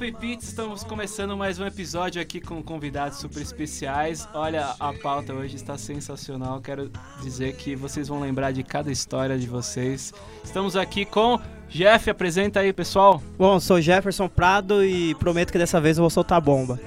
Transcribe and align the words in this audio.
Papo 0.00 0.24
estamos 0.24 0.82
começando 0.82 1.36
mais 1.36 1.58
um 1.58 1.66
episódio 1.66 2.22
aqui 2.22 2.40
com 2.40 2.62
convidados 2.62 3.18
super 3.18 3.42
especiais. 3.42 4.26
Olha, 4.32 4.74
a 4.80 4.94
pauta 4.94 5.34
hoje 5.34 5.56
está 5.56 5.76
sensacional. 5.76 6.58
Quero 6.62 6.90
dizer 7.22 7.54
que 7.56 7.76
vocês 7.76 8.08
vão 8.08 8.18
lembrar 8.18 8.50
de 8.50 8.62
cada 8.62 8.90
história 8.90 9.38
de 9.38 9.46
vocês. 9.46 10.14
Estamos 10.42 10.74
aqui 10.74 11.04
com 11.04 11.38
Jeff, 11.68 12.08
apresenta 12.08 12.60
aí, 12.60 12.72
pessoal. 12.72 13.22
Bom, 13.36 13.60
sou 13.60 13.78
Jefferson 13.78 14.26
Prado 14.26 14.82
e 14.82 15.14
prometo 15.16 15.52
que 15.52 15.58
dessa 15.58 15.78
vez 15.78 15.98
eu 15.98 16.02
vou 16.02 16.10
soltar 16.10 16.40
bomba. 16.40 16.80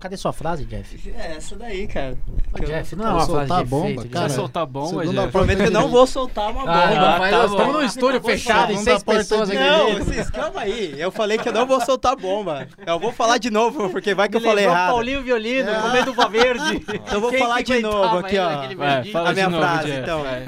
Cadê 0.00 0.16
sua 0.16 0.32
frase, 0.32 0.64
Jeff? 0.64 1.12
É, 1.16 1.36
essa 1.36 1.54
daí, 1.56 1.86
cara. 1.86 2.16
Ô, 2.52 2.64
Jeff, 2.64 2.96
não 2.96 3.04
é 3.06 3.08
uma 3.10 3.16
frase 3.26 3.30
soltar 3.32 3.64
de 3.64 3.70
bomba, 3.70 3.88
efeito, 3.90 4.08
cara. 4.08 4.26
Vai 4.28 4.36
soltar 4.36 4.66
bomba, 4.66 5.06
Jeff? 5.06 5.28
Prometo 5.30 5.58
que 5.58 5.66
eu 5.66 5.70
não 5.70 5.88
vou 5.88 6.06
soltar 6.06 6.50
uma 6.50 6.62
Ah, 6.62 6.86
bomba. 6.88 6.94
não, 7.00 7.18
mas 7.18 7.30
tá 7.30 7.44
estamos 7.44 7.74
num 7.74 7.82
estúdio 7.82 8.20
fechado, 8.22 8.72
em 8.72 8.78
seis 8.78 9.02
pessoas 9.02 9.50
aqui 9.50 9.58
Não, 9.58 9.98
vocês, 9.98 10.30
calma 10.30 10.60
aí. 10.62 10.94
Eu 10.98 11.10
falei 11.12 11.36
que 11.38 11.48
eu 11.48 11.52
não 11.52 11.66
vou 11.66 11.80
soltar 11.82 12.16
bomba. 12.16 12.66
Eu 12.86 12.98
vou 12.98 13.12
falar 13.12 13.36
de 13.38 13.50
novo, 13.50 13.90
porque 13.90 14.14
vai 14.14 14.28
que 14.28 14.36
eu 14.36 14.40
falei 14.40 14.64
errado. 14.64 14.92
Paulinho 14.92 15.22
Violino, 15.22 15.70
com 15.82 15.88
medo 15.90 16.12
do 16.12 16.28
verde. 16.30 16.76
Então 16.94 17.04
eu 17.12 17.20
vou 17.20 17.30
Quem 17.30 17.38
falar 17.40 17.62
de 17.62 17.80
novo 17.80 18.18
aqui, 18.18 18.38
ó. 18.38 18.48
Vai, 18.76 18.98
A 18.98 19.02
minha 19.02 19.34
de 19.34 19.42
novo, 19.42 19.56
frase, 19.58 19.86
Jeff. 19.86 20.00
então. 20.00 20.22
Vai. 20.22 20.46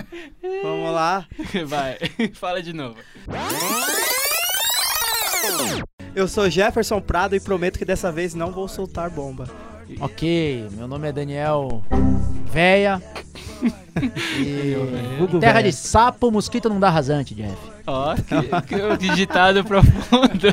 Vamos 0.63 0.93
lá. 0.93 1.27
Vai, 1.67 1.99
fala 2.35 2.63
de 2.63 2.73
novo. 2.73 2.97
Eu 6.15 6.29
sou 6.29 6.49
Jefferson 6.51 7.01
Prado 7.01 7.35
e 7.35 7.41
prometo 7.41 7.79
que 7.79 7.85
dessa 7.85 8.13
vez 8.13 8.35
não 8.35 8.51
vou 8.53 8.69
soltar 8.69 9.11
bomba. 9.11 9.49
Ok, 10.01 10.69
meu 10.73 10.87
nome 10.87 11.09
é 11.09 11.13
Daniel 11.13 11.83
Véia. 12.51 13.03
E 14.39 14.75
Vulgo 15.19 15.39
terra 15.39 15.61
véia. 15.61 15.71
de 15.71 15.73
sapo, 15.77 16.31
mosquito 16.31 16.69
não 16.69 16.81
dá 16.81 16.91
rasante, 16.91 17.35
Jeff. 17.35 17.57
Ó, 17.87 18.15
que, 18.17 18.67
que 18.67 18.97
digitado 18.97 19.63
profundo. 19.63 20.49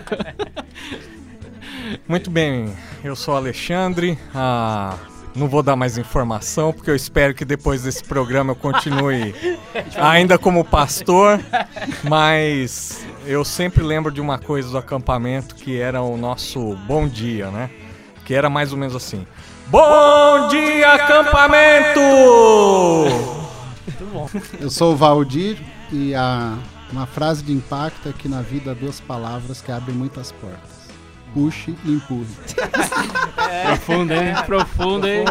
Muito 2.07 2.29
bem, 2.29 2.71
eu 3.03 3.15
sou 3.15 3.33
o 3.33 3.37
Alexandre. 3.37 4.19
Ah, 4.35 4.95
não 5.35 5.47
vou 5.47 5.63
dar 5.63 5.75
mais 5.75 5.97
informação, 5.97 6.71
porque 6.73 6.91
eu 6.91 6.95
espero 6.95 7.33
que 7.33 7.45
depois 7.45 7.81
desse 7.83 8.03
programa 8.03 8.51
eu 8.51 8.55
continue 8.55 9.33
ainda 9.97 10.37
como 10.37 10.63
pastor. 10.63 11.39
Mas 12.03 13.05
eu 13.25 13.43
sempre 13.43 13.83
lembro 13.83 14.11
de 14.11 14.21
uma 14.21 14.37
coisa 14.37 14.69
do 14.69 14.77
acampamento 14.77 15.55
que 15.55 15.79
era 15.79 16.01
o 16.01 16.17
nosso 16.17 16.75
bom 16.87 17.07
dia, 17.07 17.49
né? 17.51 17.69
Que 18.25 18.33
era 18.33 18.49
mais 18.49 18.71
ou 18.71 18.77
menos 18.77 18.95
assim: 18.95 19.25
Bom 19.67 20.47
dia, 20.47 20.93
acampamento! 20.93 21.99
Eu 24.59 24.69
sou 24.69 24.93
o 24.93 24.95
Valdir 24.95 25.57
e 25.91 26.13
a, 26.15 26.57
uma 26.91 27.05
frase 27.05 27.43
de 27.43 27.51
impacto 27.51 28.09
é 28.09 28.13
que 28.13 28.27
na 28.27 28.41
vida 28.41 28.71
há 28.71 28.73
duas 28.73 28.99
palavras 28.99 29.61
que 29.61 29.71
abrem 29.71 29.95
muitas 29.95 30.31
portas. 30.31 30.79
Puxe 31.33 31.75
e 31.85 31.91
empurre. 31.91 32.25
Profundo, 33.65 34.13
hein? 34.13 34.33
Profundo, 34.47 35.07
hein? 35.07 35.25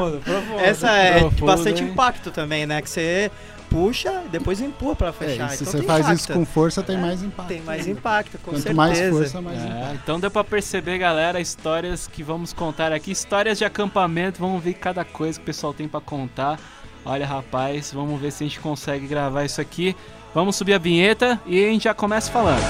Essa 0.62 0.90
é 0.90 1.18
Profundo, 1.20 1.46
bastante 1.46 1.82
hein? 1.82 1.90
impacto 1.90 2.30
também, 2.30 2.66
né? 2.66 2.80
Que 2.80 2.88
você 2.88 3.30
puxa 3.70 4.22
e 4.26 4.28
depois 4.28 4.60
empurra 4.60 4.96
pra 4.96 5.08
É, 5.08 5.12
fechar. 5.12 5.46
e 5.52 5.56
se 5.56 5.62
Então 5.64 5.72
você 5.72 5.82
faz 5.82 6.00
impacto. 6.06 6.18
isso 6.20 6.32
com 6.32 6.44
força, 6.44 6.82
tem 6.82 6.96
mais 6.98 7.22
impacto. 7.22 7.48
Tem 7.48 7.60
mais 7.62 7.86
impacto, 7.86 8.38
com 8.38 8.50
Quanto 8.52 8.56
certeza. 8.62 8.74
mais 8.74 8.98
força, 9.10 9.40
mais 9.40 9.58
É, 9.62 9.66
impacto. 9.66 9.94
então 10.02 10.20
deu 10.20 10.30
pra 10.30 10.44
perceber, 10.44 10.98
galera, 10.98 11.40
histórias 11.40 12.06
que 12.06 12.22
vamos 12.22 12.52
contar 12.52 12.92
aqui, 12.92 13.10
histórias 13.10 13.58
de 13.58 13.64
acampamento, 13.64 14.40
vamos 14.40 14.62
ver 14.62 14.74
cada 14.74 15.04
coisa 15.04 15.38
que 15.38 15.42
o 15.42 15.46
pessoal 15.46 15.72
tem 15.74 15.86
pra 15.88 16.00
contar. 16.00 16.58
Olha, 17.04 17.26
rapaz, 17.26 17.92
vamos 17.92 18.20
ver 18.20 18.30
se 18.32 18.44
a 18.44 18.46
gente 18.46 18.60
consegue 18.60 19.06
gravar 19.06 19.44
isso 19.44 19.60
aqui. 19.60 19.96
Vamos 20.34 20.56
subir 20.56 20.74
a 20.74 20.78
vinheta 20.78 21.40
e 21.46 21.64
a 21.64 21.68
gente 21.68 21.84
já 21.84 21.94
começa 21.94 22.30
falando. 22.30 22.62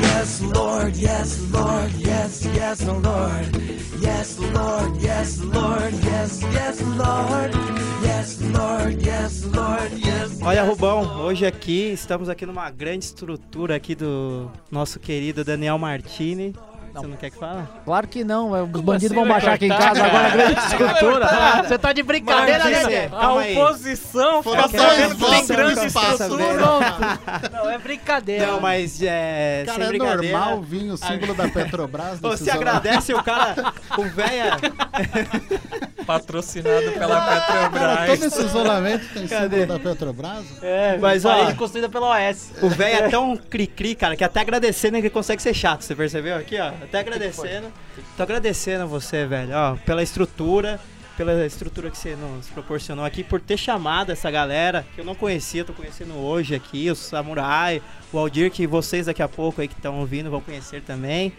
Yes, 0.00 0.40
Lord, 0.40 0.98
yes, 0.98 1.50
Lord, 1.50 1.94
yes, 2.02 2.44
yes, 2.54 2.80
Lord. 2.80 3.74
Yes, 4.00 4.38
Lord, 4.38 5.04
yes, 5.04 5.38
Lord, 5.40 5.94
yes, 6.04 6.40
yes, 6.52 6.80
Lord. 6.80 7.54
Yes, 8.02 8.38
Lord, 8.40 9.06
yes, 9.06 9.44
Lord, 9.44 9.94
yes. 10.06 10.42
Olha, 10.42 10.62
Rubão, 10.62 11.22
hoje 11.22 11.46
aqui, 11.46 11.92
estamos 11.92 12.28
aqui 12.28 12.44
numa 12.44 12.70
grande 12.70 13.04
estrutura 13.04 13.76
aqui 13.76 13.94
do 13.94 14.50
nosso 14.70 14.98
querido 14.98 15.44
Daniel 15.44 15.78
Martini. 15.78 16.54
Você 16.94 17.06
não 17.08 17.16
quer 17.16 17.30
que 17.30 17.38
fale? 17.38 17.66
Claro 17.84 18.06
que 18.06 18.22
não, 18.22 18.50
os 18.50 18.80
bandidos 18.80 19.06
assim 19.06 19.14
vão 19.14 19.26
baixar 19.26 19.54
aqui 19.54 19.66
em 19.66 19.68
casa 19.68 20.04
agora, 20.04 20.30
cara? 20.30 20.36
grande 20.36 20.60
estrutura. 20.60 21.62
Você 21.64 21.78
tá 21.78 21.92
de 21.92 22.02
brincadeira, 22.02 22.64
Martins, 22.64 22.86
né? 22.86 23.10
aí. 23.38 23.56
oposição 23.56 24.42
dois 24.42 24.68
ver 24.68 25.14
votos 25.14 25.46
você 25.46 25.54
grande. 25.56 26.54
Pronto. 26.54 27.52
Não, 27.52 27.70
é 27.70 27.78
brincadeira. 27.78 28.46
Não, 28.46 28.60
mas 28.60 29.02
é, 29.02 29.64
Cara, 29.66 29.86
sem 29.86 29.96
é 29.96 29.98
normal 29.98 30.62
vir 30.62 30.90
o 30.90 30.96
símbolo 30.96 31.34
da 31.34 31.48
Petrobras. 31.48 32.20
Você 32.20 32.50
agradece 32.50 33.12
o 33.12 33.22
cara, 33.22 33.72
o 33.98 34.04
véia. 34.04 34.56
Patrocinado 36.06 36.92
pela 36.92 37.20
Cara, 37.20 37.40
todo 37.40 37.70
Petrobras. 37.72 38.22
esse 38.22 38.42
isolamento 38.44 39.06
tem 39.12 39.26
Cadê? 39.26 39.60
símbolo 39.60 39.66
da 39.66 39.78
Petrobras? 39.90 40.44
É, 40.62 40.98
mas 40.98 41.24
ó, 41.24 41.30
Parede 41.36 41.54
construída 41.58 41.88
pela 41.88 42.10
OS. 42.30 42.52
o 42.62 42.68
véia 42.68 42.96
é 43.04 43.08
tão 43.08 43.36
cri-cri, 43.36 43.94
cara, 43.94 44.16
que 44.16 44.24
até 44.24 44.40
agradecendo 44.40 44.96
ele 44.96 45.10
consegue 45.10 45.40
ser 45.42 45.54
chato. 45.54 45.82
Você 45.82 45.94
percebeu 45.94 46.36
aqui, 46.36 46.58
ó? 46.58 46.68
Até 46.68 46.98
agradecendo. 47.00 47.72
Tô 48.16 48.22
agradecendo 48.22 48.84
a 48.84 48.86
você, 48.86 49.26
velho, 49.26 49.52
ó, 49.54 49.76
pela 49.84 50.02
estrutura. 50.02 50.80
Pela 51.16 51.46
estrutura 51.46 51.92
que 51.92 51.96
você 51.96 52.16
nos 52.16 52.48
proporcionou 52.48 53.04
aqui, 53.04 53.22
por 53.22 53.40
ter 53.40 53.56
chamado 53.56 54.10
essa 54.10 54.28
galera 54.32 54.84
que 54.96 55.00
eu 55.00 55.04
não 55.04 55.14
conhecia, 55.14 55.64
tô 55.64 55.72
conhecendo 55.72 56.14
hoje 56.16 56.56
aqui, 56.56 56.90
o 56.90 56.96
Samurai, 56.96 57.80
o 58.12 58.18
Aldir, 58.18 58.50
que 58.50 58.66
vocês 58.66 59.06
daqui 59.06 59.22
a 59.22 59.28
pouco 59.28 59.60
aí 59.60 59.68
que 59.68 59.74
estão 59.74 60.00
ouvindo 60.00 60.28
vão 60.28 60.40
conhecer 60.40 60.82
também. 60.82 61.32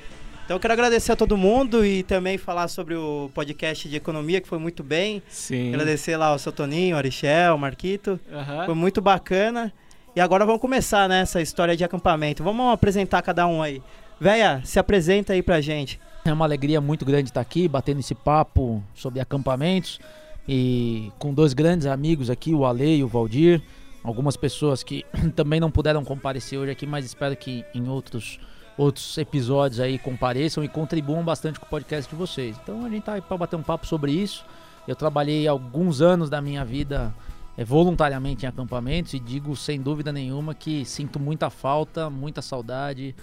Então 0.45 0.57
eu 0.57 0.59
quero 0.59 0.73
agradecer 0.73 1.11
a 1.11 1.15
todo 1.15 1.35
mundo 1.35 1.83
e 1.83 2.03
também 2.03 2.37
falar 2.37 2.67
sobre 2.67 2.95
o 2.95 3.31
podcast 3.33 3.89
de 3.89 3.95
economia, 3.95 4.39
que 4.39 4.47
foi 4.47 4.59
muito 4.59 4.83
bem. 4.83 5.23
Sim. 5.27 5.69
Agradecer 5.69 6.15
lá 6.17 6.27
ao 6.27 6.37
seu 6.37 6.51
Toninho, 6.51 6.95
o 6.95 6.99
Arichel, 6.99 7.55
o 7.55 7.57
Marquito. 7.57 8.19
Aham. 8.31 8.65
Foi 8.65 8.75
muito 8.75 9.01
bacana. 9.01 9.73
E 10.15 10.21
agora 10.21 10.45
vamos 10.45 10.61
começar, 10.61 11.09
né, 11.09 11.21
essa 11.21 11.41
história 11.41 11.75
de 11.75 11.83
acampamento. 11.83 12.43
Vamos 12.43 12.71
apresentar 12.71 13.23
cada 13.23 13.47
um 13.47 13.61
aí. 13.61 13.81
Véia, 14.19 14.61
se 14.63 14.77
apresenta 14.77 15.33
aí 15.33 15.41
pra 15.41 15.59
gente. 15.59 15.99
É 16.23 16.31
uma 16.31 16.45
alegria 16.45 16.79
muito 16.79 17.03
grande 17.03 17.29
estar 17.29 17.41
aqui, 17.41 17.67
batendo 17.67 17.99
esse 17.99 18.13
papo 18.13 18.83
sobre 18.93 19.19
acampamentos 19.19 19.99
e 20.47 21.11
com 21.17 21.33
dois 21.33 21.53
grandes 21.53 21.87
amigos 21.87 22.29
aqui, 22.29 22.53
o 22.53 22.65
Ale 22.65 22.97
e 22.97 23.03
o 23.03 23.07
Valdir. 23.07 23.63
Algumas 24.03 24.37
pessoas 24.37 24.83
que 24.83 25.03
também 25.35 25.59
não 25.59 25.71
puderam 25.71 26.05
comparecer 26.05 26.59
hoje 26.59 26.71
aqui, 26.71 26.85
mas 26.85 27.03
espero 27.03 27.35
que 27.35 27.65
em 27.73 27.89
outros, 27.89 28.39
outros 28.77 29.17
episódios 29.17 29.79
aí 29.79 29.97
compareçam 29.97 30.63
e 30.63 30.67
contribuam 30.67 31.23
bastante 31.23 31.59
com 31.59 31.65
o 31.65 31.69
podcast 31.69 32.09
de 32.09 32.15
vocês. 32.15 32.57
Então 32.61 32.85
a 32.85 32.89
gente 32.89 33.03
tá 33.03 33.13
aí 33.13 33.21
para 33.21 33.37
bater 33.37 33.55
um 33.55 33.63
papo 33.63 33.87
sobre 33.87 34.11
isso. 34.11 34.45
Eu 34.87 34.95
trabalhei 34.95 35.47
alguns 35.47 36.01
anos 36.01 36.29
da 36.29 36.41
minha 36.41 36.63
vida 36.65 37.13
eh, 37.57 37.63
voluntariamente 37.63 38.45
em 38.45 38.49
acampamentos 38.49 39.13
e 39.13 39.19
digo 39.19 39.55
sem 39.55 39.81
dúvida 39.81 40.11
nenhuma 40.11 40.53
que 40.53 40.83
sinto 40.85 41.19
muita 41.19 41.49
falta, 41.49 42.09
muita 42.09 42.41
saudade. 42.41 43.15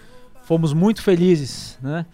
Fomos 0.43 0.73
muito 0.73 1.03
felizes, 1.03 1.79
né? 1.83 2.05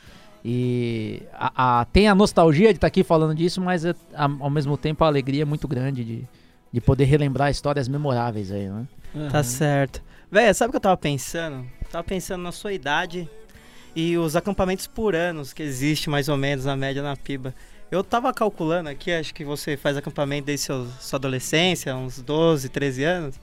E 0.45 1.23
a, 1.33 1.81
a- 1.81 1.85
tem 1.87 2.09
a 2.09 2.15
nostalgia 2.15 2.69
de 2.73 2.77
estar 2.77 2.87
aqui 2.87 3.03
falando 3.03 3.35
disso, 3.35 3.61
mas 3.61 3.85
é, 3.85 3.95
a- 4.15 4.25
ao 4.41 4.51
mesmo 4.51 4.77
tempo 4.77 5.03
a 5.05 5.07
alegria 5.07 5.43
é 5.43 5.45
muito 5.45 5.67
grande 5.67 6.05
de, 6.05 6.25
de 6.73 6.81
poder 6.81 7.05
relembrar 7.05 7.51
histórias 7.51 7.89
memoráveis 7.89 8.53
aí, 8.53 8.69
né? 8.69 8.87
Tá 9.31 9.43
certo. 9.43 10.03
Véia, 10.31 10.53
sabe 10.53 10.69
o 10.69 10.73
que 10.73 10.77
eu 10.77 10.81
tava 10.81 10.97
pensando? 10.97 11.65
Tava 11.91 12.05
pensando 12.05 12.43
na 12.43 12.53
sua 12.53 12.73
idade 12.73 13.29
e 13.97 14.17
os 14.19 14.37
acampamentos 14.37 14.87
por 14.87 15.15
anos 15.15 15.53
que 15.53 15.63
existe 15.63 16.11
mais 16.11 16.29
ou 16.29 16.37
menos 16.37 16.65
na 16.65 16.77
média 16.77 17.03
na 17.03 17.17
PIBA. 17.17 17.55
Eu 17.91 18.05
tava 18.05 18.33
calculando 18.35 18.91
aqui, 18.91 19.11
acho 19.11 19.33
que 19.35 19.45
você 19.45 19.77
faz 19.77 19.97
acampamento 19.97 20.47
desde 20.47 20.67
seu, 20.67 20.87
sua 21.01 21.17
adolescência, 21.17 21.97
uns 21.97 22.21
12, 22.21 22.69
13 22.69 23.05
anos. 23.05 23.41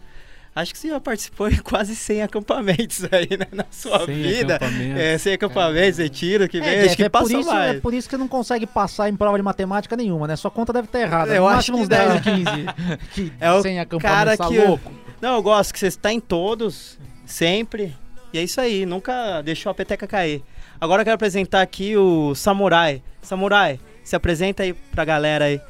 Acho 0.56 0.72
que 0.72 0.80
você 0.80 0.88
já 0.90 1.02
participou 1.02 1.50
em 1.50 1.58
quase 1.58 1.96
100 1.96 2.22
acampamentos 2.22 3.04
aí 3.12 3.28
né, 3.38 3.48
na 3.52 3.66
sua 3.72 4.06
Sem 4.06 4.16
vida. 4.22 4.56
acampamento. 4.56 5.00
É, 5.00 5.18
100 5.18 5.34
acampamentos, 5.34 5.98
retiro, 6.00 6.48
que 6.48 6.62
vem, 6.62 6.70
Jeff, 6.70 6.86
acho 6.86 6.96
que 6.96 7.04
é, 7.04 7.10
por 7.10 7.32
isso, 7.32 7.46
mais. 7.52 7.76
é 7.76 7.80
por 7.82 7.94
isso 7.94 8.08
que 8.08 8.16
não 8.16 8.28
consegue 8.28 8.66
passar 8.68 9.10
em 9.10 9.16
prova 9.16 9.36
de 9.38 9.44
matemática 9.44 9.98
nenhuma, 9.98 10.28
né? 10.28 10.36
Sua 10.38 10.52
conta 10.52 10.72
deve 10.72 10.86
estar 10.88 11.02
errada. 11.02 11.34
Eu 11.36 11.42
no 11.42 11.48
acho 11.50 11.74
máximo 11.74 11.78
que 11.78 11.84
uns 11.84 11.90
10 11.90 12.08
não. 12.08 12.16
ou 12.16 12.22
15. 12.22 12.98
que 13.14 13.34
É 13.40 13.52
o 13.52 13.62
sem 13.64 13.80
acampamento, 13.80 14.16
cara 14.18 14.38
tá 14.38 14.48
que- 14.48 14.60
louco. 14.60 14.92
Não, 15.20 15.36
eu 15.36 15.42
gosto 15.42 15.74
que 15.74 15.80
você 15.80 15.88
está 15.88 16.14
em 16.14 16.20
todos, 16.22 16.98
sempre. 17.26 17.94
E 18.36 18.38
é 18.38 18.44
isso 18.44 18.60
aí, 18.60 18.86
nunca 18.86 19.42
deixou 19.42 19.70
a 19.70 19.74
peteca 19.74 20.06
cair. 20.06 20.44
Agora 20.82 21.02
eu 21.02 21.06
quero 21.06 21.16
apresentar 21.16 21.62
aqui 21.62 21.96
o 21.96 22.36
Samurai. 22.36 23.02
Samurai, 23.22 23.80
se 24.04 24.14
apresenta 24.14 24.62
aí 24.62 24.74
pra 24.74 25.06
galera 25.06 25.46
aí. 25.46 25.62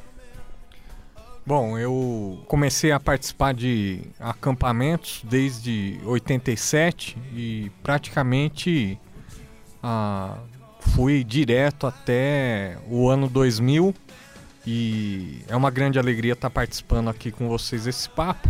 Bom, 1.46 1.78
eu 1.78 2.42
comecei 2.48 2.90
a 2.90 2.98
participar 2.98 3.54
de 3.54 4.00
acampamentos 4.18 5.22
desde 5.22 6.00
87 6.04 7.16
e 7.36 7.70
praticamente 7.84 8.98
ah, 9.80 10.36
fui 10.80 11.22
direto 11.22 11.86
até 11.86 12.78
o 12.90 13.08
ano 13.08 13.28
2000 13.28 13.94
e 14.66 15.38
é 15.46 15.54
uma 15.54 15.70
grande 15.70 16.00
alegria 16.00 16.32
estar 16.32 16.50
participando 16.50 17.10
aqui 17.10 17.30
com 17.30 17.46
vocês 17.46 17.84
desse 17.84 18.10
papo, 18.10 18.48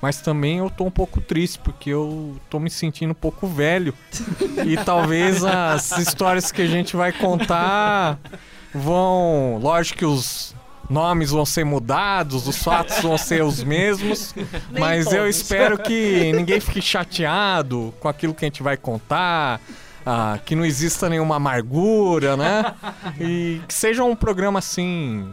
mas 0.00 0.20
também 0.20 0.58
eu 0.58 0.70
tô 0.70 0.84
um 0.84 0.90
pouco 0.90 1.20
triste 1.20 1.58
porque 1.58 1.90
eu 1.90 2.36
tô 2.50 2.60
me 2.60 2.70
sentindo 2.70 3.10
um 3.10 3.14
pouco 3.14 3.46
velho. 3.46 3.94
e 4.66 4.76
talvez 4.76 5.44
as 5.44 5.92
histórias 5.98 6.52
que 6.52 6.62
a 6.62 6.66
gente 6.66 6.96
vai 6.96 7.12
contar 7.12 8.18
vão, 8.74 9.58
lógico 9.60 9.98
que 9.98 10.04
os 10.04 10.54
nomes 10.88 11.30
vão 11.30 11.44
ser 11.44 11.64
mudados, 11.64 12.46
os 12.46 12.62
fatos 12.62 13.00
vão 13.00 13.18
ser 13.18 13.42
os 13.42 13.62
mesmos, 13.64 14.34
mas 14.70 15.12
eu 15.12 15.28
espero 15.28 15.78
que 15.78 16.32
ninguém 16.32 16.60
fique 16.60 16.80
chateado 16.80 17.92
com 17.98 18.08
aquilo 18.08 18.34
que 18.34 18.44
a 18.44 18.48
gente 18.48 18.62
vai 18.62 18.76
contar. 18.76 19.60
ah, 20.04 20.38
que 20.44 20.54
não 20.54 20.64
exista 20.64 21.08
nenhuma 21.08 21.34
amargura, 21.36 22.36
né? 22.36 22.74
E 23.18 23.60
que 23.66 23.74
seja 23.74 24.04
um 24.04 24.14
programa 24.14 24.60
assim 24.60 25.28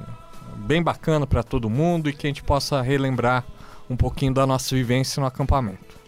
bem 0.56 0.82
bacana 0.82 1.28
para 1.28 1.44
todo 1.44 1.70
mundo 1.70 2.10
e 2.10 2.14
que 2.14 2.26
a 2.26 2.30
gente 2.30 2.42
possa 2.42 2.82
relembrar 2.82 3.44
um 3.90 3.96
pouquinho 3.96 4.34
da 4.34 4.46
nossa 4.48 4.76
vivência 4.76 5.20
no 5.20 5.28
acampamento. 5.28 6.02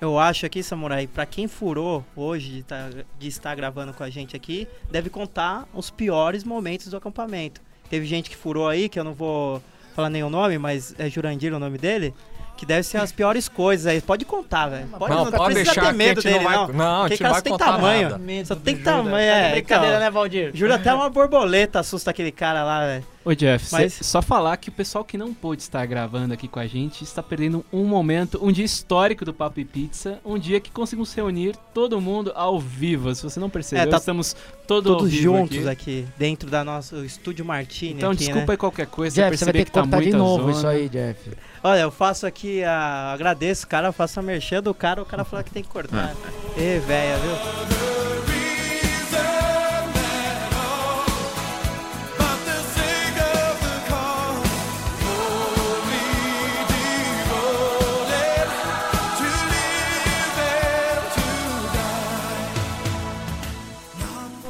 Eu 0.00 0.18
acho 0.18 0.44
aqui, 0.44 0.62
Samurai, 0.62 1.06
pra 1.06 1.24
quem 1.24 1.46
furou 1.46 2.04
hoje 2.16 2.50
de, 2.50 2.62
tá- 2.64 2.90
de 3.18 3.28
estar 3.28 3.54
gravando 3.54 3.92
com 3.92 4.02
a 4.02 4.10
gente 4.10 4.34
aqui, 4.34 4.66
deve 4.90 5.08
contar 5.08 5.66
os 5.72 5.90
piores 5.90 6.42
momentos 6.42 6.88
do 6.88 6.96
acampamento. 6.96 7.60
Teve 7.88 8.04
gente 8.06 8.28
que 8.28 8.36
furou 8.36 8.68
aí, 8.68 8.88
que 8.88 8.98
eu 8.98 9.04
não 9.04 9.14
vou 9.14 9.62
falar 9.94 10.10
nenhum 10.10 10.28
nome, 10.30 10.58
mas 10.58 10.94
é 10.98 11.08
Jurandir 11.08 11.54
o 11.54 11.58
nome 11.58 11.78
dele, 11.78 12.12
que 12.62 12.66
deve 12.66 12.84
ser 12.84 12.98
as 12.98 13.10
piores 13.10 13.48
coisas 13.48 13.88
aí. 13.88 14.00
Pode 14.00 14.24
contar, 14.24 14.68
velho. 14.68 14.86
Pode, 14.86 15.12
não, 15.12 15.24
não 15.24 15.32
pode 15.32 15.54
deixar 15.56 15.86
ter 15.86 15.92
medo 15.94 16.22
que 16.22 16.28
a 16.28 16.30
gente 16.30 16.40
dele, 16.40 16.48
não 16.56 16.66
vai, 16.68 16.68
não. 16.68 16.72
não, 16.84 17.02
a 17.02 17.08
gente 17.08 17.18
cara 17.18 17.30
vai 17.32 17.40
só 17.40 17.42
tem 17.44 17.56
tamanho. 17.58 18.08
Só 18.46 18.54
tem 18.54 18.76
tamanho, 18.76 19.32
Tá 19.32 19.40
de 19.40 19.46
é. 19.48 19.50
brincadeira, 19.50 19.94
então. 19.96 20.00
né, 20.04 20.10
Valdir? 20.12 20.50
Juro 20.54 20.72
até 20.72 20.94
uma 20.94 21.10
borboleta 21.10 21.80
assusta 21.80 22.12
aquele 22.12 22.30
cara 22.30 22.62
lá, 22.62 22.86
velho. 22.86 23.04
Ô 23.24 23.32
Jeff, 23.34 23.66
cê- 23.66 23.76
Mas- 23.76 23.98
só 24.02 24.20
falar 24.22 24.56
que 24.56 24.68
o 24.68 24.72
pessoal 24.72 25.04
que 25.04 25.16
não 25.16 25.32
pôde 25.32 25.62
estar 25.62 25.84
gravando 25.86 26.34
aqui 26.34 26.46
com 26.48 26.58
a 26.58 26.66
gente 26.66 27.02
está 27.04 27.22
perdendo 27.22 27.64
um 27.72 27.84
momento, 27.84 28.38
um 28.44 28.50
dia 28.50 28.64
histórico 28.64 29.24
do 29.24 29.32
Papo 29.32 29.60
e 29.60 29.64
Pizza, 29.64 30.18
um 30.24 30.36
dia 30.38 30.58
que 30.60 30.70
conseguimos 30.72 31.12
reunir 31.14 31.56
todo 31.74 32.00
mundo 32.00 32.32
ao 32.34 32.58
vivo. 32.60 33.12
Se 33.14 33.22
você 33.22 33.38
não 33.38 33.48
percebeu, 33.50 33.84
É, 33.84 33.86
tá 33.86 33.96
estamos 33.98 34.34
todo 34.66 34.96
Todos 34.96 35.12
juntos 35.12 35.66
aqui. 35.68 36.02
aqui. 36.02 36.08
dentro 36.18 36.48
da 36.50 36.64
nosso 36.64 37.04
estúdio 37.04 37.44
Martini. 37.44 37.94
Então 37.94 38.10
aqui, 38.10 38.18
desculpa 38.20 38.46
né? 38.46 38.52
aí 38.52 38.56
qualquer 38.56 38.86
coisa, 38.86 39.14
Jeff, 39.14 39.36
você 39.36 39.44
vai 39.44 39.52
ter 39.54 39.64
que 39.66 39.70
tá 39.72 39.80
cortar 39.82 40.00
de 40.02 40.10
novo 40.12 40.42
zona. 40.44 40.52
isso 40.56 40.66
aí, 40.66 40.88
Jeff. 40.88 41.30
Olha, 41.64 41.82
eu 41.82 41.92
faço 41.92 42.26
aqui 42.26 42.64
a. 42.64 43.12
Agradeço, 43.12 43.68
cara, 43.68 43.88
eu 43.88 43.92
faço 43.92 44.18
a 44.18 44.22
merchan 44.22 44.60
do 44.60 44.74
cara, 44.74 45.00
o 45.00 45.06
cara 45.06 45.24
fala 45.24 45.44
que 45.44 45.50
tem 45.52 45.62
que 45.62 45.68
cortar. 45.68 46.12
Ê, 46.58 46.80
véia, 46.80 47.16
viu? 47.18 47.32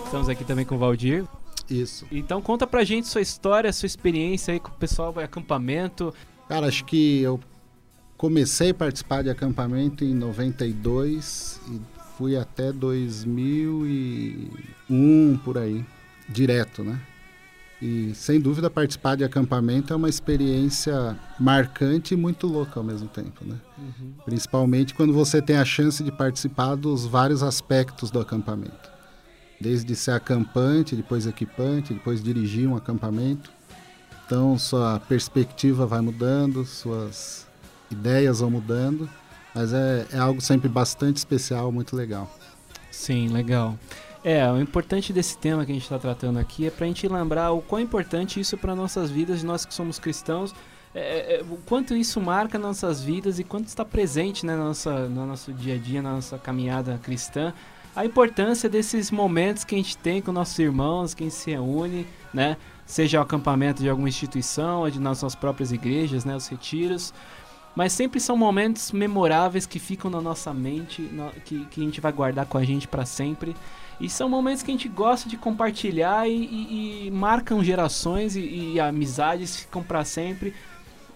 Estamos 0.06 0.28
aqui 0.30 0.44
também 0.44 0.64
com 0.64 0.76
o 0.76 0.78
Valdir. 0.78 1.24
Isso. 1.68 2.06
Então 2.10 2.40
conta 2.40 2.66
pra 2.66 2.84
gente 2.84 3.06
sua 3.08 3.20
história, 3.20 3.72
sua 3.72 3.86
experiência 3.86 4.52
aí 4.52 4.60
com 4.60 4.68
o 4.68 4.74
pessoal 4.74 5.12
vai 5.12 5.24
acampamento. 5.24 6.14
Cara, 6.48 6.66
acho 6.66 6.84
que 6.84 7.22
eu 7.22 7.38
comecei 8.16 8.70
a 8.70 8.74
participar 8.74 9.22
de 9.22 9.30
acampamento 9.30 10.04
em 10.04 10.12
92 10.14 11.60
e 11.70 11.80
fui 12.16 12.36
até 12.36 12.72
2001 12.72 15.38
por 15.44 15.58
aí, 15.58 15.84
direto, 16.28 16.84
né? 16.84 17.00
E 17.82 18.14
sem 18.14 18.40
dúvida 18.40 18.70
participar 18.70 19.16
de 19.16 19.24
acampamento 19.24 19.92
é 19.92 19.96
uma 19.96 20.08
experiência 20.08 21.18
marcante 21.36 22.14
e 22.14 22.16
muito 22.16 22.46
louca 22.46 22.78
ao 22.78 22.84
mesmo 22.84 23.08
tempo, 23.08 23.44
né? 23.44 23.56
Principalmente 24.24 24.94
quando 24.94 25.12
você 25.12 25.42
tem 25.42 25.56
a 25.56 25.64
chance 25.64 26.00
de 26.04 26.12
participar 26.12 26.76
dos 26.76 27.04
vários 27.04 27.42
aspectos 27.42 28.08
do 28.08 28.20
acampamento. 28.20 28.88
Desde 29.60 29.96
ser 29.96 30.12
acampante, 30.12 30.94
depois 30.94 31.26
equipante, 31.26 31.92
depois 31.92 32.22
dirigir 32.22 32.68
um 32.68 32.76
acampamento. 32.76 33.50
Então 34.32 34.56
sua 34.56 34.98
perspectiva 34.98 35.84
vai 35.84 36.00
mudando, 36.00 36.64
suas 36.64 37.46
ideias 37.90 38.40
vão 38.40 38.50
mudando, 38.50 39.06
mas 39.54 39.74
é, 39.74 40.06
é 40.10 40.16
algo 40.16 40.40
sempre 40.40 40.70
bastante 40.70 41.18
especial, 41.18 41.70
muito 41.70 41.94
legal. 41.94 42.34
Sim, 42.90 43.28
legal. 43.28 43.78
É, 44.24 44.50
o 44.50 44.58
importante 44.58 45.12
desse 45.12 45.36
tema 45.36 45.66
que 45.66 45.72
a 45.72 45.74
gente 45.74 45.82
está 45.82 45.98
tratando 45.98 46.38
aqui 46.38 46.66
é 46.66 46.70
pra 46.70 46.86
gente 46.86 47.06
lembrar 47.06 47.50
o 47.50 47.60
quão 47.60 47.78
importante 47.78 48.40
isso 48.40 48.54
é 48.54 48.58
para 48.58 48.74
nossas 48.74 49.10
vidas, 49.10 49.42
nós 49.42 49.66
que 49.66 49.74
somos 49.74 49.98
cristãos, 49.98 50.54
é, 50.94 51.40
é, 51.40 51.42
o 51.42 51.58
quanto 51.66 51.94
isso 51.94 52.18
marca 52.18 52.58
nossas 52.58 53.04
vidas 53.04 53.38
e 53.38 53.44
quanto 53.44 53.66
está 53.66 53.84
presente 53.84 54.46
né, 54.46 54.56
na 54.56 54.64
nossa, 54.64 55.10
no 55.10 55.26
nosso 55.26 55.52
dia 55.52 55.74
a 55.74 55.78
dia, 55.78 56.00
na 56.00 56.12
nossa 56.14 56.38
caminhada 56.38 56.98
cristã. 57.02 57.52
A 57.94 58.06
importância 58.06 58.70
desses 58.70 59.10
momentos 59.10 59.62
que 59.62 59.74
a 59.74 59.78
gente 59.78 59.94
tem 59.98 60.22
com 60.22 60.32
nossos 60.32 60.58
irmãos, 60.58 61.12
quem 61.12 61.28
se 61.28 61.50
reúne, 61.50 62.06
né? 62.32 62.56
Seja 62.84 63.18
o 63.18 63.22
acampamento 63.22 63.82
de 63.82 63.88
alguma 63.88 64.08
instituição, 64.08 64.80
ou 64.80 64.90
de 64.90 65.00
nossas 65.00 65.34
próprias 65.34 65.72
igrejas, 65.72 66.24
né? 66.24 66.34
Os 66.36 66.46
retiros. 66.48 67.12
Mas 67.74 67.92
sempre 67.94 68.20
são 68.20 68.36
momentos 68.36 68.92
memoráveis 68.92 69.64
que 69.64 69.78
ficam 69.78 70.10
na 70.10 70.20
nossa 70.20 70.52
mente, 70.52 71.08
que, 71.44 71.64
que 71.66 71.80
a 71.80 71.84
gente 71.84 72.00
vai 72.02 72.12
guardar 72.12 72.44
com 72.44 72.58
a 72.58 72.64
gente 72.64 72.86
para 72.86 73.06
sempre. 73.06 73.56
E 73.98 74.10
são 74.10 74.28
momentos 74.28 74.62
que 74.62 74.70
a 74.70 74.74
gente 74.74 74.88
gosta 74.88 75.28
de 75.28 75.36
compartilhar 75.38 76.28
e, 76.28 76.32
e- 76.34 77.06
e 77.06 77.10
marcam 77.10 77.64
gerações 77.64 78.36
e, 78.36 78.72
e 78.74 78.80
amizades 78.80 79.56
ficam 79.56 79.82
para 79.82 80.04
sempre 80.04 80.54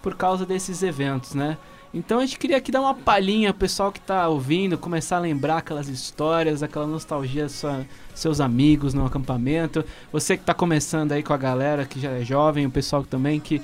por 0.01 0.15
causa 0.15 0.45
desses 0.45 0.81
eventos, 0.81 1.35
né? 1.35 1.57
Então 1.97 2.19
a 2.19 2.25
gente 2.25 2.37
queria 2.37 2.57
aqui 2.57 2.71
dar 2.71 2.81
uma 2.81 2.93
palhinha 2.93 3.51
pro 3.51 3.61
pessoal 3.61 3.91
que 3.91 3.99
tá 3.99 4.27
ouvindo, 4.27 4.77
começar 4.77 5.17
a 5.17 5.19
lembrar 5.19 5.57
aquelas 5.57 5.87
histórias, 5.87 6.61
aquela 6.61 6.85
nostalgia 6.85 7.49
sua, 7.49 7.87
seus 8.13 8.39
amigos 8.39 8.93
no 8.93 9.03
acampamento. 9.03 9.83
Você 10.11 10.37
que 10.37 10.43
tá 10.43 10.53
começando 10.53 11.11
aí 11.11 11.23
com 11.23 11.33
a 11.33 11.37
galera 11.37 11.85
que 11.85 11.99
já 11.99 12.11
é 12.11 12.23
jovem, 12.23 12.67
o 12.67 12.69
pessoal 12.69 13.03
também 13.03 13.39
que 13.39 13.59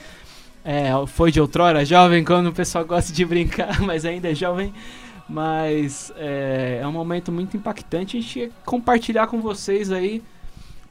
é, 0.65 0.89
foi 1.05 1.31
de 1.31 1.39
outrora 1.39 1.85
jovem, 1.85 2.23
quando 2.23 2.47
o 2.47 2.53
pessoal 2.53 2.83
gosta 2.83 3.13
de 3.13 3.23
brincar, 3.23 3.79
mas 3.85 4.03
ainda 4.03 4.31
é 4.31 4.33
jovem. 4.33 4.73
Mas 5.29 6.11
é, 6.15 6.79
é 6.81 6.87
um 6.87 6.91
momento 6.91 7.31
muito 7.31 7.55
impactante 7.55 8.17
a 8.17 8.19
gente 8.19 8.51
compartilhar 8.65 9.27
com 9.27 9.41
vocês 9.41 9.91
aí 9.91 10.23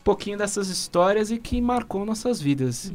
um 0.00 0.04
pouquinho 0.04 0.38
dessas 0.38 0.68
histórias 0.68 1.32
e 1.32 1.38
que 1.38 1.60
marcou 1.60 2.06
nossas 2.06 2.40
vidas. 2.40 2.92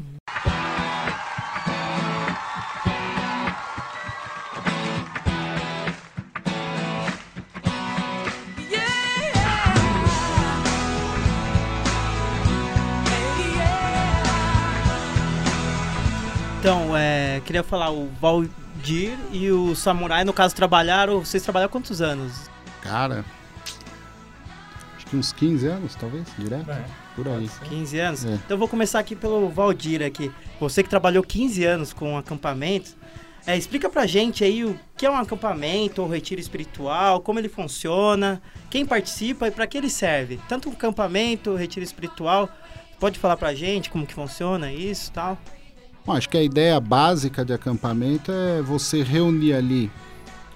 Então, 16.67 16.97
é, 16.97 17.41
queria 17.45 17.63
falar, 17.63 17.91
o 17.91 18.09
Valdir 18.19 19.17
e 19.31 19.49
o 19.49 19.73
Samurai, 19.73 20.25
no 20.25 20.33
caso, 20.33 20.53
trabalharam. 20.53 21.23
Vocês 21.23 21.41
trabalharam 21.41 21.69
há 21.69 21.71
quantos 21.71 22.01
anos? 22.01 22.49
Cara, 22.81 23.23
acho 24.97 25.05
que 25.05 25.15
uns 25.15 25.31
15 25.31 25.65
anos, 25.65 25.95
talvez, 25.95 26.27
direto, 26.37 26.69
É, 26.69 26.83
por 27.15 27.25
aí. 27.25 27.49
15 27.69 27.99
anos? 27.99 28.25
É. 28.25 28.33
Então 28.33 28.55
eu 28.55 28.57
vou 28.57 28.67
começar 28.67 28.99
aqui 28.99 29.15
pelo 29.15 29.47
Valdir 29.47 30.03
aqui. 30.05 30.29
Você 30.59 30.83
que 30.83 30.89
trabalhou 30.89 31.23
15 31.23 31.63
anos 31.63 31.93
com 31.93 32.17
acampamento, 32.17 32.97
é, 33.45 33.55
explica 33.55 33.89
pra 33.89 34.05
gente 34.05 34.43
aí 34.43 34.65
o 34.65 34.77
que 34.97 35.05
é 35.05 35.09
um 35.09 35.15
acampamento 35.15 36.01
ou 36.01 36.09
retiro 36.09 36.41
espiritual, 36.41 37.21
como 37.21 37.39
ele 37.39 37.47
funciona, 37.47 38.41
quem 38.69 38.85
participa 38.85 39.47
e 39.47 39.51
pra 39.51 39.67
que 39.67 39.77
ele 39.77 39.89
serve. 39.89 40.37
Tanto 40.49 40.67
um 40.67 40.73
acampamento, 40.73 41.55
retiro 41.55 41.85
espiritual, 41.85 42.49
pode 42.99 43.17
falar 43.19 43.37
pra 43.37 43.53
gente 43.53 43.89
como 43.89 44.05
que 44.05 44.13
funciona 44.13 44.69
isso 44.69 45.11
e 45.11 45.13
tal? 45.13 45.37
Bom, 46.07 46.13
acho 46.13 46.29
que 46.29 46.37
a 46.37 46.41
ideia 46.41 46.79
básica 46.79 47.43
de 47.43 47.51
acampamento 47.51 48.31
é 48.31 48.61
você 48.61 49.03
reunir 49.03 49.51
ali 49.51 49.91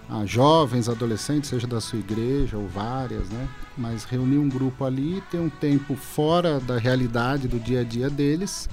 ah, 0.10 0.26
jovens, 0.26 0.88
adolescentes, 0.88 1.50
seja 1.50 1.68
da 1.68 1.82
sua 1.82 2.00
igreja 2.00 2.58
ou 2.58 2.70
várias, 2.70 3.30
né? 3.30 3.50
Mas 3.78 4.06
reunir 4.06 4.38
um 4.38 4.48
grupo 4.48 4.86
ali, 4.86 5.22
ter 5.30 5.40
um 5.40 5.50
tempo 5.50 5.94
fora 5.98 6.58
da 6.58 6.78
realidade 6.78 7.50
do 7.50 7.60
dia 7.60 7.82
a 7.82 7.84
dia 7.84 8.10
deles, 8.10 8.70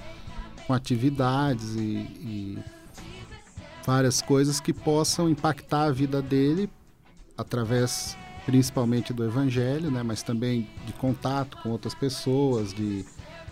com 0.68 0.72
atividades 0.72 1.74
e, 1.74 1.80
e 1.80 2.58
várias 3.84 4.22
coisas 4.22 4.60
que 4.60 4.72
possam 4.72 5.28
impactar 5.28 5.86
a 5.86 5.90
vida 5.90 6.22
dele 6.22 6.70
através 7.36 8.16
principalmente 8.46 9.12
do 9.12 9.24
evangelho, 9.24 9.90
né? 9.90 10.04
Mas 10.04 10.22
também 10.22 10.68
de 10.86 10.92
contato 10.92 11.56
com 11.60 11.70
outras 11.70 11.96
pessoas, 11.96 12.72
de 12.72 13.04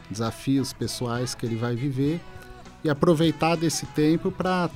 desafios 0.09 0.73
pessoais 0.73 1.35
que 1.35 1.45
ele 1.45 1.57
vai 1.57 1.75
viver 1.75 2.21
e 2.87 2.91
aproveitar 2.91 3.57
desse 3.57 3.85
tempo 3.87 4.31
para 4.31 4.71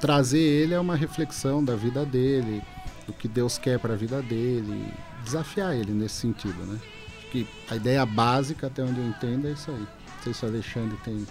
trazer 0.00 0.38
ele 0.38 0.74
a 0.74 0.80
uma 0.80 0.94
reflexão 0.94 1.64
da 1.64 1.74
vida 1.74 2.04
dele, 2.04 2.62
do 3.06 3.12
que 3.12 3.26
Deus 3.26 3.58
quer 3.58 3.78
para 3.78 3.94
a 3.94 3.96
vida 3.96 4.22
dele, 4.22 4.92
desafiar 5.24 5.74
ele 5.74 5.92
nesse 5.92 6.16
sentido, 6.16 6.64
né? 6.66 6.78
Acho 7.18 7.26
que 7.30 7.46
a 7.70 7.76
ideia 7.76 8.06
básica, 8.06 8.66
até 8.68 8.82
onde 8.82 9.00
eu 9.00 9.06
entendo, 9.06 9.48
é 9.48 9.52
isso 9.52 9.70
aí. 9.70 9.80
Não 9.80 10.22
sei 10.22 10.34
se 10.34 10.44
o 10.44 10.48
Alexandre 10.48 10.96
tem 11.04 11.26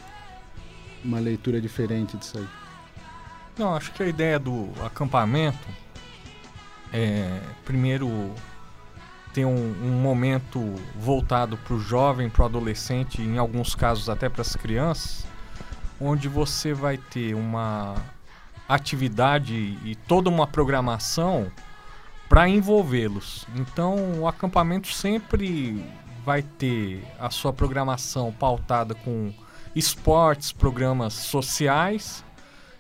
uma 1.04 1.20
leitura 1.20 1.62
diferente 1.62 2.18
disso 2.18 2.38
aí. 2.38 2.48
Não, 3.58 3.76
acho 3.76 3.92
que 3.94 4.04
a 4.04 4.08
ideia 4.08 4.38
do 4.38 4.70
acampamento 4.84 5.68
é, 6.92 7.40
primeiro, 7.66 8.34
ter 9.34 9.46
um, 9.46 9.76
um 9.84 10.02
momento 10.02 10.76
voltado 10.96 11.58
para 11.58 11.74
o 11.74 11.80
jovem, 11.80 12.30
para 12.30 12.44
o 12.44 12.46
adolescente, 12.46 13.22
em 13.22 13.38
alguns 13.38 13.76
casos 13.76 14.10
até 14.10 14.30
para 14.30 14.42
as 14.42 14.56
crianças, 14.56 15.26
onde 16.00 16.28
você 16.28 16.74
vai 16.74 16.98
ter 16.98 17.34
uma 17.34 17.96
atividade 18.68 19.54
e 19.84 19.96
toda 20.08 20.30
uma 20.30 20.46
programação 20.46 21.52
para 22.28 22.48
envolvê-los. 22.50 23.48
Então, 23.56 24.20
o 24.20 24.28
acampamento 24.28 24.88
sempre 24.90 25.84
vai 26.26 26.42
ter 26.42 27.06
a 27.20 27.30
sua 27.30 27.54
programação 27.54 28.34
pautada 28.34 28.94
com 28.94 29.34
esportes, 29.74 30.52
programas 30.52 31.14
sociais 31.14 32.24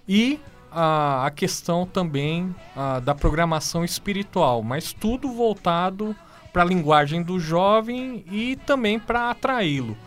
e 0.07 0.39
a, 0.71 1.25
a 1.25 1.31
questão 1.31 1.85
também 1.85 2.53
a, 2.75 2.99
da 2.99 3.15
programação 3.15 3.85
espiritual, 3.85 4.61
mas 4.61 4.91
tudo 4.91 5.31
voltado 5.31 6.15
para 6.51 6.63
a 6.63 6.65
linguagem 6.65 7.21
do 7.21 7.39
jovem 7.39 8.25
e 8.29 8.55
também 8.65 8.99
para 8.99 9.29
atraí-lo. 9.29 9.97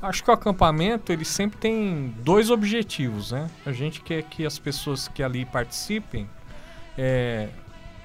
Acho 0.00 0.22
que 0.22 0.30
o 0.30 0.32
acampamento 0.32 1.12
ele 1.12 1.24
sempre 1.24 1.58
tem 1.58 2.14
dois 2.22 2.50
objetivos, 2.50 3.32
né? 3.32 3.50
A 3.66 3.72
gente 3.72 4.00
quer 4.00 4.22
que 4.22 4.46
as 4.46 4.56
pessoas 4.56 5.08
que 5.08 5.22
ali 5.22 5.44
participem, 5.44 6.28
é, 6.96 7.48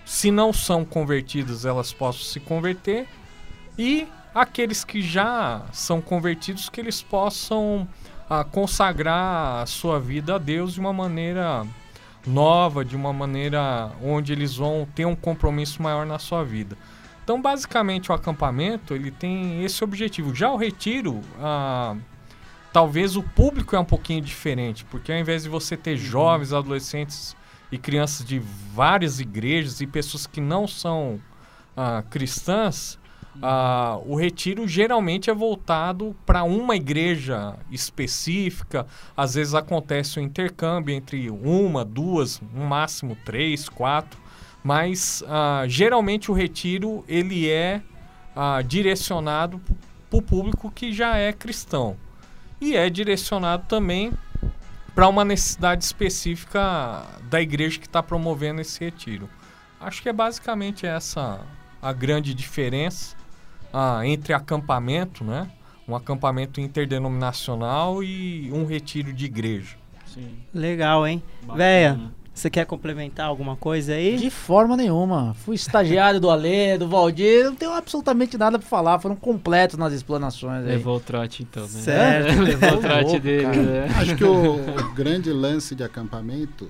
se 0.03 0.31
não 0.31 0.51
são 0.51 0.83
convertidas, 0.83 1.65
elas 1.65 1.93
possam 1.93 2.23
se 2.23 2.39
converter 2.39 3.07
e 3.77 4.07
aqueles 4.33 4.83
que 4.83 5.01
já 5.01 5.61
são 5.71 6.01
convertidos 6.01 6.67
que 6.67 6.81
eles 6.81 7.01
possam 7.01 7.87
ah, 8.29 8.43
consagrar 8.43 9.61
a 9.61 9.65
sua 9.67 9.99
vida 9.99 10.35
a 10.35 10.37
Deus 10.39 10.73
de 10.73 10.79
uma 10.79 10.93
maneira 10.93 11.65
nova, 12.25 12.83
de 12.83 12.95
uma 12.95 13.13
maneira 13.13 13.91
onde 14.01 14.31
eles 14.31 14.55
vão 14.55 14.87
ter 14.95 15.05
um 15.05 15.15
compromisso 15.15 15.81
maior 15.81 16.05
na 16.05 16.17
sua 16.17 16.43
vida. 16.43 16.75
Então, 17.23 17.41
basicamente, 17.41 18.11
o 18.11 18.13
acampamento 18.13 18.93
ele 18.93 19.09
tem 19.09 19.63
esse 19.63 19.83
objetivo. 19.83 20.35
Já 20.35 20.51
o 20.51 20.57
retiro, 20.57 21.21
ah, 21.39 21.95
talvez 22.73 23.15
o 23.15 23.23
público 23.23 23.75
é 23.75 23.79
um 23.79 23.85
pouquinho 23.85 24.21
diferente, 24.21 24.83
porque 24.85 25.11
ao 25.11 25.17
invés 25.17 25.43
de 25.43 25.49
você 25.49 25.77
ter 25.77 25.95
jovens, 25.95 26.51
adolescentes 26.51 27.35
e 27.71 27.77
crianças 27.77 28.25
de 28.25 28.39
várias 28.73 29.19
igrejas 29.19 29.79
e 29.79 29.87
pessoas 29.87 30.27
que 30.27 30.41
não 30.41 30.67
são 30.67 31.19
ah, 31.77 32.03
cristãs, 32.09 32.99
ah, 33.41 33.99
o 34.05 34.15
retiro 34.15 34.67
geralmente 34.67 35.29
é 35.29 35.33
voltado 35.33 36.15
para 36.25 36.43
uma 36.43 36.75
igreja 36.75 37.55
específica. 37.71 38.85
Às 39.15 39.35
vezes 39.35 39.55
acontece 39.55 40.19
o 40.19 40.21
um 40.21 40.25
intercâmbio 40.25 40.93
entre 40.93 41.29
uma, 41.29 41.83
duas, 41.83 42.41
no 42.53 42.65
máximo 42.65 43.17
três, 43.23 43.67
quatro. 43.69 44.21
Mas 44.63 45.23
ah, 45.27 45.65
geralmente 45.67 46.31
o 46.31 46.33
retiro 46.33 47.03
ele 47.07 47.49
é 47.49 47.81
ah, 48.35 48.61
direcionado 48.61 49.61
para 50.09 50.17
o 50.17 50.21
público 50.21 50.71
que 50.71 50.93
já 50.93 51.17
é 51.17 51.33
cristão 51.33 51.97
e 52.61 52.75
é 52.75 52.89
direcionado 52.89 53.65
também 53.67 54.13
para 54.95 55.07
uma 55.07 55.25
necessidade 55.25 55.83
específica 55.83 57.05
da 57.29 57.41
igreja 57.41 57.79
que 57.79 57.87
está 57.87 58.01
promovendo 58.01 58.61
esse 58.61 58.79
retiro. 58.79 59.29
Acho 59.79 60.01
que 60.01 60.07
é 60.07 60.13
basicamente 60.13 60.85
essa 60.85 61.41
a 61.81 61.91
grande 61.91 62.33
diferença 62.33 63.17
ah, 63.73 64.01
entre 64.05 64.31
acampamento, 64.33 65.25
né? 65.25 65.49
Um 65.85 65.93
acampamento 65.93 66.61
interdenominacional 66.61 68.01
e 68.01 68.49
um 68.53 68.65
retiro 68.65 69.11
de 69.11 69.25
igreja. 69.25 69.75
Sim. 70.05 70.37
Legal, 70.53 71.05
hein? 71.05 71.21
Bacana. 71.41 71.57
Véia, 71.57 71.99
você 72.33 72.49
quer 72.49 72.65
complementar 72.65 73.27
alguma 73.27 73.55
coisa 73.55 73.93
aí? 73.93 74.17
De 74.17 74.29
forma 74.29 74.75
nenhuma. 74.75 75.35
Fui 75.45 75.55
estagiário 75.55 76.19
do 76.19 76.29
Alê, 76.29 76.77
do 76.77 76.87
Valdir, 76.87 77.45
não 77.45 77.55
tenho 77.55 77.71
absolutamente 77.71 78.37
nada 78.37 78.57
pra 78.57 78.67
falar. 78.67 78.99
Foram 78.99 79.15
completos 79.15 79.77
nas 79.77 79.93
explanações 79.93 80.65
aí. 80.65 80.71
Levou 80.71 80.97
o 80.97 80.99
trote 80.99 81.43
então, 81.43 81.63
né? 81.63 81.69
Certo. 81.69 82.41
Levou 82.41 82.73
o 82.73 82.77
trote 82.77 83.19
dele, 83.19 83.57
né? 83.57 83.87
Acho 83.97 84.15
que 84.15 84.23
o, 84.23 84.55
o 84.55 84.93
grande 84.93 85.31
lance 85.31 85.75
de 85.75 85.83
acampamento 85.83 86.69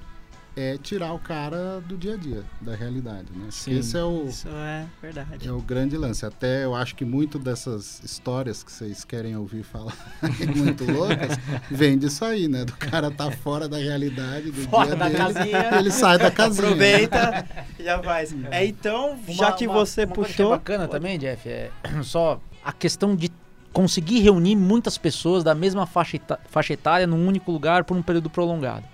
é 0.56 0.78
tirar 0.78 1.14
o 1.14 1.20
cara 1.20 1.82
do 1.82 1.98
dia 1.98 2.14
a 2.14 2.18
dia, 2.18 2.44
da 2.62 2.76
realidade, 2.76 3.26
né? 3.36 3.48
Sim. 3.50 3.80
Esse 3.80 3.98
é 3.98 4.04
o, 4.04 4.26
Isso 4.28 4.48
é 4.50 4.86
verdade. 5.02 5.48
é 5.48 5.52
o 5.52 5.60
grande 5.60 5.98
lance. 5.98 6.26
Até 6.26 6.64
eu 6.64 6.76
acho 6.76 6.96
que 6.96 7.04
muito 7.04 7.40
dessas 7.40 8.02
histórias 8.04 8.64
que 8.64 8.72
vocês 8.72 9.04
querem 9.04 9.36
ouvir 9.36 9.64
falar 9.64 9.96
muito 10.56 10.84
loucas, 10.86 11.38
vem 11.72 11.98
disso 11.98 12.24
aí, 12.24 12.48
né? 12.48 12.66
Do 12.66 12.74
cara 12.74 13.10
tá 13.10 13.32
fora 13.32 13.68
da 13.68 13.78
realidade 13.78 14.52
do 14.52 14.62
Fora 14.70 14.88
dia 14.88 14.96
da 14.96 15.06
dele, 15.08 15.18
casinha. 15.18 15.70
ele 15.80 15.92
sai 15.92 16.18
da 16.18 16.30
casinha. 16.30 16.68
Aproveita 16.68 17.46
e 17.80 17.84
já 17.84 18.02
faz. 18.04 18.36
É, 18.52 18.66
então, 18.66 19.18
já 19.28 19.52
que 19.54 19.68
você 19.68 20.06
uma 20.06 20.14
coisa 20.16 20.30
que 20.34 20.42
é 20.42 20.46
puxou. 20.46 20.50
bacana 20.52 20.88
também, 20.88 21.18
Jeff, 21.18 21.50
é 21.50 21.72
só 22.04 22.40
a 22.64 22.72
questão 22.72 23.16
de 23.16 23.32
conseguir 23.74 24.20
reunir 24.20 24.56
muitas 24.56 25.00
pessoas 25.00 25.44
da 25.44 25.56
mesma 25.56 25.88
faixa, 25.88 26.20
faixa 26.46 26.74
etária 26.74 27.08
num 27.08 27.28
único 27.28 27.52
lugar 27.52 27.84
por 27.84 27.98
um 27.98 28.04
período 28.04 28.30
prolongado. 28.30 28.93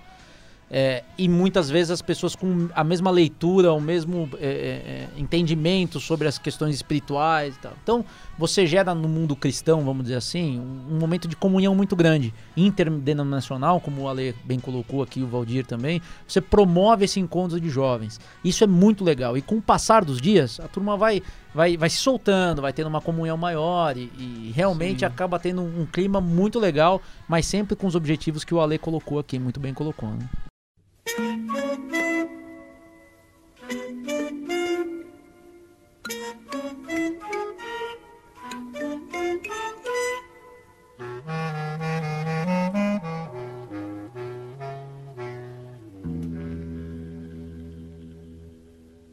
É, 0.72 1.02
e 1.18 1.28
muitas 1.28 1.68
vezes 1.68 1.90
as 1.90 2.00
pessoas 2.00 2.36
com 2.36 2.68
a 2.72 2.84
mesma 2.84 3.10
leitura, 3.10 3.72
o 3.72 3.80
mesmo 3.80 4.30
é, 4.38 4.46
é, 4.46 4.48
é, 4.48 5.08
entendimento 5.16 5.98
sobre 5.98 6.28
as 6.28 6.38
questões 6.38 6.76
espirituais 6.76 7.56
e 7.56 7.58
tal. 7.58 7.72
Então, 7.82 8.04
você 8.38 8.64
gera 8.66 8.94
no 8.94 9.08
mundo 9.08 9.34
cristão, 9.34 9.84
vamos 9.84 10.04
dizer 10.04 10.14
assim, 10.14 10.60
um, 10.60 10.94
um 10.94 10.98
momento 11.00 11.26
de 11.26 11.34
comunhão 11.34 11.74
muito 11.74 11.96
grande, 11.96 12.32
interdenominacional, 12.56 13.80
como 13.80 14.02
o 14.02 14.08
Ale 14.08 14.32
bem 14.44 14.60
colocou 14.60 15.02
aqui, 15.02 15.20
o 15.22 15.26
Valdir 15.26 15.66
também. 15.66 16.00
Você 16.26 16.40
promove 16.40 17.04
esse 17.04 17.18
encontro 17.18 17.60
de 17.60 17.68
jovens. 17.68 18.20
Isso 18.44 18.62
é 18.62 18.66
muito 18.68 19.02
legal. 19.02 19.36
E 19.36 19.42
com 19.42 19.56
o 19.56 19.62
passar 19.62 20.04
dos 20.04 20.20
dias, 20.20 20.60
a 20.60 20.68
turma 20.68 20.96
vai, 20.96 21.20
vai, 21.52 21.76
vai 21.76 21.90
se 21.90 21.96
soltando, 21.96 22.62
vai 22.62 22.72
tendo 22.72 22.86
uma 22.86 23.00
comunhão 23.00 23.36
maior 23.36 23.96
e, 23.96 24.08
e 24.16 24.52
realmente 24.54 25.00
Sim. 25.00 25.06
acaba 25.06 25.36
tendo 25.36 25.62
um, 25.62 25.82
um 25.82 25.86
clima 25.86 26.20
muito 26.20 26.60
legal, 26.60 27.02
mas 27.28 27.44
sempre 27.44 27.74
com 27.74 27.88
os 27.88 27.96
objetivos 27.96 28.44
que 28.44 28.54
o 28.54 28.60
Ale 28.60 28.78
colocou 28.78 29.18
aqui, 29.18 29.36
muito 29.36 29.58
bem 29.58 29.74
colocou. 29.74 30.08
Né? 30.10 30.28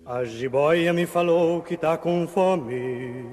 A 0.05 0.23
jiboia 0.23 0.93
me 0.93 1.05
falou 1.05 1.61
que 1.61 1.75
tá 1.75 1.97
com 1.97 2.27
fome. 2.27 3.25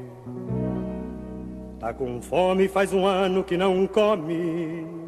Tá 1.79 1.95
com 1.95 2.21
fome 2.21 2.69
faz 2.69 2.93
um 2.93 3.07
ano 3.07 3.45
que 3.45 3.57
não 3.57 3.87
come. 3.87 5.04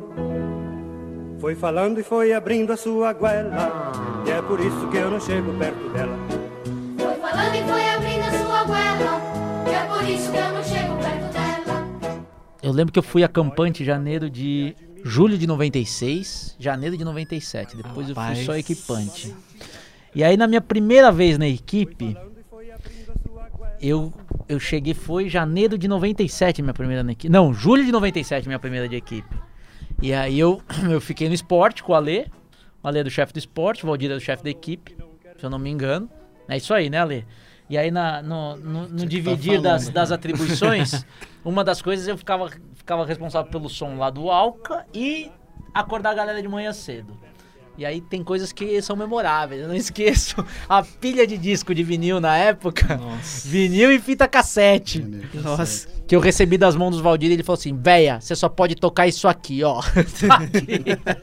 Foi 1.40 1.55
falando 1.55 2.00
e 2.00 2.02
foi 2.02 2.33
abrindo 2.33 2.73
a 2.73 2.76
sua 2.76 3.12
goela. 3.12 3.93
E 4.26 4.31
é 4.31 4.40
por 4.43 4.59
isso 4.59 4.88
que 4.88 4.97
eu 4.97 5.11
não 5.11 5.21
chego 5.21 5.52
perto 5.59 5.88
dela. 5.90 6.19
Foi 6.99 7.14
falando 7.16 7.55
e 7.55 7.62
foi 7.62 7.88
abrindo 7.90 8.23
a 8.23 8.31
sua 8.31 8.64
goela. 8.64 9.21
E 9.66 9.71
é 9.71 9.85
por 9.85 10.09
isso 10.09 10.31
que 10.33 10.38
eu 10.38 10.52
não 10.52 10.64
chego 10.64 10.97
perto 10.97 11.33
dela. 11.33 12.23
Eu 12.62 12.73
lembro 12.73 12.93
que 12.93 12.99
eu 12.99 13.02
fui 13.02 13.23
acampante 13.23 13.83
em 13.83 13.87
janeiro 13.87 14.31
de. 14.31 14.75
julho 15.05 15.37
de 15.37 15.47
96, 15.47 16.57
janeiro 16.59 16.97
de 16.97 17.05
97. 17.05 17.76
Depois 17.76 18.09
eu 18.09 18.14
Rapaz. 18.14 18.38
fui 18.38 18.47
só 18.47 18.57
equipante. 18.57 19.35
E 20.14 20.25
aí, 20.25 20.37
na 20.37 20.47
minha 20.47 20.62
primeira 20.62 21.12
vez 21.12 21.37
na 21.37 21.47
equipe, 21.47 22.16
eu, 23.81 24.11
eu 24.49 24.59
cheguei, 24.59 24.95
foi 24.95 25.28
janeiro 25.28 25.76
de 25.76 25.87
97 25.87 26.62
minha 26.62 26.73
primeira 26.73 27.02
na 27.02 27.12
equipe. 27.12 27.31
Não, 27.31 27.52
julho 27.52 27.85
de 27.85 27.93
97 27.93 28.49
minha 28.49 28.59
primeira 28.59 28.88
de 28.88 28.97
equipe. 28.97 29.37
E 30.00 30.12
aí 30.12 30.38
eu, 30.38 30.62
eu 30.90 31.00
fiquei 31.00 31.28
no 31.28 31.34
esporte 31.34 31.82
com 31.82 31.92
o 31.92 31.94
Alê. 31.94 32.26
O 32.82 32.88
Alê 32.88 33.00
é 33.00 33.04
do 33.04 33.10
chefe 33.10 33.32
do 33.32 33.38
esporte, 33.38 33.84
o 33.84 33.88
Valdir 33.88 34.10
é 34.10 34.14
do 34.14 34.20
chefe 34.20 34.44
da 34.44 34.50
equipe, 34.50 34.96
se 35.38 35.44
eu 35.44 35.50
não 35.50 35.58
me 35.58 35.70
engano. 35.70 36.08
É 36.48 36.56
isso 36.56 36.72
aí, 36.72 36.88
né, 36.88 36.98
Alê? 36.98 37.24
E 37.68 37.76
aí 37.76 37.90
na, 37.90 38.22
no, 38.22 38.56
no, 38.56 38.88
no 38.88 38.98
tá 39.00 39.04
dividir 39.06 39.60
falando. 39.60 39.62
das, 39.62 39.88
das 39.88 40.12
atribuições, 40.12 41.04
uma 41.44 41.64
das 41.64 41.82
coisas 41.82 42.06
eu 42.06 42.16
ficava, 42.16 42.48
ficava 42.74 43.04
responsável 43.04 43.50
pelo 43.50 43.68
som 43.68 43.96
lá 43.96 44.08
do 44.08 44.30
Alca 44.30 44.86
e 44.94 45.32
acordar 45.74 46.10
a 46.10 46.14
galera 46.14 46.40
de 46.40 46.46
manhã 46.46 46.72
cedo. 46.72 47.18
E 47.76 47.84
aí 47.84 48.00
tem 48.00 48.24
coisas 48.24 48.52
que 48.52 48.80
são 48.80 48.96
memoráveis. 48.96 49.60
Eu 49.62 49.68
não 49.68 49.74
esqueço 49.76 50.36
a 50.68 50.82
pilha 50.82 51.26
de 51.26 51.36
disco 51.36 51.74
de 51.74 51.82
vinil 51.82 52.20
na 52.20 52.36
época. 52.36 52.96
Nossa. 52.96 53.48
Vinil 53.48 53.90
e 53.92 53.98
fita 53.98 54.28
cassete. 54.28 55.00
Vinil 55.02 55.42
Nossa. 55.42 55.88
Que 56.06 56.14
eu 56.14 56.20
recebi 56.20 56.56
das 56.56 56.76
mãos 56.76 56.90
dos 56.92 57.00
Valdir, 57.00 57.30
ele 57.32 57.42
falou 57.42 57.58
assim: 57.58 57.76
véia, 57.76 58.20
você 58.20 58.34
só 58.36 58.48
pode 58.48 58.75
tocar 58.76 59.06
isso 59.06 59.26
aqui, 59.26 59.62
ó. 59.64 59.80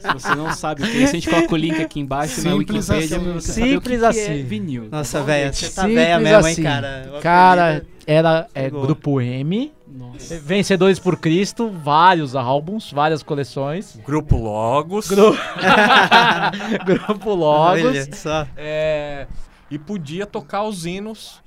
Se 0.00 0.12
você 0.12 0.34
não 0.34 0.52
sabe 0.52 0.82
o 0.82 0.86
que 0.86 0.96
é 0.98 1.00
isso, 1.00 1.10
a 1.10 1.14
gente 1.14 1.30
coloca 1.30 1.54
o 1.54 1.56
link 1.56 1.80
aqui 1.82 2.00
embaixo 2.00 2.36
na 2.42 2.50
Simples 2.52 2.88
Wikipedia 2.90 3.16
assim. 3.16 3.34
que 3.36 3.40
Simples 3.42 3.98
que 4.00 4.04
é 4.04 4.08
assim. 4.08 4.42
vinil. 4.44 4.88
Nossa, 4.90 5.12
Tá 5.14 5.20
bom, 5.20 5.26
velho, 5.26 5.44
gente? 5.46 5.56
você 5.66 5.74
tá 5.74 5.82
Simples 5.82 5.96
velha 5.96 6.18
mesmo, 6.20 6.38
assim. 6.46 6.60
hein, 6.60 6.66
cara? 6.66 7.12
O 7.16 7.20
Cara, 7.20 7.86
era 8.06 8.46
é. 8.54 8.68
Grupo 8.70 9.20
M, 9.20 9.72
Nossa. 9.88 10.38
Vencedores 10.40 10.98
por 10.98 11.16
Cristo, 11.16 11.70
vários 11.70 12.36
álbuns, 12.36 12.92
várias 12.92 13.22
coleções. 13.22 13.98
Grupo 14.04 14.36
Logos. 14.36 15.08
Gru- 15.08 15.36
Grupo 16.84 17.34
Logos. 17.34 17.84
Olha 17.84 18.14
só. 18.14 18.46
É, 18.56 19.26
e 19.70 19.78
podia 19.78 20.26
tocar 20.26 20.62
os 20.64 20.84
hinos 20.86 21.42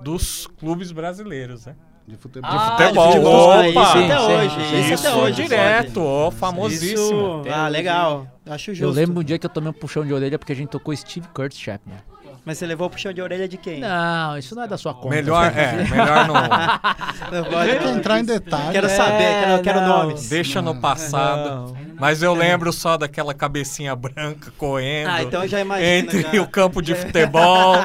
dos 0.00 0.46
clubes 0.58 0.90
brasileiros, 0.92 1.66
né? 1.66 1.74
De 2.06 2.16
futebol. 2.16 2.50
Ah, 2.52 2.76
futebol, 2.78 3.06
de 3.06 3.12
futebol, 3.12 3.50
opa! 3.50 3.68
isso 3.68 3.80
até 3.98 4.20
hoje. 4.20 4.54
sim, 4.54 4.80
Isso 4.80 4.94
Isso 4.94 5.08
até 5.08 5.16
hoje. 5.16 5.42
direto, 5.42 6.02
ó, 6.04 6.30
famosíssimo. 6.30 7.42
Isso, 7.42 7.42
ah, 7.54 7.68
legal. 7.68 8.26
Acho 8.44 8.74
justo. 8.74 8.84
Eu 8.84 8.90
lembro 8.90 9.20
um 9.20 9.24
dia 9.24 9.38
que 9.38 9.46
eu 9.46 9.50
tomei 9.50 9.70
um 9.70 9.72
puxão 9.72 10.04
de 10.04 10.12
orelha 10.12 10.38
porque 10.38 10.52
a 10.52 10.56
gente 10.56 10.68
tocou 10.68 10.94
Steve 10.96 11.26
Curtis 11.32 11.58
Chapman. 11.60 11.96
Mas 12.44 12.58
você 12.58 12.66
levou 12.66 12.88
o 12.88 12.90
puxão 12.90 13.12
de 13.12 13.22
orelha 13.22 13.46
de 13.46 13.56
quem? 13.56 13.78
Não, 13.78 14.36
isso 14.36 14.52
não 14.56 14.64
é 14.64 14.66
da 14.66 14.76
sua 14.76 14.92
conta. 14.92 15.10
Melhor, 15.14 15.44
é, 15.56 15.84
melhor 15.88 16.26
não. 16.26 16.34
Não 17.40 17.44
pode, 17.48 17.74
não. 17.78 17.96
entrar 17.96 18.18
em 18.18 18.24
detalhes. 18.24 18.72
Quero 18.72 18.88
saber, 18.90 19.44
quero, 19.44 19.62
quero 19.62 19.80
não. 19.80 19.88
nomes. 20.00 20.28
Deixa 20.28 20.60
no 20.60 20.74
passado. 20.80 21.76
Mas 22.00 22.20
eu 22.20 22.34
lembro 22.34 22.72
só 22.72 22.96
daquela 22.98 23.32
cabecinha 23.32 23.94
branca 23.94 24.52
correndo 24.58 25.08
Ah, 25.08 25.22
então 25.22 25.44
eu 25.44 25.48
já 25.48 25.60
imagino. 25.60 25.86
entre 25.88 26.22
já. 26.22 26.42
o 26.42 26.48
campo 26.48 26.82
de 26.82 26.96
futebol 26.96 27.76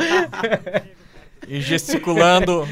e 1.48 1.60
gesticulando. 1.62 2.67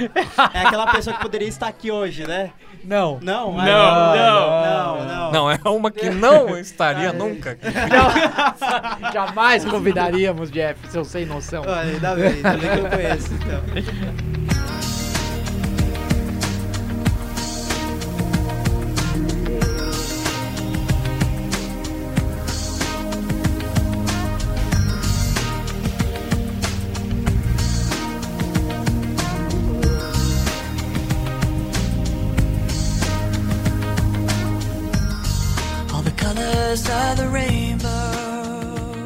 É 0.54 0.62
aquela 0.62 0.92
pessoa 0.92 1.16
que 1.16 1.22
poderia 1.22 1.48
estar 1.48 1.68
aqui 1.68 1.92
hoje, 1.92 2.26
né? 2.26 2.52
Não. 2.84 3.20
Não, 3.22 3.54
Não, 3.54 3.64
não, 3.64 4.16
não, 4.16 5.06
não. 5.06 5.32
Não, 5.32 5.52
é 5.52 5.60
uma 5.66 5.90
que 5.90 6.10
não 6.10 6.58
estaria 6.58 7.12
nunca 7.12 7.52
aqui. 7.52 7.66
Jamais 9.14 9.66
convidaríamos, 9.66 10.52
Jeff, 10.52 10.80
seu 10.90 11.04
sem 11.04 11.26
noção. 11.26 11.64
Olha, 11.64 11.82
ainda 11.82 12.16
bem, 12.16 12.28
ainda 12.28 12.58
bem 12.58 12.70
que 12.70 12.80
eu 12.80 12.90
conheço. 12.90 13.34
Então. 13.34 14.35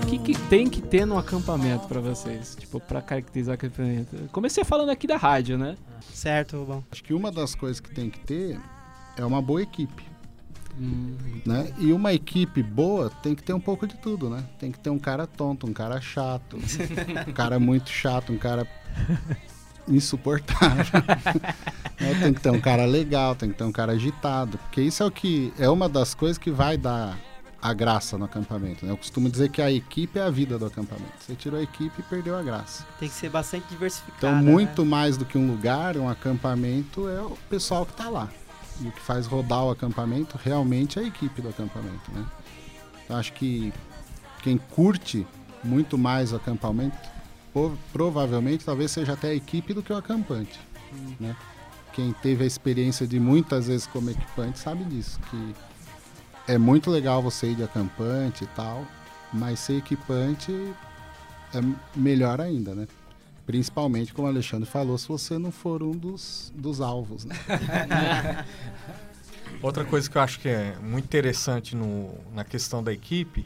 O 0.01 0.07
que, 0.07 0.17
que 0.17 0.33
tem 0.49 0.67
que 0.67 0.81
ter 0.81 1.05
no 1.05 1.19
acampamento 1.19 1.87
pra 1.87 2.01
vocês? 2.01 2.55
Tipo, 2.59 2.79
pra 2.79 2.99
caracterizar 2.99 3.53
o 3.53 3.55
acampamento. 3.55 4.15
Comecei 4.31 4.63
falando 4.63 4.89
aqui 4.89 5.05
da 5.05 5.17
rádio, 5.17 5.55
né? 5.55 5.77
Certo, 6.11 6.65
bom. 6.67 6.83
Acho 6.91 7.03
que 7.03 7.13
uma 7.13 7.31
das 7.31 7.53
coisas 7.53 7.79
que 7.79 7.91
tem 7.91 8.09
que 8.09 8.19
ter 8.21 8.59
é 9.15 9.23
uma 9.23 9.39
boa 9.39 9.61
equipe. 9.61 10.03
Hum, 10.79 11.15
Né? 11.45 11.71
E 11.77 11.93
uma 11.93 12.11
equipe 12.11 12.63
boa 12.63 13.11
tem 13.21 13.35
que 13.35 13.43
ter 13.43 13.53
um 13.53 13.59
pouco 13.59 13.85
de 13.85 13.95
tudo, 13.97 14.31
né? 14.31 14.43
Tem 14.57 14.71
que 14.71 14.79
ter 14.79 14.89
um 14.89 14.97
cara 14.97 15.27
tonto, 15.27 15.67
um 15.67 15.73
cara 15.73 16.01
chato, 16.01 16.57
um 17.27 17.33
cara 17.33 17.59
muito 17.59 17.91
chato, 17.91 18.33
um 18.33 18.37
cara 18.39 18.65
insuportável. 19.87 20.85
Né? 21.99 22.17
Tem 22.17 22.33
que 22.33 22.39
ter 22.39 22.49
um 22.49 22.61
cara 22.61 22.85
legal, 22.85 23.35
tem 23.35 23.49
que 23.49 23.57
ter 23.57 23.65
um 23.65 23.73
cara 23.73 23.91
agitado, 23.91 24.57
porque 24.57 24.81
isso 24.81 25.03
é 25.03 25.05
o 25.05 25.11
que 25.11 25.53
é 25.59 25.69
uma 25.69 25.89
das 25.89 26.15
coisas 26.15 26.37
que 26.37 26.49
vai 26.49 26.77
dar 26.77 27.17
a 27.61 27.73
graça 27.73 28.17
no 28.17 28.25
acampamento. 28.25 28.85
Né? 28.85 28.91
Eu 28.91 28.97
costumo 28.97 29.29
dizer 29.29 29.49
que 29.49 29.61
a 29.61 29.71
equipe 29.71 30.17
é 30.17 30.23
a 30.23 30.29
vida 30.29 30.57
do 30.57 30.65
acampamento. 30.65 31.13
Você 31.19 31.35
tirou 31.35 31.59
a 31.59 31.63
equipe 31.63 31.99
e 31.99 32.03
perdeu 32.03 32.37
a 32.37 32.41
graça. 32.41 32.85
Tem 32.99 33.09
que 33.09 33.15
ser 33.15 33.29
bastante 33.29 33.67
diversificado. 33.69 34.17
Então, 34.17 34.35
né? 34.35 34.51
muito 34.51 34.85
mais 34.85 35.17
do 35.17 35.25
que 35.25 35.37
um 35.37 35.47
lugar, 35.47 35.97
um 35.97 36.07
acampamento 36.07 37.07
é 37.09 37.21
o 37.21 37.37
pessoal 37.49 37.85
que 37.85 37.91
está 37.91 38.09
lá. 38.09 38.29
E 38.81 38.87
o 38.87 38.91
que 38.91 39.01
faz 39.01 39.25
rodar 39.25 39.65
o 39.65 39.71
acampamento 39.71 40.39
realmente 40.41 40.99
é 40.99 41.01
a 41.01 41.05
equipe 41.05 41.41
do 41.41 41.49
acampamento, 41.49 42.11
né? 42.13 42.25
Então, 43.03 43.17
acho 43.17 43.33
que 43.33 43.73
quem 44.41 44.57
curte 44.57 45.27
muito 45.61 45.97
mais 45.97 46.31
o 46.31 46.37
acampamento, 46.37 46.97
provavelmente, 47.91 48.63
talvez 48.63 48.91
seja 48.91 49.13
até 49.13 49.29
a 49.29 49.35
equipe 49.35 49.73
do 49.73 49.83
que 49.83 49.91
o 49.91 49.97
acampante, 49.97 50.57
né? 51.19 51.35
Quem 51.91 52.13
teve 52.13 52.45
a 52.45 52.47
experiência 52.47 53.05
de 53.05 53.19
muitas 53.19 53.67
vezes 53.67 53.85
como 53.85 54.09
equipante 54.09 54.59
sabe 54.59 54.85
disso, 54.85 55.19
que 55.29 55.55
é 56.49 56.57
muito 56.57 56.89
legal 56.89 57.21
você 57.21 57.51
ir 57.51 57.55
de 57.55 57.63
acampante 57.63 58.43
e 58.43 58.47
tal, 58.47 58.83
mas 59.31 59.59
ser 59.59 59.77
equipante 59.77 60.51
é 61.53 61.59
melhor 61.95 62.41
ainda, 62.41 62.73
né? 62.73 62.87
Principalmente, 63.45 64.11
como 64.11 64.27
o 64.27 64.31
Alexandre 64.31 64.67
falou, 64.67 64.97
se 64.97 65.07
você 65.07 65.37
não 65.37 65.51
for 65.51 65.83
um 65.83 65.91
dos, 65.91 66.51
dos 66.55 66.81
alvos, 66.81 67.23
né? 67.23 67.35
Outra 69.61 69.85
coisa 69.85 70.09
que 70.09 70.17
eu 70.17 70.21
acho 70.23 70.39
que 70.39 70.49
é 70.49 70.75
muito 70.81 71.05
interessante 71.05 71.75
no, 71.75 72.15
na 72.33 72.43
questão 72.43 72.83
da 72.83 72.91
equipe 72.91 73.45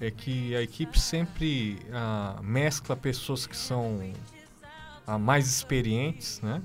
é 0.00 0.10
que 0.10 0.56
a 0.56 0.62
equipe 0.62 0.98
sempre 0.98 1.78
ah, 1.92 2.40
mescla 2.42 2.96
pessoas 2.96 3.46
que 3.46 3.56
são 3.56 4.00
ah, 5.06 5.16
mais 5.16 5.46
experientes, 5.46 6.40
né? 6.40 6.60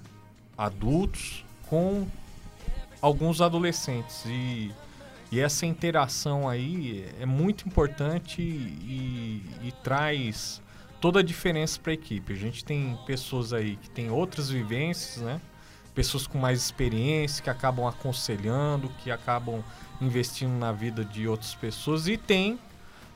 adultos, 0.57 1.45
com 1.69 2.07
alguns 2.99 3.41
adolescentes. 3.41 4.25
E, 4.25 4.71
e 5.31 5.39
essa 5.39 5.65
interação 5.65 6.47
aí 6.47 7.05
é 7.19 7.25
muito 7.25 7.67
importante 7.67 8.41
e, 8.41 9.43
e 9.61 9.71
traz 9.83 10.61
toda 11.01 11.19
a 11.19 11.23
diferença 11.23 11.79
para 11.79 11.91
a 11.91 11.95
equipe. 11.95 12.33
A 12.33 12.35
gente 12.35 12.63
tem 12.63 12.97
pessoas 13.05 13.53
aí 13.53 13.75
que 13.75 13.89
têm 13.89 14.09
outras 14.09 14.49
vivências, 14.49 15.23
né? 15.23 15.41
pessoas 15.93 16.27
com 16.27 16.37
mais 16.37 16.59
experiência, 16.59 17.43
que 17.43 17.49
acabam 17.49 17.87
aconselhando, 17.87 18.87
que 18.99 19.09
acabam 19.09 19.63
investindo 19.99 20.51
na 20.51 20.71
vida 20.71 21.03
de 21.03 21.27
outras 21.27 21.55
pessoas. 21.55 22.07
E 22.07 22.17
tem 22.17 22.59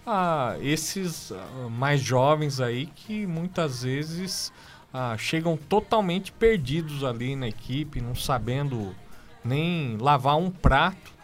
ah, 0.06 0.58
esses 0.60 1.32
ah, 1.32 1.70
mais 1.70 2.02
jovens 2.02 2.60
aí 2.60 2.88
que 2.88 3.28
muitas 3.28 3.84
vezes 3.84 4.52
ah, 4.92 5.16
chegam 5.16 5.56
totalmente 5.56 6.32
perdidos 6.32 7.04
ali 7.04 7.36
na 7.36 7.48
equipe, 7.48 8.02
não 8.02 8.16
sabendo 8.16 8.96
nem 9.44 9.96
lavar 9.98 10.38
um 10.38 10.50
prato, 10.50 11.21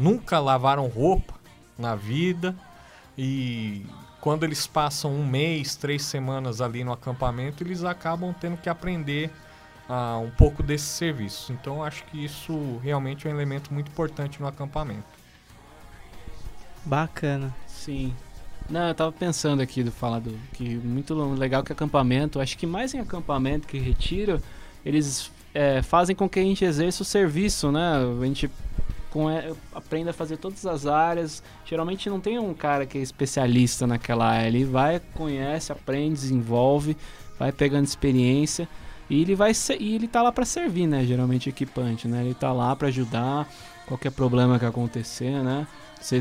nunca 0.00 0.38
lavaram 0.38 0.86
roupa 0.86 1.34
na 1.78 1.94
vida 1.94 2.54
e 3.16 3.84
quando 4.20 4.44
eles 4.44 4.66
passam 4.66 5.12
um 5.14 5.26
mês, 5.26 5.76
três 5.76 6.02
semanas 6.02 6.60
ali 6.60 6.84
no 6.84 6.92
acampamento, 6.92 7.62
eles 7.62 7.84
acabam 7.84 8.34
tendo 8.38 8.56
que 8.56 8.68
aprender 8.68 9.30
ah, 9.88 10.18
um 10.18 10.30
pouco 10.30 10.62
desse 10.62 10.84
serviço. 10.84 11.52
Então 11.52 11.82
acho 11.82 12.04
que 12.04 12.24
isso 12.24 12.78
realmente 12.82 13.26
é 13.26 13.30
um 13.30 13.34
elemento 13.34 13.72
muito 13.72 13.88
importante 13.88 14.40
no 14.40 14.46
acampamento. 14.46 15.04
Bacana. 16.84 17.54
Sim. 17.66 18.14
Não, 18.68 18.88
eu 18.88 18.94
tava 18.94 19.10
pensando 19.10 19.60
aqui 19.60 19.82
do 19.82 19.90
falar 19.90 20.20
do 20.20 20.38
que 20.52 20.76
muito 20.76 21.14
legal 21.34 21.62
que 21.62 21.72
acampamento, 21.72 22.40
acho 22.40 22.56
que 22.56 22.66
mais 22.66 22.94
em 22.94 23.00
acampamento 23.00 23.66
que 23.66 23.78
retiro, 23.78 24.40
eles 24.84 25.30
é, 25.52 25.82
fazem 25.82 26.14
com 26.14 26.28
que 26.28 26.38
a 26.38 26.42
gente 26.42 26.64
exerça 26.64 27.02
o 27.02 27.04
serviço, 27.04 27.72
né? 27.72 27.96
A 27.96 28.24
gente 28.24 28.48
com, 29.10 29.28
é, 29.28 29.52
aprenda 29.74 30.10
a 30.10 30.14
fazer 30.14 30.36
todas 30.36 30.64
as 30.66 30.86
áreas. 30.86 31.42
Geralmente 31.64 32.08
não 32.08 32.20
tem 32.20 32.38
um 32.38 32.54
cara 32.54 32.86
que 32.86 32.98
é 32.98 33.00
especialista 33.00 33.86
naquela 33.86 34.28
área, 34.28 34.48
ele 34.48 34.64
vai, 34.64 35.00
conhece, 35.14 35.72
aprende, 35.72 36.14
desenvolve, 36.14 36.96
vai 37.38 37.52
pegando 37.52 37.84
experiência 37.84 38.68
e 39.10 39.22
ele 39.22 39.34
vai 39.34 39.52
ser, 39.52 39.80
e 39.82 39.96
ele 39.96 40.06
tá 40.06 40.22
lá 40.22 40.30
para 40.30 40.44
servir, 40.44 40.86
né? 40.86 41.04
Geralmente 41.04 41.48
equipante, 41.48 42.06
né? 42.06 42.24
Ele 42.24 42.34
tá 42.34 42.52
lá 42.52 42.76
para 42.76 42.88
ajudar 42.88 43.48
qualquer 43.84 44.12
problema 44.12 44.56
que 44.56 44.64
acontecer, 44.64 45.42
né? 45.42 45.66
Se 46.00 46.18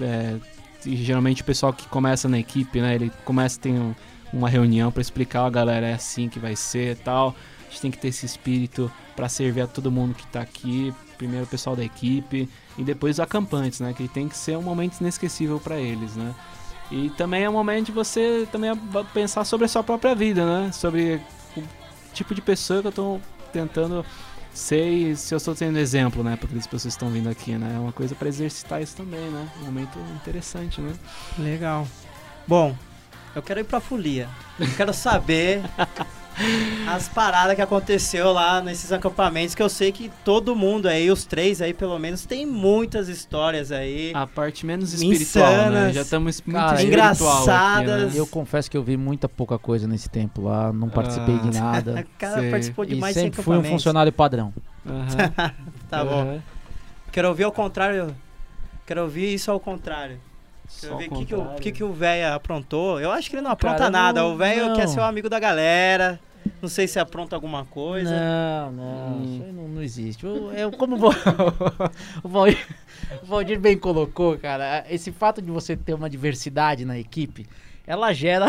é, 0.00 0.36
geralmente 0.84 1.42
o 1.42 1.44
pessoal 1.44 1.72
que 1.72 1.86
começa 1.86 2.28
na 2.28 2.38
equipe, 2.38 2.80
né? 2.80 2.96
Ele 2.96 3.12
começa 3.24 3.60
tem 3.60 3.78
um, 3.78 3.94
uma 4.32 4.48
reunião 4.48 4.90
para 4.90 5.00
explicar, 5.00 5.44
ó, 5.44 5.50
galera, 5.50 5.86
é 5.86 5.94
assim 5.94 6.28
que 6.28 6.40
vai 6.40 6.56
ser, 6.56 6.96
tal. 6.96 7.32
A 7.76 7.78
gente 7.78 7.82
tem 7.82 7.90
que 7.90 7.98
ter 7.98 8.08
esse 8.08 8.24
espírito 8.24 8.90
para 9.14 9.28
servir 9.28 9.60
a 9.60 9.66
todo 9.66 9.90
mundo 9.90 10.14
que 10.14 10.26
tá 10.28 10.40
aqui, 10.40 10.94
primeiro 11.18 11.44
o 11.44 11.48
pessoal 11.48 11.76
da 11.76 11.84
equipe 11.84 12.48
e 12.78 12.82
depois 12.82 13.16
os 13.16 13.20
acampantes, 13.20 13.80
né? 13.80 13.92
Que 13.92 14.08
tem 14.08 14.28
que 14.28 14.36
ser 14.36 14.56
um 14.56 14.62
momento 14.62 14.98
inesquecível 14.98 15.60
para 15.60 15.78
eles, 15.78 16.16
né? 16.16 16.34
E 16.90 17.10
também 17.10 17.44
é 17.44 17.50
um 17.50 17.52
momento 17.52 17.86
de 17.86 17.92
você 17.92 18.48
também 18.50 18.70
pensar 19.12 19.44
sobre 19.44 19.66
a 19.66 19.68
sua 19.68 19.82
própria 19.82 20.14
vida, 20.14 20.46
né? 20.46 20.72
Sobre 20.72 21.20
o 21.54 21.62
tipo 22.14 22.34
de 22.34 22.40
pessoa 22.40 22.80
que 22.80 22.88
eu 22.88 22.92
tô 22.92 23.20
tentando 23.52 24.06
ser 24.54 24.88
e 24.88 25.14
se 25.14 25.34
eu 25.34 25.36
estou 25.36 25.54
sendo 25.54 25.78
exemplo, 25.78 26.24
né? 26.24 26.34
Para 26.34 26.48
as 26.56 26.66
pessoas 26.66 26.82
que 26.82 26.88
estão 26.88 27.10
vindo 27.10 27.28
aqui, 27.28 27.58
né? 27.58 27.74
É 27.76 27.78
uma 27.78 27.92
coisa 27.92 28.14
para 28.14 28.26
exercitar 28.26 28.80
isso 28.80 28.96
também, 28.96 29.28
né? 29.28 29.50
Um 29.60 29.66
momento 29.66 29.98
interessante, 30.14 30.80
né? 30.80 30.94
Legal. 31.38 31.86
Bom, 32.48 32.74
eu 33.34 33.42
quero 33.42 33.60
ir 33.60 33.64
pra 33.64 33.80
folia. 33.80 34.30
Eu 34.58 34.66
quero 34.76 34.94
saber 34.94 35.60
As 36.86 37.08
paradas 37.08 37.56
que 37.56 37.62
aconteceu 37.62 38.30
lá 38.32 38.60
nesses 38.60 38.92
acampamentos, 38.92 39.54
que 39.54 39.62
eu 39.62 39.68
sei 39.68 39.90
que 39.90 40.10
todo 40.24 40.54
mundo 40.54 40.86
aí, 40.86 41.10
os 41.10 41.24
três 41.24 41.62
aí 41.62 41.72
pelo 41.72 41.98
menos, 41.98 42.24
tem 42.26 42.44
muitas 42.46 43.08
histórias 43.08 43.72
aí. 43.72 44.12
A 44.14 44.26
parte 44.26 44.64
menos 44.66 44.92
espiritual, 44.92 45.46
né? 45.50 45.62
Insanas. 45.66 45.94
Já 45.94 46.02
estamos 46.02 46.42
muito 46.46 46.56
Cara, 46.58 46.74
espiritual 46.82 47.08
aqui, 47.08 47.42
engraçadas. 47.42 48.14
né? 48.14 48.20
Eu 48.20 48.26
confesso 48.26 48.70
que 48.70 48.76
eu 48.76 48.82
vi 48.82 48.96
muita 48.96 49.28
pouca 49.28 49.58
coisa 49.58 49.88
nesse 49.88 50.08
tempo 50.10 50.42
lá, 50.42 50.72
não 50.72 50.88
participei 50.90 51.38
de 51.38 51.56
Ah. 51.58 51.60
A 51.60 51.72
nada. 51.72 52.06
cara 52.18 52.40
Sei. 52.40 52.50
participou 52.50 52.84
de 52.84 52.94
e 52.94 52.98
mais 52.98 53.14
de 53.14 53.20
100 53.20 53.26
sempre 53.28 53.42
fui 53.42 53.56
um 53.56 53.64
funcionário 53.64 54.12
padrão. 54.12 54.52
Aham. 54.86 55.54
Tá 55.88 56.04
bom. 56.04 56.20
Aham. 56.20 56.42
Quero 57.12 57.28
ouvir 57.28 57.44
ao 57.44 57.52
contrário. 57.52 58.14
Quero 58.84 59.02
ouvir 59.02 59.32
isso 59.32 59.50
ao 59.50 59.58
contrário. 59.58 60.18
Quero 60.80 60.92
Só 60.92 60.98
ver 60.98 61.06
o 61.06 61.10
que, 61.16 61.24
que, 61.26 61.34
o 61.34 61.38
contrário. 61.38 61.62
que, 61.62 61.72
que 61.72 61.84
o 61.84 61.92
velho 61.92 62.34
aprontou. 62.34 63.00
Eu 63.00 63.10
acho 63.12 63.30
que 63.30 63.36
ele 63.36 63.42
não 63.42 63.52
apronta 63.52 63.78
Cara, 63.78 63.90
nada. 63.90 64.20
não- 64.20 64.34
o 64.34 64.36
velho 64.36 64.74
quer 64.74 64.86
ser 64.88 64.98
o 65.00 65.04
amigo 65.04 65.28
da 65.30 65.38
galera. 65.38 66.20
Não 66.62 66.68
sei 66.68 66.86
se 66.88 66.98
apronta 66.98 67.34
alguma 67.36 67.64
coisa. 67.64 68.10
Não, 68.10 68.72
não, 68.72 69.18
Hum. 69.18 69.24
isso 69.34 69.42
aí 69.44 69.52
não, 69.52 69.68
não 69.68 69.82
existe. 69.82 70.26
O- 70.26 70.50
É 70.52 70.70
como 70.70 70.96
Valdir, 72.24 72.66
o 73.22 73.26
Valdir 73.26 73.58
bem 73.60 73.76
colocou, 73.78 74.36
cara, 74.38 74.84
esse 74.90 75.12
fato 75.12 75.40
de 75.42 75.50
você 75.50 75.76
ter 75.76 75.94
uma 75.94 76.08
diversidade 76.10 76.84
na 76.84 76.98
equipe, 76.98 77.46
ela 77.86 78.12
gera 78.12 78.46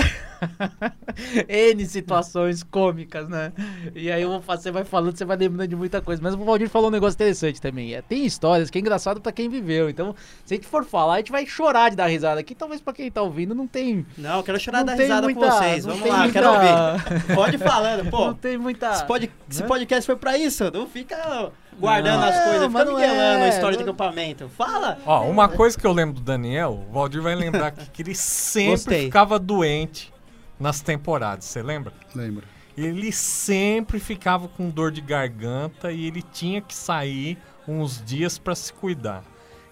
N 1.47 1.85
situações 1.85 2.63
cômicas, 2.63 3.27
né? 3.29 3.51
E 3.95 4.11
aí 4.11 4.25
vou 4.25 4.39
você 4.41 4.71
vai 4.71 4.83
falando, 4.83 5.17
você 5.17 5.25
vai 5.25 5.37
lembrando 5.37 5.67
de 5.67 5.75
muita 5.75 6.01
coisa. 6.01 6.21
Mas 6.21 6.33
o 6.33 6.37
Valdir 6.37 6.69
falou 6.69 6.87
um 6.89 6.91
negócio 6.91 7.15
interessante 7.15 7.61
também. 7.61 7.93
É, 7.93 8.01
tem 8.01 8.25
histórias 8.25 8.69
que 8.69 8.77
é 8.77 8.81
engraçado 8.81 9.19
pra 9.21 9.31
quem 9.31 9.49
viveu. 9.49 9.89
Então, 9.89 10.15
se 10.45 10.53
a 10.53 10.57
gente 10.57 10.67
for 10.67 10.83
falar, 10.85 11.15
a 11.15 11.17
gente 11.17 11.31
vai 11.31 11.45
chorar 11.45 11.89
de 11.89 11.95
dar 11.95 12.07
risada 12.07 12.39
aqui. 12.39 12.55
Talvez 12.55 12.81
pra 12.81 12.93
quem 12.93 13.09
tá 13.11 13.21
ouvindo 13.21 13.53
não 13.55 13.67
tem. 13.67 14.05
Não, 14.17 14.37
eu 14.37 14.43
quero 14.43 14.59
chorar 14.59 14.79
não 14.79 14.85
da 14.85 14.93
tem 14.95 15.03
risada 15.03 15.23
muita- 15.27 15.39
com 15.39 15.51
vocês. 15.51 15.85
Vamos 15.85 16.07
lá, 16.07 16.17
muita- 16.19 16.33
quero 16.33 16.51
ouvir. 16.53 17.35
Pode 17.35 17.55
ir 17.55 17.59
falando, 17.59 18.09
pô. 18.09 18.25
Não 18.27 18.33
tem 18.33 18.57
muita. 18.57 18.91
Esse, 18.91 19.05
pod- 19.05 19.31
esse 19.49 19.63
podcast 19.63 20.05
foi 20.05 20.15
pra 20.15 20.37
isso. 20.37 20.69
Não 20.71 20.87
fica 20.87 21.51
guardando 21.79 22.21
Não. 22.21 22.27
as 22.27 22.43
coisas, 22.43 22.61
Não, 22.61 22.79
fica 22.79 22.85
miguelando 22.85 23.43
é. 23.43 23.45
a 23.45 23.49
história 23.49 23.77
de 23.77 23.83
acampamento. 23.83 24.49
Fala! 24.49 24.97
Ó, 25.05 25.23
uma 25.23 25.47
coisa 25.47 25.77
que 25.77 25.85
eu 25.85 25.91
lembro 25.93 26.15
do 26.15 26.21
Daniel, 26.21 26.83
o 26.89 26.93
Valdir 26.93 27.21
vai 27.21 27.35
lembrar 27.35 27.67
aqui, 27.67 27.89
que 27.91 28.01
ele 28.01 28.15
sempre 28.15 28.71
Gostei. 28.71 29.05
ficava 29.05 29.37
doente 29.39 30.13
nas 30.59 30.81
temporadas, 30.81 31.45
você 31.45 31.61
lembra? 31.61 31.93
Lembro. 32.15 32.43
Ele 32.77 33.11
sempre 33.11 33.99
ficava 33.99 34.47
com 34.47 34.69
dor 34.69 34.91
de 34.91 35.01
garganta 35.01 35.91
e 35.91 36.05
ele 36.05 36.21
tinha 36.21 36.61
que 36.61 36.75
sair 36.75 37.37
uns 37.67 38.03
dias 38.05 38.37
pra 38.37 38.53
se 38.55 38.71
cuidar. 38.71 39.23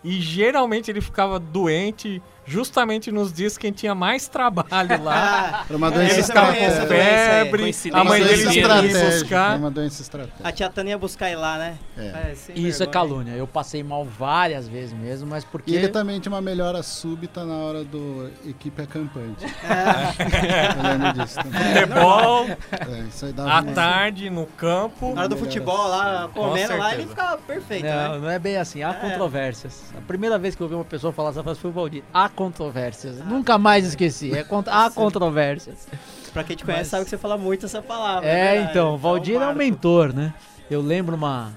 E 0.03 0.19
geralmente 0.21 0.89
ele 0.91 1.01
ficava 1.01 1.39
doente 1.39 2.21
justamente 2.45 3.11
nos 3.11 3.33
dias 3.33 3.57
que 3.57 3.71
tinha 3.71 3.93
mais 3.95 4.27
trabalho 4.27 5.03
lá. 5.03 5.15
Ah, 5.25 5.65
Era 5.67 5.77
uma 5.77 5.89
doença 5.91 6.15
doença, 6.33 6.33
com 6.81 6.87
febre, 6.87 7.73
a 7.91 8.03
mãe 8.03 8.21
dele 8.23 8.59
estratégica. 8.59 9.05
buscar. 9.11 9.57
Uma 9.57 9.71
doença 9.71 10.01
estratégica. 10.01 10.47
a 10.47 10.51
tia 10.51 10.69
Tânia 10.69 10.91
ia 10.91 10.97
buscar 10.97 11.27
ele 11.27 11.37
lá, 11.37 11.57
né? 11.57 11.77
É. 11.97 12.33
sem 12.35 12.55
Isso 12.55 12.83
é 12.83 12.85
vergonha. 12.85 12.91
calúnia. 12.91 13.31
Eu 13.33 13.47
passei 13.47 13.83
mal 13.83 14.03
várias 14.05 14.67
vezes 14.67 14.93
mesmo, 14.93 15.27
mas 15.29 15.43
porque. 15.43 15.71
E 15.71 15.75
ele 15.75 15.87
também 15.87 16.19
tinha 16.19 16.31
uma 16.31 16.41
melhora 16.41 16.83
súbita 16.83 17.43
na 17.45 17.55
hora 17.55 17.83
do 17.83 18.29
equipe 18.45 18.81
acampante. 18.81 19.45
É. 19.45 20.15
Eu 20.77 20.83
lembro 20.99 21.13
disso 21.13 21.35
também. 21.37 21.61
Futebol, 21.73 22.45
É, 22.71 22.99
isso 23.09 23.25
aí 23.25 23.33
dava 23.33 23.51
à 23.51 23.61
uma- 23.61 23.71
tarde, 23.73 24.29
no 24.29 24.45
campo. 24.45 25.13
Na 25.13 25.21
hora 25.21 25.29
do 25.29 25.37
futebol 25.37 25.87
lá, 25.87 26.29
comendo 26.33 26.77
lá, 26.77 26.93
ele 26.93 27.07
ficava 27.07 27.37
perfeito, 27.37 27.85
Não, 27.85 28.13
né? 28.13 28.17
não 28.19 28.29
é 28.29 28.39
bem 28.39 28.57
assim. 28.57 28.83
Há 28.83 28.93
controvérsias. 28.93 29.83
A 29.97 30.01
primeira 30.01 30.37
vez 30.37 30.55
que 30.55 30.61
eu 30.61 30.65
ouvi 30.65 30.75
uma 30.75 30.85
pessoa 30.85 31.11
falar 31.13 31.29
essa 31.29 31.43
frase 31.43 31.59
foi 31.59 31.69
o 31.69 31.73
Valdir. 31.73 32.03
Há 32.13 32.29
controvérsias. 32.35 33.17
Nunca 33.25 33.57
mais 33.57 33.85
esqueci. 33.85 34.31
É 34.35 34.43
cont... 34.43 34.67
Há 34.69 34.89
controvérsias. 34.93 35.87
Pra 36.33 36.43
quem 36.43 36.55
te 36.55 36.63
conhece, 36.65 36.81
Mas- 36.81 36.87
sabe 36.89 37.03
que 37.05 37.09
você 37.09 37.17
fala 37.17 37.37
muito 37.37 37.65
essa 37.65 37.81
palavra. 37.81 38.27
É, 38.27 38.51
verdade. 38.53 38.71
então, 38.71 38.93
o 38.95 38.97
Valdir 38.97 39.41
é 39.41 39.47
um 39.47 39.55
mentor, 39.55 40.13
né? 40.13 40.33
Eu 40.69 40.81
lembro 40.81 41.15
uma. 41.15 41.53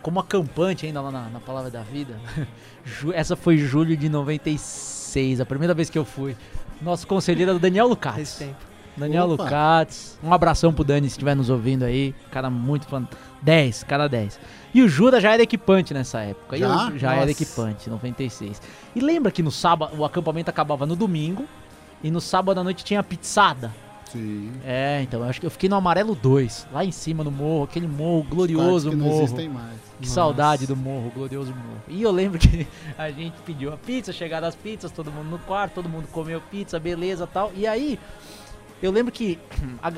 Como 0.00 0.18
acampante 0.18 0.86
ainda 0.86 1.00
lá 1.00 1.10
na, 1.12 1.28
na 1.28 1.38
Palavra 1.40 1.70
da 1.70 1.82
Vida. 1.82 2.14
Essa 3.14 3.36
foi 3.36 3.56
julho 3.58 3.96
de 3.96 4.08
96, 4.08 5.40
a 5.40 5.46
primeira 5.46 5.74
vez 5.74 5.88
que 5.90 5.98
eu 5.98 6.04
fui. 6.04 6.36
Nosso 6.80 7.06
conselheiro 7.06 7.50
era 7.50 7.56
o 7.56 7.60
Daniel 7.60 7.86
Lucas. 7.86 8.34
tempo. 8.36 8.71
Daniel 8.96 9.30
Opa. 9.30 9.86
Um 10.22 10.32
abração 10.32 10.72
pro 10.72 10.84
Dani 10.84 11.08
se 11.08 11.14
estiver 11.14 11.34
nos 11.34 11.50
ouvindo 11.50 11.84
aí. 11.84 12.14
Cara 12.30 12.50
muito 12.50 12.86
fã. 12.86 13.06
10, 13.42 13.84
cara 13.84 14.08
10. 14.08 14.38
E 14.74 14.82
o 14.82 14.88
Jura 14.88 15.20
já 15.20 15.32
era 15.32 15.42
equipante 15.42 15.92
nessa 15.92 16.20
época. 16.20 16.56
Já? 16.56 16.90
eu 16.90 16.98
já 16.98 17.14
era 17.14 17.30
equipante, 17.30 17.90
96. 17.90 18.60
E 18.94 19.00
lembra 19.00 19.32
que 19.32 19.42
no 19.42 19.50
sábado, 19.50 19.96
o 19.96 20.04
acampamento 20.04 20.48
acabava 20.50 20.86
no 20.86 20.94
domingo. 20.94 21.46
E 22.02 22.10
no 22.10 22.20
sábado 22.20 22.58
à 22.60 22.64
noite 22.64 22.84
tinha 22.84 23.02
pizzada. 23.02 23.72
Sim. 24.12 24.52
É, 24.64 25.00
então 25.02 25.20
eu 25.20 25.26
acho 25.26 25.40
que 25.40 25.46
eu 25.46 25.50
fiquei 25.50 25.70
no 25.70 25.76
amarelo 25.76 26.14
2, 26.14 26.66
lá 26.70 26.84
em 26.84 26.92
cima 26.92 27.24
no 27.24 27.30
morro, 27.30 27.64
aquele 27.64 27.86
morro 27.86 28.22
glorioso 28.24 28.90
que 28.90 28.96
não 28.96 29.06
morro. 29.06 29.22
existem 29.22 29.48
mais. 29.48 29.80
Que 29.98 30.06
Nossa. 30.06 30.14
saudade 30.14 30.66
do 30.66 30.76
morro, 30.76 31.10
glorioso 31.14 31.50
morro. 31.54 31.82
E 31.88 32.02
eu 32.02 32.12
lembro 32.12 32.36
que 32.38 32.66
a 32.98 33.10
gente 33.10 33.34
pediu 33.46 33.72
a 33.72 33.76
pizza, 33.78 34.12
chegaram 34.12 34.46
as 34.46 34.54
pizzas, 34.54 34.92
todo 34.92 35.10
mundo 35.10 35.30
no 35.30 35.38
quarto, 35.38 35.74
todo 35.74 35.88
mundo 35.88 36.08
comeu 36.12 36.42
pizza, 36.50 36.78
beleza 36.78 37.26
tal. 37.26 37.52
E 37.56 37.66
aí, 37.66 37.98
eu 38.82 38.90
lembro 38.90 39.12
que 39.12 39.38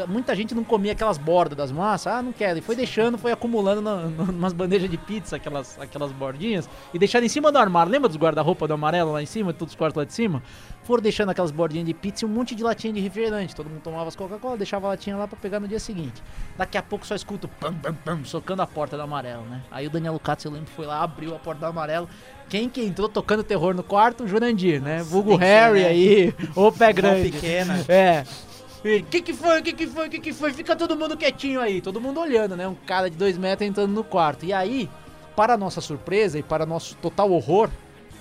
muita 0.08 0.36
gente 0.36 0.54
não 0.54 0.62
comia 0.62 0.92
aquelas 0.92 1.16
bordas 1.16 1.56
das 1.56 1.72
massas, 1.72 2.12
ah, 2.12 2.22
não 2.22 2.32
quero. 2.32 2.58
E 2.58 2.62
foi 2.62 2.76
deixando, 2.76 3.16
foi 3.16 3.32
acumulando 3.32 3.80
na, 3.80 4.08
na, 4.08 4.24
umas 4.30 4.52
bandejas 4.52 4.90
de 4.90 4.98
pizza, 4.98 5.36
aquelas, 5.36 5.80
aquelas 5.80 6.12
bordinhas, 6.12 6.68
e 6.92 6.98
deixaram 6.98 7.24
em 7.24 7.28
cima 7.28 7.50
do 7.50 7.56
armário. 7.56 7.90
Lembra 7.90 8.08
dos 8.08 8.18
guarda-roupa 8.18 8.68
do 8.68 8.74
amarelo 8.74 9.12
lá 9.12 9.22
em 9.22 9.26
cima, 9.26 9.54
todos 9.54 9.72
os 9.72 9.76
quartos 9.76 9.96
lá 9.96 10.04
de 10.04 10.12
cima? 10.12 10.42
Foram 10.82 11.02
deixando 11.02 11.30
aquelas 11.30 11.50
bordinhas 11.50 11.86
de 11.86 11.94
pizza 11.94 12.26
e 12.26 12.28
um 12.28 12.30
monte 12.30 12.54
de 12.54 12.62
latinha 12.62 12.92
de 12.92 13.00
refrigerante. 13.00 13.56
Todo 13.56 13.70
mundo 13.70 13.80
tomava 13.80 14.06
as 14.06 14.14
Coca-Cola, 14.14 14.58
deixava 14.58 14.86
a 14.86 14.90
latinha 14.90 15.16
lá 15.16 15.26
pra 15.26 15.38
pegar 15.38 15.58
no 15.58 15.66
dia 15.66 15.80
seguinte. 15.80 16.22
Daqui 16.58 16.76
a 16.76 16.82
pouco 16.82 17.06
só 17.06 17.14
escuto 17.14 17.48
pam, 17.48 17.72
pam, 17.72 17.94
pam, 17.94 18.24
socando 18.24 18.60
a 18.60 18.66
porta 18.66 18.94
do 18.98 19.02
amarelo, 19.02 19.44
né? 19.44 19.62
Aí 19.70 19.86
o 19.86 19.90
Daniel 19.90 20.12
Lucas, 20.12 20.44
eu 20.44 20.50
lembro, 20.50 20.70
foi 20.76 20.84
lá, 20.84 21.02
abriu 21.02 21.34
a 21.34 21.38
porta 21.38 21.60
do 21.60 21.66
amarelo. 21.66 22.06
Quem 22.50 22.68
que 22.68 22.82
entrou 22.82 23.08
tocando 23.08 23.42
terror 23.42 23.74
no 23.74 23.82
quarto? 23.82 24.24
O 24.24 24.28
Jurandir, 24.28 24.82
né? 24.82 25.02
Vulgo 25.02 25.38
ser, 25.38 25.44
Harry 25.44 25.80
né? 25.80 25.86
aí, 25.86 26.34
o 26.54 26.70
pé 26.70 26.92
grande. 26.92 27.30
pequena. 27.30 27.82
É. 27.88 28.24
O 28.84 29.02
que 29.04 29.22
que 29.22 29.32
foi? 29.32 29.60
O 29.60 29.62
que 29.62 29.72
que 29.72 29.86
foi? 29.86 30.06
O 30.06 30.10
que 30.10 30.18
que 30.18 30.32
foi? 30.32 30.52
Fica 30.52 30.76
todo 30.76 30.94
mundo 30.94 31.16
quietinho 31.16 31.60
aí, 31.60 31.80
todo 31.80 32.00
mundo 32.00 32.20
olhando, 32.20 32.54
né? 32.54 32.68
Um 32.68 32.74
cara 32.74 33.08
de 33.08 33.16
dois 33.16 33.38
metros 33.38 33.66
entrando 33.66 33.92
no 33.92 34.04
quarto. 34.04 34.44
E 34.44 34.52
aí, 34.52 34.90
para 35.34 35.56
nossa 35.56 35.80
surpresa 35.80 36.38
e 36.38 36.42
para 36.42 36.66
nosso 36.66 36.94
total 36.96 37.30
horror, 37.32 37.70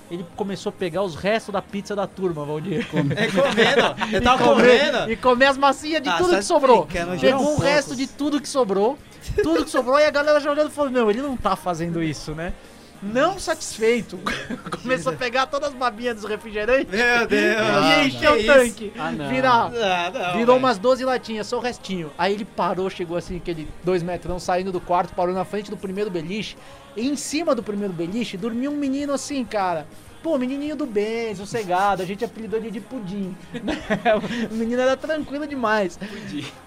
ele 0.10 0.26
começou 0.36 0.70
a 0.70 0.74
pegar 0.74 1.02
os 1.04 1.16
restos 1.16 1.52
da 1.52 1.62
pizza 1.62 1.96
da 1.96 2.08
turma, 2.08 2.46
Valdir. 2.46 2.80
É 2.82 2.84
comendo. 2.86 4.16
Eu 4.16 4.22
tava 4.22 4.44
E 4.44 4.48
comendo. 4.48 5.12
E 5.12 5.16
comer 5.18 5.46
as 5.48 5.58
massinhas 5.58 6.02
de 6.02 6.10
Ah, 6.10 6.18
tudo 6.18 6.36
que 6.38 6.44
sobrou. 6.44 6.88
Pegou 7.20 7.56
o 7.56 7.60
resto 7.60 7.96
de 7.96 8.08
tudo 8.08 8.40
que 8.40 8.48
sobrou. 8.48 8.98
Tudo 9.42 9.66
que 9.66 9.72
sobrou 9.72 10.00
e 10.00 10.06
a 10.06 10.12
galera 10.12 10.40
jogando 10.40 10.70
falou: 10.70 10.92
Não, 10.92 11.10
ele 11.10 11.22
não 11.22 11.36
tá 11.36 11.56
fazendo 11.56 12.02
isso, 12.02 12.34
né? 12.34 12.54
Não 13.04 13.38
satisfeito, 13.38 14.18
começou 14.82 15.12
a 15.12 15.16
pegar 15.16 15.48
todas 15.48 15.70
as 15.70 15.76
babinhas 15.76 16.16
dos 16.16 16.26
refrigerantes 16.30 16.88
Meu 16.90 17.28
Deus. 17.28 17.58
e 17.98 18.08
encheu 18.08 18.34
o 18.34 18.38
que 18.38 18.44
tanque. 18.46 18.94
Ah, 18.98 19.12
não. 19.12 19.30
Virar. 19.30 19.72
Ah, 19.76 20.12
não, 20.14 20.34
Virou 20.34 20.46
velho. 20.46 20.58
umas 20.58 20.78
12 20.78 21.04
latinhas, 21.04 21.48
só 21.48 21.58
o 21.58 21.62
restinho. 21.62 22.12
Aí 22.18 22.34
ele 22.34 22.46
parou, 22.46 22.90
chegou 22.90 23.18
assim, 23.18 23.38
aquele 23.38 23.68
dois 23.84 24.02
metrão 24.02 24.40
saindo 24.40 24.72
do 24.72 24.80
quarto, 24.80 25.14
parou 25.14 25.34
na 25.36 25.44
frente 25.44 25.70
do 25.70 25.76
primeiro 25.78 26.10
beliche. 26.10 26.56
E 26.96 27.08
em 27.10 27.16
cima 27.16 27.54
do 27.54 27.62
primeiro 27.62 27.94
beliche 27.94 28.38
dormia 28.38 28.70
um 28.72 28.78
menino 28.78 29.12
assim, 29.14 29.44
cara. 29.44 29.86
Pô, 30.24 30.38
menininho 30.38 30.74
do 30.78 30.86
bem, 30.86 31.36
sossegado, 31.36 32.02
a 32.02 32.06
gente 32.06 32.24
apelidou 32.24 32.58
ele 32.58 32.72
de 32.72 32.80
pudim. 32.80 33.36
o 34.50 34.54
menino 34.54 34.82
era 34.82 34.96
tranquilo 34.96 35.46
demais. 35.46 36.00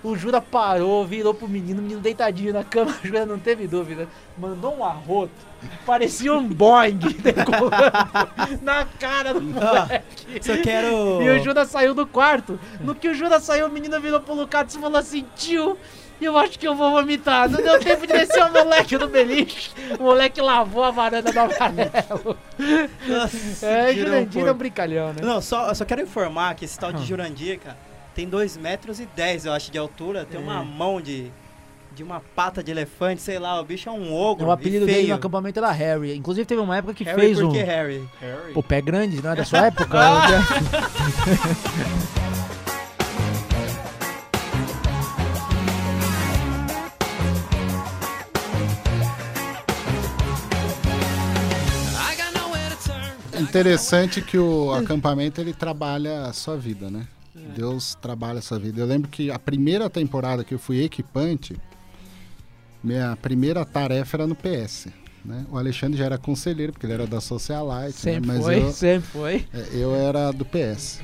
O 0.04 0.14
Jura 0.14 0.42
parou, 0.42 1.06
virou 1.06 1.32
pro 1.32 1.48
menino, 1.48 1.80
o 1.80 1.82
menino 1.82 2.02
deitadinho 2.02 2.52
na 2.52 2.62
cama, 2.62 2.94
o 3.02 3.06
Jura 3.06 3.24
não 3.24 3.38
teve 3.38 3.66
dúvida. 3.66 4.06
Mandou 4.36 4.76
um 4.76 4.84
arroto, 4.84 5.32
parecia 5.86 6.34
um 6.34 6.46
Boeing 6.46 6.98
decolando 7.24 8.60
na 8.60 8.84
cara 8.84 9.32
do 9.32 9.40
moleque. 9.40 10.42
Só 10.42 10.54
quero. 10.62 11.22
E 11.22 11.30
o 11.30 11.42
Judas 11.42 11.70
saiu 11.70 11.94
do 11.94 12.06
quarto. 12.06 12.60
No 12.80 12.94
que 12.94 13.08
o 13.08 13.14
Judas 13.14 13.42
saiu, 13.42 13.68
o 13.68 13.70
menino 13.70 13.98
virou 13.98 14.20
pro 14.20 14.34
Lucas 14.34 14.74
e 14.74 14.78
falou 14.78 14.98
assim: 14.98 15.24
tio, 15.34 15.78
eu 16.24 16.36
acho 16.38 16.58
que 16.58 16.66
eu 16.66 16.74
vou 16.74 16.90
vomitar. 16.90 17.48
Não 17.48 17.62
deu 17.62 17.78
tempo 17.78 18.06
de 18.06 18.12
descer 18.12 18.42
o 18.44 18.52
moleque 18.52 18.96
do 18.96 19.08
beliche. 19.08 19.70
O 19.98 20.04
moleque 20.04 20.40
lavou 20.40 20.84
a 20.84 20.90
varanda 20.90 21.32
do 21.32 21.38
amarelo. 21.38 22.36
Nossa, 23.06 23.66
É, 23.66 23.94
Jurandir 23.94 24.46
é 24.46 24.50
um 24.50 24.54
brincalhão, 24.54 25.08
né? 25.08 25.16
Não, 25.22 25.40
só, 25.40 25.72
só 25.74 25.84
quero 25.84 26.02
informar 26.02 26.54
que 26.54 26.64
esse 26.64 26.78
tal 26.78 26.92
de 26.92 27.04
Jurandir, 27.04 27.58
cara, 27.60 27.76
tem 28.14 28.28
2 28.28 28.56
metros 28.56 29.00
e 29.00 29.06
10, 29.14 29.46
eu 29.46 29.52
acho, 29.52 29.70
de 29.70 29.78
altura. 29.78 30.24
Tem 30.24 30.40
uma 30.40 30.60
É. 30.60 30.64
mão 30.64 31.00
de. 31.00 31.30
De 31.94 32.02
uma 32.02 32.20
pata 32.34 32.62
de 32.62 32.70
elefante, 32.70 33.22
sei 33.22 33.38
lá, 33.38 33.58
o 33.58 33.64
bicho 33.64 33.88
é 33.88 33.92
um 33.92 34.14
ogro. 34.14 34.48
O 34.48 34.50
apelido 34.50 34.84
dele 34.84 35.08
no 35.08 35.14
acampamento 35.14 35.58
era 35.58 35.72
Harry. 35.72 36.14
Inclusive 36.14 36.44
teve 36.44 36.60
uma 36.60 36.76
época 36.76 36.92
que 36.92 37.04
Harry, 37.04 37.18
fez 37.22 37.40
um. 37.40 37.50
que 37.50 37.62
Harry? 37.62 38.06
O 38.54 38.62
pé 38.62 38.82
grande, 38.82 39.22
não 39.22 39.32
é 39.32 39.36
da 39.36 39.46
sua 39.46 39.60
época? 39.68 39.98
Interessante 53.48 54.22
que 54.22 54.38
o 54.38 54.72
acampamento 54.72 55.40
ele 55.40 55.52
trabalha 55.52 56.22
a 56.22 56.32
sua 56.32 56.56
vida, 56.56 56.90
né? 56.90 57.06
Deus 57.54 57.94
trabalha 57.94 58.38
essa 58.38 58.58
vida. 58.58 58.80
Eu 58.80 58.86
lembro 58.86 59.08
que 59.08 59.30
a 59.30 59.38
primeira 59.38 59.88
temporada 59.88 60.42
que 60.42 60.54
eu 60.54 60.58
fui 60.58 60.82
equipante, 60.82 61.56
minha 62.82 63.16
primeira 63.16 63.64
tarefa 63.64 64.16
era 64.16 64.26
no 64.26 64.34
PS. 64.34 64.88
Né? 65.24 65.44
O 65.50 65.58
Alexandre 65.58 65.98
já 65.98 66.04
era 66.04 66.18
conselheiro, 66.18 66.72
porque 66.72 66.86
ele 66.86 66.92
era 66.94 67.06
da 67.06 67.20
Socialite, 67.20 68.06
né? 68.06 68.14
Sempre 68.14 68.26
mas 68.28 68.42
foi, 68.42 68.62
eu, 68.62 68.72
sempre 68.72 69.08
foi. 69.08 69.46
é, 69.52 69.68
eu 69.72 69.94
era 69.94 70.30
do 70.32 70.44
PS. 70.44 71.00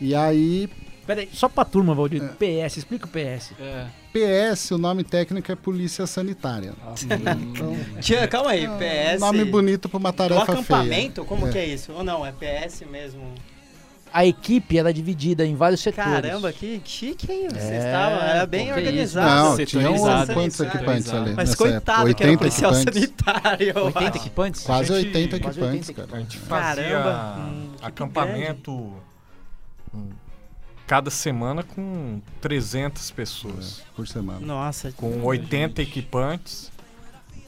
E 0.00 0.14
aí, 0.14 0.68
Pera 1.06 1.20
aí, 1.20 1.28
só 1.32 1.48
pra 1.48 1.64
turma, 1.64 1.94
Valdir. 1.94 2.20
PS, 2.34 2.78
explica 2.78 3.06
o 3.06 3.08
PS. 3.08 3.52
É. 3.60 3.86
PS, 4.12 4.72
o 4.72 4.78
nome 4.78 5.04
técnico 5.04 5.52
é 5.52 5.54
Polícia 5.54 6.06
Sanitária. 6.06 6.72
Então, 7.04 7.76
Tinha, 8.00 8.26
calma 8.26 8.50
aí, 8.50 8.66
PS. 8.66 9.20
nome 9.20 9.44
bonito 9.44 9.88
pra 9.88 9.98
uma 9.98 10.10
Do 10.10 10.16
tarefa 10.16 10.42
acampamento? 10.42 11.14
feia. 11.22 11.26
Como 11.28 11.46
É. 11.46 11.52
que 11.52 11.58
é 11.58 11.66
isso? 11.66 11.92
Ou 11.92 12.02
não, 12.02 12.24
é 12.26 12.32
PS 12.32 12.82
mesmo? 12.90 13.22
A 14.12 14.24
equipe 14.24 14.78
era 14.78 14.94
dividida 14.94 15.44
em 15.44 15.54
vários 15.54 15.80
setores. 15.80 16.10
Caramba, 16.10 16.50
que 16.50 16.80
chique, 16.84 17.30
hein? 17.30 17.48
Vocês 17.50 17.64
É, 17.64 17.76
estavam, 17.86 18.18
era 18.22 18.46
bem 18.46 18.72
organizado. 18.72 19.28
Não, 19.50 19.56
Setorizado. 19.56 20.24
tinham 20.24 20.34
quantos 20.34 20.60
equipantes 20.60 21.12
ali? 21.12 21.34
Mas 21.34 21.54
coitado 21.54 22.08
época? 22.08 22.14
que 22.14 22.22
era 22.22 22.32
80 22.32 22.38
policial 22.38 22.72
equipantes. 22.72 23.02
sanitário. 23.02 23.68
eu 23.76 23.84
80 23.84 24.08
acho. 24.08 24.16
equipantes? 24.18 24.62
Quase 24.62 24.92
A 24.92 24.96
gente- 24.96 25.06
80 25.08 25.40
quase 25.40 25.58
equipantes, 25.60 25.88
80 25.90 26.06
cara. 26.08 26.16
A 26.18 26.22
gente 26.22 26.38
fazia 26.38 26.84
Caramba, 26.84 27.38
um 27.40 27.62
equipe 27.74 27.86
acampamento 27.86 28.72
hum, 29.94 30.08
cada 30.86 31.10
semana 31.10 31.62
com 31.62 32.20
300 32.40 33.10
pessoas. 33.10 33.80
É, 33.80 33.96
por 33.96 34.06
semana. 34.06 34.40
Nossa. 34.40 34.92
Com 34.92 35.22
80 35.24 35.82
equipantes 35.82 36.70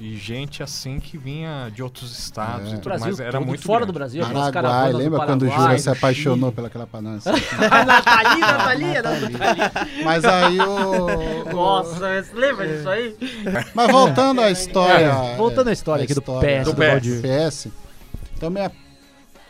e 0.00 0.16
gente 0.16 0.62
assim 0.62 1.00
que 1.00 1.18
vinha 1.18 1.70
de 1.74 1.82
outros 1.82 2.16
estados 2.16 2.68
É. 2.68 2.70
e 2.70 2.74
tudo 2.74 2.84
Brasil 2.84 3.06
mais. 3.06 3.20
Era 3.20 3.40
muito 3.40 3.62
fora 3.64 3.78
grande. 3.80 3.92
do 3.92 3.94
Brasil. 3.94 4.22
Paraguai, 4.24 4.92
lembra 4.92 5.26
quando 5.26 5.42
o 5.42 5.50
Jura 5.50 5.76
se 5.78 5.90
apaixonou 5.90 6.52
pelaquela 6.52 6.86
panança? 6.86 7.32
Nathalie, 7.76 8.40
Nathalie, 8.40 9.02
Nathalie. 9.02 10.04
Mas 10.04 10.24
aí 10.24 10.60
o. 10.60 11.52
Nossa, 11.52 12.22
você 12.22 12.32
lembra 12.34 12.66
disso 12.68 12.88
aí? 12.88 13.16
Mas 13.74 13.90
voltando 13.90 14.40
à 14.40 14.50
história. 14.52 15.06
É, 15.06 15.36
voltando 15.36 15.68
à 15.68 15.72
história 15.72 16.04
aqui 16.04 16.14
do 16.14 16.22
PS, 16.22 16.64
do 16.64 16.72
do 16.72 16.76
Valdir. 16.76 17.20
PS. 17.22 17.68
Então, 18.36 18.50
minha, 18.50 18.70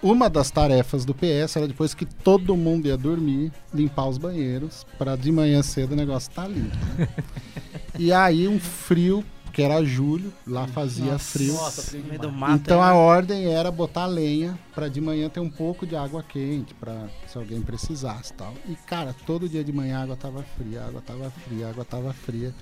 uma 0.03 0.31
das 0.31 0.51
tarefas 0.51 1.05
do 1.05 1.15
PS 1.15 1.57
era 1.57 1.67
depois 1.67 1.95
que 1.95 2.05
todo 2.05 2.57
mundo 2.57 2.87
ia 2.87 2.97
dormir, 2.97 3.53
limpar 3.73 4.09
os 4.09 4.19
banheiros, 4.19 4.87
para 4.97 5.17
de 5.17 5.31
manhã 5.33 5.63
cedo 5.63 5.93
o 5.93 5.97
negócio 5.97 6.31
tá 6.31 6.47
limpo. 6.47 6.77
né? 6.97 7.09
e 7.99 8.13
aí, 8.13 8.47
um 8.47 8.61
frio, 8.61 9.25
que 9.53 9.63
era 9.63 9.85
julho, 9.85 10.33
lá 10.47 10.69
fazia 10.69 11.19
frio. 11.19 11.53
Nossa, 11.55 11.97
No 11.97 12.05
meio 12.05 12.21
do 12.21 12.31
mato. 12.31 12.55
Então 12.55 12.79
hein? 12.79 12.85
a 12.85 12.95
ordem 12.95 13.47
era 13.47 13.71
botar 13.73 14.07
lenha 14.07 14.57
para 14.73 14.89
de 14.89 15.01
manhã 15.01 15.29
ter 15.29 15.41
um 15.41 15.51
pouco 15.51 15.85
de 15.85 15.97
água 15.97 16.23
quente, 16.23 16.75
para 16.75 17.09
se 17.27 17.37
alguém 17.37 17.61
precisasse, 17.61 18.33
tal. 18.35 18.55
E 18.69 18.77
cara, 18.77 19.15
todo 19.27 19.49
dia 19.49 19.65
de 19.65 19.73
manhã 19.73 19.99
a 19.99 20.03
água 20.03 20.17
tava 20.17 20.45
fria, 20.57 20.83
a 20.83 20.87
água 20.87 21.03
tava 21.05 21.31
fria, 21.31 21.67
a 21.67 21.71
água 21.71 21.85
tava 21.85 22.13
fria. 22.13 22.55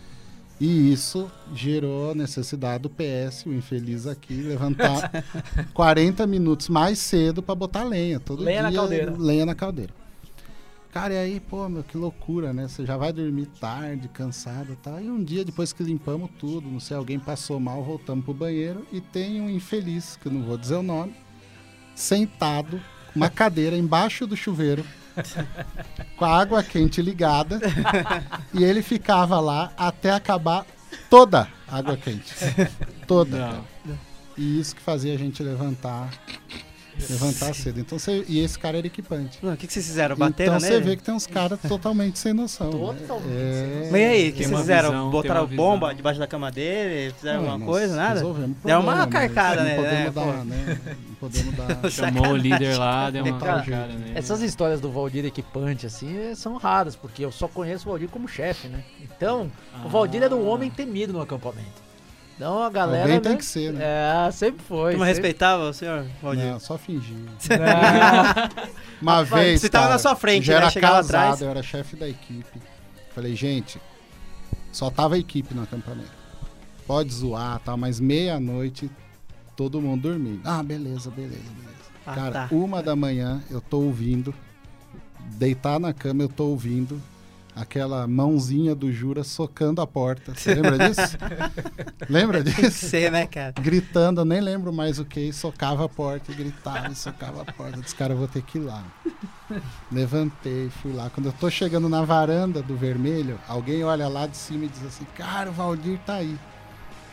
E 0.59 0.93
isso 0.93 1.31
gerou 1.55 2.13
a 2.13 2.15
necessidade 2.15 2.85
do 2.85 2.91
PS, 2.91 3.45
o 3.45 3.53
infeliz 3.53 4.07
aqui, 4.07 4.35
levantar 4.35 5.11
40 5.75 6.27
minutos 6.27 6.69
mais 6.69 6.99
cedo 6.99 7.43
para 7.43 7.55
botar 7.55 7.85
lenha. 7.85 8.19
Todo 8.19 8.43
Lenha 8.43 8.63
na 8.63 8.71
dia, 8.71 8.79
caldeira. 8.79 9.15
Lenha 9.19 9.47
na 9.47 9.55
caldeira. 9.55 9.93
Cara, 10.91 11.13
e 11.13 11.19
aí, 11.19 11.41
pô, 11.41 11.69
meu, 11.69 11.85
que 11.85 11.99
loucura, 11.99 12.55
né? 12.55 12.69
Você 12.69 12.87
já 12.87 12.97
vai 12.97 13.13
dormir 13.13 13.45
tarde, 13.61 14.09
cansado 14.09 14.73
e 14.73 14.77
tal. 14.77 14.99
E 14.99 15.11
um 15.11 15.23
dia 15.23 15.45
depois 15.45 15.71
que 15.71 15.83
limpamos 15.83 16.31
tudo, 16.39 16.71
não 16.71 16.81
sei, 16.81 16.97
alguém 16.97 17.19
passou 17.19 17.61
mal, 17.61 17.85
voltamos 17.85 18.25
pro 18.25 18.33
banheiro 18.33 18.87
e 18.91 18.99
tem 18.99 19.43
um 19.43 19.51
infeliz, 19.51 20.17
que 20.17 20.29
eu 20.29 20.33
não 20.33 20.43
vou 20.43 20.57
dizer 20.57 20.77
o 20.77 20.83
nome, 20.83 21.15
sentado, 21.95 22.81
com 23.13 23.19
uma 23.19 23.29
cadeira 23.29 23.77
embaixo 23.77 24.27
do 24.27 24.35
chuveiro, 24.35 24.83
com 26.17 26.25
a 26.25 26.41
água 26.41 26.63
quente 26.63 27.01
ligada, 27.03 27.61
e 28.53 28.65
ele 28.65 28.83
ficava 28.83 29.41
lá 29.41 29.73
até 29.77 30.11
acabar 30.11 30.67
toda 31.11 31.49
a 31.69 31.79
água 31.79 31.97
quente. 31.97 32.35
Toda. 33.07 33.61
E 34.37 34.61
isso 34.61 34.77
que 34.77 34.83
fazia 34.83 35.15
a 35.15 35.19
gente 35.19 35.43
levantar. 35.43 36.11
Levantar 37.11 37.55
cedo. 37.55 37.81
Então, 37.81 37.99
você- 37.99 38.25
e 38.29 38.41
esse 38.41 38.59
cara 38.59 38.79
era 38.79 38.87
equipante. 38.87 39.39
Não, 39.43 39.53
O 39.53 39.57
que, 39.57 39.67
que 39.67 39.73
vocês 39.73 39.87
fizeram? 39.87 40.17
Bateram 40.17 40.57
então 40.57 40.61
você 40.61 40.71
nele? 40.71 40.85
vê 40.85 40.97
que 40.97 41.03
tem 41.03 41.15
uns 41.15 41.27
caras 41.27 41.59
totalmente 41.69 42.19
sem 42.19 42.33
noção. 42.33 42.67
né? 42.71 42.97
Totalmente 43.01 43.31
É... 43.31 43.89
Mas 43.93 44.01
e 44.01 44.05
aí, 44.05 44.29
o 44.29 44.33
que 44.33 44.45
vocês 44.45 44.61
fizeram? 44.61 44.91
visão, 44.91 45.11
Botaram 45.11 45.47
bomba 45.47 45.95
debaixo 45.95 46.19
da 46.19 46.27
cama 46.27 46.51
dele? 46.51 47.13
Fizeram 47.15 47.43
Não, 47.43 47.51
alguma 47.51 47.67
nós 47.67 47.77
coisa? 47.79 47.97
Nada? 47.97 48.21
o 48.27 48.33
Deu 48.33 48.35
uma 48.35 48.55
problema, 48.57 48.97
mas 48.97 49.09
carcada, 49.13 49.57
não 49.57 49.65
né? 49.65 49.77
Podemos 49.77 50.07
É, 50.07 50.11
dar, 50.11 50.45
né? 50.45 50.81
Não 51.09 51.15
podemos 51.17 51.55
dar. 51.55 51.91
Chamou 51.91 52.29
o 52.29 52.37
líder 52.37 52.77
lá, 52.79 53.11
deu 53.11 53.25
uma 53.25 53.39
Cara, 53.39 53.63
pancada 53.63 53.93
nele. 53.93 54.13
Essas 54.15 54.41
histórias 54.43 54.81
do 54.81 54.91
Valdir 54.91 55.25
equipante, 55.25 55.87
assim, 55.87 56.17
é- 56.31 56.35
são 56.35 56.57
raras, 56.57 56.97
porque 56.97 57.25
eu 57.25 57.31
só 57.33 57.47
conheço 57.49 57.87
o 57.89 57.91
Valdir 57.91 58.09
como 58.09 58.27
chefe, 58.27 58.69
né? 58.69 58.83
Então, 59.03 59.51
o 59.85 59.89
Valdir 59.89 60.23
era 60.23 60.35
um 60.35 60.47
homem 60.49 60.71
temido 60.71 61.13
no 61.13 61.21
acampamento. 61.21 61.86
Então 62.37 62.63
a 62.63 62.69
galera. 62.69 63.03
Alguém 63.05 63.21
tem 63.21 63.33
né, 63.33 63.39
que 63.39 63.45
ser, 63.45 63.73
né? 63.73 63.83
É, 64.29 64.31
sempre 64.31 64.63
foi. 64.63 64.93
Turma 64.93 65.07
sempre- 65.07 65.23
respeitava 65.23 65.71
o 65.71 65.73
senhor, 65.73 66.07
Valdir? 66.23 66.45
Não, 66.45 66.61
só 66.61 66.77
fingir. 66.77 67.17
Ah, 67.51 68.69
Uma 69.01 69.23
vez. 69.25 69.61
você 69.61 69.69
tava 69.71 69.85
cara, 69.85 69.95
na 69.95 69.99
sua 69.99 70.15
frente, 70.15 70.43
eu 70.51 70.53
já 70.53 70.53
né? 70.55 70.59
era 70.65 70.71
Chegava 70.71 70.97
casado, 70.97 71.17
atrás. 71.23 71.41
eu 71.43 71.49
era 71.51 71.63
chefe 71.63 71.97
da 71.97 72.07
equipe. 72.09 72.61
Falei, 73.15 73.35
gente, 73.35 73.81
só 74.71 74.91
tava 74.91 75.15
a 75.15 75.19
equipe 75.19 75.55
no 75.55 75.63
acampamento. 75.63 76.11
Pode 76.87 77.13
zoar, 77.13 77.59
tal, 77.65 77.77
mas 77.79 77.99
meia-noite 77.99 78.91
todo 79.57 79.81
mundo 79.81 80.03
dormindo. 80.03 80.43
Ah, 80.45 80.63
beleza, 80.63 81.11
beleza, 81.11 81.41
beleza. 81.57 81.77
Ah, 82.07 82.15
Cara, 82.15 82.33
tá. 82.33 82.49
uma 82.53 82.83
da 82.83 82.95
manhã 82.95 83.43
eu 83.51 83.61
tô 83.63 83.81
ouvindo, 83.81 84.33
deitar 85.39 85.81
na 85.81 85.93
cama 85.95 86.23
eu 86.23 86.29
tô 86.29 86.45
ouvindo 86.49 87.03
aquela 87.57 88.07
mãozinha 88.07 88.75
do 88.75 88.93
Jura 88.93 89.25
socando 89.25 89.81
a 89.81 89.87
porta. 89.87 90.35
Você 90.35 90.55
lembra 90.55 90.79
disso? 90.79 91.17
lembra 92.07 92.45
disso? 92.45 92.89
Sei, 92.89 93.11
né, 93.11 93.27
cara? 93.27 93.55
Gritando, 93.59 94.21
eu 94.21 94.25
nem 94.27 94.43
lembro 94.43 94.71
mais 94.73 94.99
o 94.99 95.05
que, 95.07 95.33
socava 95.33 95.87
a 95.87 95.89
porta, 95.89 96.35
gritava, 96.35 96.95
socava 96.95 97.41
a 97.41 97.45
porta. 97.47 97.81
Disse, 97.81 97.95
cara, 97.95 98.13
eu 98.13 98.19
vou 98.19 98.29
ter 98.29 98.43
que 98.43 98.59
ir 98.59 98.61
lá. 98.61 98.85
Levantei, 99.91 100.69
fui 100.83 100.93
lá. 100.93 101.09
Quando 101.09 101.27
eu 101.27 101.33
tô 101.33 101.49
chegando 101.49 101.89
na 101.89 102.03
varanda 102.03 102.61
do 102.61 102.77
vermelho, 102.77 103.41
alguém 103.49 103.83
olha 103.83 104.07
lá 104.07 104.27
de 104.27 104.37
cima 104.37 104.67
e 104.67 104.69
diz 104.69 104.85
assim, 104.85 105.07
cara, 105.17 105.49
o 105.49 105.53
Valdir 105.53 105.99
tá 106.05 106.17
aí. 106.17 106.39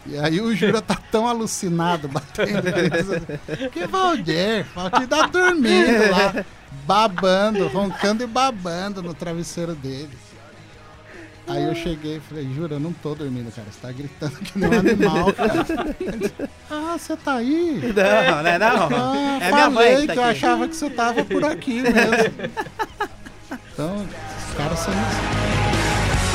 E 0.06 0.18
aí 0.18 0.42
o 0.42 0.54
Jura 0.54 0.82
tá 0.82 1.00
tão 1.10 1.26
alucinado, 1.26 2.10
batendo. 2.10 2.68
assim, 2.68 3.70
que 3.70 3.88
Valdir? 3.88 4.66
Valdir 4.76 5.08
tá 5.08 5.28
dormindo 5.28 6.12
lá, 6.12 6.46
babando, 6.86 7.66
roncando 7.70 8.22
e 8.22 8.28
babando 8.28 9.02
no 9.02 9.14
travesseiro 9.14 9.74
dele. 9.74 10.12
Aí 11.48 11.64
eu 11.66 11.76
cheguei 11.76 12.18
e 12.18 12.20
falei, 12.22 12.48
Jura, 12.56 12.76
eu 12.76 12.80
não 12.80 12.94
tô 12.94 13.14
dormindo, 13.14 13.52
cara. 13.54 13.68
Você 13.70 13.80
tá 13.82 13.92
gritando 13.92 14.36
que 14.38 14.58
nem 14.58 14.70
um 14.70 14.80
animal, 14.80 15.34
cara. 15.34 15.66
ah, 16.72 16.96
você 16.98 17.18
tá 17.18 17.34
aí? 17.36 17.82
Não, 17.96 18.44
né? 18.44 18.58
Não. 18.58 18.90
Ah, 18.96 19.38
É 19.42 19.52
minha 19.52 19.70
mãe 19.70 19.92
falei 19.92 20.02
que 20.02 20.08
tá 20.08 20.14
que 20.14 20.20
eu 20.20 20.24
achava 20.24 20.68
que 20.68 20.76
você 20.76 20.90
tava 20.90 21.26
por 21.26 21.44
aqui 21.44 21.82
mesmo. 21.82 22.50
Então, 23.74 24.08
os 24.50 24.54
caras 24.58 24.80
são 24.80 24.94
assim. 24.94 26.34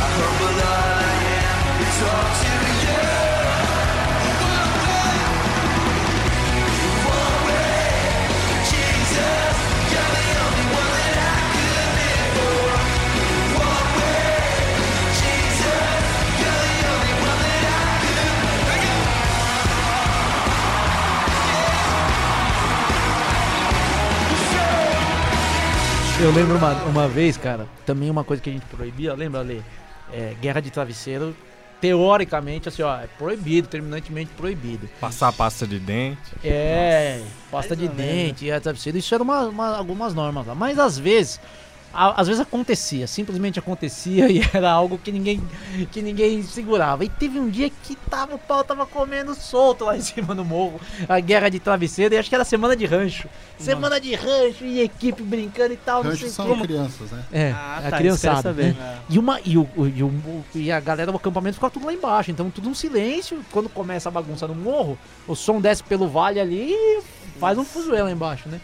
Eu 26.21 26.33
lembro 26.33 26.57
uma, 26.57 26.73
uma 26.85 27.09
vez, 27.09 27.37
cara, 27.37 27.67
também 27.87 28.11
uma 28.11 28.25
coisa 28.25 28.43
que 28.43 28.51
a 28.51 28.53
gente 28.53 28.67
proibia, 28.67 29.15
lembra, 29.15 29.41
Lê? 29.41 29.61
É, 30.13 30.35
guerra 30.41 30.61
de 30.61 30.71
travesseiro, 30.71 31.37
teoricamente, 31.81 32.69
assim, 32.69 32.83
ó, 32.83 32.97
é 32.97 33.07
proibido, 33.07 33.69
terminantemente 33.69 34.31
proibido. 34.37 34.89
Passar 35.01 35.33
pasta 35.33 35.67
de 35.67 35.79
dente. 35.79 36.19
É, 36.43 37.23
pasta 37.51 37.77
mais 37.77 37.89
de 37.89 37.95
dente, 37.97 38.45
guerra 38.47 38.59
de 38.59 38.63
travesseiro, 38.65 38.99
isso 38.99 39.15
eram 39.15 39.25
uma, 39.25 39.43
uma- 39.47 39.77
algumas 39.77 40.13
normas 40.13 40.47
lá. 40.47 40.55
Mas 40.55 40.79
às 40.79 40.99
vezes, 40.99 41.41
às 41.93 42.27
vezes 42.29 42.41
acontecia, 42.41 43.07
simplesmente 43.07 43.59
acontecia 43.59 44.29
e 44.33 44.41
era 44.53 44.71
algo 44.71 44.99
que 44.99 45.11
ninguém, 45.11 45.43
que 45.91 46.03
ninguém 46.03 46.43
segurava. 46.43 47.05
E 47.05 47.09
teve 47.09 47.39
um 47.41 47.49
dia 47.49 47.71
que 47.71 47.97
tava, 48.11 48.35
o 48.35 48.39
pau 48.39 48.63
tava 48.63 48.85
comendo 48.87 49.35
solto 49.35 49.85
lá 49.85 49.97
em 49.97 50.01
cima 50.03 50.35
no 50.35 50.45
morro, 50.45 50.81
a 51.09 51.19
guerra 51.21 51.49
de 51.49 51.59
travesseiro, 51.59 52.15
e 52.15 52.19
acho 52.19 52.29
que 52.29 52.35
era 52.35 52.45
semana 52.45 52.77
de 52.77 52.85
rancho. 52.87 53.29
Semana 53.59 54.01
de 54.01 54.15
rancho 54.15 54.65
e 54.65 54.81
equipe 54.81 55.23
brincando 55.23 55.73
e 55.73 55.77
tal, 55.77 56.05
não 56.05 56.13
sei 56.13 56.23
Rancho 56.29 56.35
são 56.35 56.55
quê. 56.57 56.63
crianças, 56.63 57.11
né? 57.11 57.25
É, 57.33 57.51
Ah, 57.51 57.79
a 57.85 57.91
tá, 57.91 57.97
criançada. 57.97 58.55
quero 58.55 58.67
né? 58.69 58.75
saber. 58.75 58.97
E, 59.11 59.19
uma, 59.19 59.41
e, 59.45 59.59
o, 59.59 59.69
o- 59.77 59.87
e, 59.89 60.03
o- 60.03 60.45
e 60.55 60.71
a 60.71 60.79
galera 60.79 61.11
do 61.11 61.17
acampamento 61.17 61.55
ficava 61.55 61.73
tudo 61.73 61.87
lá 61.87 61.93
embaixo. 61.93 62.31
Então 62.31 62.49
tudo 62.51 62.69
um 62.69 62.75
silêncio. 62.75 63.41
Quando 63.51 63.69
começa 63.69 64.09
a 64.09 64.13
bagunça 64.13 64.47
no 64.47 64.55
morro, 64.55 64.97
o 65.27 65.35
som 65.35 65.61
desce 65.61 65.83
pelo 65.83 66.07
vale 66.09 66.39
ali 66.39 66.71
e 66.71 67.01
faz 67.41 67.59
um 67.59 67.65
fuzuê 67.65 68.01
lá 68.03 68.11
embaixo, 68.13 68.49
né? 68.49 68.61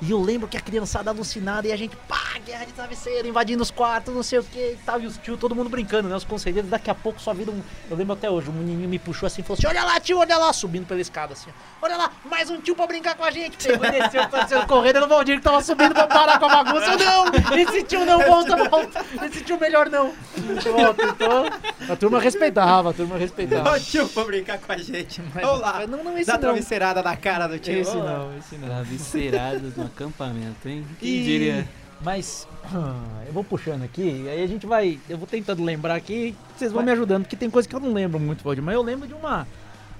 E 0.00 0.10
eu 0.12 0.20
lembro 0.20 0.46
que 0.46 0.56
a 0.56 0.60
criançada 0.60 1.10
alucinada 1.10 1.66
e 1.66 1.72
a 1.72 1.76
gente, 1.76 1.96
pá, 2.08 2.38
guerra 2.46 2.64
de 2.64 2.72
travesseiro, 2.72 3.26
invadindo 3.26 3.62
os 3.62 3.70
quartos, 3.70 4.14
não 4.14 4.22
sei 4.22 4.38
o 4.38 4.44
que 4.44 4.58
e 4.58 4.78
tal. 4.86 5.00
E 5.00 5.06
os 5.06 5.16
tio, 5.18 5.36
todo 5.36 5.54
mundo 5.56 5.68
brincando, 5.68 6.08
né? 6.08 6.14
Os 6.14 6.24
conselheiros, 6.24 6.70
daqui 6.70 6.88
a 6.88 6.94
pouco 6.94 7.20
só 7.20 7.34
viram. 7.34 7.52
um- 7.54 7.62
Eu 7.90 7.96
lembro 7.96 8.12
até 8.14 8.30
hoje, 8.30 8.48
um 8.48 8.52
menininho 8.52 8.88
me 8.88 8.98
puxou 8.98 9.26
assim 9.26 9.40
e 9.40 9.44
falou 9.44 9.58
assim: 9.58 9.66
Olha 9.66 9.84
lá, 9.84 9.98
tio, 9.98 10.18
olha 10.18 10.36
lá, 10.38 10.52
subindo 10.52 10.86
pela 10.86 11.00
escada 11.00 11.32
assim. 11.32 11.50
ó. 11.50 11.86
Olha 11.86 11.96
lá, 11.96 12.12
mais 12.24 12.48
um 12.48 12.60
tio 12.60 12.76
pra 12.76 12.86
brincar 12.86 13.16
com 13.16 13.24
a 13.24 13.30
gente. 13.30 13.56
Pegou 13.58 13.86
e 13.86 13.90
desceu, 13.90 14.24
desceu 14.30 14.66
correndo 14.66 14.96
era 14.96 15.04
o 15.04 15.08
Valdir 15.08 15.36
que 15.38 15.42
tava 15.42 15.60
subindo 15.62 15.92
pra 15.94 16.06
parar 16.06 16.38
com 16.38 16.46
a 16.46 16.62
bagunça. 16.62 16.86
Eu, 16.92 16.98
não, 16.98 17.58
esse 17.58 17.82
tio 17.82 18.04
não, 18.04 18.20
volta, 18.20 18.56
volta. 18.68 19.04
Esse 19.24 19.42
tio 19.42 19.58
melhor 19.58 19.90
não. 19.90 20.12
Volta, 20.72 21.02
então, 21.04 21.44
a 21.92 21.96
turma 21.96 22.20
respeitava, 22.20 22.90
a 22.90 22.92
turma 22.92 23.16
respeitava. 23.18 23.72
Ó, 23.72 23.78
tio, 23.78 24.08
pra 24.08 24.24
brincar 24.24 24.58
com 24.58 24.72
a 24.72 24.76
gente. 24.78 25.20
Mas- 25.34 25.44
Vamos 25.44 25.60
lá. 25.60 25.86
Não, 25.86 26.04
não, 26.04 26.16
esse 26.16 26.26
Dá 26.26 26.34
não. 26.34 26.40
travesseirada 26.40 27.02
na 27.02 27.16
cara 27.16 27.46
do 27.48 27.58
tio. 27.58 27.78
Esse 27.80 27.96
não, 27.96 28.36
esse 28.38 28.56
não. 28.56 28.68
Travesseiradas 28.68 29.76
no 29.76 29.87
acampamento, 29.88 30.68
hein? 30.68 30.84
Quem 31.00 31.08
E- 31.08 31.24
diria? 31.24 31.68
Mas 32.00 32.46
eu 33.26 33.32
vou 33.32 33.42
puxando 33.42 33.82
aqui, 33.82 34.28
aí 34.28 34.42
a 34.42 34.46
gente 34.46 34.64
vai. 34.66 35.00
Eu 35.08 35.18
vou 35.18 35.26
tentando 35.26 35.64
lembrar 35.64 35.96
aqui, 35.96 36.34
vocês 36.56 36.70
vão 36.70 36.82
me 36.82 36.92
ajudando, 36.92 37.22
porque 37.24 37.36
tem 37.36 37.50
coisa 37.50 37.68
que 37.68 37.74
eu 37.74 37.80
não 37.80 37.92
lembro 37.92 38.20
muito, 38.20 38.44
Valdir, 38.44 38.62
mas 38.62 38.74
eu 38.74 38.82
lembro 38.82 39.08
de 39.08 39.14
uma. 39.14 39.46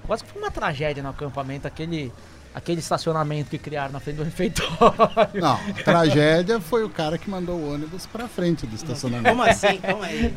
Quase 0.07 0.23
que 0.23 0.31
foi 0.31 0.41
uma 0.41 0.49
tragédia 0.49 1.03
no 1.03 1.09
acampamento, 1.09 1.67
aquele, 1.67 2.11
aquele 2.53 2.79
estacionamento 2.79 3.49
que 3.49 3.57
criaram 3.57 3.93
na 3.93 3.99
frente 3.99 4.17
do 4.17 4.23
refeitório. 4.23 4.93
Não, 5.39 5.53
a 5.53 5.83
tragédia 5.83 6.59
foi 6.59 6.83
o 6.83 6.89
cara 6.89 7.17
que 7.17 7.29
mandou 7.29 7.55
o 7.57 7.73
ônibus 7.73 8.05
pra 8.07 8.27
frente 8.27 8.65
do 8.65 8.75
estacionamento. 8.75 9.29
Como 9.29 9.43
assim? 9.43 9.77
Calma 9.77 10.05
aí. 10.05 10.33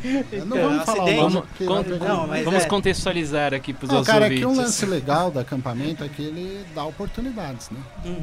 Não 0.47 0.57
vamos 0.61 0.85
falar 0.85 0.99
o 0.99 1.03
acidente. 1.09 1.35
nome, 1.35 1.47
con- 1.67 2.05
Não, 2.07 2.27
mas 2.27 2.45
vamos 2.45 2.65
é. 2.65 2.67
contextualizar 2.67 3.55
aqui 3.55 3.73
pros 3.73 3.89
Não, 3.89 3.99
nossos 3.99 4.13
cara, 4.13 4.27
é 4.27 4.31
que 4.37 4.45
um 4.45 4.55
lance 4.55 4.85
legal 4.87 5.31
do 5.31 5.39
acampamento 5.41 6.05
é 6.05 6.09
que 6.09 6.23
ele 6.23 6.65
dá 6.75 6.85
oportunidades, 6.85 7.71
né? 7.71 7.81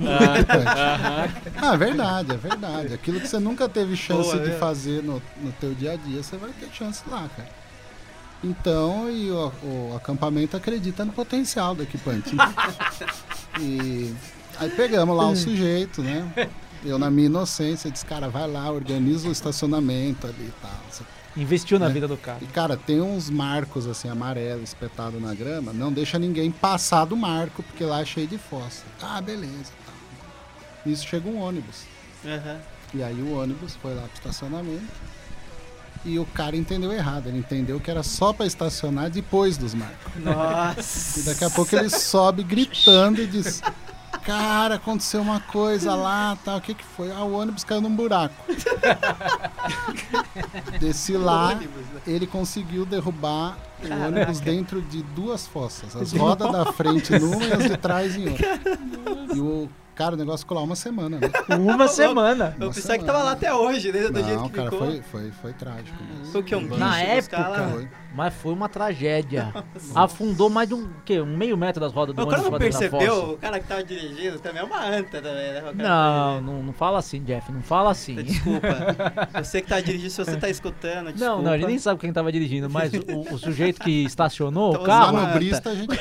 Ah, 0.08 1.28
Ah, 1.62 1.74
é 1.74 1.78
verdade, 1.78 2.34
é 2.34 2.38
verdade. 2.38 2.94
Aquilo 2.94 3.20
que 3.20 3.28
você 3.28 3.40
nunca 3.40 3.68
teve 3.68 3.96
chance 3.98 4.32
Boa, 4.32 4.40
de 4.44 4.52
é. 4.52 4.56
fazer 4.58 5.04
no, 5.04 5.22
no 5.42 5.52
teu 5.54 5.74
dia 5.74 5.94
a 5.94 5.96
dia, 5.96 6.22
você 6.24 6.38
vai 6.38 6.52
ter 6.52 6.70
chance 6.72 7.02
lá, 7.10 7.28
cara. 7.36 7.50
Então, 8.42 9.10
e 9.12 9.30
o, 9.32 9.52
o 9.64 9.94
acampamento 9.98 10.56
acredita 10.56 11.04
no 11.04 11.12
potencial 11.12 11.76
do 11.76 11.84
equipante. 11.84 12.32
né? 13.58 13.60
e 13.62 14.14
aí 14.58 14.70
pegamos 14.72 15.16
lá 15.16 15.28
o 15.30 15.36
sujeito, 15.36 16.02
né? 16.02 16.50
Eu, 16.84 16.98
na 16.98 17.10
minha 17.12 17.26
inocência, 17.26 17.92
disse, 17.92 18.06
cara, 18.06 18.30
vai 18.30 18.48
lá, 18.50 18.72
organiza 18.72 19.28
o 19.28 19.32
estacionamento 19.32 20.26
ali 20.28 20.46
e 20.48 20.54
tal. 20.62 21.06
Investiu 21.36 21.78
na 21.78 21.88
É. 21.88 21.90
vida 21.90 22.08
do 22.08 22.18
cara. 22.18 22.40
E, 22.42 22.48
cara, 22.48 22.76
tem 22.78 23.02
uns 23.02 23.30
marcos, 23.30 23.86
assim, 23.88 24.10
amarelos 24.10 24.70
espetados 24.70 25.22
na 25.22 25.34
grama. 25.34 25.72
Não 25.74 25.92
deixa 25.92 26.18
ninguém 26.18 26.50
passar 26.52 27.06
do 27.06 27.16
marco, 27.16 27.62
porque 27.64 27.84
lá 27.84 28.02
é 28.02 28.06
cheio 28.06 28.28
de 28.28 28.38
fossa. 28.38 28.84
Ah, 29.02 29.22
beleza. 29.22 29.72
Tá. 29.86 29.94
Nisso 30.86 31.06
chega 31.06 31.28
um 31.30 31.40
ônibus. 31.40 31.84
Aham. 32.26 32.60
E 32.94 33.04
aí 33.04 33.22
o 33.22 33.34
ônibus 33.38 33.76
foi 33.76 33.94
lá 33.94 34.02
pro 34.04 34.14
estacionamento. 34.16 34.84
E 36.06 36.18
o 36.18 36.26
cara 36.26 36.56
entendeu 36.56 36.92
errado. 36.92 37.28
Ele 37.28 37.40
entendeu 37.40 37.80
que 37.80 37.92
era 37.92 38.04
só 38.04 38.32
pra 38.32 38.46
estacionar 38.46 39.10
depois 39.10 39.58
dos 39.58 39.74
marcos. 39.74 40.24
Nossa. 40.24 41.20
E 41.20 41.24
daqui 41.24 41.44
a 41.44 41.50
pouco 41.50 41.76
ele 41.76 41.90
sobe 41.90 42.44
gritando 42.44 43.22
e 43.22 43.28
diz... 43.28 43.62
Cara, 44.24 44.76
aconteceu 44.76 45.22
uma 45.22 45.40
coisa 45.40 45.96
lá, 45.96 46.38
tal. 46.44 46.58
O 46.58 46.62
que 46.62 46.74
que 46.74 46.84
foi? 46.84 47.12
Ah, 47.12 47.24
o 47.24 47.34
ônibus 47.34 47.64
caiu 47.64 47.82
num 47.82 47.96
buraco. 47.96 48.36
Desci 50.80 51.14
lá, 51.14 51.60
ele 52.06 52.28
conseguiu 52.28 52.86
derrubar 52.86 53.58
o 53.82 54.08
ônibus 54.08 54.40
dentro 54.40 54.82
de 54.82 55.02
duas 55.02 55.48
fossas. 55.48 55.96
As 55.96 56.12
rodas 56.14 56.52
da 56.52 56.72
frente 56.74 57.18
numa 57.18 57.44
e 57.44 57.54
as 57.54 57.64
de 57.64 57.78
trás 57.78 58.16
em 58.16 58.30
outra. 58.30 58.60
E 59.34 59.40
o 59.40 59.70
cara, 60.00 60.16
o 60.16 60.18
negócio 60.18 60.40
ficou 60.46 60.58
lá 60.58 60.64
uma 60.64 60.78
semana, 60.78 61.20
né? 61.20 61.30
Uma 61.60 61.90
semana. 61.90 62.56
Eu 62.58 62.68
Uma 62.68 62.74
pensei 62.74 62.98
que 62.98 63.04
tava 63.04 63.22
lá 63.22 63.32
até 63.34 63.54
hoje, 63.54 63.92
né? 63.92 64.08
Do 64.08 64.24
jeito 64.24 64.40
Não, 64.40 64.48
que 64.50 64.56
cara, 64.56 64.72
ficou. 64.72 64.88
foi, 64.88 65.02
foi, 65.02 65.32
foi 65.32 65.54
trágico 65.54 66.02
mesmo. 66.02 66.32
Foi 66.32 66.40
o 66.40 66.44
que? 66.44 66.56
Um 66.56 66.62
Na 66.78 66.92
guincho 66.98 67.12
época, 67.12 67.36
caras? 67.38 67.72
Foi. 67.74 67.90
Mas 68.14 68.34
foi 68.34 68.54
uma 68.54 68.68
tragédia. 68.68 69.54
Afundou 69.94 70.50
mais 70.50 70.68
de 70.68 70.74
um, 70.74 70.90
quê? 71.06 71.22
um 71.22 71.38
meio 71.38 71.56
metro 71.56 71.80
das 71.80 71.94
rodas 71.94 72.16
do 72.16 72.22
O 72.24 72.28
cara 72.28 72.42
ônibus 72.42 72.52
não 72.52 72.58
pra 72.58 72.68
dentro 72.68 72.80
da 72.82 72.98
percebeu? 72.98 73.34
O 73.34 73.38
cara 73.38 73.60
que 73.60 73.68
tava 73.68 73.84
dirigindo 73.84 74.40
também 74.40 74.62
é 74.62 74.66
uma 74.66 74.84
anta 74.86 75.22
também, 75.22 75.54
né? 75.54 75.60
O 75.60 75.64
cara 75.64 75.76
Não, 75.76 76.42
não, 76.42 76.64
não 76.64 76.74
fala 76.74 76.98
assim, 77.00 77.24
Jeff, 77.24 77.52
não 77.52 77.62
fala 77.62 77.92
assim. 77.92 78.16
Desculpa. 78.24 78.68
Você 79.44 79.62
que 79.62 79.68
tá 79.70 79.80
dirigindo, 79.80 80.10
se 80.10 80.24
você 80.26 80.38
tá 80.38 80.50
escutando, 80.50 81.12
desculpa. 81.14 81.26
Não, 81.36 81.42
não, 81.42 81.54
ele 81.56 81.68
nem 81.68 81.78
sabe 81.78 82.00
quem 82.00 82.12
tava 82.12 82.32
dirigindo, 82.32 82.70
mas 82.70 82.92
o, 82.94 83.34
o 83.34 83.38
sujeito 83.38 83.80
que 83.82 84.04
estacionou 84.06 84.72
Então, 84.72 84.84
o 84.84 84.86
carro, 84.86 85.14
usando- 85.14 85.22
Manobrista, 85.28 85.70
a 85.70 85.76
gente. 85.76 86.00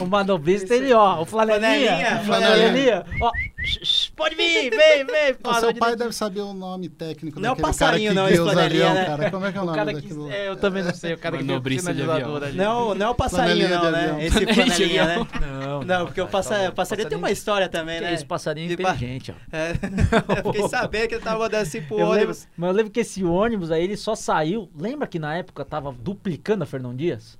o 0.00 0.06
manobrista, 0.06 0.74
ele, 0.74 0.92
ó, 0.92 1.20
o 1.20 1.24
flanelinha, 1.26 2.20
Flanelinha, 2.24 2.24
flanelinha, 2.24 3.04
ó, 3.20 3.30
shh, 3.64 3.78
shh, 3.84 4.03
pode 4.16 4.34
vir, 4.34 4.70
vem, 4.70 5.04
vem. 5.04 5.32
O 5.32 5.36
parou 5.38 5.60
seu 5.60 5.72
de 5.72 5.78
pai 5.80 5.96
deve 5.96 6.12
saber 6.12 6.40
o 6.40 6.52
nome 6.52 6.88
técnico 6.88 7.38
Não 7.40 7.48
é 7.48 7.52
o 7.52 7.54
daquele 7.54 7.66
passarinho, 7.66 8.14
cara 8.14 8.20
não, 8.20 8.26
que 8.28 8.34
esse 8.34 8.42
guia 8.42 8.52
os 8.52 8.58
aviões, 8.58 8.94
né? 8.94 9.04
cara. 9.04 9.30
Como 9.30 9.46
é 9.46 9.52
que 9.52 9.58
é 9.58 9.60
o 9.60 9.62
O 9.62 9.66
nome 9.66 9.78
cara 9.78 9.94
que, 9.94 10.00
daquilo? 10.00 10.30
é, 10.30 10.48
eu 10.48 10.56
também 10.56 10.82
não 10.82 10.94
sei, 10.94 11.12
o 11.14 11.18
cara 11.18 11.36
que 11.38 11.44
guia 11.44 11.60
piscina 11.60 11.94
de 11.94 12.02
ajudadora 12.02 12.46
ali. 12.46 12.56
Não, 12.56 12.94
não 12.94 13.06
é 13.06 13.08
o 13.10 13.14
passarinho, 13.14 13.68
não, 13.68 13.90
né? 13.90 14.00
avião. 14.10 14.20
Esse 14.20 14.54
flanelinha, 14.54 15.04
né? 15.06 15.26
Não, 15.40 15.82
Não, 15.82 16.06
porque 16.06 16.20
o 16.20 16.26
passa- 16.28 16.72
passarinho 16.72 17.08
tem 17.08 17.18
uma 17.18 17.30
história 17.30 17.68
também, 17.68 18.00
né? 18.00 18.14
esse 18.14 18.24
passarinho 18.24 18.72
inteligente, 18.72 19.32
ó. 19.32 19.56
É. 19.56 19.72
Eu 20.46 20.52
fiquei 20.52 20.68
sabendo 20.68 21.08
que 21.08 21.14
ele 21.14 21.22
tava 21.24 21.38
mandando 21.40 21.62
assim 21.62 21.82
pro 21.82 21.96
ônibus. 21.96 22.46
mas 22.56 22.70
eu 22.70 22.74
lembro 22.76 22.90
que 22.92 23.00
esse 23.00 23.22
ônibus 23.24 23.70
aí, 23.70 23.84
ele 23.84 23.96
só 23.96 24.14
saiu. 24.14 24.68
Lembra 24.76 25.06
que 25.06 25.18
na 25.18 25.36
época 25.36 25.64
tava 25.64 25.92
duplicando 25.92 26.62
a 26.64 26.66
Fernão 26.66 26.94
Dias? 26.94 27.38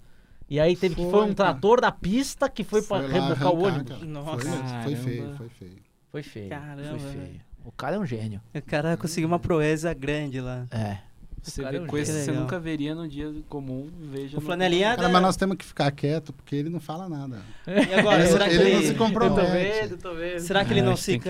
E 0.49 0.61
aí 0.61 0.77
teve 0.77 0.95
que 0.95 1.03
Foi, 1.03 1.11
foi 1.11 1.21
um 1.23 1.35
cara. 1.35 1.53
trator 1.53 1.81
da 1.81 1.91
pista 1.91 2.49
que 2.49 2.63
foi, 2.65 2.83
pra 2.83 2.99
Foi 3.01 3.09
lá 3.09 3.13
rebocar 3.29 3.53
o 3.53 3.63
ônibus. 3.65 3.93
cara. 3.93 4.05
Nossa. 4.05 4.39
Foi, 4.85 4.95
foi 4.95 4.97
feio, 4.97 5.35
foi 5.37 5.49
feio. 5.59 5.84
Foi 6.15 6.23
feio. 6.23 6.49
Caramba, 6.49 6.85
foi 6.91 6.99
feio. 7.01 7.13
velho. 7.25 7.41
O 7.65 7.73
cara 7.73 7.97
é 7.97 7.99
um 7.99 8.07
gênio. 8.07 8.41
O 8.55 8.63
cara 8.63 8.97
conseguiu 8.97 9.27
uma 9.27 9.41
proeza 9.41 9.93
grande 9.93 10.41
lá. 10.41 10.65
É. 10.71 10.99
Você 11.45 11.63
vê 11.63 11.77
é 11.77 11.81
um 11.81 11.87
coisas 11.87 12.17
que 12.17 12.23
você 12.25 12.33
nunca 12.33 12.59
veria 12.59 12.95
no 12.95 13.07
dia 13.07 13.31
comum, 13.49 13.89
veja 14.01 14.39
O 14.39 14.41
flanelinha. 14.41 14.97
Cara, 14.97 15.09
mas 15.11 15.21
nós 15.23 15.37
temos 15.37 15.57
que 15.59 15.65
ficar 15.65 15.91
quieto, 15.91 16.33
porque 16.33 16.57
ele 16.57 16.71
não 16.71 16.81
fala 16.81 17.09
nada. 17.09 17.37
E 17.67 17.95
agora, 17.95 18.21
Ele- 18.23 18.29
será 18.33 18.49
que 18.49 18.55
ele 18.55 18.63
ele, 18.65 18.75
não 18.77 18.83
se 18.83 18.95
compromete. 18.99 19.91
eu 19.93 19.99
tô 19.99 20.15
vendo. 20.15 20.39
será 20.41 20.65
que 20.65 20.73
ele 20.73 20.81
É, 20.81 20.83
não 20.83 20.93
acho 20.95 21.05
que 21.05 21.21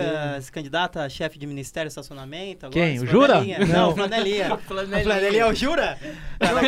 se 0.43 0.53
candidata 0.53 1.03
a 1.03 1.09
chefe 1.09 1.37
de 1.39 1.47
ministério 1.47 1.89
de 1.89 1.93
estacionamento? 1.93 2.67
Agora, 2.67 2.81
Quem? 2.81 3.01
O 3.01 3.07
Jura? 3.07 3.43
Não, 3.67 3.91
o 3.91 3.95
flanelinha. 3.95 4.55
O 4.55 4.59
Flanelinha. 4.59 5.03
flanelinha 5.05 5.43
é 5.43 5.47
o 5.47 5.55
Jura? 5.55 5.99
Eu 6.41 6.49
não. 6.49 6.63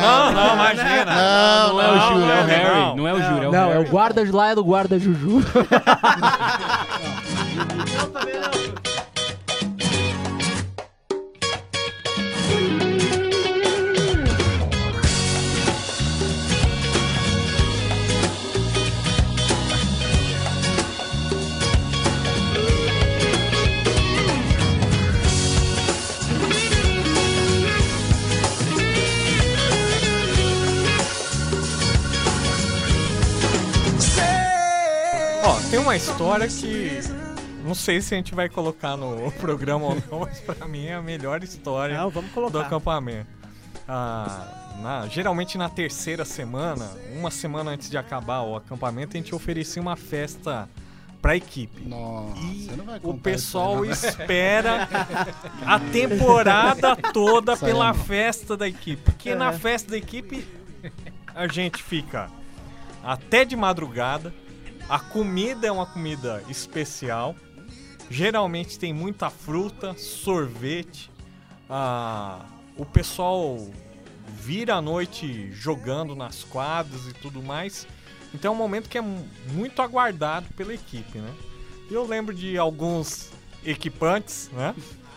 Não, 0.00 0.32
não, 0.32 0.54
imagina. 0.54 1.04
Não, 1.04 1.72
Não 1.74 1.80
é 1.82 1.90
o 1.90 2.00
Júlio, 2.08 2.30
é 2.30 2.40
o 2.42 2.46
Harry. 2.46 2.96
não. 2.96 3.08
É 3.08 3.12
o 3.12 3.22
Júlio, 3.22 3.42
é 3.44 3.48
o 3.48 3.52
Não, 3.52 3.70
é 3.70 3.74
Harry. 3.74 3.86
o 3.86 3.90
guarda 3.90 4.32
lá 4.32 4.50
é 4.50 4.54
do 4.54 4.64
guarda 4.64 4.98
Juju. 4.98 5.40
história 36.22 36.48
que. 36.48 37.00
Não 37.64 37.74
sei 37.74 38.00
se 38.00 38.12
a 38.14 38.16
gente 38.16 38.34
vai 38.34 38.48
colocar 38.48 38.96
no 38.96 39.30
programa 39.40 39.86
ou 39.86 39.94
não, 40.10 40.20
mas 40.20 40.40
pra 40.40 40.66
mim 40.66 40.86
é 40.86 40.94
a 40.94 41.02
melhor 41.02 41.42
história 41.44 41.96
Não, 41.96 42.10
vamos 42.10 42.30
do 42.52 42.58
acampamento. 42.60 43.28
Ah, 43.86 44.74
na- 44.82 45.06
geralmente 45.08 45.56
na 45.58 45.68
terceira 45.68 46.24
semana, 46.24 46.88
uma 47.16 47.30
semana 47.30 47.70
antes 47.72 47.88
de 47.90 47.96
acabar 47.96 48.42
o 48.42 48.56
acampamento, 48.56 49.16
a 49.16 49.20
gente 49.20 49.34
oferecia 49.34 49.80
uma 49.80 49.96
festa 49.96 50.68
pra 51.20 51.36
equipe. 51.36 51.82
Nossa, 51.88 52.36
E 52.40 52.68
o 53.04 53.14
pessoal 53.14 53.84
isso 53.84 54.06
espera 54.08 54.88
a 55.64 55.78
temporada 55.78 56.96
toda 57.12 57.56
pela 57.56 57.92
não. 57.92 57.94
festa 57.94 58.56
da 58.56 58.66
equipe. 58.68 59.02
Porque 59.02 59.30
É. 59.30 59.34
na 59.36 59.52
festa 59.52 59.92
da 59.92 59.96
equipe 59.98 60.44
a 61.32 61.46
gente 61.46 61.80
fica 61.80 62.28
até 63.04 63.44
de 63.44 63.54
madrugada. 63.54 64.34
A 64.92 64.98
comida 64.98 65.66
é 65.66 65.72
uma 65.72 65.86
comida 65.86 66.42
especial. 66.50 67.34
Geralmente 68.10 68.78
tem 68.78 68.92
muita 68.92 69.30
fruta, 69.30 69.94
sorvete. 69.96 71.10
Ah, 71.70 72.44
o 72.76 72.84
pessoal 72.84 73.56
vira 74.28 74.74
a 74.74 74.82
noite 74.82 75.50
jogando 75.52 76.14
nas 76.14 76.44
quadras 76.44 77.06
e 77.06 77.14
tudo 77.14 77.42
mais. 77.42 77.86
Então 78.34 78.52
é 78.52 78.54
um 78.54 78.58
momento 78.58 78.90
que 78.90 78.98
é 78.98 79.00
mu- 79.00 79.26
muito 79.52 79.80
aguardado 79.80 80.46
pela 80.54 80.74
equipe, 80.74 81.16
né? 81.16 81.30
Eu 81.90 82.06
lembro 82.06 82.34
de 82.34 82.58
alguns 82.58 83.30
equipantes, 83.64 84.50
né? 84.52 84.74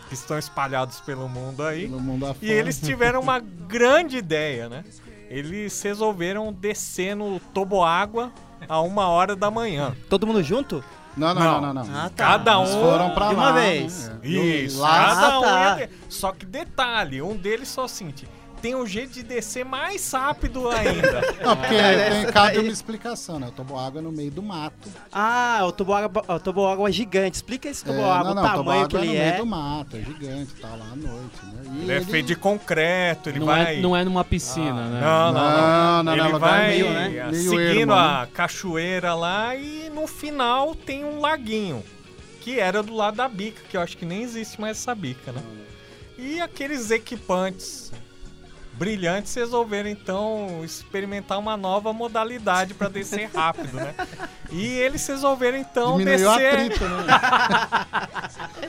Que 0.08 0.14
estão 0.14 0.38
espalhados 0.38 1.00
pelo 1.02 1.28
mundo 1.28 1.62
aí. 1.62 1.82
Pelo 1.86 2.00
mundo 2.00 2.34
E 2.40 2.50
eles 2.50 2.80
tiveram 2.80 3.20
uma 3.20 3.40
grande 3.68 4.16
ideia, 4.16 4.70
né? 4.70 4.84
Eles 5.28 5.82
resolveram 5.82 6.50
descer 6.50 7.14
no 7.14 7.38
toboágua 7.52 8.32
a 8.70 8.80
uma 8.80 9.08
hora 9.08 9.34
da 9.36 9.50
manhã. 9.50 9.94
Todo 10.08 10.26
mundo 10.26 10.42
junto? 10.42 10.82
Não, 11.16 11.34
não, 11.34 11.60
não, 11.62 11.72
não. 11.72 11.84
não. 11.84 11.96
Ah, 11.98 12.10
tá. 12.14 12.26
Cada 12.26 12.58
Eles 12.58 12.70
um 12.74 12.80
foram 12.82 13.10
pra 13.10 13.28
de 13.28 13.34
lá. 13.34 13.40
uma 13.42 13.52
vez. 13.54 14.08
né? 14.08 14.18
Isso, 14.22 14.78
Lá, 14.80 15.04
cada 15.14 15.40
um 15.40 15.42
Ah, 15.42 15.46
tá. 15.46 15.78
ia 15.80 15.86
de- 15.86 15.92
Só 16.10 16.30
que 16.32 16.44
detalhe, 16.44 17.22
um 17.22 17.34
deles 17.34 17.68
só 17.68 17.84
assim, 17.84 18.10
tem 18.60 18.74
um 18.74 18.86
jeito 18.86 19.12
de 19.12 19.22
descer 19.22 19.64
mais 19.64 20.10
rápido 20.10 20.68
ainda. 20.68 21.20
Não, 21.42 21.56
porque 21.56 21.74
É, 21.74 22.10
tem, 22.22 22.32
cabe 22.32 22.58
uma 22.58 22.68
explicação, 22.72 23.38
né? 23.38 23.48
Eu 23.48 23.52
tomo 23.52 23.78
água 23.78 24.00
no 24.02 24.10
meio 24.10 24.30
do 24.30 24.42
mato. 24.42 24.88
Ah, 25.12 25.60
o 25.64 25.72
toboágua, 25.72 26.24
o 26.28 26.40
toboágua 26.40 26.90
gigante. 26.90 27.36
Explica 27.36 27.68
esse 27.68 27.84
É, 27.84 27.86
toboágua, 27.92 28.34
não, 28.34 28.42
o 28.42 28.44
não, 28.46 28.54
tamanho 28.56 28.88
que 28.88 28.96
toboágua 28.96 28.98
é 28.98 29.02
ele 29.04 29.06
no 29.06 29.24
meio 29.24 29.34
é. 29.34 29.38
do 29.38 29.46
mato, 29.46 29.96
é 29.96 30.00
gigante, 30.00 30.54
tá 30.54 30.68
lá 30.68 30.86
à 30.92 30.96
noite, 30.96 31.46
né? 31.46 31.62
E 31.76 31.82
Ele 31.82 31.92
é 31.92 32.00
feito 32.00 32.26
de 32.26 32.36
concreto, 32.36 33.28
ele 33.28 33.38
Não 33.38 33.46
vai... 33.46 33.76
é, 33.76 33.80
não 33.80 33.96
é 33.96 34.04
numa 34.04 34.24
piscina, 34.24 34.82
Ah, 34.82 34.88
né? 34.88 35.00
Não, 35.00 35.32
não, 35.32 35.50
não. 35.50 35.56
Não, 35.66 36.02
não, 36.04 36.12
ele 36.12 36.32
não, 36.32 36.38
vai 36.38 36.68
meio, 36.68 36.90
né? 36.90 37.08
meio 37.30 37.42
seguindo 37.42 37.80
ermo, 37.80 37.92
a 37.92 38.20
né? 38.22 38.28
cachoeira 38.32 39.14
lá 39.14 39.54
e 39.56 39.90
no 39.94 40.06
final 40.06 40.74
tem 40.74 41.04
um 41.04 41.20
laguinho, 41.20 41.82
que 42.40 42.58
era 42.58 42.82
do 42.82 42.94
lado 42.94 43.16
da 43.16 43.28
bica, 43.28 43.60
que 43.68 43.76
eu 43.76 43.80
acho 43.80 43.96
que 43.96 44.04
nem 44.04 44.22
existe 44.22 44.60
mais 44.60 44.78
essa 44.78 44.94
bica, 44.94 45.32
né? 45.32 45.42
E 46.18 46.40
aqueles 46.40 46.90
equipantes 46.90 47.92
brilhantes 48.76 49.34
resolveram 49.34 49.88
então 49.88 50.60
experimentar 50.64 51.38
uma 51.38 51.56
nova 51.56 51.92
modalidade 51.92 52.74
para 52.74 52.88
descer 52.88 53.30
rápido, 53.34 53.74
né? 53.76 53.94
E 54.50 54.66
eles 54.66 55.06
resolveram 55.06 55.58
então 55.58 55.98
Diminuiu 55.98 56.30
descer 56.30 56.54
atrito, 56.54 56.84
né? 56.84 57.06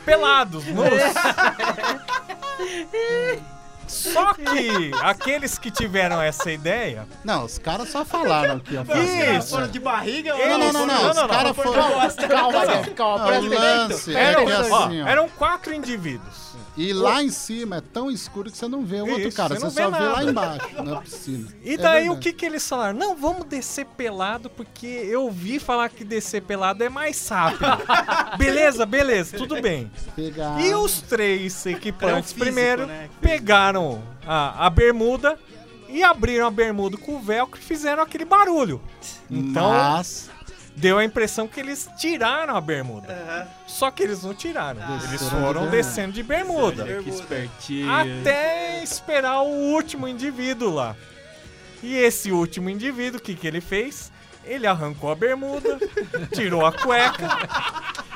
pelados, 0.06 0.66
nus. 0.66 0.88
Só 3.88 4.34
que 4.34 4.92
aqueles 5.02 5.58
que 5.58 5.72
tiveram 5.72 6.22
essa 6.22 6.52
ideia 6.52 7.08
Não, 7.24 7.46
os 7.46 7.58
caras 7.58 7.90
só 7.90 8.04
falaram 8.04 8.60
que 8.60 8.74
ia 8.74 8.84
fazer. 8.84 9.36
Isso. 9.38 9.50
Foram 9.50 9.68
de 9.70 9.80
barriga 9.80 10.36
ou 10.36 10.46
Não, 10.46 10.58
não, 10.58 10.74
não, 10.74 10.86
não. 10.86 11.10
Os 11.10 11.16
Não, 11.16 11.22
não, 11.24 11.30
caras 11.30 11.56
Não, 11.56 11.64
foram. 11.64 11.74
calma, 11.84 12.10
calma, 12.28 12.86
calma, 12.96 13.28
Ah, 13.32 13.88
é 14.12 14.36
ó, 14.38 14.86
assim, 14.88 15.02
ó. 15.02 15.08
eram 15.08 15.30
quatro 15.30 15.74
indivíduos. 15.74 16.47
E 16.78 16.94
lá 16.94 17.24
em 17.24 17.30
cima 17.32 17.78
é 17.78 17.82
tão 17.82 18.12
escuro 18.12 18.52
que 18.52 18.58
você 18.58 18.68
não 18.68 18.86
vê 18.86 19.02
o 19.02 19.08
outro 19.08 19.28
Isso, 19.28 19.36
cara, 19.36 19.56
você 19.56 19.60
você, 19.60 19.82
não 19.84 19.92
só 19.92 19.98
vê 19.98 20.04
vê 20.04 20.10
lá 20.10 20.24
nada. 20.24 20.30
embaixo, 20.32 20.84
na 20.84 21.02
piscina. 21.02 21.48
E 21.64 21.74
É 21.74 21.78
daí 21.78 22.04
o 22.04 22.14
verdade. 22.14 22.20
que 22.22 22.34
que 22.34 22.46
eles 22.46 22.68
falaram? 22.70 22.98
Não, 22.98 23.16
vamos 23.16 23.46
descer 23.46 23.86
pelado 23.86 24.50
porque 24.50 24.86
eu 24.86 25.24
ouvi 25.24 25.58
falar 25.58 25.90
que 25.90 26.04
descer 26.06 26.44
pelado 26.44 26.84
é 26.84 26.90
mais 26.90 27.28
rápido. 27.28 27.66
beleza, 28.38 28.86
beleza, 28.86 29.38
tudo 29.38 29.60
bem. 29.62 29.92
Pegar... 30.16 30.62
E 30.62 30.74
os 30.76 31.02
três 31.02 31.66
equipantes 31.66 32.32
físico, 32.32 32.40
primeiro 32.40 32.86
né? 32.86 33.10
pegaram 33.20 34.02
a, 34.26 34.68
a 34.68 34.70
bermuda 34.70 35.38
e 35.90 36.04
abriram 36.04 36.46
a 36.48 36.52
bermuda 36.52 36.96
com 36.98 37.16
o 37.16 37.20
velcro 37.20 37.60
e 37.60 37.64
fizeram 37.64 38.04
aquele 38.04 38.26
barulho. 38.26 38.80
Então 39.32 39.72
Mas... 39.72 40.30
deu 40.78 40.98
a 41.00 41.04
impressão 41.04 41.48
que 41.48 41.60
eles 41.60 41.90
tiraram 41.98 42.56
a 42.56 42.62
bermuda. 42.62 43.12
Aham. 43.12 43.48
Só 43.66 43.90
que 43.90 44.04
eles 44.04 44.24
não 44.24 44.34
tiraram. 44.34 44.80
Desceram 44.80 44.96
eles 45.10 45.20
de 45.22 45.30
foram 45.30 45.44
bermuda. 45.54 45.72
descendo 45.72 46.14
de 46.14 46.24
bermuda. 46.24 46.86
Que 47.04 47.10
espertinho. 47.10 47.92
Até 47.92 48.84
esperar 48.84 49.42
o 49.42 49.48
último 49.74 50.08
indivíduo 50.08 50.74
lá. 50.74 50.96
E 51.82 51.96
esse 51.96 52.32
último 52.32 52.70
indivíduo, 52.70 53.20
o 53.20 53.22
que, 53.22 53.36
que 53.36 53.48
ele 53.48 53.60
fez? 53.62 54.12
Ele 54.44 54.66
arrancou 54.66 55.12
a 55.12 55.16
bermuda, 55.16 55.78
tirou 56.34 56.66
a 56.66 56.72
cueca 56.72 57.28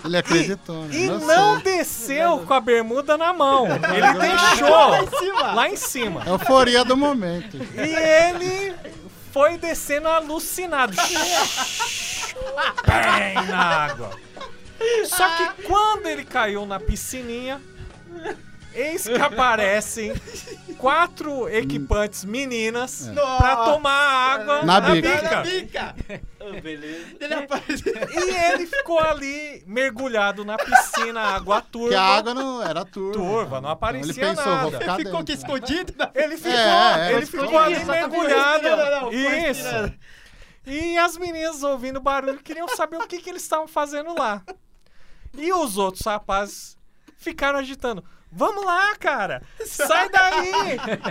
Ele 0.06 0.16
acreditou, 0.18 0.86
né? 0.86 0.96
e 0.96 1.06
Eu 1.06 1.20
não 1.20 1.56
sei. 1.62 1.64
desceu 1.78 2.40
com 2.40 2.54
a 2.54 2.60
bermuda 2.62 3.18
na 3.18 3.34
mão. 3.34 3.68
Ele 3.68 4.14
deixou 4.20 5.20
cima. 5.20 5.52
lá 5.54 5.70
em 5.70 5.76
cima. 5.76 6.24
Euforia 6.26 6.86
do 6.86 6.96
momento. 6.96 7.58
E 7.58 7.82
ele 7.82 8.74
foi 9.32 9.58
descendo 9.58 10.08
alucinado. 10.08 10.94
Bem 12.86 13.48
na 13.48 13.86
água. 13.86 14.12
Só 15.06 15.28
que 15.36 15.64
quando 15.64 16.08
ele 16.08 16.26
caiu 16.26 16.66
na 16.66 16.80
piscininha, 16.80 17.62
eis 18.74 19.04
que 19.04 19.14
aparecem 19.16 20.14
quatro 20.78 21.48
equipantes 21.50 22.24
meninas 22.26 23.10
pra 23.38 23.58
tomar 23.66 23.92
água 23.92 24.64
Na 24.64 24.80
na, 24.82 24.90
bica. 24.92 25.42
bica. 25.44 25.96
Bica. 26.08 26.62
beleza. 26.62 27.06
Ele 27.20 27.34
apareceu. 27.34 27.94
E 27.96 28.54
ele 28.54 28.66
ficou 28.68 29.00
ali 29.00 29.64
mergulhado 29.68 30.44
na 30.46 30.58
piscina, 30.58 31.22
água 31.22 31.62
turva. 31.62 31.88
Porque 31.90 31.96
a 31.96 32.02
água 32.18 32.34
não 32.34 32.64
era 32.64 32.84
turva. 32.86 33.14
Turva, 33.20 33.62
não 33.62 33.70
aparecia 33.70 34.12
então 34.12 34.24
ele 34.28 34.36
pensou, 34.36 34.52
nada. 34.52 34.70
vou 34.70 34.80
ficar 34.80 34.96
Ficou 34.96 35.20
aqui 35.20 35.24
dentro. 35.26 35.34
escondido. 35.46 35.94
na- 35.98 36.12
Ele 36.16 36.38
ficou, 36.38 36.52
é, 36.52 37.14
ele 37.14 37.26
ficou 37.26 37.46
ficou 37.46 37.60
ali 37.60 37.86
mergulhado. 37.86 38.64
não, 38.70 39.12
ficou 39.12 39.14
Isso. 39.14 39.40
respirando. 39.64 39.94
E 40.66 40.98
as 40.98 41.18
meninas 41.18 41.64
ouvindo 41.64 42.00
barulho 42.00 42.38
queriam 42.38 42.68
saber 42.70 42.98
o 42.98 43.08
que, 43.08 43.18
que 43.20 43.30
eles 43.30 43.42
estavam 43.42 43.68
fazendo 43.68 44.14
lá. 44.18 44.44
E 45.36 45.52
os 45.54 45.78
outros 45.78 46.04
rapazes 46.06 46.78
ficaram 47.18 47.58
agitando. 47.60 48.04
Vamos 48.32 48.64
lá, 48.66 48.96
cara! 48.96 49.42
Sai 49.66 50.10
daí! 50.10 50.52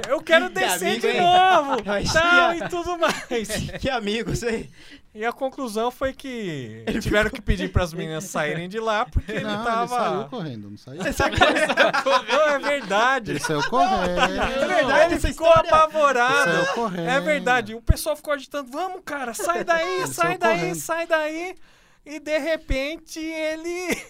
Eu 0.08 0.22
quero 0.22 0.48
Que 0.48 0.54
descer 0.54 0.86
amigo, 0.88 1.00
de 1.02 1.08
hein? 1.08 1.20
novo! 1.20 1.82
Mas 1.84 2.12
Tal, 2.12 2.52
que- 2.54 2.64
e 2.64 2.68
tudo 2.68 2.98
mais. 2.98 3.48
Que 3.80 3.90
amigos, 3.90 4.42
hein? 4.42 4.70
E 5.12 5.24
a 5.26 5.32
conclusão 5.32 5.90
foi 5.90 6.12
que 6.12 6.84
tiveram 7.02 7.28
que 7.30 7.42
pedir 7.42 7.70
para 7.72 7.82
as 7.82 7.92
meninas 7.92 8.24
saírem 8.24 8.68
de 8.68 8.78
lá 8.78 9.04
porque 9.04 9.32
ele 9.32 9.40
Não, 9.42 9.54
ele 9.56 9.64
tava. 9.64 9.88
saiu 9.98 10.24
correndo, 10.28 10.70
não 10.70 10.78
saiu? 10.78 11.00
Não, 12.28 12.48
é 12.48 12.58
verdade. 12.58 13.32
Ele 13.32 13.40
saiu 13.40 13.62
correndo. 13.68 14.20
É 14.20 14.66
verdade 14.66 15.14
ele 15.14 15.20
ficou 15.20 15.48
história. 15.48 15.70
apavorado. 15.70 16.52
Saiu 16.64 16.74
correndo. 16.74 17.08
É 17.08 17.20
verdade. 17.20 17.74
O 17.74 17.82
pessoal 17.82 18.16
ficou 18.16 18.32
agitando. 18.32 18.70
Vamos, 18.70 19.00
cara, 19.04 19.34
sai 19.34 19.64
daí, 19.64 19.96
Ele 19.98 20.06
sai 20.06 20.14
saiu 20.28 20.38
daí, 20.38 20.58
correndo. 20.60 20.74
sai 20.76 21.06
daí. 21.06 21.54
E 22.06 22.18
de 22.20 22.38
repente 22.38 23.18
ele 23.20 24.00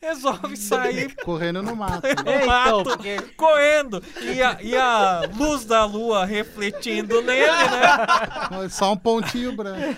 resolve 0.00 0.56
sair 0.56 1.14
Correndo 1.24 1.62
no 1.62 1.74
mato. 1.76 2.06
no 2.06 2.10
então, 2.32 2.46
mato, 2.46 2.84
porque- 2.84 3.20
correndo. 3.36 4.02
E 4.22 4.42
a, 4.42 4.58
e 4.62 4.76
a 4.76 5.22
luz 5.36 5.64
da 5.64 5.84
lua 5.84 6.24
refletindo 6.24 7.20
nele, 7.22 7.46
né? 7.46 8.68
Só 8.70 8.92
um 8.92 8.96
pontinho 8.96 9.52
branco. 9.52 9.96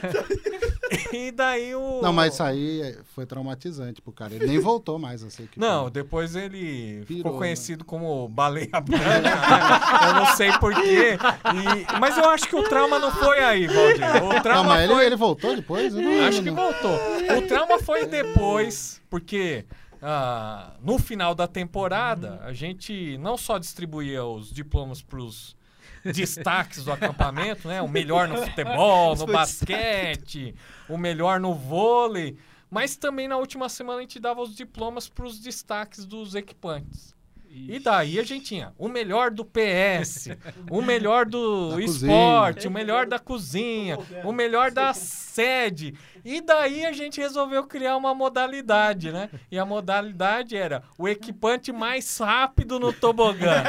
E 1.13 1.31
daí 1.31 1.75
o. 1.75 2.01
Não, 2.03 2.13
mas 2.13 2.35
isso 2.35 2.43
aí 2.43 2.97
foi 3.15 3.25
traumatizante 3.27 4.01
pro 4.03 4.13
cara. 4.13 4.35
Ele 4.35 4.47
nem 4.47 4.59
voltou 4.59 4.99
mais 4.99 5.23
a 5.23 5.31
ser 5.31 5.43
equipe. 5.45 5.61
Não, 5.61 5.89
depois 5.91 6.35
ele 6.35 7.03
ficou 7.07 7.17
Pirou, 7.17 7.33
né? 7.33 7.39
conhecido 7.39 7.85
como 7.85 8.29
baleia 8.29 8.69
branca. 8.81 9.21
né? 9.21 10.09
eu 10.09 10.15
não 10.15 10.27
sei 10.35 10.53
porquê. 10.59 11.17
E... 11.17 11.99
Mas 12.01 12.17
eu 12.17 12.29
acho 12.31 12.49
que 12.49 12.57
o 12.57 12.63
trauma 12.65 12.99
não 12.99 13.13
foi 13.13 13.39
aí, 13.39 13.67
Valdir. 13.67 14.23
O 14.25 14.33
Não, 14.33 14.43
trauma 14.43 14.71
mas 14.71 14.85
ele, 14.85 14.95
foi... 14.95 15.07
ele 15.07 15.17
voltou 15.17 15.55
depois? 15.57 15.95
Eu 15.95 16.03
não 16.03 16.27
Acho 16.27 16.43
que 16.43 16.51
voltou. 16.51 16.99
O 17.39 17.43
trauma 17.47 17.79
foi 17.79 18.07
depois, 18.07 19.01
porque 19.11 19.67
ah, 20.01 20.73
no 20.81 20.99
final 20.99 21.35
da 21.35 21.47
temporada, 21.47 22.41
a 22.43 22.53
gente 22.53 23.19
não 23.19 23.37
só 23.37 23.59
distribuía 23.59 24.25
os 24.25 24.51
diplomas 24.51 25.03
pros 25.03 25.55
destaques 26.03 26.85
do 26.85 26.93
acampamento, 26.93 27.69
né? 27.69 27.83
O 27.83 27.89
melhor 27.89 28.27
no 28.29 28.39
futebol, 28.39 29.15
no 29.17 29.27
basquete, 29.27 30.55
o 30.89 30.97
melhor 30.97 31.39
no 31.39 31.55
vôlei, 31.55 32.39
mas 32.71 32.97
também 32.97 33.29
na 33.29 33.37
última 33.37 33.69
semana 33.69 33.99
a 33.99 34.03
gente 34.03 34.19
dava 34.19 34.41
os 34.41 34.55
diplomas 34.55 35.09
pros 35.09 35.39
destaques 35.39 36.07
dos 36.07 36.35
equipantes. 36.35 37.15
E 37.53 37.81
daí 37.81 38.21
a 38.21 38.23
gente 38.23 38.45
tinha 38.45 38.73
o 38.79 38.89
melhor 38.89 39.33
do 39.33 39.45
PS, 39.45 40.29
o 40.71 40.81
melhor 40.81 41.27
do 41.27 41.71
Da 41.75 41.81
esporte, 41.83 42.69
o 42.69 42.71
melhor 42.71 43.07
da 43.07 43.19
cozinha, 43.19 43.99
o 44.25 44.33
melhor 44.33 44.71
da 44.71 44.95
sede. 44.95 45.95
E 46.25 46.41
daí 46.41 46.85
a 46.87 46.93
gente 46.93 47.21
resolveu 47.21 47.65
criar 47.65 47.97
uma 47.97 48.15
modalidade, 48.15 49.11
né? 49.11 49.29
E 49.51 49.59
a 49.59 49.65
modalidade 49.65 50.57
era 50.57 50.83
o 50.97 51.09
equipante 51.09 51.73
mais 51.73 52.19
rápido 52.19 52.79
no 52.79 52.93
tobogã. 52.93 53.65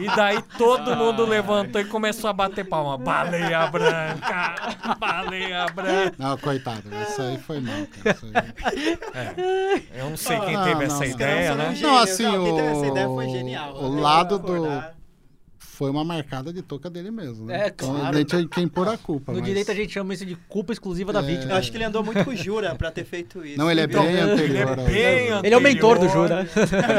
E 0.00 0.16
daí 0.16 0.40
todo 0.56 0.96
mundo 0.96 1.26
levantou 1.26 1.80
e 1.80 1.84
começou 1.84 2.30
a 2.30 2.32
bater 2.32 2.64
palma. 2.64 2.96
Baleia 2.96 3.66
branca! 3.66 4.54
Baleia 4.98 5.66
branca! 5.66 6.14
Não, 6.16 6.38
coitado. 6.38 6.84
Isso 7.02 7.20
aí 7.20 7.38
foi 7.38 7.60
mal, 7.60 7.74
cara. 8.02 8.54
Aí... 8.64 8.98
Eu 9.94 10.10
não 10.10 10.16
sei 10.16 10.38
quem 10.40 10.62
teve 10.62 10.74
não, 10.74 10.82
essa 10.82 10.98
não. 10.98 11.06
ideia, 11.06 11.54
né? 11.54 11.74
não, 11.80 11.98
assim, 11.98 12.22
Não, 12.22 12.44
quem 12.44 12.56
teve 12.56 12.68
o, 12.68 12.70
essa 12.70 12.86
ideia 12.86 13.06
foi 13.06 13.25
genial. 13.28 13.74
o 13.76 13.84
Eu 13.86 14.00
lado 14.00 14.38
do... 14.38 14.96
Foi 15.58 15.90
uma 15.90 16.02
marcada 16.04 16.54
de 16.54 16.62
touca 16.62 16.88
dele 16.88 17.10
mesmo, 17.10 17.44
né? 17.44 17.64
É, 17.64 17.68
Então, 17.68 17.94
claro. 17.94 18.14
nem 18.16 18.24
tinha 18.24 18.48
quem 18.48 18.66
pôr 18.66 18.88
a 18.88 18.96
culpa. 18.96 19.32
No 19.32 19.38
mas- 19.40 19.46
direito 19.46 19.70
a 19.70 19.74
gente 19.74 19.92
chama 19.92 20.14
isso 20.14 20.24
de 20.24 20.34
culpa 20.48 20.72
exclusiva 20.72 21.12
da 21.12 21.18
É. 21.18 21.22
vítima. 21.22 21.52
Eu 21.52 21.56
acho 21.56 21.70
que 21.70 21.76
ele 21.76 21.84
andou 21.84 22.02
muito 22.02 22.24
com 22.24 22.30
o 22.30 22.36
Jura 22.36 22.74
pra 22.74 22.90
ter 22.90 23.04
feito 23.04 23.44
isso. 23.44 23.58
Não, 23.58 23.70
ele 23.70 23.82
é 23.82 23.86
Viu? 23.86 24.00
bem 24.00 24.08
Ele 24.16 24.18
é 24.18 24.22
anterior. 24.22 24.76
bem 24.76 25.28
Ele 25.44 25.54
é 25.54 25.56
o 25.58 25.60
mentor 25.60 25.98
do 25.98 26.06
anterior. 26.06 26.28
Jura. 26.28 26.48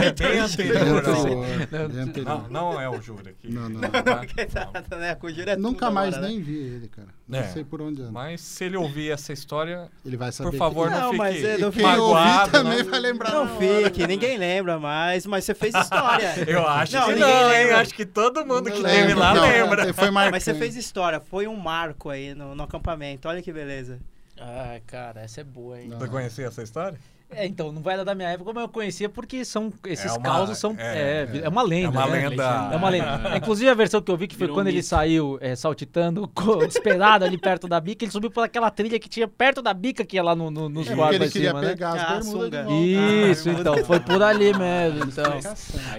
É 0.06 0.12
bem 0.14 0.40
anterior. 0.40 0.98
anterior. 1.00 2.02
anterior. 2.02 2.50
Não, 2.52 2.72
não 2.74 2.80
é 2.82 2.88
o 2.88 3.02
Jura 3.02 3.32
aqui. 3.32 3.52
Não, 3.52 3.68
não. 3.68 3.82
Exato, 4.38 4.96
né? 4.96 5.16
Com 5.16 5.26
o 5.26 5.32
Jura 5.34 5.54
é 5.54 5.56
Nunca 5.56 5.88
tudo 5.88 5.96
mais 5.96 6.14
agora, 6.14 6.28
né? 6.28 6.36
nem 6.36 6.44
vi 6.44 6.56
ele, 6.58 6.88
cara. 6.90 7.08
Não 7.08 7.17
É. 7.36 7.44
sei 7.44 7.64
por 7.64 7.82
onde 7.82 8.02
anda. 8.02 8.12
Mas 8.12 8.40
se 8.40 8.64
ele 8.64 8.78
ouvir 8.78 9.12
essa 9.12 9.34
história, 9.34 9.90
Ele 10.06 10.16
vai 10.16 10.32
saber. 10.32 10.52
por 10.52 10.58
favor, 10.58 10.88
que... 10.88 10.94
não, 10.94 11.00
Não, 11.02 11.10
fique 11.10 11.18
mas 11.18 11.44
é, 11.44 11.58
não 11.58 11.72
Quem 11.72 11.84
fique 11.84 12.00
ouvir 12.00 12.14
magoado. 12.14 12.52
também 12.52 12.78
né? 12.78 12.84
vai 12.84 13.00
lembrar. 13.00 13.32
Não 13.34 13.42
hora. 13.42 13.84
fique, 13.84 14.08
ninguém 14.08 14.38
lembra 14.38 14.80
mais, 14.80 15.26
mas 15.26 15.44
você 15.44 15.54
fez 15.54 15.76
história. 15.76 16.34
Eu 16.48 16.66
acho 16.66 16.96
Não, 16.96 17.06
que 17.08 17.14
ninguém 17.16 17.28
não, 17.34 17.54
hein? 17.54 17.72
Acho 17.72 17.94
que 17.94 18.06
todo 18.06 18.46
mundo 18.46 18.72
que 18.72 18.80
Não 18.80 18.90
teve 18.90 19.14
lá 19.14 19.34
não, 19.34 19.42
lembra. 19.44 19.94
Foi 19.94 20.10
marcante. 20.10 20.32
Mas 20.32 20.44
você 20.44 20.54
fez 20.54 20.76
história, 20.78 21.20
foi 21.20 21.48
um 21.48 21.56
marco 21.58 22.10
aí 22.10 22.34
no, 22.34 22.56
no 22.56 22.64
acampamento, 22.64 23.28
olha 23.28 23.42
que 23.42 23.52
beleza. 23.52 24.00
Ah, 24.40 24.80
cara, 24.86 25.22
essa 25.22 25.42
é 25.42 25.44
boa, 25.44 25.82
hein? 25.82 25.90
Não. 25.90 26.00
Você 26.00 26.08
conhecia 26.08 26.46
essa 26.48 26.64
história? 26.64 26.98
É, 27.30 27.46
então, 27.46 27.74
não 27.74 27.82
vai 27.82 27.98
dar 27.98 28.06
da 28.06 28.16
minha 28.16 28.30
época, 28.30 28.54
mas 28.54 28.64
eu 28.64 28.70
conhecia 28.70 29.10
porque 29.10 29.44
são 29.44 29.72
esses 29.86 30.14
uma- 30.14 30.22
causos 30.24 30.58
são 30.58 30.74
é, 30.80 31.28
é, 31.34 31.42
é, 31.44 31.50
uma 31.50 31.62
lenda, 31.62 31.88
É 31.88 31.90
uma 32.06 32.08
né? 32.08 32.30
lenda. 32.30 32.70
É 32.72 32.76
uma 32.78 32.90
lenda. 32.90 33.38
Inclusive 33.38 33.70
a 33.70 33.74
versão 33.74 34.02
que 34.02 34.10
eu 34.10 34.16
vi 34.16 34.28
que 34.30 34.36
foi 34.36 34.46
Virou 34.48 34.56
quando 34.56 34.68
ele 34.68 34.78
mito. 34.78 34.88
saiu 34.88 35.38
é, 35.42 35.54
saltitando, 35.54 36.32
desesperado 36.66 37.26
ali 37.26 37.38
perto 37.38 37.68
da 37.68 37.82
bica, 37.82 38.06
ele 38.06 38.12
subiu 38.14 38.32
por 38.32 38.46
aquela 38.46 38.72
trilha 38.72 38.98
que 38.98 39.10
tinha 39.10 39.28
perto 39.28 39.62
da 39.62 39.74
bica 39.74 40.06
que 40.06 40.16
ia 40.16 40.24
lá 40.24 40.34
no, 40.36 40.50
no, 40.50 40.70
nos 40.70 40.88
É 40.90 40.96
guardas 40.96 41.20
ele 41.22 41.30
queria 41.32 41.50
cima, 41.50 41.62
né? 41.62 41.68
pegar 41.70 41.92
as 41.94 42.02
Ah, 42.02 42.06
bermudas 42.16 42.24
de 42.24 42.32
sunga. 42.32 42.64
volta. 42.64 42.86
Isso, 43.32 43.50
então, 43.50 43.86
foi 43.86 44.00
por 44.00 44.24
ali 44.24 44.58
mesmo, 44.58 45.04
então. 45.04 45.40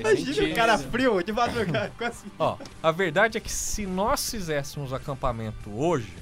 Imagina 0.01 0.45
o 0.51 0.55
cara 0.55 0.79
frio 0.79 1.23
de 1.23 1.33
madrugada 1.33 1.93
com 1.99 2.05
assim. 2.05 2.29
Ó, 2.39 2.57
a 2.83 2.91
verdade 2.91 3.37
é 3.37 3.41
que 3.41 3.53
se 3.53 3.85
nós 3.87 4.31
fizéssemos 4.31 4.95
acampamento 4.95 5.71
hoje, 5.79 6.13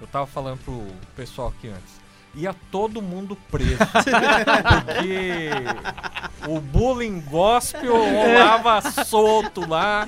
eu 0.00 0.06
tava 0.06 0.26
falando 0.26 0.58
pro 0.64 0.82
pessoal 1.14 1.48
aqui 1.48 1.68
antes, 1.68 1.94
ia 2.36 2.54
todo 2.70 3.00
mundo 3.02 3.36
preso. 3.50 3.78
porque 4.84 5.50
o 6.46 6.60
bullying 6.60 7.20
gospel 7.20 7.96
rolava 7.96 8.80
solto 9.04 9.66
lá. 9.68 10.06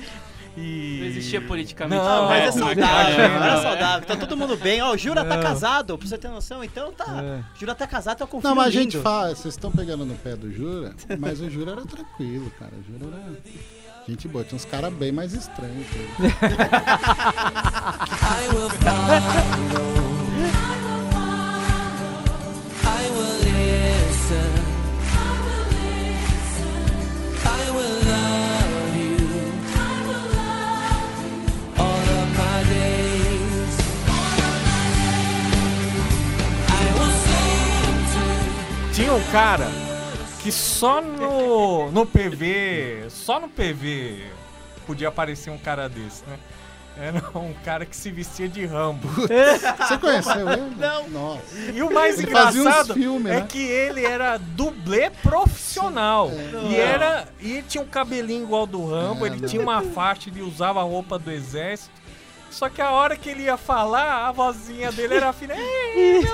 E... 0.57 0.97
Não 0.99 1.07
existia 1.07 1.41
politicamente 1.41 2.03
Não, 2.03 2.27
Mas 2.27 2.41
é 2.41 2.45
né, 2.45 2.51
saudável, 2.51 3.15
cara? 3.15 3.53
é 3.53 3.61
saudável. 3.61 4.07
Tá 4.07 4.15
todo 4.17 4.35
mundo 4.35 4.57
bem. 4.57 4.81
Ó, 4.81 4.91
o 4.91 4.97
Jura 4.97 5.23
tá 5.23 5.39
casado, 5.39 5.97
pra 5.97 6.07
você 6.07 6.17
ter 6.17 6.27
noção. 6.27 6.63
Então 6.63 6.91
tá. 6.91 7.05
É. 7.23 7.43
Jura 7.57 7.73
tá 7.73 7.87
casado, 7.87 8.17
tá 8.17 8.27
com 8.27 8.41
Não, 8.41 8.55
mas 8.55 8.67
a 8.67 8.71
gente 8.71 8.93
lindo. 8.93 9.03
fala, 9.03 9.29
vocês 9.35 9.53
estão 9.53 9.71
pegando 9.71 10.05
no 10.05 10.15
pé 10.15 10.35
do 10.35 10.51
Jura, 10.51 10.93
mas 11.17 11.39
o 11.39 11.49
Jura 11.49 11.71
era 11.73 11.85
tranquilo, 11.85 12.51
cara. 12.59 12.73
O 12.73 12.83
Jura 12.91 13.15
era 13.15 13.37
gente 14.07 14.27
boa. 14.27 14.43
Tinha 14.43 14.57
uns 14.57 14.65
caras 14.65 14.91
bem 14.93 15.11
mais 15.11 15.33
estranhos. 15.33 15.85
I 18.21 18.47
will 18.53 18.69
Tinha 38.93 39.13
um 39.13 39.31
cara 39.31 39.67
que 40.41 40.51
só 40.51 41.01
no, 41.01 41.91
no 41.91 42.05
PV, 42.05 43.05
só 43.09 43.39
no 43.39 43.47
PV 43.47 44.25
podia 44.85 45.07
aparecer 45.07 45.49
um 45.49 45.57
cara 45.57 45.87
desse, 45.87 46.23
né? 46.25 46.37
Era 47.01 47.23
um 47.39 47.53
cara 47.63 47.85
que 47.85 47.95
se 47.95 48.11
vestia 48.11 48.49
de 48.49 48.65
Rambo. 48.65 49.07
Você 49.07 49.97
conheceu 49.97 50.49
ele? 50.51 50.75
Não. 50.77 51.07
Nossa. 51.09 51.41
E 51.73 51.81
o 51.81 51.89
mais 51.93 52.19
Ele 52.19 52.27
engraçado 52.27 52.93
filmes, 52.93 53.31
é 53.31 53.39
né? 53.39 53.45
que 53.47 53.57
ele 53.63 54.03
era 54.05 54.35
dublê 54.37 55.09
profissional. 55.09 56.29
E 56.69 56.75
era 56.75 57.25
e 57.39 57.51
ele 57.53 57.63
tinha 57.67 57.81
um 57.81 57.87
cabelinho 57.87 58.43
igual 58.43 58.67
do 58.67 58.85
Rambo, 58.85 59.25
É, 59.25 59.29
ele 59.29 59.39
não. 59.41 59.47
tinha 59.47 59.61
uma 59.61 59.81
faixa, 59.81 60.29
ele 60.29 60.41
usava 60.41 60.81
a 60.81 60.83
roupa 60.83 61.17
do 61.17 61.31
exército. 61.31 61.97
Só 62.51 62.67
que 62.67 62.81
a 62.81 62.89
hora 62.91 63.15
que 63.15 63.29
ele 63.29 63.43
ia 63.43 63.55
falar, 63.57 64.27
a 64.27 64.31
vozinha 64.31 64.91
dele 64.91 65.13
era 65.15 65.31
filha. 65.31 65.55
Ei, 65.55 66.21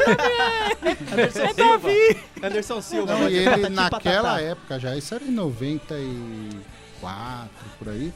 nome 0.97 0.97
Anderson 1.11 1.41
é, 1.41 1.43
é 1.43 1.53
Silva. 1.53 1.71
Davi! 1.71 2.17
Anderson 2.41 2.81
Silva. 2.81 3.13
Não, 3.13 3.29
e 3.29 3.35
ele 3.37 3.69
naquela 3.69 4.39
época 4.41 4.79
já, 4.79 4.95
isso 4.95 5.13
era 5.13 5.23
em 5.25 5.31
94, 5.31 7.49
por 7.77 7.89
aí. 7.89 8.11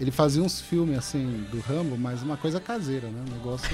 Ele 0.00 0.10
fazia 0.10 0.42
uns 0.42 0.60
filmes 0.60 0.98
assim 0.98 1.46
do 1.50 1.60
Rambo, 1.60 1.96
mas 1.96 2.22
uma 2.22 2.36
coisa 2.36 2.60
caseira, 2.60 3.08
né? 3.08 3.24
Um 3.28 3.32
negócio, 3.32 3.68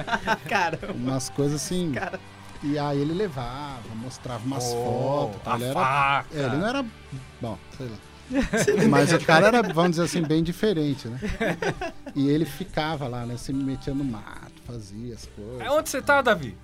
Cara, 0.48 0.78
umas 0.94 1.28
coisas 1.28 1.62
assim. 1.62 1.92
Cara. 1.92 2.18
E 2.62 2.78
aí 2.78 2.98
ele 3.00 3.12
levava, 3.12 3.82
mostrava 3.94 4.44
umas 4.44 4.64
Oh, 4.64 5.30
fotos. 5.34 5.40
A 5.46 5.54
Ele, 5.56 5.64
era, 5.64 5.74
faca. 5.74 6.26
é, 6.34 6.38
ele 6.44 6.56
não 6.56 6.66
era. 6.68 6.84
Bom, 7.40 7.58
sei 7.76 7.86
lá. 7.88 7.96
Mas 8.88 9.12
o 9.12 9.20
cara 9.20 9.48
era, 9.48 9.62
vamos 9.62 9.90
dizer 9.92 10.04
assim, 10.04 10.22
bem 10.22 10.42
diferente, 10.42 11.06
né? 11.06 11.20
E 12.14 12.28
ele 12.28 12.44
ficava 12.44 13.06
lá, 13.06 13.24
né? 13.26 13.36
Se 13.36 13.52
metia 13.52 13.94
no 13.94 14.02
mato, 14.02 14.52
fazia 14.66 15.14
as 15.14 15.26
coisas. 15.26 15.60
É 15.60 15.70
onde 15.70 15.88
você 15.90 16.00
tá, 16.02 16.22
Davi? 16.22 16.56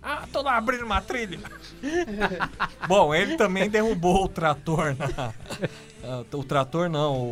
Ah, 0.00 0.24
tô 0.30 0.42
lá 0.42 0.58
abrindo 0.58 0.84
uma 0.84 1.00
trilha. 1.00 1.40
Bom, 2.86 3.14
ele 3.14 3.36
também 3.36 3.70
derrubou 3.70 4.24
o 4.24 4.28
trator 4.28 4.94
na. 4.96 5.32
O 6.34 6.44
trator 6.44 6.90
não, 6.90 7.14
o, 7.14 7.24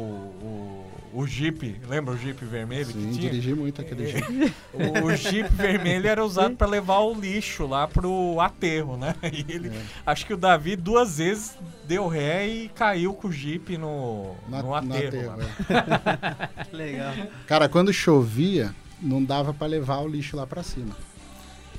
o, 0.42 0.91
o 1.12 1.26
Jeep. 1.26 1.80
Lembra 1.88 2.14
o 2.14 2.16
Jeep 2.16 2.44
vermelho 2.44 2.86
Sim, 2.86 2.92
que 2.92 3.18
tinha? 3.18 3.30
dirigi 3.30 3.54
muito 3.54 3.80
aquele 3.80 4.06
jeito. 4.10 4.54
O, 4.72 5.04
o 5.06 5.16
Jeep 5.16 5.48
vermelho 5.52 6.06
era 6.08 6.24
usado 6.24 6.56
pra 6.56 6.66
levar 6.66 6.98
o 7.00 7.14
lixo 7.14 7.66
lá 7.66 7.86
pro 7.86 8.40
aterro, 8.40 8.96
né? 8.96 9.14
E 9.22 9.44
ele, 9.52 9.68
É. 9.68 9.82
acho 10.06 10.24
que 10.26 10.32
o 10.34 10.36
Davi 10.36 10.74
duas 10.76 11.18
vezes 11.18 11.56
deu 11.86 12.08
ré 12.08 12.46
e 12.48 12.68
caiu 12.70 13.12
com 13.14 13.28
o 13.28 13.32
Jeep 13.32 13.76
no, 13.76 14.34
Na- 14.48 14.62
no 14.62 14.74
aterro. 14.74 15.32
aterro, 15.32 15.36
lá. 15.36 16.48
é. 16.58 16.64
que 16.64 16.76
legal. 16.76 17.12
Cara, 17.46 17.68
quando 17.68 17.92
chovia, 17.92 18.74
não 19.00 19.22
dava 19.22 19.52
pra 19.52 19.66
levar 19.66 19.98
o 19.98 20.08
lixo 20.08 20.36
lá 20.36 20.46
pra 20.46 20.62
cima. 20.62 20.96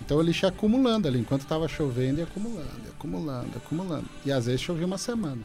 Então 0.05 0.17
o 0.17 0.21
lixo 0.21 0.45
ia 0.45 0.49
acumulando 0.49 1.07
ali, 1.07 1.19
enquanto 1.19 1.45
tava 1.45 1.67
chovendo, 1.67 2.19
ia 2.19 2.25
acumulando, 2.25 2.69
ia 2.83 2.91
acumulando, 2.91 3.49
acumulando. 3.55 4.05
E 4.25 4.31
às 4.31 4.45
vezes 4.45 4.61
chovia 4.61 4.85
uma 4.85 4.97
semana. 4.97 5.39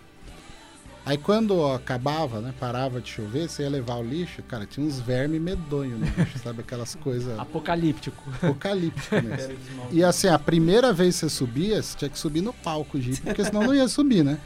Aí 1.09 1.17
quando 1.17 1.65
acabava, 1.73 2.39
né, 2.43 2.53
parava 2.61 3.01
de 3.01 3.09
chover, 3.09 3.49
você 3.49 3.63
ia 3.63 3.71
levar 3.71 3.95
o 3.95 4.03
lixo, 4.03 4.43
cara, 4.43 4.67
tinha 4.67 4.87
uns 4.87 5.01
vermes 5.01 5.41
medonhos 5.41 5.99
no 5.99 6.05
lixo, 6.05 6.39
sabe? 6.45 6.61
Aquelas 6.61 6.95
coisas 6.97 7.39
Apocalíptico. 7.39 8.23
apocalípticas 8.43 9.25
mesmo. 9.25 9.57
E 9.91 10.05
assim, 10.05 10.29
a 10.29 10.39
primeira 10.39 10.93
vez 10.93 11.15
que 11.15 11.21
você 11.21 11.31
subia, 11.31 11.83
você 11.83 11.97
tinha 11.97 12.11
que 12.11 12.19
subir 12.19 12.43
no 12.43 12.53
palco 12.53 12.99
o 12.99 13.01
Jeep, 13.01 13.23
porque 13.23 13.43
senão 13.43 13.63
não 13.63 13.75
ia 13.75 13.89
subir, 13.89 14.23
né? 14.23 14.39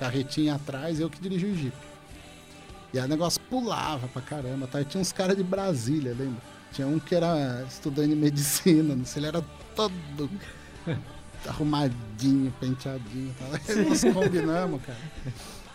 Carretinha 0.00 0.56
atrás, 0.56 0.98
eu 0.98 1.08
que 1.08 1.20
dirigi 1.20 1.46
o 1.46 1.54
Jeep. 1.54 1.76
E 2.92 2.98
aí 2.98 3.04
o 3.04 3.08
negócio 3.08 3.40
pulava 3.42 4.08
pra 4.08 4.20
caramba, 4.20 4.66
tá? 4.66 4.80
E 4.80 4.84
tinha 4.84 5.00
uns 5.00 5.12
caras 5.12 5.36
de 5.36 5.44
Brasília, 5.44 6.16
lembra? 6.18 6.42
Tinha 6.72 6.88
um 6.88 6.98
que 6.98 7.14
era 7.14 7.64
estudante 7.68 8.08
de 8.08 8.16
medicina, 8.16 8.96
não 8.96 9.04
sei, 9.04 9.20
ele 9.20 9.28
era 9.28 9.44
todo 9.76 10.28
arrumadinho, 11.46 12.52
penteadinho. 12.58 13.32
Tá? 13.38 13.74
Nós 13.88 14.02
combinamos, 14.02 14.80
cara. 14.82 14.98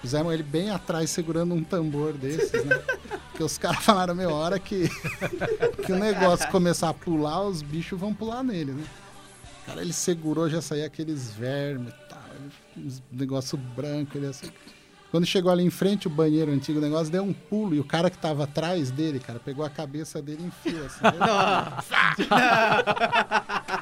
Fizemos 0.03 0.33
ele 0.33 0.43
bem 0.43 0.69
atrás 0.69 1.09
segurando 1.09 1.55
um 1.55 1.63
tambor 1.63 2.11
desses, 2.11 2.51
né? 2.65 2.75
Porque 3.29 3.41
os 3.41 3.57
caras 3.57 3.81
falaram, 3.85 4.13
meu, 4.13 4.31
a 4.31 4.33
hora 4.33 4.59
que, 4.59 4.89
que 5.85 5.93
o 5.93 5.95
negócio 5.95 6.45
começar 6.51 6.89
a 6.89 6.93
pular, 6.93 7.41
os 7.41 7.61
bichos 7.61 7.97
vão 7.97 8.13
pular 8.13 8.43
nele, 8.43 8.73
né? 8.73 8.83
Cara, 9.65 9.81
ele 9.81 9.93
segurou, 9.93 10.49
já 10.49 10.61
saía 10.61 10.85
aqueles 10.85 11.31
vermes 11.31 11.93
e 11.93 12.09
tal, 12.09 12.21
uns 12.75 13.01
negócio 13.09 13.57
branco, 13.57 14.17
ele 14.17 14.27
assim. 14.27 14.51
Quando 15.13 15.27
chegou 15.27 15.51
ali 15.51 15.63
em 15.63 15.69
frente 15.69 16.07
o 16.07 16.09
banheiro 16.09 16.51
antigo, 16.51 16.79
o 16.79 16.81
negócio 16.81 17.11
deu 17.11 17.21
um 17.21 17.31
pulo 17.31 17.75
e 17.75 17.79
o 17.79 17.83
cara 17.83 18.09
que 18.09 18.17
tava 18.17 18.45
atrás 18.45 18.89
dele, 18.89 19.19
cara, 19.19 19.39
pegou 19.39 19.63
a 19.63 19.69
cabeça 19.69 20.19
dele 20.19 20.39
e 20.41 20.47
enfiou 20.47 20.87
assim. 20.87 21.01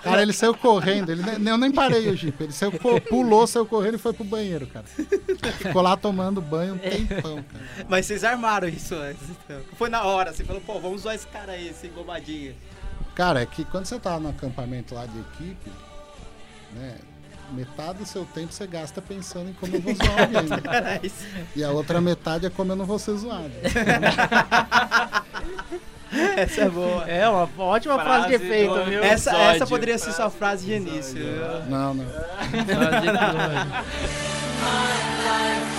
cara, 0.03 0.21
ele 0.21 0.33
saiu 0.33 0.53
correndo, 0.53 1.09
ele 1.09 1.23
eu 1.49 1.57
nem 1.57 1.71
parei 1.71 2.09
o 2.09 2.17
Jeep, 2.17 2.35
ele 2.43 2.51
saiu, 2.51 2.73
pulou, 3.09 3.47
saiu 3.47 3.65
correndo 3.65 3.95
e 3.95 3.97
foi 3.97 4.11
pro 4.11 4.25
banheiro, 4.25 4.67
cara. 4.67 4.83
Ficou 5.57 5.81
lá 5.81 5.95
tomando 5.95 6.41
banho 6.41 6.73
um 6.73 6.77
tempão, 6.77 7.41
cara. 7.41 7.85
Mas 7.87 8.07
vocês 8.07 8.25
armaram 8.25 8.67
isso 8.67 8.93
antes. 8.93 9.29
então. 9.29 9.61
Foi 9.77 9.87
na 9.87 10.03
hora, 10.03 10.33
você 10.33 10.43
falou, 10.43 10.61
pô, 10.61 10.81
vamos 10.81 11.03
zoar 11.03 11.15
esse 11.15 11.27
cara 11.27 11.53
aí, 11.53 11.69
esse 11.69 11.87
engomadinho. 11.87 12.53
Cara, 13.15 13.41
é 13.41 13.45
que 13.45 13.63
quando 13.63 13.85
você 13.85 13.97
tá 13.97 14.19
no 14.19 14.27
acampamento 14.27 14.93
lá 14.93 15.05
de 15.05 15.17
equipe, 15.17 15.71
né? 16.73 16.97
Metade 17.51 17.99
do 17.99 18.05
seu 18.05 18.25
tempo 18.25 18.53
você 18.53 18.65
gasta 18.65 19.01
pensando 19.01 19.49
em 19.49 19.53
como 19.53 19.75
eu 19.75 19.81
vou 19.81 19.93
zoar 19.93 20.21
alguém. 20.21 20.47
né? 20.71 21.01
E 21.55 21.63
a 21.63 21.71
outra 21.71 21.99
metade 21.99 22.45
é 22.45 22.49
como 22.49 22.71
eu 22.71 22.75
não 22.75 22.85
vou 22.85 22.97
ser 22.97 23.15
zoado. 23.17 23.51
Essa 26.35 26.61
é 26.61 26.69
boa. 26.69 27.03
É 27.09 27.27
uma 27.27 27.49
ótima 27.57 27.99
frase, 27.99 28.27
de 28.27 28.33
efeito? 28.35 28.75
Essa, 29.01 29.31
essa 29.31 29.65
poderia 29.65 29.97
ser 29.97 30.11
sua 30.11 30.29
frase 30.29 30.65
de 30.65 30.73
início. 30.73 31.21
Não, 31.69 31.93
não. 31.93 32.05
Frase 32.05 33.01
de 33.01 33.07
episódio. 33.07 33.71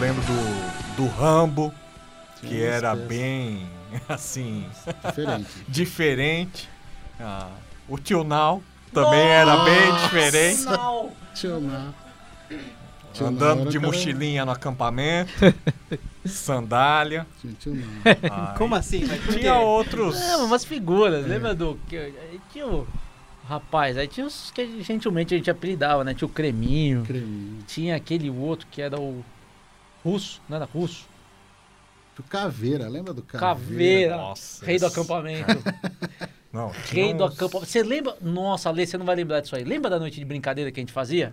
lembro 0.00 0.22
do, 0.22 0.96
do 0.96 1.06
Rambo, 1.08 1.72
que 2.40 2.48
Tinha 2.48 2.64
umas 2.64 2.74
era 2.74 2.92
peças 2.94 3.08
bem, 3.08 3.70
assim, 4.08 4.66
Diferente. 5.04 5.48
diferente. 5.68 6.68
Ah, 7.20 7.48
o 7.86 7.98
Tio 7.98 8.24
Now 8.24 8.62
também 8.94 9.26
era 9.28 9.56
bem 9.64 9.94
diferente. 10.02 10.62
Não! 10.62 11.10
Tio 11.34 11.60
não, 11.60 11.94
Andando 13.20 13.68
de 13.68 13.78
mochilinha 13.78 14.44
no 14.46 14.52
acampamento, 14.52 15.32
sandália. 16.24 17.26
Tio. 17.58 17.76
Ai, 18.04 18.56
Como 18.56 18.74
assim? 18.74 19.02
Tinha 19.30 19.56
outros. 19.58 20.18
Não, 20.18 20.46
umas 20.46 20.64
figuras, 20.64 21.26
lembra 21.26 21.54
do. 21.54 21.78
Que, 21.88 21.96
aí 21.98 22.40
tinha 22.50 22.66
o. 22.66 22.86
Rapaz, 23.46 23.98
aí 23.98 24.06
tinha 24.06 24.24
os 24.26 24.50
que 24.52 24.80
gentilmente 24.82 25.34
a 25.34 25.36
gente 25.36 25.50
apelidava, 25.50 26.04
né? 26.04 26.14
Tinha 26.14 26.26
o 26.26 26.30
Creminho, 26.30 27.02
Creminho. 27.04 27.58
tinha 27.66 27.96
aquele 27.96 28.30
outro 28.30 28.66
que 28.70 28.80
era 28.80 28.98
o. 28.98 29.22
Russo, 30.04 30.40
não 30.48 30.56
era 30.56 30.64
russo? 30.64 31.06
Tio 32.14 32.24
Caveira, 32.24 32.88
lembra 32.88 33.14
do 33.14 33.22
Caveira? 33.22 33.54
Caveira, 33.54 34.16
Nossa, 34.16 34.64
rei 34.64 34.78
do 34.78 34.86
acampamento. 34.86 35.50
Não, 36.52 36.72
rei 36.90 37.14
do 37.14 37.22
acampamento. 37.22 37.70
Você 37.70 37.80
lembra? 37.80 38.16
Nossa, 38.20 38.70
Lê, 38.72 38.84
você 38.84 38.98
não 38.98 39.06
vai 39.06 39.14
lembrar 39.14 39.40
disso 39.40 39.54
aí. 39.54 39.62
Lembra 39.62 39.88
da 39.88 40.00
noite 40.00 40.18
de 40.18 40.24
brincadeira 40.24 40.72
que 40.72 40.80
a 40.80 40.82
gente 40.82 40.92
fazia? 40.92 41.32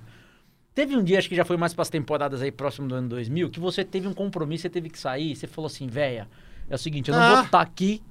Teve 0.75 0.95
um 0.95 1.03
dia, 1.03 1.17
acho 1.17 1.27
que 1.27 1.35
já 1.35 1.43
foi 1.43 1.57
mais 1.57 1.73
para 1.73 1.81
as 1.81 1.89
temporadas 1.89 2.39
aí 2.39 2.51
próximo 2.51 2.87
do 2.87 2.93
ano 2.93 3.09
2000, 3.09 3.49
que 3.49 3.59
você 3.59 3.83
teve 3.83 4.07
um 4.07 4.13
compromisso, 4.13 4.61
você 4.61 4.69
teve 4.69 4.91
que 4.91 4.99
sair, 4.99 5.35
você 5.35 5.47
falou 5.47 5.65
assim, 5.65 5.87
véia, 5.87 6.27
é 6.69 6.75
o 6.75 6.77
seguinte, 6.77 7.09
eu 7.09 7.15
não 7.15 7.21
Ah. 7.23 7.35
vou 7.35 7.43
estar 7.45 7.61
aqui. 7.61 8.01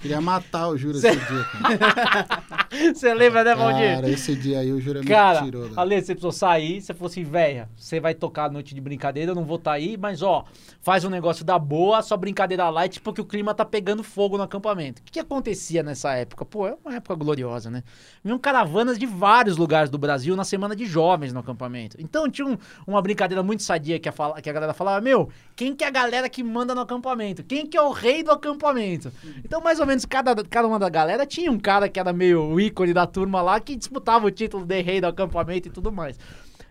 Queria 0.00 0.20
matar 0.20 0.68
o 0.68 0.76
Júlio 0.78 1.00
Cê- 1.00 1.08
esse 1.08 1.18
dia, 1.18 1.44
cara. 1.44 2.42
você 2.94 3.12
lembra, 3.12 3.42
né, 3.42 3.56
Valdir? 3.56 3.94
Cara, 3.96 4.08
esse 4.08 4.36
dia 4.36 4.60
aí 4.60 4.72
o 4.72 4.80
Júlio 4.80 5.00
me 5.02 5.08
Cara, 5.08 5.42
tirou. 5.42 5.68
Da... 5.68 5.80
Ale, 5.82 5.96
você 6.00 6.14
precisou 6.14 6.30
sair, 6.30 6.80
você 6.80 6.94
falou 6.94 7.10
assim, 7.10 7.24
véia, 7.24 7.68
você 7.76 7.98
vai 7.98 8.14
tocar 8.14 8.44
a 8.44 8.48
noite 8.50 8.72
de 8.72 8.80
brincadeira, 8.80 9.32
eu 9.32 9.34
não 9.34 9.44
vou 9.44 9.56
estar 9.56 9.72
aí, 9.72 9.96
mas 9.96 10.22
ó, 10.22 10.44
faz 10.80 11.04
um 11.04 11.10
negócio 11.10 11.44
da 11.44 11.58
boa, 11.58 12.00
só 12.02 12.16
brincadeira 12.16 12.68
light, 12.70 13.00
porque 13.00 13.20
o 13.20 13.24
clima 13.24 13.52
tá 13.52 13.64
pegando 13.64 14.04
fogo 14.04 14.36
no 14.36 14.44
acampamento. 14.44 15.00
O 15.02 15.04
que, 15.04 15.10
que 15.12 15.20
acontecia 15.20 15.82
nessa 15.82 16.12
época? 16.14 16.44
Pô, 16.44 16.68
é 16.68 16.76
uma 16.84 16.94
época 16.94 17.16
gloriosa, 17.16 17.68
né? 17.68 17.82
Vinham 18.22 18.38
caravanas 18.38 18.96
de 18.96 19.06
vários 19.06 19.56
lugares 19.56 19.90
do 19.90 19.98
Brasil 19.98 20.36
na 20.36 20.44
semana 20.44 20.76
de 20.76 20.86
jovens 20.86 21.32
no 21.32 21.40
acampamento. 21.40 21.96
Então 21.98 22.30
tinha 22.30 22.46
um- 22.46 22.56
uma 22.86 23.02
brincadeira 23.02 23.42
muito 23.42 23.64
sadia 23.64 23.98
que 23.98 24.08
a, 24.08 24.12
que 24.40 24.48
a 24.48 24.52
galera 24.52 24.72
falava, 24.72 25.00
meu, 25.00 25.28
quem 25.56 25.74
que 25.74 25.82
é 25.82 25.88
a 25.88 25.90
galera 25.90 26.28
que 26.28 26.44
manda 26.44 26.76
no 26.76 26.80
acampamento? 26.82 27.42
Quem 27.42 27.66
que 27.66 27.76
é 27.76 27.82
o 27.82 27.90
rei 28.00 28.22
do 28.22 28.30
acampamento? 28.30 29.12
Então, 29.44 29.60
mais 29.60 29.80
ou 29.80 29.86
menos, 29.86 30.04
cada, 30.04 30.34
cada 30.44 30.66
uma 30.68 30.78
da 30.78 30.88
galera 30.88 31.26
tinha 31.26 31.50
um 31.50 31.58
cara 31.58 31.88
que 31.88 31.98
era 31.98 32.12
meio 32.12 32.58
ícone 32.60 32.92
da 32.92 33.06
turma 33.06 33.42
lá, 33.42 33.60
que 33.60 33.76
disputava 33.76 34.26
o 34.26 34.30
título 34.30 34.64
de 34.64 34.80
rei 34.80 35.00
do 35.00 35.06
acampamento 35.06 35.68
e 35.68 35.70
tudo 35.70 35.90
mais. 35.92 36.18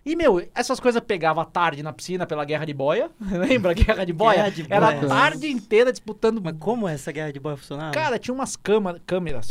E, 0.05 0.15
meu, 0.15 0.41
essas 0.55 0.79
coisas 0.79 1.01
pegava 1.05 1.41
à 1.41 1.45
tarde 1.45 1.83
na 1.83 1.91
piscina 1.91 2.25
pela 2.25 2.45
Guerra 2.45 2.65
de 2.65 2.73
Boia. 2.73 3.11
Lembra 3.19 3.71
a 3.71 3.73
Guerra 3.73 4.05
de 4.05 4.13
Boia? 4.13 4.37
Guerra 4.37 4.49
de 4.51 4.65
Era 4.69 4.87
a 4.87 4.91
Boia. 4.93 5.07
tarde 5.07 5.51
inteira 5.51 5.91
disputando. 5.91 6.41
Mas 6.41 6.55
como 6.57 6.87
essa 6.87 7.11
guerra 7.11 7.33
de 7.33 7.41
boia 7.41 7.57
funcionava? 7.57 7.91
Cara, 7.91 8.17
tinha 8.17 8.33
umas 8.33 8.55
câmeras. 8.55 9.49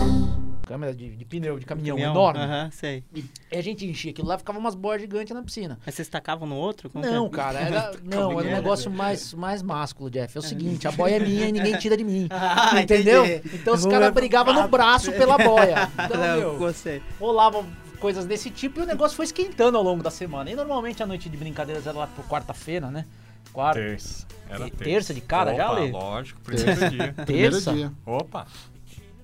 Câmeras 0.66 0.96
de, 0.96 1.14
de 1.14 1.24
pneu, 1.24 1.58
de 1.60 1.64
caminhão, 1.64 1.96
Caminhão? 1.96 2.12
enorme. 2.12 2.40
Aham, 2.40 2.70
sei. 2.72 3.04
E 3.14 3.24
a 3.56 3.60
gente 3.62 3.86
enchia 3.86 4.10
aquilo 4.10 4.26
lá, 4.26 4.36
ficava 4.36 4.58
umas 4.58 4.74
boias 4.74 5.00
gigantes 5.00 5.32
na 5.32 5.40
piscina. 5.42 5.78
Mas 5.86 5.94
vocês 5.94 6.08
tacavam 6.08 6.46
no 6.46 6.56
outro? 6.56 6.90
Como 6.90 7.04
que 7.04 7.10
Não, 7.10 7.26
é? 7.26 7.30
cara, 7.30 7.58
era, 7.62 7.92
não, 8.02 8.38
era 8.40 8.48
um 8.48 8.52
negócio 8.52 8.90
mais, 8.90 9.32
mais 9.32 9.62
másculo, 9.62 10.10
Jeff. 10.10 10.36
É 10.36 10.40
o 10.40 10.42
seguinte, 10.42 10.88
a 10.88 10.90
boia 10.92 11.14
é 11.16 11.20
minha 11.20 11.46
e 11.48 11.52
ninguém 11.52 11.78
tira 11.78 11.96
de 11.96 12.02
mim. 12.04 12.26
Ah, 12.68 12.82
entendeu? 12.82 13.24
entendi. 13.24 13.56
Então 13.56 13.74
os 13.74 13.84
caras 13.84 14.00
levar- 14.00 14.10
brigavam 14.12 14.52
no 14.52 14.66
braço 14.68 15.12
pela 15.12 15.38
boia. 15.38 15.88
Então, 16.04 16.20
Não, 16.20 16.36
meu, 16.40 16.58
gostei. 16.58 17.00
rolavam 17.20 17.64
coisas 18.00 18.24
desse 18.26 18.50
tipo 18.50 18.80
e 18.80 18.82
o 18.82 18.86
negócio 18.86 19.16
foi 19.16 19.24
esquentando 19.24 19.78
ao 19.78 19.84
longo 19.84 20.02
da 20.02 20.10
semana. 20.10 20.50
E 20.50 20.56
normalmente 20.56 21.00
a 21.02 21.06
noite 21.06 21.28
de 21.28 21.36
brincadeiras 21.36 21.86
era 21.86 21.96
lá 21.96 22.06
por 22.08 22.24
quarta-feira, 22.26 22.90
né? 22.90 23.06
Quarta. 23.52 23.78
Terça. 23.80 24.26
Era 24.50 24.58
terça. 24.64 24.84
terça 24.84 25.14
de 25.14 25.20
cara 25.20 25.54
já, 25.54 25.70
Opa, 25.70 25.80
Lê? 25.80 25.90
lógico, 25.92 26.40
primeiro 26.40 26.90
dia. 26.90 27.14
Primeiro 27.24 27.52
Terça? 27.54 27.72
dia. 27.72 27.92
Opa, 28.04 28.46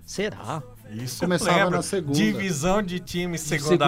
Será? 0.07 0.63
Isso 0.95 1.21
Começava 1.21 1.57
lembro. 1.59 1.71
na 1.77 1.83
segunda. 1.83 2.17
Divisão 2.19 2.83
de 2.83 2.99
time 3.01 3.39
Segunda-feira, 3.39 3.79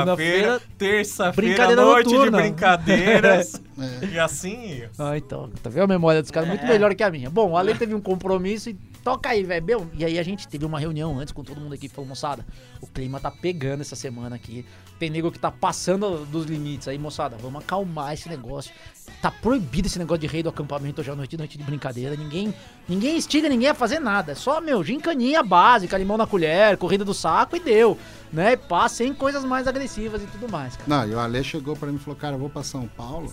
segunda-feira, 0.58 0.60
terça-feira, 0.78 1.76
noite 1.76 2.06
noturna. 2.12 2.38
de 2.38 2.42
brincadeiras. 2.44 3.60
É. 3.76 4.06
e 4.06 4.18
assim. 4.20 4.84
Ah, 4.96 5.18
então. 5.18 5.50
Tá 5.60 5.68
vendo 5.68 5.82
a 5.82 5.86
memória 5.88 6.22
dos 6.22 6.30
caras? 6.30 6.48
Muito 6.48 6.64
melhor 6.64 6.94
que 6.94 7.02
a 7.02 7.10
minha. 7.10 7.28
Bom, 7.28 7.50
o 7.50 7.56
Ale 7.56 7.74
teve 7.74 7.92
um 7.92 8.00
compromisso 8.00 8.70
e 8.70 8.78
toca 9.04 9.28
aí, 9.28 9.44
velho. 9.44 9.64
Meu, 9.64 9.90
E 9.92 10.04
aí 10.04 10.18
a 10.18 10.22
gente 10.22 10.48
teve 10.48 10.64
uma 10.64 10.80
reunião 10.80 11.18
antes 11.18 11.32
com 11.32 11.44
todo 11.44 11.60
mundo 11.60 11.74
aqui 11.74 11.88
falou, 11.88 12.08
moçada, 12.08 12.44
o 12.80 12.86
clima 12.86 13.20
tá 13.20 13.30
pegando 13.30 13.82
essa 13.82 13.94
semana 13.94 14.34
aqui. 14.34 14.64
Tem 14.98 15.10
nego 15.10 15.30
que 15.30 15.38
tá 15.38 15.50
passando 15.50 16.24
dos 16.24 16.46
limites 16.46 16.88
aí, 16.88 16.98
moçada. 16.98 17.36
Vamos 17.36 17.62
acalmar 17.62 18.14
esse 18.14 18.28
negócio. 18.28 18.72
Tá 19.20 19.30
proibido 19.30 19.86
esse 19.86 19.98
negócio 19.98 20.20
de 20.20 20.26
rei 20.26 20.42
do 20.42 20.48
acampamento 20.48 21.00
hoje 21.00 21.10
à 21.10 21.14
noite, 21.14 21.36
noite 21.36 21.58
de 21.58 21.64
brincadeira. 21.64 22.16
Ninguém, 22.16 22.54
ninguém 22.88 23.16
instiga 23.16 23.48
ninguém 23.48 23.68
a 23.68 23.74
fazer 23.74 23.98
nada. 23.98 24.32
É 24.32 24.34
só, 24.34 24.60
meu, 24.60 24.82
gincaninha 24.82 25.42
básica, 25.42 25.98
limão 25.98 26.16
na 26.16 26.26
colher, 26.26 26.76
corrida 26.78 27.04
do 27.04 27.12
saco 27.12 27.56
e 27.56 27.60
deu. 27.60 27.98
Né? 28.32 28.52
E 28.52 28.56
pá, 28.56 28.88
sem 28.88 29.12
coisas 29.12 29.44
mais 29.44 29.68
agressivas 29.68 30.22
e 30.22 30.26
tudo 30.26 30.50
mais, 30.50 30.76
cara. 30.76 30.88
Não, 30.88 31.12
e 31.12 31.14
o 31.14 31.20
Ale 31.20 31.44
chegou 31.44 31.76
pra 31.76 31.88
mim 31.88 31.96
e 31.96 31.98
falou, 31.98 32.18
cara, 32.18 32.34
eu 32.34 32.38
vou 32.38 32.48
pra 32.48 32.62
São 32.62 32.88
Paulo, 32.88 33.32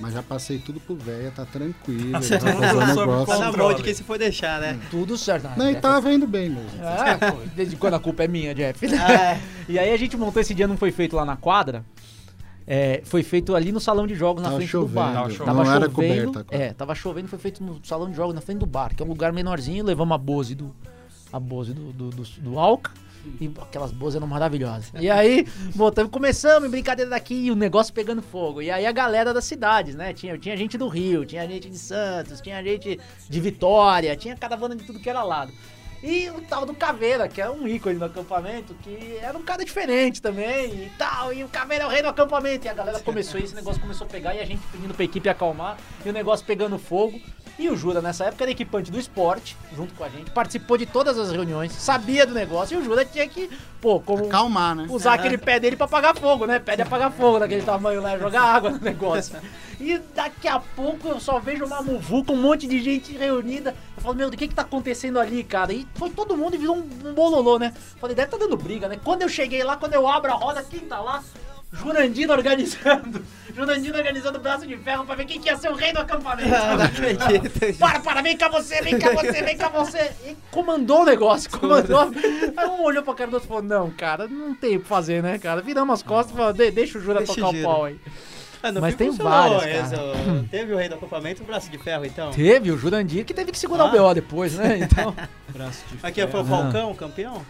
mas 0.00 0.14
já 0.14 0.22
passei 0.22 0.58
tudo 0.58 0.80
pro 0.80 0.96
véia, 0.96 1.30
tá 1.30 1.44
tranquilo, 1.44 2.00
ele 2.02 2.10
vai 2.12 2.22
fazer 2.22 2.36
o 2.36 2.94
Sob 2.94 3.00
negócio. 3.00 3.26
Tá 3.26 3.38
na 3.38 3.52
mão 3.52 3.74
de 3.74 3.82
quem 3.82 3.94
se 3.94 4.02
for 4.02 4.18
deixar, 4.18 4.60
né? 4.60 4.78
Tudo 4.90 5.16
certo. 5.18 5.46
Ah, 5.46 5.54
Não, 5.56 5.66
e 5.66 5.70
Jeff, 5.72 5.82
tava 5.82 6.12
indo 6.12 6.26
bem 6.26 6.48
mesmo. 6.50 6.70
É, 6.82 7.30
pô, 7.30 7.38
desde 7.54 7.76
quando 7.76 7.94
a 7.94 8.00
culpa 8.00 8.24
é 8.24 8.28
minha, 8.28 8.54
Jeff? 8.54 8.84
Ah, 8.94 9.38
E 9.68 9.78
aí 9.78 9.92
a 9.92 9.96
gente 9.96 10.16
montou 10.16 10.40
esse 10.40 10.54
dia, 10.54 10.66
não 10.66 10.76
foi 10.76 10.90
feito 10.90 11.14
lá 11.14 11.24
na 11.24 11.36
quadra. 11.36 11.84
É, 12.66 13.02
foi 13.04 13.22
feito 13.22 13.54
ali 13.56 13.72
no 13.72 13.80
salão 13.80 14.06
de 14.06 14.14
jogos 14.14 14.42
na 14.42 14.48
Tava 14.48 14.58
frente 14.58 14.70
chovendo, 14.70 14.90
do 14.90 14.94
bar. 14.94 15.12
Tava 15.14 15.30
chovendo. 15.30 15.56
não 15.64 15.72
era 15.74 15.88
coberta. 15.88 16.46
É, 16.50 16.72
tava 16.72 16.94
chovendo, 16.94 17.28
foi 17.28 17.38
feito 17.38 17.62
no 17.64 17.80
salão 17.84 18.08
de 18.10 18.16
jogos 18.16 18.34
na 18.34 18.40
frente 18.40 18.58
do 18.58 18.66
bar, 18.66 18.94
que 18.94 19.02
é 19.02 19.06
um 19.06 19.08
lugar 19.08 19.32
menorzinho, 19.32 19.84
levamos 19.84 20.14
a 20.14 20.18
Bose 20.18 20.54
do. 20.54 20.74
A 21.32 21.38
Bose 21.40 21.72
do, 21.72 21.92
do, 21.92 22.10
do, 22.10 22.22
do 22.22 22.58
Alca. 22.58 22.90
E 23.40 23.50
aquelas 23.60 23.92
Bose 23.92 24.16
eram 24.16 24.26
maravilhosas. 24.26 24.90
E 24.98 25.10
aí, 25.10 25.46
botamos, 25.74 26.10
começamos 26.10 26.70
brincadeira 26.70 27.10
daqui 27.10 27.34
e 27.34 27.50
o 27.50 27.56
negócio 27.56 27.92
pegando 27.92 28.22
fogo. 28.22 28.62
E 28.62 28.70
aí 28.70 28.86
a 28.86 28.92
galera 28.92 29.32
das 29.34 29.44
cidades, 29.44 29.94
né? 29.94 30.12
Tinha, 30.12 30.38
tinha 30.38 30.56
gente 30.56 30.78
do 30.78 30.88
Rio, 30.88 31.24
tinha 31.24 31.46
gente 31.46 31.68
de 31.68 31.78
Santos, 31.78 32.40
tinha 32.40 32.62
gente 32.62 32.98
de 33.28 33.40
Vitória, 33.40 34.16
tinha 34.16 34.36
caravana 34.36 34.74
de 34.74 34.84
tudo 34.84 34.98
que 34.98 35.08
era 35.10 35.22
lado. 35.22 35.52
E 36.02 36.30
o 36.30 36.40
tal 36.40 36.64
do 36.64 36.74
Caveira, 36.74 37.28
que 37.28 37.42
é 37.42 37.50
um 37.50 37.68
ícone 37.68 37.98
do 37.98 38.04
acampamento, 38.06 38.74
que 38.82 39.18
era 39.20 39.36
um 39.36 39.42
cara 39.42 39.62
diferente 39.62 40.22
também 40.22 40.86
e 40.86 40.92
tal. 40.96 41.32
E 41.32 41.44
o 41.44 41.48
Caveira 41.48 41.84
é 41.84 41.86
o 41.86 41.90
rei 41.90 42.00
do 42.00 42.08
acampamento. 42.08 42.66
E 42.66 42.70
a 42.70 42.74
galera 42.74 43.00
começou, 43.00 43.38
e 43.38 43.44
esse 43.44 43.54
negócio 43.54 43.80
começou 43.80 44.06
a 44.06 44.10
pegar, 44.10 44.34
e 44.34 44.40
a 44.40 44.46
gente 44.46 44.62
pedindo 44.72 44.94
pra 44.94 45.04
equipe 45.04 45.28
acalmar, 45.28 45.76
e 46.04 46.08
o 46.08 46.12
negócio 46.12 46.46
pegando 46.46 46.78
fogo. 46.78 47.20
E 47.60 47.68
o 47.68 47.76
Jura, 47.76 48.00
nessa 48.00 48.24
época, 48.24 48.44
era 48.44 48.50
equipante 48.50 48.90
do 48.90 48.98
esporte, 48.98 49.54
junto 49.76 49.92
com 49.92 50.02
a 50.02 50.08
gente, 50.08 50.30
participou 50.30 50.78
de 50.78 50.86
todas 50.86 51.18
as 51.18 51.30
reuniões, 51.30 51.72
sabia 51.72 52.24
do 52.24 52.32
negócio, 52.32 52.74
e 52.74 52.80
o 52.80 52.82
Jura 52.82 53.04
tinha 53.04 53.28
que, 53.28 53.50
pô, 53.82 54.00
como 54.00 54.28
Calmar, 54.28 54.74
né? 54.74 54.86
usar 54.88 55.12
aquele 55.12 55.36
pé 55.36 55.60
dele 55.60 55.76
pra 55.76 55.84
apagar 55.84 56.16
fogo, 56.16 56.46
né? 56.46 56.58
Pé 56.58 56.74
de 56.74 56.80
apagar 56.80 57.12
fogo 57.12 57.38
daquele 57.38 57.60
tamanho 57.60 58.00
lá, 58.00 58.16
jogar 58.16 58.44
água 58.44 58.70
no 58.70 58.80
negócio. 58.80 59.36
E 59.78 59.98
daqui 60.14 60.48
a 60.48 60.58
pouco 60.58 61.08
eu 61.08 61.20
só 61.20 61.38
vejo 61.38 61.66
uma 61.66 61.82
muvuca, 61.82 62.32
um 62.32 62.36
monte 62.36 62.66
de 62.66 62.82
gente 62.82 63.12
reunida. 63.12 63.74
Eu 63.94 64.02
falo, 64.02 64.14
meu, 64.14 64.28
o 64.28 64.30
que 64.30 64.48
que 64.48 64.54
tá 64.54 64.62
acontecendo 64.62 65.20
ali, 65.20 65.44
cara? 65.44 65.70
E 65.70 65.86
foi 65.96 66.08
todo 66.08 66.38
mundo 66.38 66.54
e 66.54 66.58
virou 66.58 66.76
um, 66.76 67.08
um 67.08 67.12
bololô, 67.12 67.58
né? 67.58 67.74
Falei, 68.00 68.16
deve 68.16 68.30
tá 68.30 68.38
dando 68.38 68.56
briga, 68.56 68.88
né? 68.88 68.98
Quando 69.04 69.20
eu 69.20 69.28
cheguei 69.28 69.62
lá, 69.62 69.76
quando 69.76 69.92
eu 69.92 70.08
abro 70.08 70.32
a 70.32 70.34
roda, 70.34 70.62
quem 70.62 70.80
tá 70.80 70.98
lá? 70.98 71.22
Jurandino 71.72 72.32
organizando. 72.32 73.22
Jurandino 73.54 73.96
organizando 73.96 74.38
o 74.38 74.40
braço 74.40 74.66
de 74.66 74.76
ferro 74.76 75.04
pra 75.04 75.14
ver 75.14 75.24
quem 75.24 75.40
que 75.40 75.48
ia 75.48 75.56
ser 75.56 75.70
o 75.70 75.74
rei 75.74 75.92
do 75.92 75.98
acampamento. 76.00 76.48
não 76.50 76.82
acredito. 76.84 77.78
Para, 77.78 78.00
para, 78.00 78.22
vem 78.22 78.36
cá 78.36 78.48
você, 78.48 78.80
vem 78.82 78.98
cá 78.98 79.10
você, 79.12 79.42
vem 79.42 79.56
cá 79.56 79.68
você. 79.68 80.10
E 80.26 80.36
comandou 80.50 81.02
o 81.02 81.04
negócio, 81.04 81.50
comandou. 81.58 82.10
Aí 82.56 82.66
um 82.68 82.82
olhou 82.82 83.02
pra 83.02 83.14
cara 83.14 83.30
do 83.30 83.34
outro 83.34 83.46
e 83.46 83.48
falou, 83.48 83.62
não, 83.62 83.90
cara, 83.90 84.26
não 84.28 84.54
tem 84.54 84.76
o 84.76 84.80
que 84.80 84.86
fazer, 84.86 85.22
né, 85.22 85.38
cara? 85.38 85.60
Viramos 85.62 85.94
as 85.94 86.02
costas 86.02 86.32
e 86.34 86.36
falou, 86.36 86.52
"De- 86.52 86.70
deixa 86.70 86.98
o 86.98 87.00
Jura 87.00 87.18
Deixa 87.18 87.34
tocar 87.34 87.46
o 87.46 87.50
o 87.50 87.54
Jura." 87.54 87.64
pau 87.68 87.84
aí. 87.84 87.96
Ah, 88.62 88.72
Mas 88.78 88.94
tem 88.94 89.08
ó. 89.96 90.42
Teve 90.50 90.74
o 90.74 90.76
rei 90.76 90.86
do 90.88 90.94
acampamento, 90.94 91.42
o 91.42 91.46
braço 91.46 91.70
de 91.70 91.78
ferro, 91.78 92.04
então. 92.04 92.30
Teve 92.30 92.70
o 92.70 92.76
Jurandir 92.76 93.24
que 93.24 93.32
teve 93.32 93.50
que 93.52 93.58
segurar 93.58 93.84
Ah. 93.84 93.86
o 93.86 93.90
BO 93.90 94.14
depois, 94.14 94.54
né? 94.54 94.78
Então. 94.82 95.14
Braço 95.48 95.82
de 95.90 95.98
Aqui 96.06 96.26
foi 96.26 96.40
o 96.40 96.44
ferro. 96.44 96.62
Falcão, 96.62 96.94
campeão? 96.94 97.42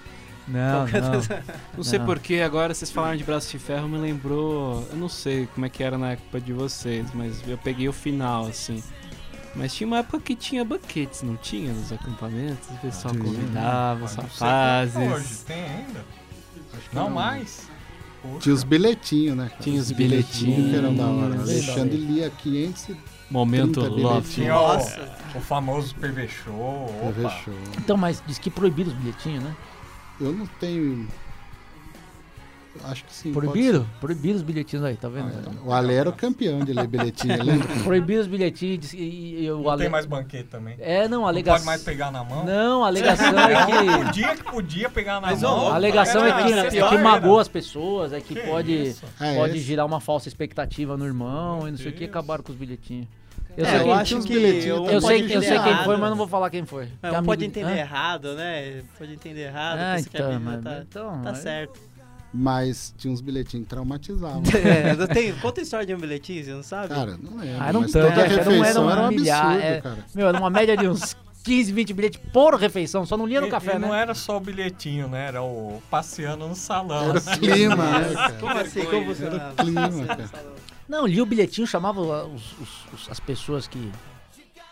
Não, 0.50 0.86
não. 0.86 1.20
Não 1.76 1.84
sei 1.84 1.98
Não. 1.98 2.06
porquê, 2.06 2.40
agora 2.40 2.74
vocês 2.74 2.90
falaram 2.90 3.16
de 3.16 3.24
braço 3.24 3.50
de 3.50 3.58
ferro, 3.58 3.88
me 3.88 3.98
lembrou. 3.98 4.86
Eu 4.90 4.96
não 4.96 5.08
sei 5.08 5.46
como 5.54 5.64
é 5.66 5.68
que 5.68 5.82
era 5.82 5.96
na 5.96 6.12
época 6.12 6.40
de 6.40 6.52
vocês, 6.52 7.06
mas 7.14 7.40
eu 7.46 7.56
peguei 7.58 7.88
o 7.88 7.92
final, 7.92 8.46
assim. 8.46 8.82
Mas 9.54 9.74
tinha 9.74 9.86
uma 9.86 9.98
época 9.98 10.20
que 10.20 10.36
tinha 10.36 10.64
banquetes, 10.64 11.22
não 11.22 11.36
tinha? 11.36 11.72
Nos 11.72 11.92
acampamentos, 11.92 12.68
o 12.70 12.74
pessoal 12.78 13.12
Tinha. 13.14 13.24
convidava 13.24 14.04
os 14.04 14.16
não 14.16 14.28
sei 14.30 14.46
até 14.46 14.86
Hoje 14.86 14.98
rapazes. 15.08 15.42
tem 15.42 15.62
ainda? 15.64 16.04
Não 16.92 17.10
mais? 17.10 17.68
Poxa. 18.22 18.38
Tinha 18.40 18.54
os 18.54 18.62
bilhetinhos, 18.64 19.36
né? 19.36 19.48
cara? 19.48 19.62
Tinha 19.62 19.80
os 19.80 19.90
bilhetinhos. 19.90 20.70
que 20.70 20.76
eram 20.76 20.94
da 20.94 21.06
hora. 21.06 21.30
Bem 21.34 21.40
Alexandre 21.40 21.96
lia 21.96 22.30
500 22.30 22.88
e 22.90 22.96
Momento 23.30 23.80
30 23.80 23.96
Love. 24.00 24.46
Nossa. 24.46 25.16
o, 25.34 25.40
famoso 25.40 25.94
PV 25.96 26.28
Show. 26.28 26.94
Opa. 27.08 27.30
show. 27.44 27.54
Então, 27.78 27.96
mas 27.96 28.22
diz 28.26 28.38
que 28.38 28.50
proibido 28.50 28.90
os 28.90 28.96
bilhetinhos, 28.96 29.42
né? 29.42 29.56
Eu 30.20 30.32
não 30.32 30.46
tenho. 30.58 31.08
Acho 32.84 33.04
que 33.04 33.12
sim. 33.12 33.32
Proibido? 33.32 33.84
Proibido 34.00 34.36
os 34.36 34.42
bilhetinhos 34.42 34.84
aí, 34.84 34.94
tá 34.96 35.08
vendo? 35.08 35.32
pode 35.32 35.56
ser. 35.56 35.66
O 35.66 35.72
Ale 35.72 35.92
era 35.92 36.08
o 36.08 36.12
campeão 36.12 36.60
de 36.60 36.72
ler 36.72 36.86
bilhetinho, 36.86 37.36
lembra? 37.42 37.66
Proibido 37.82 38.20
os 38.20 38.26
bilhetinhos 38.28 38.92
e, 38.94 38.96
e- 38.98 39.44
e 39.44 39.50
o 39.50 39.62
Não 39.62 39.70
Ale... 39.70 39.82
tem 39.82 39.90
mais 39.90 40.06
banquete 40.06 40.48
também. 40.48 40.76
É, 40.78 41.08
não, 41.08 41.18
a 41.18 41.20
Não 41.22 41.28
alegação... 41.28 41.56
pode 41.58 41.66
mais 41.66 41.82
pegar 41.82 42.12
na 42.12 42.22
mão. 42.22 42.44
Não, 42.44 42.84
a 42.84 42.86
alegação 42.86 43.36
é 43.38 43.66
que... 43.66 44.04
Podia 44.04 44.36
que 44.36 44.44
podia 44.44 44.88
pegar 44.88 45.14
na 45.20 45.28
Mas, 45.32 45.42
mão. 45.42 45.52
ó, 45.64 45.70
A 45.72 45.74
alegação 45.74 46.24
é 46.24 46.32
que, 46.44 46.52
é 46.52 46.70
que 46.70 46.78
era. 46.78 46.98
magoa 47.02 47.42
as 47.42 47.48
pessoas, 47.48 48.12
é 48.12 48.20
que, 48.20 48.34
Que 48.36 48.40
pode, 48.42 48.72
isso? 48.72 49.04
É, 49.20 49.34
pode 49.34 49.58
girar 49.58 49.84
uma 49.84 50.00
falsa 50.00 50.28
expectativa 50.28 50.96
no 50.96 51.04
irmão 51.04 51.66
e 51.66 51.72
não 51.72 51.78
sei 51.78 51.88
o 51.88 51.92
que, 51.92 52.04
acabaram 52.04 52.44
com 52.44 52.52
os 52.52 52.58
bilhetinhos. 52.58 53.08
Eu 53.56 53.64
É, 53.66 53.70
sei, 53.70 53.80
eu 53.80 53.92
acho 53.92 54.14
que 54.14 54.20
um 54.20 54.22
também. 54.22 54.64
eu 54.64 55.00
sei, 55.00 55.36
eu 55.36 55.42
sei 55.42 55.58
quem 55.58 55.76
foi, 55.84 55.96
mas 55.96 56.10
não 56.10 56.16
vou 56.16 56.28
falar 56.28 56.50
quem 56.50 56.64
foi. 56.64 56.84
É, 56.84 56.86
Que 56.86 57.06
um 57.06 57.08
amigo- 57.18 57.24
pode 57.26 57.44
entender 57.44 57.72
Hã? 57.72 57.76
errado, 57.76 58.34
né? 58.34 58.82
Pode 58.98 59.12
entender 59.12 59.40
errado. 59.42 59.78
Ah, 59.78 59.92
a 59.94 60.00
então, 60.00 60.40
mas- 60.40 60.62
tá, 60.64 60.78
então, 60.88 61.22
tá 61.22 61.34
certo. 61.34 61.80
Mas 62.32 62.94
tinha 62.96 63.12
uns 63.12 63.20
bilhetinhos 63.20 63.64
que 63.64 63.70
traumatizavam. 63.70 64.42
É, 64.54 64.94
não 64.94 65.06
tem, 65.08 65.32
conta 65.42 65.60
a 65.60 65.64
história 65.64 65.84
de 65.84 65.94
um 65.94 65.98
bilhetinho, 65.98 66.44
você 66.44 66.52
não 66.52 66.62
sabe? 66.62 66.88
Cara, 66.94 67.18
não 67.20 67.36
lembro. 67.38 67.56
Ah, 67.60 67.72
não 67.72 67.80
mas 67.80 67.90
tanto, 67.92 68.08
toda 68.08 68.20
é, 68.20 68.24
um 68.24 68.28
refeição 68.28 68.84
era 68.90 69.00
era 69.00 69.02
um 69.02 69.06
um 69.06 69.16
milhar, 69.16 69.44
absurdo, 69.46 69.64
é. 69.66 69.80
cara. 69.80 69.98
Meu, 70.14 70.28
era 70.28 70.38
uma 70.38 70.50
média 70.50 70.76
de 70.76 70.86
uns 70.88 71.16
15, 71.42 71.72
20 71.72 71.92
bilhetes 71.92 72.20
por 72.32 72.54
refeição, 72.54 73.04
só 73.04 73.16
não 73.16 73.26
lia 73.26 73.40
no 73.40 73.48
E- 73.48 73.50
café, 73.50 73.74
e 73.74 73.78
não 73.80 73.90
né? 73.90 74.00
era 74.02 74.14
só 74.14 74.36
o 74.36 74.40
bilhetinho, 74.40 75.08
né? 75.08 75.26
Era 75.26 75.42
o 75.42 75.82
passeando 75.90 76.46
no 76.46 76.54
salão. 76.54 77.10
Era 77.10 77.18
o 77.18 77.22
clima, 77.38 77.98
né, 77.98 78.14
cara? 78.14 78.32
Como 78.38 78.58
assim? 78.58 78.84
Como 78.84 79.06
funcionava? 79.06 79.42
Era 79.42 79.52
o 79.52 79.56
clima, 79.56 80.06
cara. 80.06 80.30
Não, 80.90 81.06
lia 81.06 81.22
o 81.22 81.26
bilhetinho, 81.26 81.66
chamava 81.66 82.00
os- 82.00 82.52
os- 82.60 82.86
os- 82.92 83.10
as 83.10 83.20
pessoas 83.20 83.68
que... 83.68 83.92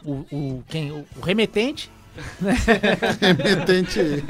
O, 0.04 0.24
o, 0.32 0.64
quem, 0.68 0.90
o, 0.90 1.06
o 1.16 1.20
remetente, 1.20 1.90
Remetente 3.20 4.24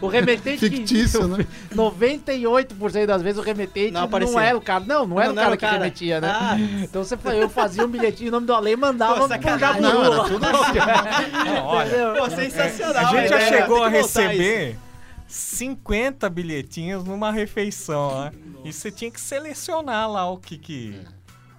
o 0.00 0.06
remetente 0.06 0.58
que- 0.70 0.76
fictício, 0.76 1.26
né? 1.26 1.44
98% 1.74 3.06
das 3.06 3.22
vezes 3.22 3.38
o 3.40 3.42
remetente 3.44 3.90
Não 3.92 4.08
não, 4.08 4.40
era 4.40 4.56
o 4.56 4.60
cara. 4.60 4.84
Não, 4.84 5.06
não 5.06 5.20
era 5.20 5.32
o 5.32 5.34
cara 5.34 5.56
que 5.56 5.66
remetia, 5.66 6.20
né? 6.20 6.28
Ah. 6.30 6.56
Então 6.82 7.02
você, 7.02 7.16
eu 7.34 7.48
fazia 7.48 7.84
um 7.84 7.88
bilhetinho 7.88 8.28
em 8.28 8.30
nome 8.30 8.46
do 8.46 8.54
Ale 8.54 8.70
e 8.72 8.76
mandava 8.76 9.14
Pô, 9.14 9.28
pro. 9.28 9.58
Jaburu. 9.58 9.82
Não, 9.82 10.04
era 10.04 10.24
tudo 10.24 10.46
assim. 10.46 10.78
Não? 11.44 12.14
Pô, 12.16 12.30
sensacional. 12.30 13.06
a 13.06 13.20
gente 13.20 13.28
já 13.28 13.36
ideia, 13.42 13.48
chegou 13.62 13.82
a 13.82 13.90
que 13.90 13.96
receber 13.96 14.78
50 15.26 16.28
bilhetinhos 16.30 17.04
numa 17.04 17.32
refeição, 17.32 18.24
né? 18.24 18.32
E 18.64 18.72
você 18.72 18.90
tinha 18.90 19.10
que 19.10 19.20
selecionar 19.20 20.08
lá 20.10 20.30
o 20.30 20.36
que 20.38 20.56
que 20.58 21.00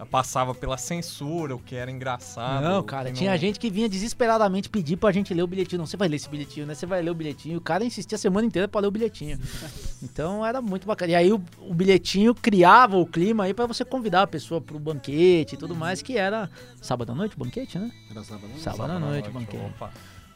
passava 0.05 0.53
pela 0.53 0.77
censura, 0.77 1.55
o 1.55 1.59
que 1.59 1.75
era 1.75 1.89
engraçado. 1.91 2.63
Não, 2.63 2.83
cara, 2.83 3.11
tinha 3.11 3.31
não- 3.31 3.37
gente 3.37 3.59
que 3.59 3.69
vinha 3.69 3.87
desesperadamente 3.89 4.69
pedir 4.69 4.97
pra 4.97 5.11
gente 5.11 5.33
ler 5.33 5.43
o 5.43 5.47
bilhetinho. 5.47 5.79
Não, 5.79 5.85
você 5.85 5.97
vai 5.97 6.07
ler 6.07 6.15
esse 6.17 6.29
bilhetinho, 6.29 6.65
né? 6.65 6.75
Você 6.75 6.85
vai 6.85 7.01
ler 7.01 7.09
o 7.11 7.15
bilhetinho. 7.15 7.57
O 7.57 7.61
cara 7.61 7.83
insistia 7.83 8.15
a 8.15 8.19
semana 8.19 8.45
inteira 8.47 8.67
pra 8.67 8.81
ler 8.81 8.87
o 8.87 8.91
bilhetinho. 8.91 9.37
Então 10.03 10.45
era 10.45 10.61
muito 10.61 10.85
bacana. 10.85 11.13
E 11.13 11.15
aí 11.15 11.31
o, 11.31 11.41
o 11.59 11.73
bilhetinho 11.73 12.35
criava 12.35 12.97
o 12.97 13.05
clima 13.05 13.45
aí 13.45 13.53
pra 13.53 13.65
você 13.65 13.85
convidar 13.85 14.23
a 14.23 14.27
pessoa 14.27 14.59
pro 14.59 14.77
banquete 14.77 15.55
e 15.55 15.57
tudo 15.57 15.73
mais, 15.73 16.01
que 16.01 16.17
era 16.17 16.49
sábado 16.81 17.13
à 17.13 17.15
noite 17.15 17.37
o 17.37 17.39
banquete, 17.39 17.79
né? 17.79 17.89
Era 18.11 18.21
sábado, 18.21 18.49
não? 18.49 18.59
Sábado 18.59 18.91
à 18.91 18.99
noite 18.99 19.29
o 19.29 19.31
banquete. 19.31 19.63
Opa. 19.65 19.91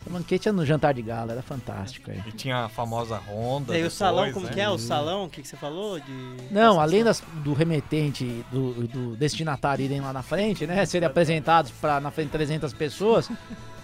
O 0.07 0.13
banquete 0.13 0.47
era 0.47 0.55
no 0.55 0.65
jantar 0.65 0.93
de 0.93 1.01
gala, 1.01 1.33
era 1.33 1.41
fantástico 1.41 2.09
aí. 2.09 2.23
E 2.25 2.31
tinha 2.31 2.65
a 2.65 2.69
famosa 2.69 3.17
ronda. 3.17 3.73
E 3.73 3.75
aí 3.75 3.81
o 3.81 3.83
depois, 3.83 3.93
salão, 3.93 4.31
como 4.31 4.45
né? 4.45 4.51
que 4.53 4.61
é? 4.61 4.69
O 4.69 4.77
salão, 4.77 5.25
o 5.25 5.29
que, 5.29 5.41
que 5.41 5.47
você 5.47 5.57
falou? 5.57 5.99
De... 5.99 6.37
Não, 6.49 6.79
além 6.79 7.03
das, 7.03 7.21
do 7.43 7.51
remetente, 7.53 8.45
do, 8.49 8.87
do 8.87 9.15
destinatário 9.17 9.83
irem 9.83 9.99
lá 9.99 10.13
na 10.13 10.23
frente, 10.23 10.65
né? 10.65 10.85
Serem 10.85 11.05
apresentados 11.07 11.71
pra, 11.71 11.99
na 11.99 12.09
frente 12.09 12.27
de 12.27 12.31
300 12.37 12.71
pessoas, 12.71 13.29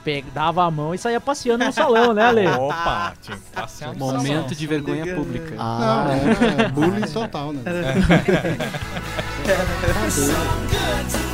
pe- 0.06 0.24
dava 0.34 0.64
a 0.64 0.72
mão 0.72 0.96
e 0.96 0.98
saía 0.98 1.20
passeando 1.20 1.66
no 1.66 1.74
salão, 1.74 2.14
né, 2.14 2.24
Ale? 2.24 2.48
Opa, 2.56 3.14
tinha 3.22 3.36
que 3.38 3.44
passear 3.52 3.94
no 3.94 4.00
salão. 4.00 4.16
Momento 4.16 4.56
de 4.56 4.66
vergonha 4.66 5.16
pública. 5.16 5.56
Ah, 5.60 6.06
era 6.58 6.70
bullying 6.70 7.02
total, 7.12 7.52
né? 7.52 7.62
Jesus, 10.06 10.34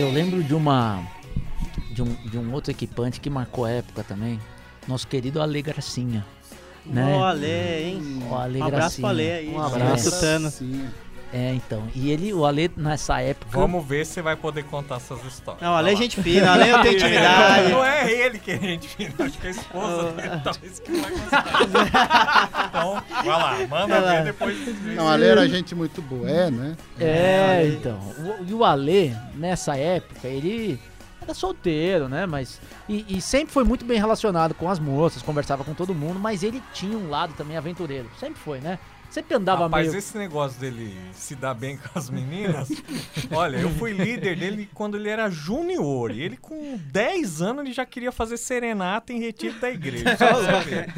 Eu 0.00 0.10
lembro 0.10 0.42
de 0.42 0.54
uma. 0.54 1.06
De 1.90 2.00
um, 2.00 2.14
de 2.24 2.38
um 2.38 2.54
outro 2.54 2.70
equipante 2.70 3.20
que 3.20 3.28
marcou 3.28 3.66
a 3.66 3.70
época 3.70 4.02
também. 4.02 4.40
Nosso 4.88 5.06
querido 5.06 5.42
Ale 5.42 5.60
Gracinha. 5.60 6.24
Né? 6.86 7.14
Ó, 7.14 7.22
Ale, 7.22 7.46
hein? 7.46 8.22
O 8.30 8.34
Ale 8.34 8.58
Um 8.60 8.64
abraço 8.64 9.00
pra 9.02 9.10
Ale 9.10 9.30
aí. 9.30 9.48
Um 9.50 9.60
abraço. 9.60 10.08
escutando. 10.08 10.50
É, 11.32 11.54
então. 11.54 11.84
E 11.94 12.10
ele, 12.10 12.34
o 12.34 12.44
Ale, 12.44 12.70
nessa 12.76 13.20
época. 13.20 13.56
Vamos 13.56 13.86
ver 13.86 14.04
se 14.04 14.14
você 14.14 14.22
vai 14.22 14.34
poder 14.34 14.64
contar 14.64 14.96
essas 14.96 15.24
histórias. 15.24 15.62
Não, 15.62 15.74
Ale 15.76 15.92
é 15.92 15.96
gente 15.96 16.20
fina, 16.20 16.52
Ale 16.52 16.68
eu 16.68 16.82
tenho 16.82 16.94
intimidade. 16.98 17.70
Não 17.70 17.84
é 17.84 18.10
ele 18.12 18.38
que 18.40 18.50
é 18.50 18.58
gente 18.58 18.88
fina, 18.88 19.14
acho 19.20 19.38
que 19.38 19.46
é 19.46 19.50
a 19.50 19.52
esposa 19.52 20.10
dele, 20.12 20.40
talvez 20.42 20.78
que 20.80 20.92
vai 20.92 21.10
gostar. 21.12 21.44
Então, 22.68 23.02
vai 23.24 23.26
lá, 23.26 23.58
manda 23.68 23.86
Vai 23.86 24.00
lá. 24.00 24.12
ver 24.16 24.24
depois. 24.24 24.56
Não, 24.96 25.08
ali 25.08 25.24
era 25.24 25.48
gente 25.48 25.74
muito 25.74 26.02
boa, 26.02 26.28
é, 26.28 26.50
né? 26.50 26.76
É, 26.98 27.66
então. 27.68 27.98
O- 28.18 28.44
E 28.46 28.52
o 28.52 28.64
Ale, 28.64 29.16
nessa 29.34 29.76
época, 29.76 30.26
ele 30.26 30.80
era 31.22 31.32
solteiro, 31.34 32.08
né? 32.08 32.26
Mas. 32.26 32.60
E, 32.88 33.04
e 33.08 33.20
sempre 33.20 33.52
foi 33.52 33.62
muito 33.62 33.84
bem 33.84 33.98
relacionado 33.98 34.52
com 34.54 34.68
as 34.68 34.78
moças, 34.80 35.22
conversava 35.22 35.62
com 35.62 35.74
todo 35.74 35.94
mundo, 35.94 36.18
mas 36.18 36.42
ele 36.42 36.60
tinha 36.74 36.96
um 36.98 37.08
lado 37.08 37.34
também 37.34 37.56
aventureiro. 37.56 38.10
Sempre 38.18 38.40
foi, 38.40 38.58
né? 38.58 38.78
Sempre 39.10 39.34
andava 39.34 39.64
Rapaz, 39.64 39.88
meio. 39.88 39.98
esse 39.98 40.16
negócio 40.16 40.60
dele 40.60 40.96
se 41.12 41.34
dar 41.34 41.52
bem 41.52 41.76
com 41.76 41.98
as 41.98 42.08
meninas, 42.08 42.68
olha, 43.32 43.56
eu 43.56 43.68
fui 43.70 43.92
líder 43.92 44.36
dele 44.36 44.70
quando 44.72 44.96
ele 44.96 45.08
era 45.08 45.28
júnior. 45.28 46.12
E 46.12 46.20
ele 46.22 46.36
com 46.36 46.78
10 46.78 47.42
anos 47.42 47.64
ele 47.64 47.74
já 47.74 47.84
queria 47.84 48.12
fazer 48.12 48.36
serenata 48.36 49.12
em 49.12 49.18
retiro 49.18 49.58
da 49.58 49.70
igreja. 49.70 50.04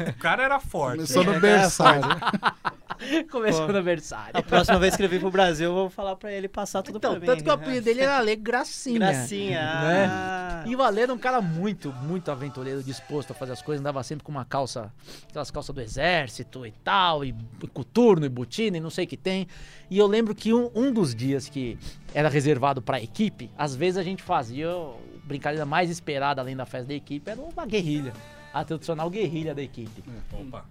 O 0.09 0.13
cara 0.19 0.43
era 0.43 0.59
forte. 0.59 0.97
Começou 0.97 1.23
no 1.23 1.39
berçário. 1.39 2.03
Começou 3.29 3.65
Pô. 3.65 3.71
no 3.71 3.77
aniversário. 3.79 4.31
A 4.33 4.41
próxima 4.41 4.79
vez 4.79 4.95
que 4.95 5.01
ele 5.01 5.09
vir 5.09 5.19
pro 5.19 5.29
Brasil, 5.31 5.65
eu 5.69 5.73
vou 5.73 5.89
falar 5.89 6.15
pra 6.15 6.31
ele 6.31 6.47
passar 6.47 6.81
tudo 6.81 6.97
Então, 6.99 7.11
pra 7.11 7.19
mim. 7.19 7.25
tanto 7.25 7.43
que 7.43 7.49
o 7.49 7.55
né? 7.57 7.61
apelido 7.61 7.83
dele 7.85 8.01
era 8.01 8.17
Ale 8.17 8.35
Gracinha. 8.35 8.99
Gracinha. 8.99 9.59
né? 9.59 10.05
ah. 10.09 10.63
E 10.65 10.75
o 10.75 10.81
Ale 10.81 11.01
era 11.01 11.13
um 11.13 11.17
cara 11.17 11.41
muito, 11.41 11.91
muito 11.91 12.31
aventureiro, 12.31 12.81
disposto 12.81 13.31
a 13.31 13.33
fazer 13.33 13.51
as 13.53 13.61
coisas, 13.61 13.81
andava 13.81 14.01
sempre 14.03 14.23
com 14.23 14.31
uma 14.31 14.45
calça, 14.45 14.93
aquelas 15.29 15.51
calças 15.51 15.75
do 15.75 15.81
exército 15.81 16.65
e 16.65 16.71
tal, 16.71 17.25
e, 17.25 17.35
e 17.61 17.67
coturno 18.03 18.25
e 18.25 18.29
botina 18.29 18.77
e 18.77 18.79
não 18.79 18.89
sei 18.89 19.05
o 19.05 19.07
que 19.07 19.17
tem. 19.17 19.47
E 19.89 19.97
eu 19.97 20.07
lembro 20.07 20.35
que 20.35 20.53
um, 20.53 20.69
um 20.75 20.91
dos 20.91 21.15
dias 21.15 21.47
que 21.47 21.77
era 22.13 22.29
reservado 22.29 22.81
pra 22.81 23.01
equipe, 23.01 23.49
às 23.57 23.75
vezes 23.75 23.97
a 23.97 24.03
gente 24.03 24.21
fazia 24.21 24.69
a 24.69 24.93
brincadeira 25.23 25.65
mais 25.65 25.89
esperada 25.89 26.41
além 26.41 26.55
da 26.55 26.65
festa 26.65 26.87
da 26.87 26.93
equipe, 26.93 27.29
era 27.29 27.39
uma 27.39 27.65
guerrilha. 27.65 28.13
A 28.53 28.63
tradicional 28.63 29.09
guerrilha 29.09 29.55
da 29.55 29.63
equipe. 29.63 30.03
Opa. 30.31 30.63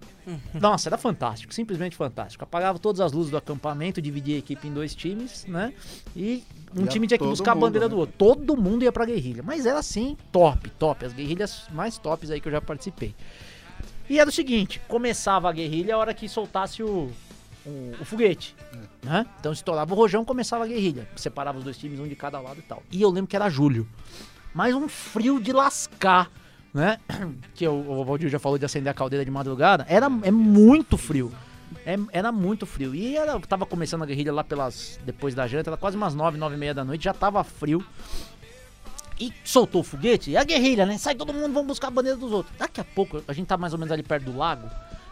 Nossa, 0.53 0.87
era 0.87 0.97
fantástico, 0.97 1.53
simplesmente 1.53 1.97
fantástico. 1.97 2.41
Apagava 2.45 2.79
todas 2.79 3.01
as 3.01 3.11
luzes 3.11 3.29
do 3.29 3.35
acampamento, 3.35 4.01
dividia 4.01 4.37
a 4.37 4.39
equipe 4.39 4.69
em 4.69 4.73
dois 4.73 4.95
times, 4.95 5.45
né? 5.47 5.73
E 6.15 6.45
um 6.73 6.83
Ia 6.83 6.87
time 6.87 7.07
tinha 7.07 7.17
que 7.17 7.25
buscar 7.25 7.51
a 7.51 7.55
mundo, 7.55 7.65
bandeira 7.65 7.87
né? 7.87 7.93
do 7.93 7.97
outro. 7.99 8.15
Todo 8.17 8.55
mundo 8.55 8.83
ia 8.83 8.91
pra 8.91 9.03
guerrilha. 9.05 9.43
Mas 9.43 9.65
era 9.65 9.79
assim, 9.79 10.15
top, 10.31 10.69
top. 10.69 11.03
As 11.05 11.11
guerrilhas 11.11 11.67
mais 11.73 11.97
tops 11.97 12.31
aí 12.31 12.39
que 12.39 12.47
eu 12.47 12.53
já 12.53 12.61
participei. 12.61 13.13
E 14.09 14.19
era 14.19 14.29
o 14.29 14.33
seguinte: 14.33 14.81
começava 14.87 15.49
a 15.49 15.51
guerrilha 15.51 15.95
a 15.95 15.97
hora 15.97 16.13
que 16.13 16.27
soltasse 16.27 16.83
o, 16.83 17.09
o, 17.65 17.91
o 17.99 18.05
foguete. 18.05 18.55
Né? 19.03 19.25
Então 19.39 19.51
estourava 19.51 19.93
o 19.93 19.97
rojão, 19.97 20.23
começava 20.23 20.63
a 20.63 20.67
guerrilha. 20.67 21.07
Separava 21.15 21.57
os 21.57 21.63
dois 21.63 21.77
times, 21.77 21.99
um 21.99 22.07
de 22.07 22.15
cada 22.15 22.39
lado 22.39 22.59
e 22.59 22.63
tal. 22.63 22.81
E 22.91 23.01
eu 23.01 23.09
lembro 23.09 23.27
que 23.27 23.35
era 23.35 23.49
julho. 23.49 23.87
Mas 24.53 24.73
um 24.75 24.87
frio 24.87 25.39
de 25.39 25.51
lascar, 25.51 26.29
né? 26.73 26.99
Que 27.55 27.67
o, 27.67 27.73
o 27.73 28.05
Valdir 28.05 28.29
já 28.29 28.39
falou 28.39 28.57
de 28.57 28.65
acender 28.65 28.89
a 28.91 28.93
caldeira 28.93 29.25
de 29.25 29.31
madrugada. 29.31 29.85
Era, 29.89 30.07
é 30.23 30.31
muito 30.31 30.97
frio. 30.97 31.31
É- 31.85 31.97
era 32.11 32.31
muito 32.31 32.65
frio. 32.65 32.93
E 32.93 33.17
era, 33.17 33.39
tava 33.41 33.65
começando 33.65 34.03
a 34.03 34.05
guerrilha 34.05 34.31
lá 34.31 34.43
pelas. 34.43 34.99
Depois 35.03 35.33
da 35.35 35.47
janta, 35.47 35.69
era 35.71 35.77
quase 35.77 35.97
umas 35.97 36.13
9, 36.13 36.37
9 36.37 36.55
e 36.55 36.57
meia 36.57 36.73
da 36.73 36.83
noite, 36.83 37.03
já 37.05 37.13
tava 37.13 37.43
frio. 37.43 37.83
E 39.27 39.33
soltou 39.43 39.81
o 39.81 39.83
foguete, 39.83 40.31
e 40.31 40.37
a 40.37 40.43
guerrilha, 40.43 40.85
né? 40.85 40.97
Sai 40.97 41.15
todo 41.15 41.33
mundo, 41.33 41.53
vamos 41.53 41.67
buscar 41.67 41.87
a 41.87 41.91
bandeira 41.91 42.17
dos 42.17 42.31
outros. 42.31 42.55
Daqui 42.57 42.81
a 42.81 42.83
pouco, 42.83 43.23
a 43.27 43.33
gente 43.33 43.47
tá 43.47 43.57
mais 43.57 43.71
ou 43.73 43.79
menos 43.79 43.91
ali 43.91 44.03
perto 44.03 44.25
do 44.25 44.37
lago, 44.37 44.69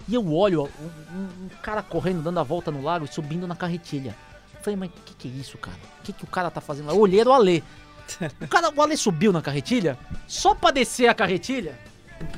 e 0.07 0.15
eu 0.15 0.33
olho 0.33 0.63
um, 0.79 1.15
um- 1.17 1.45
um 1.45 1.49
cara 1.61 1.81
correndo, 1.81 2.21
dando 2.21 2.39
a 2.39 2.43
volta 2.43 2.71
no 2.71 2.81
lago 2.81 3.05
e 3.05 3.07
subindo 3.07 3.47
na 3.47 3.55
carretilha. 3.55 4.15
Eu 4.55 4.61
falei, 4.63 4.75
mas 4.77 4.89
o 4.89 4.93
que, 5.05 5.13
que 5.13 5.27
é 5.27 5.31
isso, 5.31 5.57
cara? 5.57 5.77
O 5.99 6.03
que, 6.03 6.11
que 6.13 6.23
o 6.23 6.27
cara 6.27 6.51
tá 6.51 6.59
fazendo 6.61 6.87
lá? 6.87 6.93
Eu 6.93 6.99
olhei 6.99 7.23
o 7.23 7.31
Alê. 7.31 7.63
O 8.41 8.47
cara, 8.47 8.69
o 8.75 8.81
Ale 8.81 8.97
subiu 8.97 9.31
na 9.31 9.41
carretilha, 9.41 9.97
só 10.27 10.53
pra 10.53 10.71
descer 10.71 11.07
a 11.07 11.13
carretilha 11.13 11.79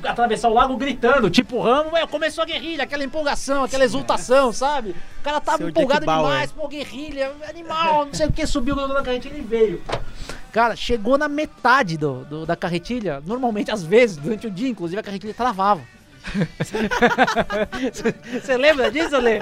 atravessar 0.02 0.48
o 0.48 0.54
lago 0.54 0.74
gritando, 0.78 1.28
tipo 1.28 1.60
Ramo, 1.60 1.90
ué, 1.92 2.06
começou 2.06 2.40
a 2.42 2.46
guerrilha, 2.46 2.84
aquela 2.84 3.04
empolgação, 3.04 3.64
aquela 3.64 3.84
exultação, 3.84 4.50
sabe? 4.50 4.94
O 5.20 5.22
cara 5.22 5.40
tava 5.42 5.58
Seu 5.58 5.68
empolgado 5.68 6.06
demais, 6.06 6.52
pô, 6.52 6.66
guerrilha, 6.68 7.32
animal, 7.46 8.06
não 8.06 8.14
sei 8.14 8.26
o 8.26 8.32
que, 8.32 8.46
subiu 8.46 8.74
na 8.76 9.02
carretilha 9.02 9.36
e 9.36 9.42
veio. 9.42 9.82
Cara, 10.54 10.76
chegou 10.76 11.18
na 11.18 11.26
metade 11.28 11.96
do, 11.96 12.24
do- 12.26 12.46
da 12.46 12.54
carretilha, 12.54 13.20
normalmente, 13.26 13.72
às 13.72 13.82
vezes, 13.82 14.16
durante 14.16 14.46
o 14.46 14.50
dia, 14.52 14.68
inclusive, 14.68 15.00
a 15.00 15.02
carretilha 15.02 15.34
travava. 15.34 15.82
Você 18.40 18.56
lembra 18.56 18.90
disso, 18.90 19.16
Lê? 19.18 19.38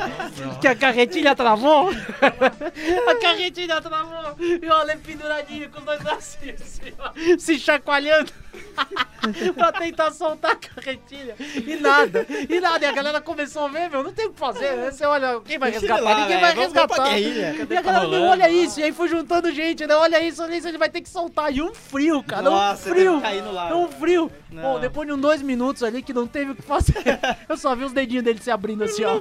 Que 0.61 0.68
a 0.68 0.74
carretilha 0.74 1.35
travou? 1.35 1.91
a 3.09 3.14
carretilha 3.20 3.80
travou. 3.80 4.37
E 4.41 4.66
o 4.66 4.72
Ale 4.72 4.97
penduradinho 4.97 5.68
com 5.70 5.78
os 5.78 5.85
dois 5.85 6.03
braços 6.03 6.37
assim, 6.43 7.39
se 7.39 7.59
chacoalhando. 7.59 8.33
pra 9.57 9.72
tentar 9.72 10.11
soltar 10.11 10.51
a 10.53 10.57
carretilha. 10.57 11.35
E 11.39 11.76
nada, 11.76 12.26
e 12.49 12.61
nada. 12.61 12.85
E 12.85 12.89
a 12.89 12.93
galera 12.93 13.20
começou 13.20 13.64
a 13.64 13.68
ver, 13.68 13.89
meu, 13.89 14.03
não 14.03 14.12
tem 14.12 14.26
o 14.26 14.33
que 14.33 14.39
fazer. 14.39 14.72
né? 14.76 14.91
Você 14.91 15.05
olha, 15.07 15.41
quem 15.41 15.59
vai 15.59 15.70
Deixa 15.70 15.87
resgatar? 15.87 16.03
lá, 16.11 16.20
Ninguém 16.20 16.41
vai 16.41 16.55
vamos- 16.55 16.72
resgatar. 16.72 17.18
E 17.18 17.76
a 17.76 17.83
galera, 17.83 18.09
meu, 18.09 18.22
olha 18.24 18.51
isso. 18.51 18.80
E 18.80 18.83
aí 18.83 18.93
foi 18.93 19.09
juntando 19.09 19.51
gente, 19.53 19.87
né? 19.87 19.95
Olha 19.95 20.20
isso, 20.22 20.43
olha 20.43 20.55
isso, 20.57 20.68
ele 20.68 20.76
vai 20.78 20.89
ter 20.91 21.01
que 21.01 21.09
soltar. 21.09 21.53
E 21.55 21.62
um 21.62 21.72
frio, 21.74 22.22
cara, 22.22 22.43
Nossa, 22.43 22.91
um 22.91 22.93
frio. 22.93 23.22
É 23.24 23.74
um 23.74 23.89
frio. 23.89 24.30
Não. 24.53 24.62
Pô, 24.74 24.78
depois 24.78 25.07
de 25.09 25.14
uns 25.14 25.20
dois 25.20 25.40
minutos 25.42 25.82
ali 25.82 26.03
que 26.03 26.12
não 26.12 26.26
teve 26.26 26.50
o 26.53 26.55
que 26.55 26.62
fazer, 26.62 26.94
eu 27.48 27.57
só 27.57 27.74
vi 27.74 27.84
os 27.84 27.92
dedinhos 27.92 28.22
dele 28.24 28.40
se 28.40 28.50
abrindo 28.50 28.84
assim, 28.84 29.03
ó. 29.05 29.20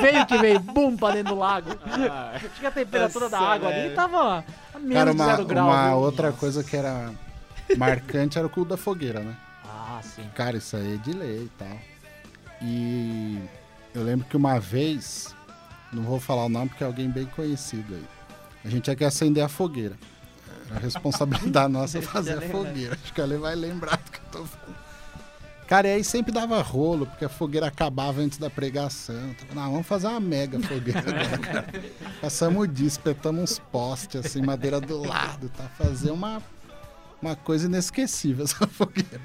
Veio 0.00 0.26
que 0.26 0.38
veio, 0.38 0.58
bum, 0.60 0.96
pra 0.96 1.12
dentro 1.12 1.34
do 1.34 1.38
lago. 1.38 1.70
Acho 2.34 2.48
que 2.60 2.66
a 2.66 2.70
temperatura 2.70 3.28
da 3.28 3.38
Nossa, 3.38 3.52
água 3.52 3.68
ali 3.68 3.94
tava 3.94 4.44
a 4.74 4.78
menos 4.78 4.94
Cara, 4.94 5.10
de 5.14 5.16
uma, 5.20 5.26
zero 5.26 5.44
grau. 5.44 5.68
uma 5.68 5.88
viu? 5.88 5.98
outra 5.98 6.32
coisa 6.32 6.64
que 6.64 6.76
era 6.76 7.10
marcante 7.76 8.38
era 8.38 8.46
o 8.46 8.50
culto 8.50 8.70
da 8.70 8.76
fogueira, 8.76 9.20
né? 9.20 9.36
Ah, 9.64 10.00
sim. 10.02 10.22
Cara, 10.34 10.56
isso 10.56 10.76
aí 10.76 10.94
é 10.94 10.96
de 10.96 11.12
lei 11.12 11.44
e 11.44 11.50
tal. 11.58 11.78
E 12.62 13.38
eu 13.94 14.02
lembro 14.02 14.26
que 14.26 14.36
uma 14.36 14.58
vez, 14.58 15.34
não 15.92 16.02
vou 16.02 16.18
falar 16.18 16.44
o 16.44 16.48
nome 16.48 16.68
porque 16.68 16.82
é 16.84 16.86
alguém 16.86 17.10
bem 17.10 17.26
conhecido 17.26 17.94
aí. 17.94 18.04
A 18.64 18.68
gente 18.68 18.84
tinha 18.84 18.96
que 18.96 19.04
acender 19.04 19.44
a 19.44 19.48
fogueira. 19.48 19.94
Era 20.68 20.76
a 20.76 20.78
responsabilidade 20.80 21.72
nossa 21.72 22.00
fazer 22.02 22.38
a 22.38 22.40
fogueira. 22.42 22.98
Acho 23.02 23.12
que 23.12 23.20
ele 23.20 23.36
vai 23.38 23.54
lembrar 23.54 23.96
do 23.96 24.10
que 24.10 24.18
eu 24.18 24.40
tô 24.40 24.44
falando. 24.44 24.76
Cara, 25.66 25.88
e 25.88 25.94
aí 25.94 26.04
sempre 26.04 26.30
dava 26.30 26.62
rolo, 26.62 27.06
porque 27.06 27.24
a 27.24 27.28
fogueira 27.28 27.66
acabava 27.66 28.20
antes 28.20 28.38
da 28.38 28.48
pregação. 28.48 29.34
Tava, 29.34 29.60
Não, 29.60 29.72
vamos 29.72 29.86
fazer 29.86 30.06
uma 30.06 30.20
mega 30.20 30.60
fogueira 30.60 31.00
agora, 31.06 31.38
cara. 31.38 31.66
Passamos 32.20 32.62
o 32.62 32.66
dia, 32.68 32.86
espetamos 32.86 33.42
uns 33.42 33.58
postes, 33.58 34.24
assim, 34.24 34.42
madeira 34.42 34.80
do 34.80 35.04
lado, 35.04 35.48
tá? 35.48 35.64
Fazer 35.76 36.12
uma, 36.12 36.40
uma 37.20 37.34
coisa 37.34 37.66
inesquecível 37.66 38.44
essa 38.46 38.64
fogueira. 38.68 39.20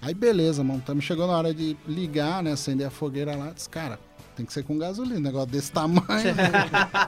Aí 0.00 0.14
beleza, 0.14 0.64
montamos. 0.64 1.04
Chegou 1.04 1.26
na 1.26 1.36
hora 1.36 1.52
de 1.52 1.76
ligar, 1.86 2.42
né? 2.42 2.52
Acender 2.52 2.86
a 2.86 2.90
fogueira 2.90 3.36
lá. 3.36 3.50
Disse, 3.50 3.68
cara, 3.68 3.98
tem 4.36 4.46
que 4.46 4.52
ser 4.54 4.62
com 4.62 4.78
gasolina. 4.78 5.20
Negócio 5.20 5.48
desse 5.50 5.70
tamanho. 5.70 6.34
né? 6.34 6.50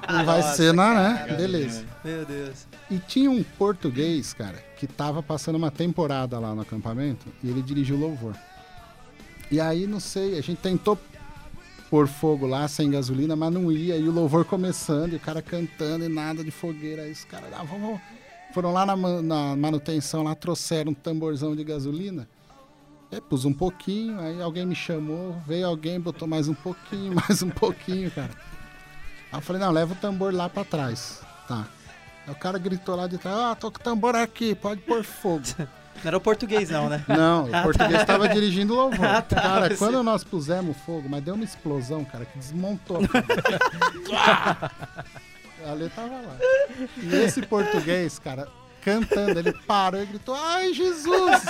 Não 0.06 0.24
vai 0.26 0.42
Nossa, 0.42 0.56
ser, 0.56 0.74
não, 0.74 0.92
né? 0.94 1.34
Beleza. 1.34 1.84
Meu 2.04 2.26
Deus. 2.26 2.66
E 2.90 2.98
tinha 2.98 3.30
um 3.30 3.42
português, 3.42 4.34
cara, 4.34 4.58
que 4.76 4.86
tava 4.86 5.22
passando 5.22 5.54
uma 5.54 5.70
temporada 5.70 6.38
lá 6.38 6.54
no 6.54 6.62
acampamento 6.62 7.26
e 7.42 7.48
ele 7.48 7.62
dirigiu 7.62 7.96
louvor. 7.96 8.34
E 9.50 9.60
aí, 9.60 9.86
não 9.86 10.00
sei, 10.00 10.36
a 10.36 10.42
gente 10.42 10.58
tentou 10.58 10.98
pôr 11.88 12.06
fogo 12.06 12.46
lá 12.46 12.66
sem 12.68 12.90
gasolina, 12.90 13.36
mas 13.36 13.52
não 13.52 13.70
ia. 13.70 13.96
E 13.96 14.08
o 14.08 14.12
louvor 14.12 14.44
começando, 14.44 15.12
e 15.12 15.16
o 15.16 15.20
cara 15.20 15.42
cantando 15.42 16.04
e 16.04 16.08
nada 16.08 16.42
de 16.42 16.50
fogueira. 16.50 17.02
Aí 17.02 17.12
os 17.12 17.24
caras, 17.24 17.52
ah, 17.52 17.62
vamos. 17.62 18.00
Foram 18.52 18.72
lá 18.72 18.84
na, 18.84 18.96
na 18.96 19.56
manutenção, 19.56 20.24
lá 20.24 20.34
trouxeram 20.34 20.90
um 20.92 20.94
tamborzão 20.94 21.54
de 21.54 21.62
gasolina. 21.62 22.28
Aí 23.12 23.20
pus 23.20 23.44
um 23.44 23.52
pouquinho, 23.52 24.20
aí 24.20 24.40
alguém 24.40 24.64
me 24.64 24.74
chamou, 24.74 25.36
veio 25.46 25.66
alguém, 25.66 26.00
botou 26.00 26.28
mais 26.28 26.48
um 26.48 26.54
pouquinho, 26.54 27.14
mais 27.28 27.42
um 27.42 27.50
pouquinho, 27.50 28.10
cara. 28.10 28.30
Aí 29.32 29.38
eu 29.38 29.42
falei, 29.42 29.60
não, 29.60 29.70
leva 29.70 29.92
o 29.92 29.96
tambor 29.96 30.32
lá 30.32 30.48
pra 30.48 30.64
trás. 30.64 31.20
Tá. 31.46 31.68
O 32.28 32.34
cara 32.34 32.58
gritou 32.58 32.94
lá 32.94 33.06
de 33.06 33.18
trás, 33.18 33.36
ah, 33.36 33.54
tô 33.54 33.70
com 33.70 33.78
tambor 33.80 34.14
aqui, 34.14 34.54
pode 34.54 34.80
pôr 34.82 35.02
fogo. 35.02 35.42
Não 36.02 36.08
era 36.08 36.16
o 36.16 36.20
português, 36.20 36.70
não, 36.70 36.88
né? 36.88 37.04
Não, 37.08 37.44
o 37.44 37.62
português 37.62 38.00
estava 38.00 38.26
dirigindo 38.28 38.72
o 38.72 38.76
louvor. 38.76 39.04
Ah, 39.04 39.20
tá, 39.20 39.40
cara, 39.40 39.68
você- 39.68 39.76
quando 39.76 40.02
nós 40.02 40.24
pusemos 40.24 40.74
fogo, 40.86 41.06
mas 41.08 41.22
deu 41.22 41.34
uma 41.34 41.44
explosão, 41.44 42.04
cara, 42.06 42.24
que 42.24 42.38
desmontou. 42.38 43.00
a 45.66 45.72
Lê 45.74 45.88
tava 45.90 46.08
lá. 46.14 46.36
E 47.02 47.14
esse 47.16 47.42
português, 47.42 48.18
cara, 48.18 48.48
cantando, 48.80 49.38
ele 49.38 49.52
parou 49.52 50.02
e 50.02 50.06
gritou, 50.06 50.34
ai, 50.34 50.72
Jesus! 50.72 51.42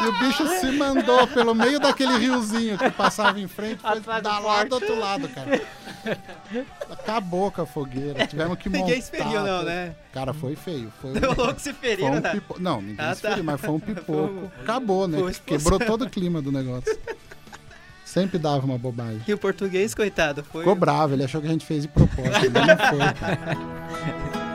E 0.00 0.04
o 0.06 0.12
bicho 0.18 0.46
se 0.60 0.66
mandou 0.72 1.26
pelo 1.28 1.54
meio 1.54 1.78
daquele 1.80 2.16
riozinho 2.18 2.76
que 2.78 2.90
passava 2.90 3.38
em 3.40 3.48
frente, 3.48 3.80
foi 3.80 3.90
Atrás 3.98 4.22
do 4.22 4.28
da 4.28 4.38
lá 4.38 4.64
do 4.64 4.74
outro 4.74 4.98
lado, 4.98 5.28
cara. 5.28 5.60
Acabou 6.90 7.50
com 7.50 7.62
a 7.62 7.66
fogueira, 7.66 8.26
tivemos 8.26 8.58
que 8.58 8.68
montar. 8.68 8.84
Ninguém 8.84 9.00
se 9.00 9.10
feriu, 9.10 9.42
não, 9.42 9.58
tudo. 9.58 9.66
né? 9.68 9.94
Cara, 10.12 10.32
foi 10.32 10.54
feio. 10.56 10.92
Foi 11.00 11.12
Deu 11.12 11.34
louco 11.34 11.58
se 11.60 11.72
foi 11.72 11.88
feriram, 11.88 12.12
um 12.12 12.20
né? 12.20 12.30
pipo... 12.32 12.56
Não, 12.60 12.80
ninguém 12.80 13.04
Ah, 13.04 13.14
se 13.14 13.22
tá. 13.22 13.30
feriu, 13.30 13.44
mas 13.44 13.60
foi 13.60 13.70
um 13.70 13.80
pipoco. 13.80 14.52
Acabou, 14.60 15.08
né? 15.08 15.18
Foi. 15.18 15.32
Quebrou 15.34 15.78
todo 15.78 16.04
o 16.04 16.10
clima 16.10 16.40
do 16.40 16.52
negócio. 16.52 16.96
Sempre 18.04 18.38
dava 18.38 18.64
uma 18.64 18.78
bobagem. 18.78 19.20
E 19.26 19.32
o 19.34 19.38
português, 19.38 19.94
coitado, 19.94 20.42
foi. 20.44 20.60
Ficou 20.62 20.74
bravo, 20.76 21.14
ele 21.14 21.24
achou 21.24 21.40
que 21.40 21.48
a 21.48 21.50
gente 21.50 21.66
fez 21.66 21.82
de 21.82 21.88
propósito. 21.88 22.50
não 22.50 22.88
foi, 22.88 23.12
cara. 23.14 24.36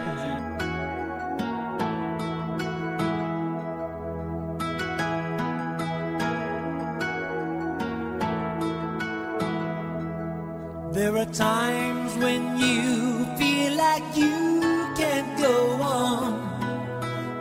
There 11.02 11.18
are 11.18 11.26
times 11.26 12.16
when 12.18 12.60
you 12.60 13.26
feel 13.36 13.76
like 13.76 14.06
you 14.16 14.62
can't 14.96 15.36
go 15.42 15.82
on. 15.82 16.38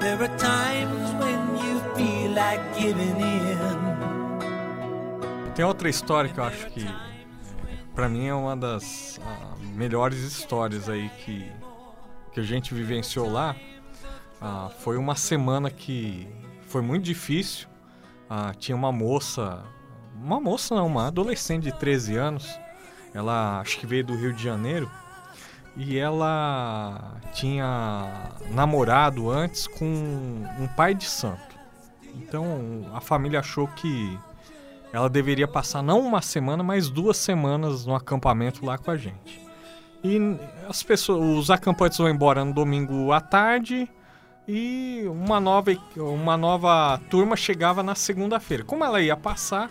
There 0.01 0.17
are 0.17 0.35
times 0.39 1.13
when 1.21 1.59
you 1.59 1.79
feel 1.95 2.33
like 2.33 2.63
giving 2.75 3.21
in. 3.21 3.45
Tem 5.55 5.63
outra 5.63 5.91
história 5.91 6.31
que 6.33 6.41
eu 6.41 6.45
acho 6.45 6.71
que, 6.71 6.87
pra 7.95 8.09
mim, 8.09 8.29
é 8.29 8.35
uma 8.35 8.57
das 8.57 9.21
ah, 9.23 9.55
melhores 9.75 10.21
histórias 10.21 10.89
aí 10.89 11.11
que, 11.23 11.53
que 12.33 12.41
a 12.41 12.45
gente 12.45 12.73
vivenciou 12.73 13.31
lá. 13.31 13.55
Ah, 14.41 14.71
foi 14.79 14.97
uma 14.97 15.15
semana 15.15 15.71
que 15.71 16.27
foi 16.63 16.81
muito 16.81 17.05
difícil. 17.05 17.69
Ah, 18.27 18.55
tinha 18.59 18.75
uma 18.75 18.91
moça, 18.91 19.63
uma 20.17 20.41
moça 20.41 20.75
não, 20.75 20.87
uma 20.87 21.09
adolescente 21.09 21.65
de 21.65 21.73
13 21.73 22.17
anos. 22.17 22.59
Ela 23.15 23.61
acho 23.61 23.79
que 23.79 23.87
veio 23.87 24.05
do 24.05 24.17
Rio 24.17 24.33
de 24.33 24.43
Janeiro. 24.43 24.91
E 25.77 25.99
ela 25.99 27.17
tinha 27.33 28.33
namorado 28.51 29.31
antes 29.31 29.67
com 29.67 29.85
um 29.85 30.67
pai 30.77 30.95
de 30.95 31.05
santo. 31.05 31.59
Então 32.17 32.87
a 32.93 33.01
família 33.01 33.41
achou 33.41 33.69
que 33.69 34.19
ela 34.93 35.09
deveria 35.09 35.47
passar 35.47 35.83
não 35.83 36.01
uma 36.01 36.21
semana, 36.21 36.63
mas 36.63 36.91
duas 36.91 37.17
semanas 37.17 37.87
no 37.87 37.95
acampamento 37.95 38.67
lá 38.67 38.77
com 38.77 38.91
a 38.91 38.97
gente. 38.97 39.41
E 40.03 40.19
as 40.69 40.83
pessoas, 40.83 41.39
os 41.39 41.51
acampantes 41.51 41.99
vão 41.99 42.09
embora 42.09 42.45
no 42.45 42.53
domingo 42.53 43.13
à 43.13 43.21
tarde 43.21 43.89
e 44.49 45.05
uma 45.07 45.39
nova, 45.39 45.71
uma 45.97 46.37
nova 46.37 46.99
turma 47.09 47.37
chegava 47.37 47.83
na 47.83 47.95
segunda-feira. 47.95 48.65
Como 48.65 48.85
ela 48.85 49.01
ia 49.01 49.17
passar 49.17 49.71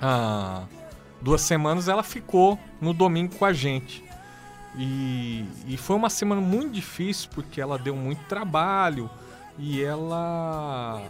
ah, 0.00 0.64
duas 1.22 1.40
semanas, 1.40 1.88
ela 1.88 2.02
ficou 2.02 2.58
no 2.80 2.92
domingo 2.92 3.36
com 3.36 3.44
a 3.44 3.52
gente. 3.52 4.04
E, 4.76 5.44
e 5.66 5.76
foi 5.76 5.96
uma 5.96 6.10
semana 6.10 6.40
muito 6.40 6.72
difícil 6.72 7.28
porque 7.34 7.60
ela 7.60 7.78
deu 7.78 7.94
muito 7.94 8.24
trabalho 8.24 9.10
e 9.58 9.82
ela 9.82 11.02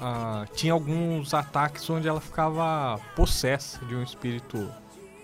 ah, 0.00 0.44
tinha 0.54 0.72
alguns 0.72 1.32
ataques 1.32 1.88
onde 1.88 2.08
ela 2.08 2.20
ficava 2.20 3.00
possessa 3.14 3.84
de 3.86 3.94
um 3.94 4.02
espírito 4.02 4.68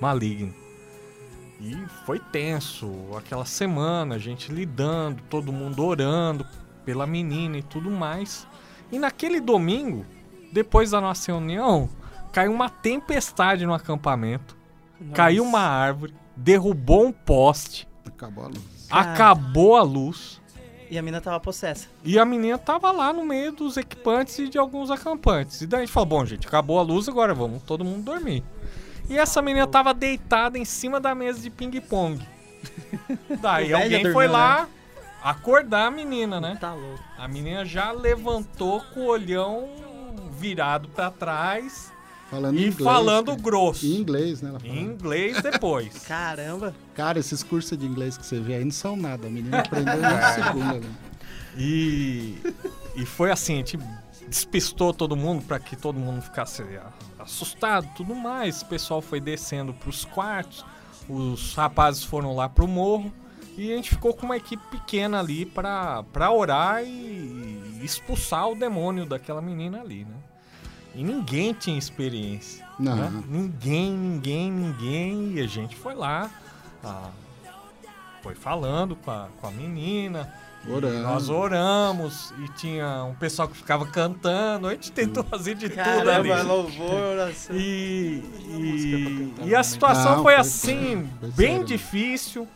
maligno. 0.00 0.54
E 1.60 1.76
foi 2.06 2.18
tenso 2.18 2.90
aquela 3.18 3.44
semana, 3.44 4.14
a 4.14 4.18
gente 4.18 4.50
lidando, 4.50 5.22
todo 5.28 5.52
mundo 5.52 5.84
orando 5.84 6.46
pela 6.84 7.06
menina 7.06 7.58
e 7.58 7.62
tudo 7.62 7.90
mais. 7.90 8.46
E 8.90 8.98
naquele 8.98 9.40
domingo, 9.40 10.06
depois 10.52 10.92
da 10.92 11.00
nossa 11.00 11.30
reunião, 11.30 11.88
caiu 12.32 12.52
uma 12.52 12.68
tempestade 12.68 13.66
no 13.66 13.74
acampamento. 13.74 14.56
Caiu 15.14 15.42
uma 15.42 15.60
árvore, 15.60 16.14
derrubou 16.36 17.06
um 17.06 17.12
poste, 17.12 17.88
Acabou 18.20 18.44
a 18.44 18.48
luz. 18.48 18.86
Acabou 18.90 19.76
a 19.76 19.82
luz. 19.82 20.40
E 20.90 20.98
a 20.98 21.02
mina 21.02 21.20
tava 21.20 21.38
possessa. 21.38 21.88
E 22.04 22.18
a 22.18 22.24
menina 22.24 22.58
tava 22.58 22.90
lá 22.90 23.12
no 23.12 23.24
meio 23.24 23.52
dos 23.52 23.76
equipantes 23.76 24.38
e 24.38 24.48
de 24.48 24.58
alguns 24.58 24.90
acampantes. 24.90 25.60
E 25.62 25.66
daí 25.66 25.82
a 25.82 25.84
gente 25.84 25.92
falou, 25.92 26.08
bom, 26.08 26.26
gente, 26.26 26.46
acabou 26.46 26.78
a 26.78 26.82
luz, 26.82 27.08
agora 27.08 27.32
vamos 27.32 27.62
todo 27.62 27.84
mundo 27.84 28.04
dormir. 28.04 28.42
E 29.08 29.16
essa 29.16 29.40
menina 29.40 29.66
tava 29.66 29.94
deitada 29.94 30.58
em 30.58 30.64
cima 30.64 31.00
da 31.00 31.14
mesa 31.14 31.40
de 31.40 31.50
ping-pong. 31.50 32.20
Daí 33.40 33.72
alguém 33.72 33.90
dormiu, 33.90 34.12
foi 34.12 34.28
lá 34.28 34.68
acordar 35.22 35.86
a 35.86 35.90
menina, 35.90 36.40
né? 36.40 36.56
Tá 36.60 36.74
louco. 36.74 37.02
A 37.18 37.26
menina 37.26 37.64
já 37.64 37.90
levantou 37.90 38.80
com 38.94 39.00
o 39.00 39.06
olhão 39.06 39.68
virado 40.32 40.88
pra 40.88 41.10
trás 41.10 41.92
Falando 42.30 42.56
e 42.58 42.66
inglês, 42.68 42.84
falando 42.84 43.26
cara. 43.26 43.40
grosso. 43.40 43.86
Em 43.86 43.96
inglês, 43.96 44.40
né? 44.40 44.52
Em 44.62 44.84
inglês 44.84 45.42
depois. 45.42 45.98
Caramba. 46.06 46.74
Cara, 46.94 47.18
esses 47.18 47.42
cursos 47.42 47.76
de 47.76 47.84
inglês 47.84 48.16
que 48.16 48.24
você 48.24 48.38
vê 48.38 48.54
aí 48.54 48.64
não 48.64 48.70
são 48.70 48.96
nada. 48.96 49.26
A 49.26 49.30
menina 49.30 49.58
aprendeu 49.58 49.94
em 49.94 49.98
uma 49.98 50.22
segunda. 50.32 50.78
Né? 50.78 50.94
E, 51.58 52.36
e 52.94 53.04
foi 53.04 53.32
assim, 53.32 53.54
a 53.54 53.56
gente 53.56 53.78
despistou 54.28 54.94
todo 54.94 55.16
mundo 55.16 55.44
para 55.44 55.58
que 55.58 55.74
todo 55.74 55.98
mundo 55.98 56.22
ficasse 56.22 56.62
assustado 57.18 57.86
e 57.86 57.96
tudo 57.96 58.14
mais. 58.14 58.62
O 58.62 58.66
pessoal 58.66 59.02
foi 59.02 59.20
descendo 59.20 59.74
pros 59.74 60.04
quartos, 60.04 60.64
os 61.08 61.54
rapazes 61.54 62.04
foram 62.04 62.34
lá 62.36 62.48
pro 62.48 62.68
morro 62.68 63.12
e 63.56 63.72
a 63.72 63.76
gente 63.76 63.90
ficou 63.90 64.14
com 64.14 64.26
uma 64.26 64.36
equipe 64.36 64.62
pequena 64.70 65.18
ali 65.18 65.44
pra 65.44 66.30
orar 66.30 66.84
e 66.84 67.80
expulsar 67.82 68.48
o 68.48 68.54
demônio 68.54 69.04
daquela 69.04 69.42
menina 69.42 69.80
ali, 69.80 70.04
né? 70.04 70.14
E 70.94 71.02
ninguém 71.04 71.52
tinha 71.52 71.78
experiência. 71.78 72.66
Não. 72.78 72.96
né? 72.96 73.22
Ninguém, 73.28 73.92
ninguém, 73.92 74.50
ninguém. 74.50 75.32
E 75.34 75.40
a 75.40 75.46
gente 75.46 75.76
foi 75.76 75.94
lá, 75.94 76.30
ah, 76.84 77.10
foi 78.22 78.34
falando 78.34 78.96
com 78.96 79.10
a, 79.10 79.28
com 79.40 79.46
a 79.46 79.50
menina. 79.50 80.32
Orando. 80.68 80.98
Nós 81.02 81.30
oramos 81.30 82.34
e 82.38 82.48
tinha 82.52 83.04
um 83.04 83.14
pessoal 83.14 83.48
que 83.48 83.56
ficava 83.56 83.86
cantando. 83.86 84.66
A 84.66 84.72
gente 84.72 84.92
tentou 84.92 85.24
fazer 85.24 85.54
de 85.54 85.70
tudo 85.70 85.76
Caramba, 85.82 86.34
ali. 86.34 86.42
louvor, 86.42 86.92
oração. 86.92 87.56
E, 87.56 88.22
e, 88.50 89.34
e 89.46 89.54
a 89.54 89.62
situação 89.62 90.16
Não, 90.16 90.22
foi 90.22 90.34
foi- 90.34 90.40
assim, 90.40 91.08
foi 91.18 91.30
bem 91.30 91.50
sério. 91.52 91.64
difícil. 91.64 92.48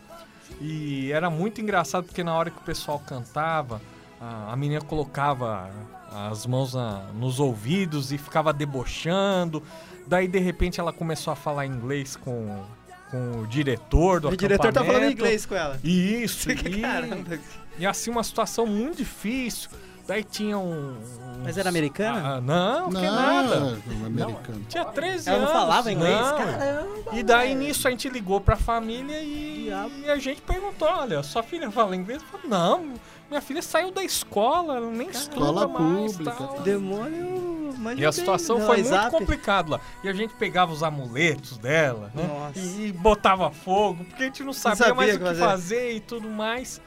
E 0.60 1.10
era 1.12 1.30
muito 1.30 1.62
engraçado 1.62 2.04
porque 2.04 2.22
na 2.22 2.34
hora 2.34 2.50
que 2.50 2.58
o 2.58 2.62
pessoal 2.62 2.98
cantava, 2.98 3.80
a, 4.20 4.52
a 4.52 4.56
menina 4.56 4.82
colocava 4.82 5.70
as 6.14 6.46
mãos 6.46 6.74
na- 6.74 7.02
nos 7.14 7.40
ouvidos 7.40 8.12
e 8.12 8.18
ficava 8.18 8.52
debochando. 8.52 9.62
Daí 10.06 10.28
de 10.28 10.38
repente 10.38 10.78
ela 10.80 10.92
começou 10.92 11.32
a 11.32 11.36
falar 11.36 11.66
inglês 11.66 12.14
com, 12.16 12.62
com 13.10 13.40
o 13.42 13.46
diretor 13.46 14.20
do 14.20 14.28
O 14.28 14.36
diretor 14.36 14.72
tá 14.72 14.80
falando 14.80 14.88
acampamento. 14.90 15.12
inglês 15.20 15.46
com 15.46 15.54
ela. 15.54 15.78
Isso, 15.82 16.50
e, 16.52 16.80
Caramba. 16.80 17.38
e 17.78 17.86
assim 17.86 18.10
uma 18.10 18.22
situação 18.22 18.66
muito 18.66 18.98
difícil. 18.98 19.70
Daí 20.06 20.22
tinha 20.22 20.58
um. 20.58 20.98
Mas 21.42 21.56
era 21.56 21.70
americana? 21.70 22.34
Ah, 22.36 22.40
não, 22.40 22.88
que 22.90 22.94
Não, 22.94 23.02
nada. 23.02 23.78
um 23.90 24.04
americano. 24.04 24.60
Tinha 24.68 24.84
13 24.84 25.30
Ela 25.30 25.38
não 25.38 25.46
anos. 25.48 25.58
falava 25.60 25.90
inglês? 25.90 26.14
não. 26.20 26.36
Caramba. 26.36 26.88
E 27.14 27.22
daí 27.22 27.54
nisso 27.54 27.88
a 27.88 27.90
gente 27.90 28.10
ligou 28.10 28.38
pra 28.38 28.54
família 28.54 29.18
e, 29.22 29.70
e 30.04 30.10
a 30.10 30.18
gente 30.18 30.42
perguntou: 30.42 30.86
olha, 30.88 31.22
sua 31.22 31.42
filha 31.42 31.70
fala 31.70 31.96
inglês? 31.96 32.22
Falei, 32.30 32.46
não, 32.46 32.92
minha 33.34 33.42
filha 33.42 33.62
saiu 33.62 33.90
da 33.90 34.02
escola, 34.02 34.76
ela 34.76 34.90
nem 34.90 35.08
estuda 35.08 35.34
Escola 35.36 35.68
mais. 35.68 36.12
pública, 36.16 36.32
tal." 36.36 36.60
Demônio. 36.60 37.74
manja 37.78 38.00
E 38.00 38.06
a 38.06 38.10
bem. 38.10 38.18
situação 38.18 38.58
Não, 38.58 38.66
foi 38.66 38.82
muito 38.82 39.10
complicada 39.10 39.70
lá. 39.72 39.80
E 40.02 40.08
a 40.08 40.12
gente 40.12 40.32
pegava 40.34 40.72
os 40.72 40.82
amuletos 40.82 41.58
dela, 41.58 42.10
né? 42.14 42.26
Nossa. 42.26 42.58
E, 42.58 42.92
botava 42.92 43.50
fogo, 43.50 44.04
porque 44.04 44.22
a 44.22 44.26
gente 44.26 44.42
não 44.44 44.52
sabia, 44.52 44.76
sabia 44.76 44.94
mais 44.94 45.12
o 45.12 45.16
o 45.16 45.18
que 45.18 45.24
fazer. 45.24 45.40
fazer 45.44 45.92
e 45.96 46.00
tudo 46.00 46.28
mais. 46.30 46.80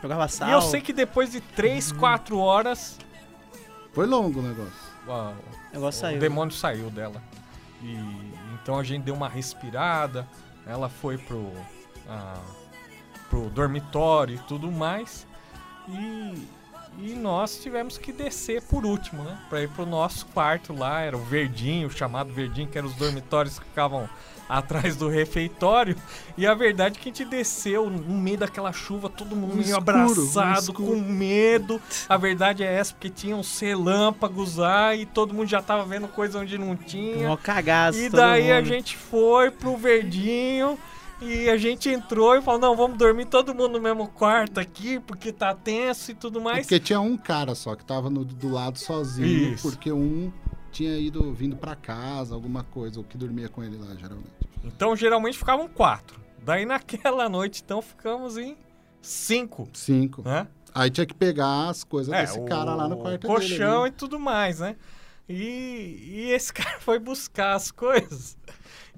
Jogava 0.00 0.28
sal. 0.28 0.48
E 0.48 0.52
eu 0.52 0.62
sei 0.62 0.80
que 0.80 0.92
depois 0.92 1.30
de 1.32 1.40
3, 1.40 1.92
4 1.92 2.38
horas, 2.38 2.96
Foi 3.92 4.06
longo 4.06 4.38
o 4.38 4.42
negócio. 4.42 4.72
ó, 5.08 5.30
O 5.30 5.34
negócio 5.74 5.98
o 5.98 6.00
saiu. 6.02 6.18
demônio 6.20 6.54
saiu 6.54 6.88
dela. 6.90 7.20
E 7.82 7.96
então 8.62 8.78
a 8.78 8.84
gente 8.84 9.02
deu 9.02 9.14
uma 9.14 9.28
respirada, 9.28 10.26
ela 10.66 10.88
foi 10.88 11.18
pro, 11.18 11.50
ah, 12.08 12.38
pro 13.28 13.50
dormitório 13.50 14.36
e 14.36 14.38
tudo 14.46 14.70
mais. 14.70 15.26
E, 15.88 16.46
e 16.98 17.14
nós 17.14 17.58
tivemos 17.58 17.96
que 17.98 18.12
descer 18.12 18.62
por 18.62 18.84
último, 18.84 19.22
né? 19.22 19.38
Pra 19.48 19.62
ir 19.62 19.68
pro 19.68 19.86
nosso 19.86 20.26
quarto 20.26 20.72
lá, 20.72 21.00
era 21.00 21.16
o 21.16 21.24
verdinho, 21.24 21.88
o 21.88 21.90
chamado 21.90 22.32
verdinho, 22.32 22.68
que 22.68 22.78
eram 22.78 22.88
os 22.88 22.94
dormitórios 22.94 23.58
que 23.58 23.64
ficavam 23.64 24.08
atrás 24.50 24.96
do 24.96 25.08
refeitório. 25.08 25.96
E 26.36 26.44
a 26.44 26.54
verdade 26.54 26.98
é 26.98 27.00
que 27.00 27.08
a 27.08 27.12
gente 27.12 27.24
desceu 27.24 27.88
no 27.88 28.18
meio 28.18 28.38
daquela 28.38 28.72
chuva, 28.72 29.08
todo 29.08 29.36
mundo 29.36 29.52
Um 29.52 29.56
meio 29.56 29.68
escuro, 29.68 29.80
abraçado, 29.90 30.72
um 30.72 30.74
com 30.74 30.96
medo. 30.96 31.80
A 32.08 32.16
verdade 32.16 32.64
é 32.64 32.72
essa, 32.72 32.92
porque 32.92 33.08
tinham 33.08 33.38
uns 33.38 33.58
relâmpagos 33.60 34.56
lá 34.56 34.94
e 34.94 35.06
todo 35.06 35.32
mundo 35.32 35.48
já 35.48 35.62
tava 35.62 35.84
vendo 35.84 36.08
coisa 36.08 36.40
onde 36.40 36.58
não 36.58 36.74
tinha. 36.74 37.28
Mó 37.28 37.36
cagaço. 37.36 37.98
E 37.98 38.08
daí 38.08 38.50
a 38.50 38.60
gente 38.62 38.96
foi 38.96 39.50
pro 39.52 39.76
verdinho 39.76 40.76
e 41.20 41.48
a 41.50 41.56
gente 41.56 41.88
entrou 41.88 42.36
e 42.36 42.42
falou: 42.42 42.60
não, 42.60 42.76
vamos 42.76 42.96
dormir 42.98 43.26
todo 43.26 43.54
mundo 43.54 43.72
no 43.72 43.80
mesmo 43.80 44.08
quarto 44.08 44.58
aqui, 44.60 44.98
porque 45.00 45.32
tá 45.32 45.54
tenso 45.54 46.10
e 46.10 46.14
tudo 46.14 46.40
mais. 46.40 46.60
porque 46.66 46.80
tinha 46.80 47.00
um 47.00 47.16
cara 47.16 47.54
só 47.54 47.74
que 47.76 47.84
tava 47.84 48.08
no- 48.10 48.24
do 48.24 48.48
lado 48.48 48.78
sozinho, 48.78 49.54
Isso. 49.54 49.68
porque 49.68 49.92
um 49.92 50.32
tinha 50.72 50.96
ido 50.98 51.32
vindo 51.32 51.56
pra 51.56 51.74
casa, 51.74 52.34
alguma 52.34 52.62
coisa, 52.64 53.00
o 53.00 53.04
que 53.04 53.18
dormia 53.18 53.48
com 53.48 53.62
ele 53.62 53.76
lá, 53.76 53.94
geralmente. 53.96 54.30
Então 54.64 54.94
geralmente 54.94 55.36
ficavam 55.36 55.68
quatro. 55.68 56.20
Daí 56.42 56.64
naquela 56.66 57.28
noite, 57.28 57.62
então, 57.64 57.82
ficamos 57.82 58.36
em 58.38 58.56
cinco, 59.02 59.68
Cinco. 59.72 60.22
né? 60.22 60.46
Aí 60.74 60.88
tinha 60.90 61.04
que 61.04 61.14
pegar 61.14 61.68
as 61.68 61.82
coisas 61.82 62.12
É, 62.14 62.20
desse 62.20 62.40
cara 62.44 62.74
lá 62.74 62.88
no 62.88 62.96
quarto 62.98 63.26
colchão 63.26 63.82
dele. 63.82 63.94
e 63.94 63.98
tudo 63.98 64.20
mais, 64.20 64.60
né? 64.60 64.76
E, 65.28 65.98
e 66.12 66.30
esse 66.32 66.52
cara 66.54 66.78
foi 66.80 66.98
buscar 66.98 67.54
as 67.54 67.70
coisas 67.70 68.36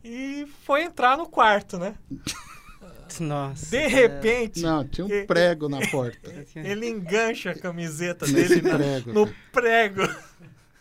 e 0.05 0.46
foi 0.64 0.82
entrar 0.82 1.16
no 1.16 1.26
quarto, 1.28 1.78
né? 1.78 1.94
Nossa. 3.20 3.66
De 3.66 3.86
repente, 3.86 4.62
Não, 4.62 4.88
tinha 4.88 5.05
um 5.07 5.26
prego 5.26 5.68
na 5.68 5.86
porta. 5.90 6.18
ele 6.57 6.88
engancha 6.88 7.50
a 7.50 7.55
camiseta 7.59 8.26
Nesse 8.26 8.61
dele 8.61 8.68
na- 8.70 8.76
prego. 8.78 9.12
no 9.12 9.34
prego. 9.53 10.03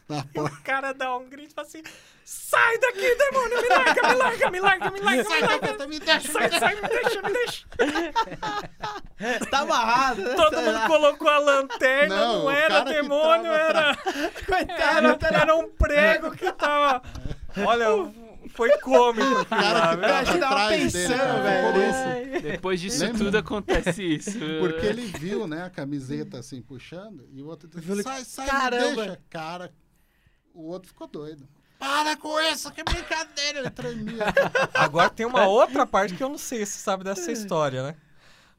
Na 0.08 0.20
E 0.32 0.34
porta. 0.34 0.56
o 0.58 0.62
cara 0.64 0.94
dá 0.94 1.16
um 1.18 1.28
grito 1.30 1.52
e 1.52 1.54
fala 1.54 1.68
assim: 1.68 1.84
Sai 2.24 2.78
daqui, 2.80 3.16
demônio! 3.16 3.62
Me 3.62 3.68
larga, 3.70 4.02
me 4.08 4.16
larga, 4.16 4.50
me 4.52 4.60
larga, 4.62 4.92
me 4.92 5.00
larga! 5.02 5.24
Sai, 5.26 5.42
Capeta, 5.42 5.88
me 5.88 6.00
deixa. 6.00 6.32
Sai, 6.32 6.50
sai, 6.60 6.76
me 6.76 6.88
deixa, 6.88 7.22
me 7.22 7.34
deixa! 7.34 7.66
Tá 9.50 9.60
amarrado. 9.60 10.22
né? 10.22 10.34
Todo 10.36 10.62
mundo 10.62 10.88
colocou 10.88 11.28
a 11.30 11.38
lanterna, 11.40 12.16
Não, 12.16 12.44
não, 12.44 12.52
era 12.52 12.80
demônio, 12.82 13.52
era, 13.52 13.96
Coitado. 14.46 15.08
era, 15.26 15.42
era 15.42 15.56
um 15.56 15.70
prego 15.70 16.32
que 16.32 16.52
tava. 16.54 17.02
Olha, 17.66 17.88
foi 18.52 18.78
cômico. 18.80 19.42
O 19.42 19.46
cara 19.48 19.98
que 19.98 20.06
acho 20.06 20.40
tava 20.40 20.70
pensando, 20.70 21.18
cara, 21.18 21.42
velho. 21.42 22.42
Depois 22.42 22.80
disso 22.80 23.04
Lembra? 23.04 23.18
tudo 23.18 23.38
acontece 23.38 24.04
isso. 24.04 24.38
Porque 24.60 24.86
ele 24.86 25.06
viu, 25.06 25.48
né, 25.48 25.64
a 25.64 25.70
camiseta 25.70 26.40
assim 26.40 26.62
puxando 26.62 27.28
e 27.32 27.42
o 27.42 27.48
outro 27.48 27.68
disse, 27.70 27.86
falei, 27.88 28.04
sai, 28.04 28.24
sai, 28.24 28.48
"Caramba." 28.48 28.96
deixa. 29.06 29.20
Cara, 29.30 29.74
o 30.54 30.68
outro 30.68 30.90
ficou 30.90 31.08
doido. 31.08 31.48
Para 31.80 32.16
com 32.16 32.40
isso, 32.42 32.72
que 32.72 32.84
brincadeira. 32.84 33.60
Ele 33.60 33.70
tremia. 33.72 34.26
Agora 34.76 35.10
tem 35.10 35.26
uma 35.26 35.48
outra 35.48 35.86
parte 35.86 36.14
que 36.16 36.24
eu 36.24 36.30
não 36.30 36.38
sei 36.38 36.64
se 36.66 36.74
você 36.74 36.80
sabe 36.80 37.04
dessa 37.04 37.32
história, 37.32 37.82
né? 37.82 37.96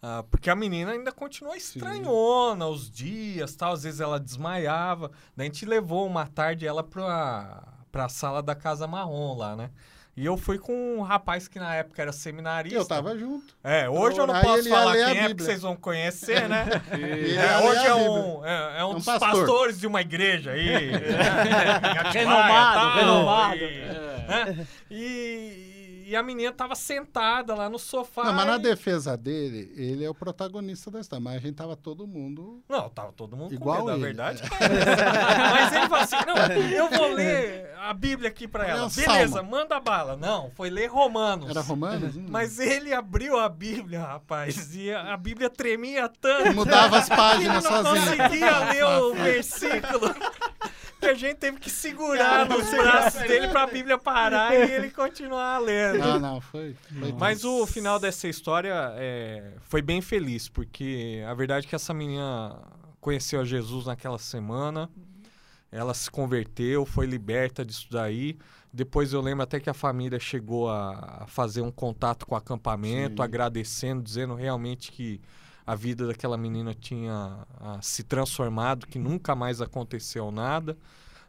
Ah, 0.02 0.24
porque 0.28 0.50
a 0.50 0.56
menina 0.56 0.90
ainda 0.90 1.12
continuou 1.12 1.54
estranhona 1.54 2.66
os 2.66 2.90
dias, 2.90 3.54
tal. 3.54 3.74
Às 3.74 3.84
vezes 3.84 4.00
ela 4.00 4.18
desmaiava. 4.18 5.12
Daí 5.36 5.46
a 5.46 5.50
gente 5.52 5.64
levou 5.64 6.04
uma 6.04 6.26
tarde 6.26 6.66
ela 6.66 6.82
pra, 6.82 7.62
pra 7.92 8.08
sala 8.08 8.42
da 8.42 8.54
Casa 8.54 8.86
Marrom 8.86 9.36
lá, 9.36 9.54
né? 9.54 9.70
E 10.14 10.26
eu 10.26 10.36
fui 10.36 10.58
com 10.58 10.98
um 10.98 11.00
rapaz 11.00 11.48
que 11.48 11.58
na 11.58 11.74
época 11.74 12.02
era 12.02 12.12
seminarista. 12.12 12.78
Eu 12.78 12.84
tava 12.84 13.16
junto. 13.16 13.54
É, 13.64 13.88
hoje 13.88 14.18
eu 14.18 14.26
não 14.26 14.38
posso 14.42 14.68
falar 14.68 14.92
quem 14.92 15.18
é, 15.18 15.28
porque 15.28 15.42
vocês 15.42 15.62
vão 15.62 15.74
conhecer, 15.74 16.48
né? 16.48 16.66
É, 16.92 17.66
hoje 17.66 17.86
é 17.86 17.94
um, 17.94 18.44
é, 18.44 18.80
é 18.80 18.84
um 18.84 18.90
um 18.90 18.94
dos 18.96 19.04
pastor. 19.06 19.30
pastores 19.30 19.80
de 19.80 19.86
uma 19.86 20.02
igreja 20.02 20.50
aí. 20.50 20.90
Atibaia, 20.94 22.10
Renomado, 22.12 22.98
renomado. 22.98 23.56
E, 23.56 23.62
né? 24.28 24.66
E- 26.12 26.16
a 26.16 26.22
menina 26.22 26.52
tava 26.52 26.74
sentada 26.74 27.54
lá 27.54 27.68
no 27.68 27.78
sofá. 27.78 28.24
Não, 28.24 28.32
mas 28.34 28.46
na 28.46 28.56
e- 28.56 28.58
defesa 28.60 29.16
dele, 29.16 29.72
ele 29.76 30.04
é 30.04 30.10
o 30.10 30.14
protagonista 30.14 30.90
da 30.90 31.00
história. 31.00 31.22
Mas 31.22 31.36
a 31.36 31.38
gente 31.38 31.54
tava 31.54 31.74
todo 31.76 32.06
mundo. 32.06 32.62
Não, 32.68 32.88
tava 32.88 33.12
todo 33.12 33.36
mundo 33.36 33.52
Igual 33.54 33.86
medo, 33.86 33.96
ele. 33.96 34.04
verdade. 34.04 34.42
Mas 35.52 35.72
ele 35.72 35.88
falou 35.88 36.04
assim: 36.04 36.16
não, 36.26 36.36
eu 36.70 36.88
vou 36.90 37.12
ler 37.12 37.70
a 37.78 37.92
Bíblia 37.94 38.28
aqui 38.28 38.46
pra 38.46 38.64
Ler 38.64 38.70
ela. 38.70 38.88
Beleza, 38.88 39.32
Salmo. 39.34 39.50
manda 39.50 39.80
bala. 39.80 40.16
Não, 40.16 40.50
foi 40.54 40.70
ler 40.70 40.86
Romanos. 40.86 41.50
Era 41.50 41.60
romanos? 41.60 42.16
Hum. 42.16 42.26
Mas 42.28 42.58
ele 42.58 42.92
abriu 42.92 43.38
a 43.38 43.48
Bíblia, 43.48 44.00
rapaz, 44.00 44.74
e 44.74 44.92
a, 44.92 45.16
Bíblia 45.16 45.48
tremia 45.50 46.08
tanto. 46.20 46.52
Mudava 46.54 46.98
as 46.98 47.06
que 47.06 47.12
ele 47.12 47.20
páginas 47.20 47.64
não 47.64 47.70
sozinho. 47.84 48.16
conseguia 48.18 48.58
ler 48.70 48.84
o 48.84 49.14
versículo. 49.14 50.14
Que 51.02 51.08
a 51.08 51.14
gente 51.14 51.34
teve 51.34 51.58
que 51.58 51.68
segurar 51.68 52.48
nos 52.48 52.70
braços 52.70 53.20
dele 53.22 53.48
pra 53.48 53.66
Bíblia 53.66 53.98
parar 53.98 54.54
e 54.54 54.70
ele 54.70 54.88
continuar 54.88 55.58
lendo. 55.58 55.98
Não, 55.98 56.20
não, 56.20 56.40
foi. 56.40 56.76
foi 57.00 57.12
Mas 57.18 57.44
o 57.44 57.66
final 57.66 57.98
dessa 57.98 58.28
história 58.28 58.72
é, 58.94 59.54
foi 59.62 59.82
bem 59.82 60.00
feliz, 60.00 60.48
porque 60.48 61.20
a 61.26 61.34
verdade 61.34 61.66
é 61.66 61.68
que 61.68 61.74
essa 61.74 61.92
menina 61.92 62.56
conheceu 63.00 63.40
a 63.40 63.44
Jesus 63.44 63.86
naquela 63.86 64.16
semana, 64.16 64.88
ela 65.72 65.92
se 65.92 66.08
converteu, 66.08 66.86
foi 66.86 67.04
liberta 67.04 67.64
disso 67.64 67.88
daí. 67.90 68.38
Depois 68.72 69.12
eu 69.12 69.20
lembro 69.20 69.42
até 69.42 69.58
que 69.58 69.68
a 69.68 69.74
família 69.74 70.20
chegou 70.20 70.70
a, 70.70 71.22
a 71.22 71.26
fazer 71.26 71.62
um 71.62 71.72
contato 71.72 72.24
com 72.24 72.36
o 72.36 72.38
acampamento, 72.38 73.16
Sim. 73.16 73.24
agradecendo, 73.24 74.02
dizendo 74.02 74.34
realmente 74.36 74.92
que 74.92 75.20
a 75.66 75.74
vida 75.74 76.06
daquela 76.06 76.36
menina 76.36 76.74
tinha 76.74 77.38
ah, 77.60 77.78
se 77.80 78.02
transformado, 78.02 78.86
que 78.86 78.98
nunca 78.98 79.34
mais 79.34 79.60
aconteceu 79.60 80.30
nada. 80.30 80.76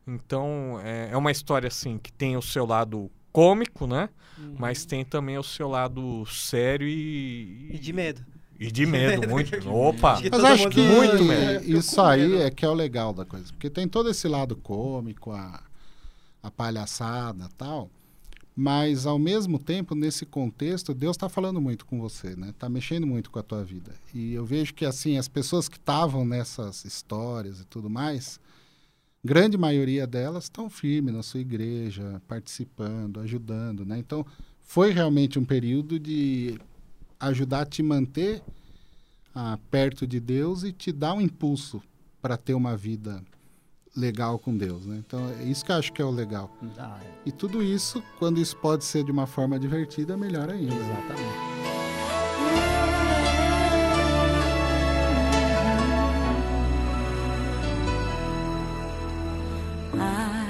Então 0.08 0.80
é, 0.84 1.10
é 1.12 1.18
uma 1.18 1.32
história 1.32 1.68
assim 1.68 1.98
que 1.98 2.12
tem 2.12 2.36
o 2.36 2.42
seu 2.42 2.66
lado 2.66 3.10
cômico, 3.32 3.88
né? 3.88 4.10
Uhum. 4.38 4.56
Mas 4.58 4.86
tem 4.86 5.04
também 5.04 5.38
o 5.38 5.44
seu 5.44 5.68
lado 5.68 6.26
sério 6.26 6.88
e. 6.88 7.70
E 7.74 7.80
de 7.80 7.94
medo. 7.94 8.26
E 8.60 8.72
de 8.72 8.86
medo, 8.86 9.28
muito. 9.30 9.70
Opa! 9.70 10.22
Mas 10.32 10.44
acho 10.44 10.70
que 10.70 10.82
Muito 10.82 11.24
mesmo. 11.24 11.78
isso 11.78 12.02
aí 12.02 12.42
é 12.42 12.52
que 12.52 12.64
é 12.64 12.70
o 12.70 12.74
legal 12.74 13.14
da 13.14 13.26
coisa. 13.26 13.52
Porque 13.52 13.70
tem 13.70 13.88
todo 13.88 14.10
esse 14.10 14.28
lado 14.28 14.56
cômico, 14.56 15.32
a, 15.32 15.62
a 16.42 16.52
palhaçada 16.52 17.50
tal. 17.58 17.90
Mas, 18.56 19.08
ao 19.08 19.18
mesmo 19.18 19.58
tempo, 19.58 19.96
nesse 19.96 20.26
contexto, 20.26 20.94
Deus 20.94 21.16
está 21.16 21.28
falando 21.28 21.60
muito 21.60 21.86
com 21.86 22.00
você, 22.00 22.36
né? 22.36 22.50
Está 22.50 22.70
mexendo 22.70 23.08
muito 23.08 23.32
com 23.32 23.40
a 23.40 23.44
tua 23.44 23.64
vida. 23.64 23.94
E 24.14 24.34
eu 24.34 24.46
vejo 24.46 24.76
que, 24.76 24.86
assim, 24.86 25.18
as 25.18 25.28
pessoas 25.28 25.68
que 25.68 25.78
estavam 25.78 26.24
nessas 26.24 26.86
histórias 26.86 27.62
e 27.62 27.66
tudo 27.66 27.90
mais, 27.90 28.40
grande 29.26 29.58
maioria 29.58 30.06
delas 30.06 30.44
estão 30.44 30.70
firmes 30.70 31.16
na 31.16 31.24
sua 31.24 31.40
igreja, 31.40 32.22
participando, 32.28 33.20
ajudando, 33.22 33.84
né? 33.84 33.98
Então, 33.98 34.24
foi 34.62 34.92
realmente 34.92 35.40
um 35.40 35.46
período 35.46 36.00
de 36.00 36.60
ajudar 37.20 37.62
a 37.62 37.66
te 37.66 37.82
manter 37.82 38.44
ah, 39.34 39.58
perto 39.72 40.06
de 40.06 40.20
Deus 40.20 40.64
e 40.64 40.72
te 40.72 40.92
dar 40.92 41.14
um 41.14 41.22
impulso 41.22 41.82
para 42.22 42.38
ter 42.38 42.54
uma 42.54 42.78
vida 42.78 43.24
legal 43.96 44.40
com 44.40 44.56
Deus, 44.58 44.86
né? 44.86 45.02
Então, 45.06 45.20
é 45.40 45.44
isso 45.44 45.64
que 45.64 45.72
eu 45.72 45.76
acho 45.76 45.94
que 45.94 46.02
é 46.02 46.06
o 46.06 46.10
legal. 46.12 46.50
Ah, 46.78 46.98
é, 47.04 47.08
E 47.26 47.32
tudo 47.32 47.62
isso, 47.62 48.02
quando 48.20 48.40
isso 48.40 48.58
pode 48.58 48.84
ser 48.84 49.04
de 49.04 49.12
uma 49.12 49.28
forma 49.28 49.60
divertida, 49.60 50.18
melhor 50.18 50.50
ainda. 50.50 50.74
exatamente. 50.74 51.54
I 59.96 60.46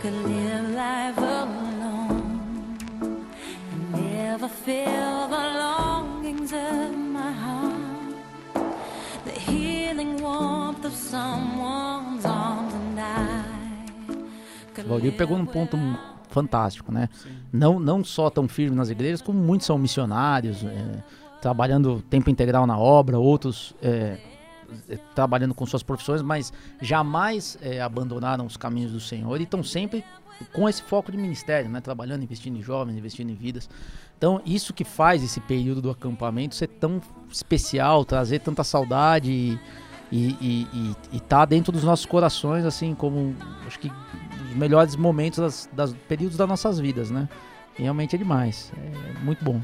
could 0.00 0.14
live 0.24 0.74
life 0.74 1.18
alone 1.18 3.26
and 3.72 3.92
never 3.92 4.48
feel 4.48 5.28
the 5.28 5.46
longings 5.64 6.52
of 6.52 6.96
my 6.96 7.32
heart, 7.32 8.14
the 9.24 9.32
healing 9.32 10.22
warmth 10.22 10.84
of 10.84 10.94
I 10.94 12.09
could 14.80 14.88
Valdir 14.88 15.16
pegou 15.16 15.38
num 15.38 15.46
ponto 15.46 15.76
fantástico, 16.28 16.92
né? 16.92 17.08
Não, 17.52 17.78
não 17.78 18.02
só 18.04 18.30
tão 18.30 18.48
firme 18.48 18.76
nas 18.76 18.88
igrejas, 18.88 19.20
como 19.20 19.38
muitos 19.38 19.66
são 19.66 19.76
missionários, 19.78 20.64
é, 20.64 21.02
trabalhando 21.40 22.02
tempo 22.08 22.30
integral 22.30 22.66
na 22.66 22.78
obra, 22.78 23.18
outros 23.18 23.74
é, 23.82 24.18
é, 24.88 24.96
trabalhando 25.14 25.54
com 25.54 25.66
suas 25.66 25.82
profissões, 25.82 26.22
mas 26.22 26.52
jamais 26.80 27.58
é, 27.60 27.80
abandonaram 27.80 28.46
os 28.46 28.56
caminhos 28.56 28.92
do 28.92 29.00
Senhor 29.00 29.40
e 29.40 29.44
estão 29.44 29.62
sempre 29.62 30.04
com 30.52 30.68
esse 30.68 30.82
foco 30.82 31.12
de 31.12 31.18
ministério, 31.18 31.68
né? 31.68 31.80
Trabalhando, 31.80 32.22
investindo 32.22 32.56
em 32.56 32.62
jovens, 32.62 32.96
investindo 32.96 33.30
em 33.30 33.34
vidas. 33.34 33.68
Então, 34.16 34.40
isso 34.44 34.72
que 34.72 34.84
faz 34.84 35.22
esse 35.22 35.40
período 35.40 35.82
do 35.82 35.90
acampamento 35.90 36.54
ser 36.54 36.68
tão 36.68 37.00
especial, 37.30 38.04
trazer 38.04 38.40
tanta 38.40 38.62
saudade 38.62 39.30
e, 39.32 39.58
e, 40.12 40.36
e, 40.40 40.66
e, 40.72 40.96
e 41.16 41.20
tá 41.20 41.44
dentro 41.44 41.72
dos 41.72 41.84
nossos 41.84 42.06
corações, 42.06 42.64
assim, 42.64 42.94
como 42.94 43.34
acho 43.66 43.78
que 43.78 43.90
os 44.50 44.56
melhores 44.56 44.96
momentos 44.96 45.38
das, 45.38 45.68
das 45.72 45.92
períodos 46.08 46.36
das 46.36 46.48
nossas 46.48 46.78
vidas, 46.78 47.10
né? 47.10 47.28
E 47.78 47.82
realmente 47.82 48.14
é 48.14 48.18
demais, 48.18 48.72
é 48.76 49.18
muito 49.24 49.44
bom. 49.44 49.60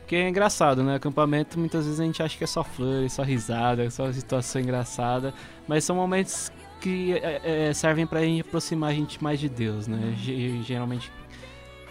Porque 0.00 0.16
é 0.16 0.28
engraçado, 0.28 0.82
né? 0.82 0.96
Acampamento, 0.96 1.58
muitas 1.58 1.84
vezes 1.84 2.00
a 2.00 2.04
gente 2.04 2.22
acha 2.22 2.36
que 2.36 2.42
é 2.44 2.46
só 2.46 2.64
flores, 2.64 3.12
só 3.12 3.22
risada, 3.22 3.88
só 3.90 4.10
situação 4.12 4.60
engraçada. 4.60 5.32
Mas 5.68 5.84
são 5.84 5.94
momentos 5.94 6.50
que 6.80 7.12
é, 7.14 7.68
é, 7.68 7.72
servem 7.74 8.06
pra 8.06 8.20
gente 8.22 8.40
aproximar 8.40 8.90
a 8.90 8.94
gente 8.94 9.22
mais 9.22 9.38
de 9.38 9.48
Deus, 9.48 9.86
né? 9.86 10.14
Ge- 10.16 10.62
Geralmente, 10.62 11.12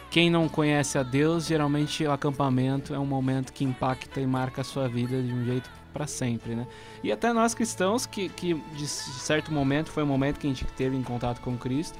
quem 0.09 0.29
não 0.29 0.49
conhece 0.49 0.97
a 0.97 1.03
Deus, 1.03 1.45
geralmente 1.45 2.03
o 2.03 2.11
acampamento 2.11 2.93
é 2.93 2.99
um 2.99 3.05
momento 3.05 3.53
que 3.53 3.63
impacta 3.63 4.19
e 4.19 4.25
marca 4.25 4.61
a 4.61 4.63
sua 4.63 4.87
vida 4.89 5.21
de 5.21 5.31
um 5.31 5.45
jeito 5.45 5.69
pra 5.93 6.05
sempre, 6.07 6.55
né? 6.55 6.67
E 7.03 7.11
até 7.11 7.31
nós 7.31 7.53
cristãos, 7.53 8.05
que, 8.05 8.27
que 8.29 8.55
de 8.75 8.87
certo 8.87 9.51
momento 9.53 9.91
foi 9.91 10.03
um 10.03 10.07
momento 10.07 10.39
que 10.39 10.47
a 10.47 10.49
gente 10.49 10.65
teve 10.65 10.95
em 10.97 11.03
contato 11.03 11.39
com 11.41 11.55
Cristo, 11.57 11.97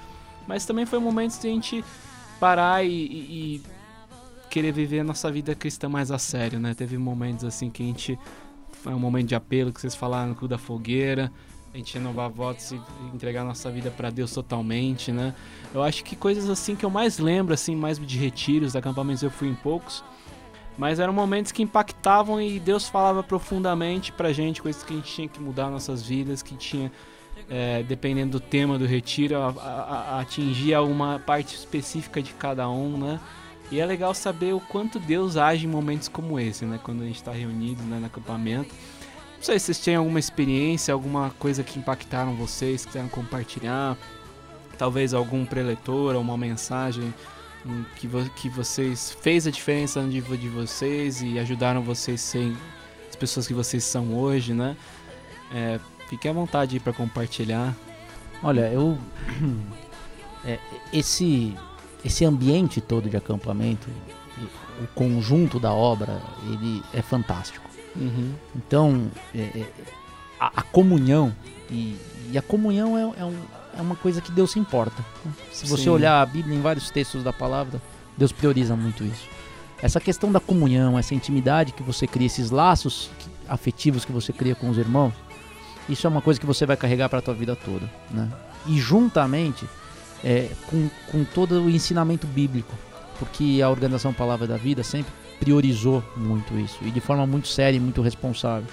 mas 0.50 0.66
também 0.66 0.84
foi 0.86 0.98
um 0.98 1.02
momento 1.04 1.40
de 1.40 1.48
a 1.48 1.52
gente 1.52 1.86
parar 2.40 2.84
e- 2.84 2.90
e- 2.90 2.92
e 3.56 3.62
querer 4.50 4.72
viver 4.72 5.02
a 5.02 5.04
nossa 5.04 5.32
vida 5.32 5.54
cristã 5.54 5.88
mais 5.88 6.10
a 6.10 6.18
sério, 6.18 6.60
né? 6.60 6.74
Teve 6.74 6.98
momentos 6.98 7.46
assim 7.46 7.70
que 7.70 7.84
a 7.84 7.86
gente. 7.86 8.18
Foi 8.72 8.94
um 8.94 9.00
momento 9.00 9.28
de 9.28 9.36
apelo 9.36 9.72
que 9.72 9.80
vocês 9.80 9.94
falaram 9.94 10.30
no 10.30 10.36
Clube 10.36 10.50
da 10.52 10.58
Fogueira. 10.58 11.32
A 11.72 11.78
gente 11.78 11.94
renovar 11.94 12.30
votos 12.32 12.72
e 12.72 12.82
entregar 13.14 13.44
nossa 13.44 13.70
vida 13.70 13.92
para 13.92 14.10
Deus 14.10 14.34
totalmente, 14.34 15.12
né? 15.12 15.36
Eu 15.72 15.84
acho 15.84 16.04
que 16.04 16.16
coisas 16.16 16.50
assim 16.50 16.76
que 16.76 16.84
eu 16.84 16.90
mais 16.90 17.20
lembro, 17.20 17.54
assim, 17.54 17.76
mais 17.76 18.00
de 18.00 18.18
retiros, 18.18 18.76
acampamentos 18.76 19.22
eu 19.22 19.30
fui 19.30 19.50
em 19.50 19.54
poucos. 19.56 20.04
Mas 20.80 21.00
eram 21.00 21.14
momentos 21.14 21.52
que 21.52 21.62
impactavam 21.62 22.42
e 22.42 22.60
Deus 22.60 22.90
falava 22.90 23.22
profundamente 23.22 24.12
pra 24.12 24.34
gente, 24.34 24.62
coisas 24.64 24.82
que 24.82 24.94
a 24.94 24.96
gente 24.96 25.14
tinha 25.14 25.28
que 25.28 25.40
mudar 25.40 25.70
nossas 25.70 26.02
vidas, 26.02 26.42
que 26.42 26.56
tinha, 26.56 26.92
é, 27.50 27.84
dependendo 27.84 28.32
do 28.32 28.40
tema 28.40 28.78
do 28.80 28.86
retiro, 28.86 29.38
a, 29.38 29.50
a- 29.50 29.54
a- 30.18 30.20
atingir 30.22 30.74
alguma 30.74 31.20
parte 31.20 31.56
específica 31.56 32.22
de 32.22 32.34
cada 32.34 32.70
um, 32.70 32.98
né? 32.98 33.20
E 33.72 33.80
é 33.80 33.86
legal 33.86 34.14
saber 34.16 34.54
o 34.54 34.60
quanto 34.60 35.00
Deus 35.00 35.38
age 35.38 35.66
em 35.66 35.70
momentos 35.70 36.08
como 36.08 36.40
esse, 36.40 36.66
né? 36.66 36.80
Quando 36.84 37.04
a 37.04 37.06
gente 37.06 37.18
está 37.18 37.32
reunido 37.32 37.84
né, 37.84 38.00
no 38.00 38.06
acampamento. 38.08 38.74
Não 39.38 39.44
sei 39.44 39.60
se 39.60 39.66
vocês 39.68 39.78
têm 39.80 39.96
alguma 39.96 40.20
experiência, 40.20 40.94
alguma 40.94 41.30
coisa 41.38 41.64
que 41.64 41.78
impactaram 41.80 42.36
vocês, 42.36 42.84
quiseram 42.86 43.08
compartilhar. 43.10 43.96
Talvez 44.78 45.14
algum 45.14 45.46
preletor 45.46 46.16
uma 46.16 46.38
mensagem 46.38 47.14
hum, 47.66 47.84
que, 47.98 48.08
vo- 48.08 48.30
que 48.36 48.50
vocês 48.50 49.16
fez 49.22 49.46
a 49.46 49.52
diferença 49.52 50.02
de, 50.04 50.20
vo- 50.20 50.38
de 50.38 50.50
vocês 50.50 51.22
e 51.22 51.38
ajudaram 51.38 51.82
vocês 51.84 52.22
a 52.22 52.24
serem 52.24 52.58
as 53.10 53.16
pessoas 53.16 53.46
que 53.48 53.54
vocês 53.54 53.84
são 53.84 54.14
hoje, 54.18 54.54
né? 54.54 54.76
É, 55.54 55.80
fique 56.10 56.28
à 56.28 56.34
vontade 56.34 56.76
aí 56.76 56.80
para 56.80 56.92
compartilhar. 56.94 57.74
Olha, 58.44 58.62
eu. 58.72 58.98
é, 60.46 60.60
esse, 60.92 61.56
esse 62.04 62.26
ambiente 62.26 62.82
todo 62.82 63.10
de 63.10 63.16
acampamento, 63.18 63.88
o 64.82 64.88
conjunto 64.96 65.60
da 65.60 65.72
obra, 65.74 66.22
ele 66.46 66.84
é 66.94 67.02
fantástico. 67.02 67.70
Uhum. 67.96 68.34
Então, 68.56 69.08
é, 69.36 69.40
é, 69.40 69.66
a, 70.40 70.60
a 70.60 70.62
comunhão, 70.64 71.36
e, 71.70 71.98
e 72.32 72.38
a 72.38 72.42
comunhão 72.42 72.98
é, 72.98 73.22
é 73.22 73.26
um- 73.26 73.60
é 73.78 73.82
uma 73.82 73.96
coisa 73.96 74.20
que 74.20 74.32
Deus 74.32 74.52
se 74.52 74.60
importa. 74.60 75.02
né? 75.24 75.32
Se 75.54 75.66
você 75.68 75.84
Sim. 75.84 75.90
olhar 75.90 76.22
a 76.22 76.26
Bíblia 76.26 76.58
em 76.58 76.62
vários 76.62 76.90
textos 76.90 77.24
da 77.24 77.32
palavra, 77.32 77.82
Deus 78.18 78.32
prioriza 78.32 78.76
muito 78.76 79.04
isso. 79.06 79.28
Essa 79.82 80.02
questão 80.02 80.32
da 80.32 80.40
comunhão, 80.40 80.98
essa 81.00 81.14
intimidade 81.16 81.72
que 81.72 81.84
você 81.84 82.06
cria, 82.06 82.26
esses 82.28 82.52
laços 82.52 83.10
afetivos 83.48 84.04
que 84.04 84.12
você 84.12 84.34
cria 84.34 84.54
com 84.56 84.70
os 84.70 84.78
irmãos, 84.78 85.14
isso 85.90 86.06
é 86.06 86.10
uma 86.10 86.22
coisa 86.22 86.40
que 86.40 86.46
você 86.46 86.66
vai 86.66 86.78
carregar 86.78 87.10
para 87.10 87.20
a 87.20 87.22
tua 87.22 87.34
vida 87.34 87.56
toda. 87.56 87.90
Né? 88.12 88.30
E 88.68 88.80
juntamente 88.80 89.66
é, 90.24 90.50
com, 90.68 90.90
com 91.12 91.24
todo 91.24 91.64
o 91.64 91.70
ensinamento 91.70 92.28
bíblico, 92.28 92.74
porque 93.18 93.60
a 93.64 93.70
Organização 93.70 94.14
Palavra 94.14 94.48
da 94.48 94.58
Vida 94.58 94.84
sempre 94.84 95.12
priorizou 95.40 96.04
muito 96.16 96.58
isso, 96.60 96.78
e 96.82 96.92
de 96.92 97.00
forma 97.00 97.26
muito 97.26 97.48
séria 97.48 97.78
e 97.78 97.80
muito 97.80 98.02
responsável. 98.02 98.68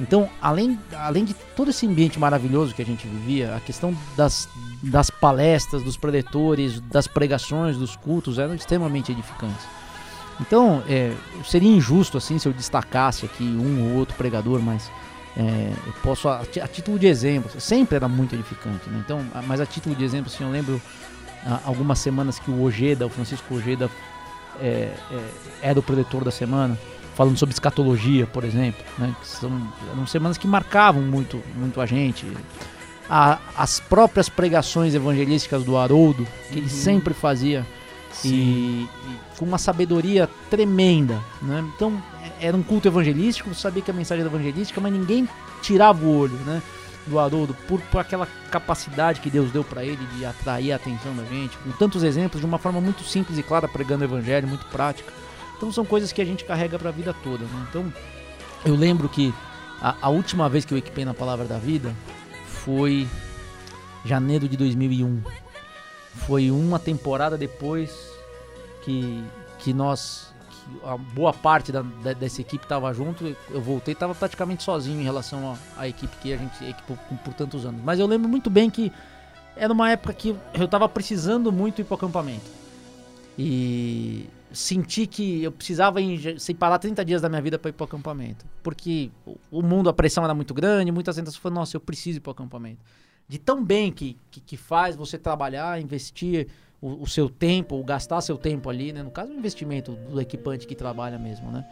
Então, 0.00 0.28
além, 0.40 0.78
além 0.94 1.24
de 1.24 1.34
todo 1.54 1.70
esse 1.70 1.86
ambiente 1.86 2.18
maravilhoso 2.18 2.74
que 2.74 2.82
a 2.82 2.84
gente 2.84 3.06
vivia, 3.06 3.54
a 3.54 3.60
questão 3.60 3.96
das, 4.16 4.48
das 4.82 5.10
palestras, 5.10 5.82
dos 5.82 5.96
preletores, 5.96 6.80
das 6.80 7.06
pregações, 7.06 7.76
dos 7.76 7.94
cultos 7.94 8.38
eram 8.38 8.54
extremamente 8.54 9.12
edificantes. 9.12 9.64
Então, 10.40 10.82
é, 10.88 11.12
seria 11.44 11.70
injusto 11.70 12.18
assim 12.18 12.38
se 12.38 12.48
eu 12.48 12.52
destacasse 12.52 13.24
aqui 13.24 13.44
um 13.44 13.90
ou 13.90 13.98
outro 13.98 14.16
pregador, 14.16 14.60
mas 14.60 14.90
é, 15.36 15.72
eu 15.86 15.92
posso, 16.02 16.28
a, 16.28 16.40
a 16.40 16.68
título 16.68 16.98
de 16.98 17.06
exemplo, 17.06 17.50
sempre 17.60 17.96
era 17.96 18.08
muito 18.08 18.34
edificante. 18.34 18.88
Né? 18.90 19.00
Então, 19.04 19.24
a- 19.34 19.42
mas 19.42 19.60
a 19.60 19.66
título 19.66 19.94
de 19.94 20.04
exemplo, 20.04 20.30
assim, 20.32 20.44
eu 20.44 20.50
lembro 20.50 20.80
ah, 21.46 21.60
algumas 21.64 21.98
semanas 21.98 22.38
que 22.38 22.50
o 22.50 22.62
Ojeda, 22.62 23.06
o 23.06 23.08
Francisco 23.08 23.54
Ojeda, 23.54 23.90
é, 24.60 24.90
é, 25.10 25.28
era 25.62 25.78
o 25.78 25.82
preletor 25.82 26.22
da 26.24 26.30
semana, 26.30 26.78
falando 27.14 27.36
sobre 27.38 27.52
escatologia, 27.54 28.26
por 28.26 28.44
exemplo, 28.44 28.82
né? 28.98 29.14
que 29.20 29.26
são, 29.26 29.50
eram 29.92 30.06
semanas 30.06 30.36
que 30.38 30.46
marcavam 30.46 31.02
muito, 31.02 31.42
muito 31.56 31.80
a 31.80 31.86
gente. 31.86 32.26
A- 33.08 33.38
as 33.56 33.80
próprias 33.80 34.28
pregações 34.28 34.94
evangelísticas 34.94 35.64
do 35.64 35.76
Haroldo, 35.76 36.26
que 36.50 36.58
ele 36.58 36.68
sempre 36.68 37.12
fazia, 37.14 37.66
e, 38.24 38.28
e 38.28 38.88
com 39.38 39.44
uma 39.46 39.58
sabedoria 39.58 40.28
tremenda. 40.50 41.18
Né? 41.40 41.64
Então, 41.74 42.00
era 42.42 42.56
um 42.56 42.62
culto 42.62 42.88
evangelístico, 42.88 43.54
você 43.54 43.60
sabia 43.60 43.82
que 43.82 43.90
a 43.90 43.94
mensagem 43.94 44.24
era 44.24 44.34
evangelística, 44.34 44.80
mas 44.80 44.92
ninguém 44.92 45.28
tirava 45.62 46.04
o 46.04 46.18
olho 46.18 46.34
né, 46.44 46.60
do 47.06 47.18
Haroldo 47.18 47.54
por, 47.68 47.80
por 47.82 48.00
aquela 48.00 48.26
capacidade 48.50 49.20
que 49.20 49.30
Deus 49.30 49.50
deu 49.52 49.62
para 49.62 49.84
ele 49.84 50.04
de 50.16 50.26
atrair 50.26 50.72
a 50.72 50.76
atenção 50.76 51.14
da 51.14 51.24
gente, 51.24 51.56
com 51.58 51.70
tantos 51.72 52.02
exemplos, 52.02 52.40
de 52.40 52.46
uma 52.46 52.58
forma 52.58 52.80
muito 52.80 53.04
simples 53.04 53.38
e 53.38 53.42
clara, 53.42 53.68
pregando 53.68 54.02
o 54.02 54.06
evangelho, 54.06 54.48
muito 54.48 54.66
prática. 54.66 55.12
Então, 55.56 55.72
são 55.72 55.84
coisas 55.84 56.12
que 56.12 56.20
a 56.20 56.24
gente 56.24 56.44
carrega 56.44 56.76
para 56.76 56.88
a 56.88 56.92
vida 56.92 57.14
toda. 57.22 57.44
Né? 57.44 57.66
Então, 57.70 57.92
eu 58.64 58.74
lembro 58.74 59.08
que 59.08 59.32
a, 59.80 59.94
a 60.02 60.08
última 60.08 60.48
vez 60.48 60.64
que 60.64 60.74
eu 60.74 60.78
equipei 60.78 61.04
na 61.04 61.14
Palavra 61.14 61.46
da 61.46 61.58
Vida 61.58 61.94
foi 62.46 63.08
janeiro 64.04 64.48
de 64.48 64.56
2001. 64.56 65.22
Foi 66.26 66.50
uma 66.50 66.78
temporada 66.78 67.38
depois 67.38 67.92
que, 68.82 69.22
que 69.58 69.72
nós, 69.72 70.32
a 70.84 70.96
boa 70.96 71.32
parte 71.32 71.70
da, 71.72 71.82
da- 71.82 72.12
dessa 72.12 72.40
equipe 72.40 72.64
estava 72.64 72.92
junto. 72.92 73.36
Eu 73.50 73.60
voltei, 73.60 73.92
estava 73.94 74.14
praticamente 74.14 74.62
sozinho 74.62 75.00
em 75.00 75.04
relação 75.04 75.56
à 75.76 75.88
equipe 75.88 76.14
que 76.18 76.32
a 76.32 76.36
gente 76.36 76.64
equipou 76.64 76.96
por, 77.08 77.18
por 77.18 77.34
tantos 77.34 77.64
anos. 77.66 77.80
Mas 77.84 77.98
eu 77.98 78.06
lembro 78.06 78.28
muito 78.28 78.48
bem 78.50 78.68
que 78.70 78.90
era 79.56 79.72
uma 79.72 79.90
época 79.90 80.12
que 80.14 80.34
eu 80.54 80.64
estava 80.64 80.88
precisando 80.88 81.52
muito 81.52 81.80
ir 81.80 81.84
para 81.84 81.94
o 81.94 81.96
acampamento. 81.96 82.50
E 83.38 84.26
senti 84.52 85.06
que 85.06 85.42
eu 85.42 85.50
precisava 85.52 85.98
separar 86.38 86.78
30 86.78 87.04
dias 87.04 87.22
da 87.22 87.28
minha 87.28 87.40
vida 87.40 87.58
para 87.58 87.70
ir 87.70 87.72
para 87.72 87.84
o 87.84 87.86
acampamento. 87.86 88.44
Porque 88.62 89.10
o- 89.50 89.62
mundo, 89.62 89.88
a 89.88 89.92
pressão 89.92 90.24
era 90.24 90.34
muito 90.34 90.52
grande, 90.52 90.92
muitas 90.92 91.16
vezes 91.16 91.36
falaram, 91.36 91.60
nossa, 91.60 91.76
eu 91.76 91.80
preciso 91.80 92.18
ir 92.18 92.20
para 92.20 92.30
o 92.30 92.32
acampamento. 92.32 92.80
De 93.28 93.38
tão 93.38 93.64
bem 93.64 93.90
que, 93.90 94.16
que, 94.30 94.40
que 94.40 94.56
faz 94.56 94.94
você 94.94 95.16
trabalhar, 95.16 95.80
investir 95.80 96.48
o, 96.82 97.04
o 97.04 97.06
seu 97.06 97.30
tempo, 97.30 97.76
ou 97.76 97.84
gastar 97.84 98.20
seu 98.20 98.36
tempo 98.36 98.68
ali, 98.68 98.92
né? 98.92 99.02
No 99.02 99.10
caso, 99.10 99.32
o 99.32 99.34
investimento 99.34 99.92
do 99.92 100.20
equipante 100.20 100.66
que 100.66 100.74
trabalha 100.74 101.16
mesmo, 101.18 101.50
né? 101.50 101.64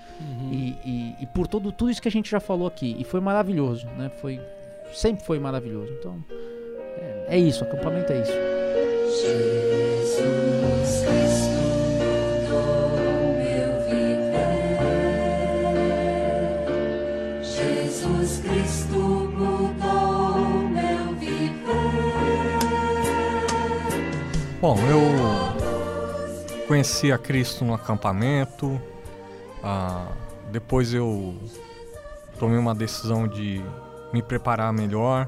E, 0.53 0.89
e, 0.89 1.17
e 1.23 1.27
por 1.27 1.49
todo, 1.49 1.73
tudo 1.73 1.91
isso 1.91 2.01
que 2.01 2.09
a 2.09 2.13
gente 2.13 2.31
já 2.31 2.39
falou 2.39 2.69
aqui. 2.69 2.97
E 2.99 3.03
foi 3.03 3.21
maravilhoso, 3.21 3.87
né? 3.99 4.09
Foi, 4.21 4.41
sempre 4.95 5.25
foi 5.25 5.41
maravilhoso. 5.41 5.93
Então, 5.99 6.25
é, 6.97 7.27
é 7.31 7.39
isso, 7.39 7.65
acampamento 7.65 8.13
é 8.13 8.23
isso. 8.23 8.33
Jesus 9.21 9.60
Bom, 24.61 24.77
eu 24.77 25.01
conheci 26.69 27.11
a 27.11 27.17
Cristo 27.17 27.65
no 27.65 27.73
acampamento. 27.73 28.79
ah, 29.63 30.07
depois 30.53 30.93
eu 30.93 31.35
tomei 32.39 32.59
uma 32.59 32.75
decisão 32.75 33.27
de 33.27 33.65
me 34.13 34.23
preparar 34.23 34.71
melhor. 34.71 35.27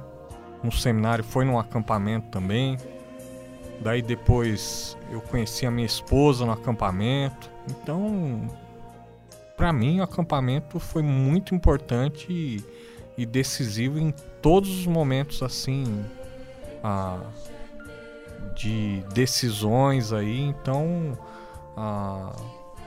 No 0.63 0.71
seminário 0.71 1.25
foi 1.25 1.47
num 1.47 1.59
acampamento 1.59 2.29
também. 2.29 2.77
Daí 3.81 4.03
depois 4.03 4.99
eu 5.11 5.23
conheci 5.23 5.65
a 5.65 5.71
minha 5.71 5.87
esposa 5.87 6.45
no 6.45 6.53
acampamento. 6.53 7.51
Então, 7.71 8.47
para 9.57 9.73
mim 9.73 10.01
o 10.01 10.03
acampamento 10.03 10.79
foi 10.79 11.03
muito 11.03 11.55
importante 11.55 12.31
e, 12.31 12.63
e 13.17 13.25
decisivo 13.25 13.99
em 13.99 14.13
todos 14.43 14.69
os 14.69 14.87
momentos 14.87 15.43
assim. 15.43 16.05
ah, 16.85 17.19
de 18.55 19.03
decisões 19.13 20.13
aí, 20.13 20.41
então 20.41 21.19
ah, 21.77 22.33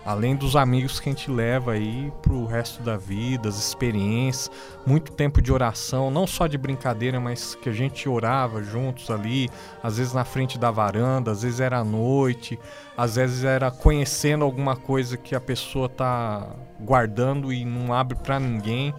além 0.06 0.36
dos 0.36 0.56
amigos 0.56 1.00
que 1.00 1.10
a 1.10 1.12
gente 1.12 1.32
leva 1.32 1.72
aí 1.72 2.14
pro 2.22 2.46
resto 2.46 2.84
da 2.84 2.96
vida, 2.96 3.50
as 3.50 3.58
experiências, 3.58 4.52
muito 4.86 5.12
tempo 5.12 5.42
de 5.42 5.52
oração, 5.52 6.12
não 6.12 6.28
só 6.28 6.46
de 6.46 6.60
brincadeira, 6.60 7.20
mas 7.20 7.56
que 7.56 7.68
a 7.68 7.74
gente 7.74 8.08
orava 8.08 8.62
juntos 8.64 9.10
ali, 9.10 9.50
às 9.82 9.98
vezes 9.98 10.14
na 10.14 10.24
frente 10.24 10.60
da 10.60 10.70
varanda, 10.70 11.32
às 11.32 11.42
vezes 11.42 11.60
era 11.60 11.80
à 11.80 11.84
noite, 11.84 12.60
às 12.96 13.16
vezes 13.16 13.44
era 13.44 13.72
conhecendo 13.72 14.46
alguma 14.46 14.76
coisa 14.76 15.18
que 15.18 15.34
a 15.34 15.42
pessoa 15.42 15.90
tá 15.90 16.50
guardando 16.80 17.52
e 17.52 17.66
não 17.66 17.92
abre 17.92 18.16
para 18.16 18.40
ninguém. 18.40 18.94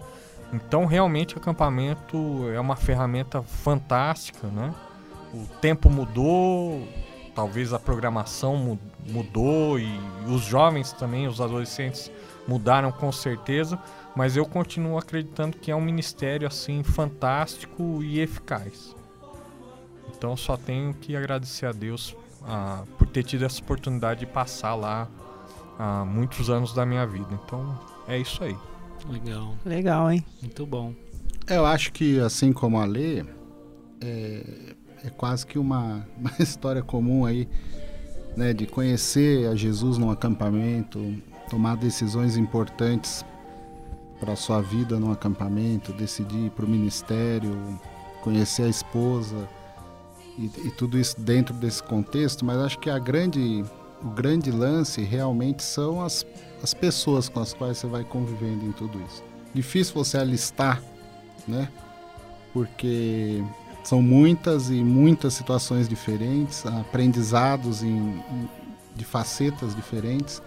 Então 0.51 0.85
realmente 0.85 1.37
acampamento 1.37 2.49
é 2.53 2.59
uma 2.59 2.75
ferramenta 2.75 3.41
fantástica, 3.41 4.47
né? 4.47 4.73
O 5.43 5.47
tempo 5.61 5.89
mudou, 5.89 6.87
talvez 7.35 7.73
a 7.73 7.79
programação 7.79 8.55
mu- 8.57 8.79
mudou 9.07 9.79
e 9.79 9.87
os 10.27 10.41
jovens 10.41 10.91
também, 10.93 11.27
os 11.27 11.39
adolescentes 11.41 12.11
mudaram 12.47 12.91
com 12.91 13.11
certeza, 13.11 13.77
mas 14.15 14.35
eu 14.37 14.45
continuo 14.45 14.97
acreditando 14.97 15.57
que 15.57 15.69
é 15.69 15.75
um 15.75 15.81
ministério 15.81 16.47
assim 16.47 16.81
fantástico 16.83 18.01
e 18.03 18.19
eficaz. 18.19 18.95
Então 20.15 20.35
só 20.35 20.57
tenho 20.57 20.93
que 20.93 21.15
agradecer 21.15 21.65
a 21.65 21.71
Deus 21.71 22.15
ah, 22.43 22.83
por 22.97 23.07
ter 23.07 23.23
tido 23.23 23.45
essa 23.45 23.61
oportunidade 23.61 24.21
de 24.21 24.25
passar 24.25 24.73
lá 24.75 25.07
há 25.77 26.03
muitos 26.05 26.49
anos 26.49 26.73
da 26.73 26.85
minha 26.85 27.05
vida. 27.05 27.27
Então 27.45 27.77
é 28.07 28.17
isso 28.17 28.43
aí. 28.43 28.55
Legal, 29.07 29.55
Legal, 29.65 30.11
hein? 30.11 30.25
muito 30.41 30.65
bom. 30.65 30.93
Eu 31.47 31.65
acho 31.65 31.93
que, 31.93 32.19
assim 32.19 32.51
como 32.51 32.79
a 32.79 32.85
Lê, 32.85 33.23
é, 34.01 34.43
é 35.03 35.09
quase 35.09 35.45
que 35.45 35.59
uma, 35.59 36.05
uma 36.17 36.33
história 36.39 36.81
comum 36.81 37.25
aí, 37.25 37.47
né? 38.35 38.53
De 38.53 38.65
conhecer 38.65 39.47
a 39.47 39.55
Jesus 39.55 39.97
num 39.97 40.11
acampamento, 40.11 41.15
tomar 41.49 41.77
decisões 41.77 42.37
importantes 42.37 43.25
para 44.19 44.33
a 44.33 44.35
sua 44.35 44.61
vida 44.61 44.99
num 44.99 45.11
acampamento, 45.11 45.93
decidir 45.93 46.45
ir 46.45 46.51
para 46.51 46.65
o 46.65 46.69
ministério, 46.69 47.79
conhecer 48.21 48.63
a 48.63 48.69
esposa 48.69 49.47
e, 50.37 50.45
e 50.65 50.71
tudo 50.71 50.99
isso 50.99 51.19
dentro 51.19 51.53
desse 51.55 51.81
contexto, 51.81 52.45
mas 52.45 52.57
acho 52.57 52.79
que 52.79 52.89
a 52.89 52.99
grande, 52.99 53.63
o 54.03 54.09
grande 54.09 54.51
lance 54.51 55.01
realmente 55.01 55.63
são 55.63 56.01
as, 56.01 56.25
as 56.61 56.73
pessoas 56.73 57.29
com 57.29 57.39
as 57.39 57.53
quais 57.53 57.77
você 57.77 57.87
vai 57.87 58.03
convivendo 58.03 58.65
em 58.65 58.71
tudo 58.71 58.99
isso. 59.07 59.23
Difícil 59.53 59.93
você 59.93 60.17
alistar, 60.17 60.81
né? 61.47 61.69
Porque 62.53 63.43
são 63.87 64.01
muitas 64.01 64.69
e 64.69 64.83
muitas 64.83 65.33
situações 65.33 65.87
diferentes, 65.87 66.65
aprendizados 66.65 67.81
em, 67.83 67.87
em- 67.97 68.49
de 68.93 69.05
facetas 69.05 69.73
diferentes. 69.73 70.41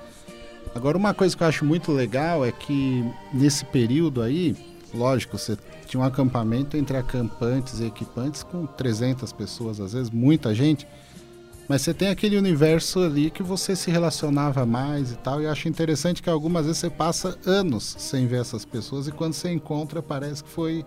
Agora, 0.75 0.99
uma 0.99 1.15
coisa 1.15 1.35
que 1.35 1.43
eu 1.43 1.47
acho 1.47 1.65
muito 1.65 1.91
legal 1.91 2.45
é 2.45 2.53
que 2.53 3.03
nesse 3.33 3.65
período 3.65 4.21
aí, 4.21 4.55
lógico, 4.93 5.39
você 5.39 5.57
tinha 5.87 6.03
um 6.03 6.05
acampamento 6.05 6.77
entre 6.77 6.99
acampantes 6.99 7.81
e 7.81 7.87
equipantes 7.87 8.43
com 8.43 8.67
300 8.67 9.33
pessoas, 9.33 9.81
às 9.81 9.95
vezes 9.95 10.11
muita 10.11 10.55
gente, 10.55 10.87
mas 11.67 11.81
você 11.81 11.95
tem 11.95 12.09
aquele 12.09 12.37
universo 12.37 12.99
ali 13.01 13.31
que 13.31 13.43
você 13.43 13.75
se 13.75 13.91
relacionava 13.91 14.67
mais 14.67 15.12
e 15.12 15.17
tal, 15.17 15.41
e 15.41 15.45
eu 15.45 15.51
acho 15.51 15.67
interessante 15.67 16.23
que 16.23 16.29
algumas 16.29 16.67
vezes 16.67 16.79
você 16.81 16.91
passa 16.91 17.39
anos 17.47 17.97
sem 17.99 18.27
ver 18.27 18.43
essas 18.43 18.67
pessoas 18.67 19.09
e 19.09 19.12
quando 19.12 19.33
você 19.33 19.51
encontra 19.51 20.03
parece 20.03 20.45
que 20.45 20.51
foi 20.51 20.85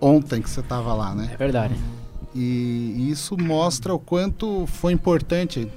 ontem 0.00 0.42
que 0.42 0.50
você 0.50 0.60
estava 0.60 0.94
lá, 0.94 1.14
né? 1.14 1.30
É 1.32 1.36
verdade. 1.36 1.74
E 2.34 3.08
isso 3.10 3.36
mostra 3.36 3.94
o 3.94 3.98
quanto 3.98 4.66
foi 4.66 4.92
importante 4.92 5.70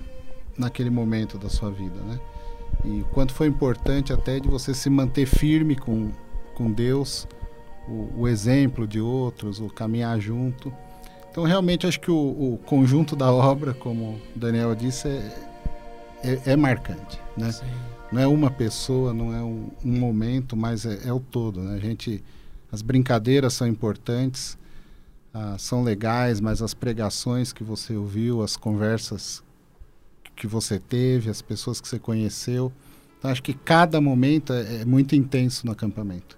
naquele 0.57 0.89
momento 0.89 1.37
da 1.37 1.49
sua 1.49 1.71
vida, 1.71 1.99
né? 2.01 2.19
E 2.83 3.01
o 3.01 3.05
quanto 3.05 3.33
foi 3.33 3.47
importante 3.47 4.11
até 4.11 4.39
de 4.39 4.47
você 4.47 4.73
se 4.73 4.89
manter 4.89 5.25
firme 5.25 5.75
com, 5.75 6.11
com 6.55 6.71
Deus, 6.71 7.27
o, 7.87 8.21
o 8.21 8.27
exemplo 8.27 8.87
de 8.87 8.99
outros, 8.99 9.59
o 9.59 9.67
caminhar 9.67 10.19
junto. 10.19 10.71
Então, 11.31 11.43
realmente, 11.43 11.87
acho 11.87 11.99
que 11.99 12.11
o, 12.11 12.15
o 12.15 12.59
conjunto 12.65 13.15
da 13.15 13.31
obra, 13.31 13.73
como 13.73 14.19
o 14.35 14.39
Daniel 14.39 14.75
disse, 14.75 15.07
é, 15.07 15.49
é, 16.23 16.41
é 16.51 16.55
marcante, 16.55 17.19
né? 17.37 17.53
Não 18.11 18.21
é 18.21 18.27
uma 18.27 18.49
pessoa, 18.49 19.13
não 19.13 19.33
é 19.33 19.41
um, 19.41 19.69
um 19.85 19.99
momento, 19.99 20.57
mas 20.57 20.85
é, 20.85 21.07
é 21.07 21.13
o 21.13 21.19
todo, 21.19 21.61
né? 21.61 21.75
A 21.75 21.79
gente, 21.79 22.23
as 22.71 22.81
brincadeiras 22.81 23.53
são 23.53 23.67
importantes, 23.67 24.57
ah, 25.33 25.55
são 25.57 25.83
legais, 25.83 26.39
mas 26.39 26.61
as 26.61 26.73
pregações 26.73 27.51
que 27.53 27.63
você 27.63 27.95
ouviu, 27.95 28.41
as 28.43 28.55
conversas 28.55 29.43
que 30.35 30.47
você 30.47 30.79
teve, 30.79 31.29
as 31.29 31.41
pessoas 31.41 31.81
que 31.81 31.87
você 31.87 31.99
conheceu. 31.99 32.71
Então, 33.17 33.29
acho 33.29 33.43
que 33.43 33.53
cada 33.53 33.99
momento 33.99 34.53
é, 34.53 34.81
é 34.81 34.85
muito 34.85 35.15
intenso 35.15 35.65
no 35.65 35.71
acampamento. 35.71 36.37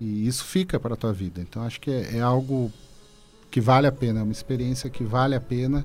E 0.00 0.26
isso 0.26 0.44
fica 0.44 0.80
para 0.80 0.94
a 0.94 0.96
tua 0.96 1.12
vida. 1.12 1.40
Então, 1.40 1.62
acho 1.62 1.80
que 1.80 1.90
é, 1.90 2.16
é 2.16 2.20
algo 2.20 2.72
que 3.50 3.60
vale 3.60 3.86
a 3.86 3.92
pena, 3.92 4.20
é 4.20 4.22
uma 4.22 4.32
experiência 4.32 4.88
que 4.90 5.04
vale 5.04 5.34
a 5.34 5.40
pena. 5.40 5.84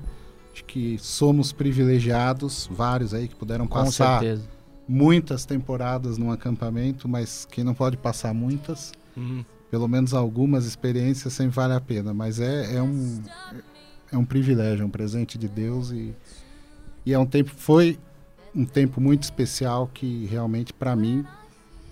Acho 0.52 0.64
que 0.64 0.96
somos 0.98 1.52
privilegiados, 1.52 2.68
vários 2.72 3.12
aí 3.12 3.28
que 3.28 3.34
puderam 3.36 3.66
Com 3.68 3.74
passar 3.84 4.20
certeza. 4.20 4.48
muitas 4.88 5.44
temporadas 5.44 6.16
num 6.16 6.30
acampamento, 6.32 7.06
mas 7.08 7.46
quem 7.50 7.62
não 7.62 7.74
pode 7.74 7.96
passar 7.96 8.32
muitas, 8.34 8.92
Uhum. 9.16 9.44
Pelo 9.70 9.88
menos 9.88 10.14
algumas 10.14 10.64
experiências 10.64 11.32
sempre 11.32 11.54
vale 11.54 11.74
a 11.74 11.80
pena. 11.80 12.14
Mas 12.14 12.40
é, 12.40 12.76
é 12.76 12.82
um 12.82 13.22
é 14.10 14.16
um 14.16 14.24
privilégio, 14.24 14.82
é 14.82 14.86
um 14.86 14.90
presente 14.90 15.36
de 15.36 15.48
Deus 15.48 15.90
e, 15.90 16.14
e 17.04 17.12
é 17.12 17.18
um 17.18 17.26
tempo 17.26 17.50
foi 17.56 17.98
um 18.54 18.64
tempo 18.64 19.00
muito 19.00 19.24
especial 19.24 19.90
que 19.92 20.26
realmente 20.26 20.72
para 20.72 20.96
mim 20.96 21.24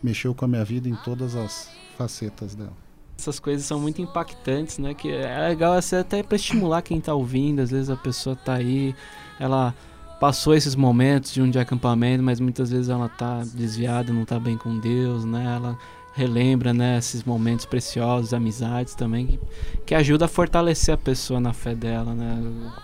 mexeu 0.03 0.35
com 0.35 0.45
a 0.45 0.49
minha 0.49 0.65
vida 0.65 0.89
em 0.89 0.97
todas 0.97 1.35
as 1.35 1.71
facetas 1.97 2.55
dela. 2.55 2.73
Essas 3.19 3.39
coisas 3.39 3.65
são 3.65 3.79
muito 3.79 4.03
impactantes, 4.03 4.79
né? 4.79 4.93
Que 4.93 5.11
é 5.11 5.49
legal 5.49 5.75
assim, 5.75 5.97
até 5.97 6.23
para 6.23 6.37
estimular 6.37 6.83
quem 6.83 7.01
tá 7.01 7.15
ouvindo. 7.15 7.61
Às 7.61 7.71
vezes 7.71 7.89
a 7.89 7.97
pessoa 7.97 8.35
tá 8.35 8.55
aí, 8.55 8.95
ela 9.39 9.75
passou 10.21 10.55
esses 10.55 10.75
momentos 10.75 11.33
de 11.33 11.41
um 11.41 11.49
de 11.49 11.59
acampamento, 11.59 12.23
mas 12.23 12.41
muitas 12.41 12.71
vezes 12.71 12.89
ela 12.89 13.09
tá 13.09 13.43
desviada, 13.55 14.13
não 14.13 14.25
tá 14.25 14.39
bem 14.39 14.57
com 14.57 14.79
Deus, 14.79 15.25
né? 15.25 15.45
Ela 15.57 15.79
relembra, 16.15 16.73
né, 16.73 16.97
esses 16.99 17.25
momentos 17.25 17.67
preciosos, 17.67 18.33
amizades 18.33 18.95
também, 18.95 19.27
que, 19.27 19.41
que 19.87 19.95
ajuda 19.95 20.27
a 20.27 20.29
fortalecer 20.29 20.95
a 20.95 20.99
pessoa 20.99 21.41
na 21.41 21.53
fé 21.53 21.75
dela, 21.75 22.15
né, 22.15 22.41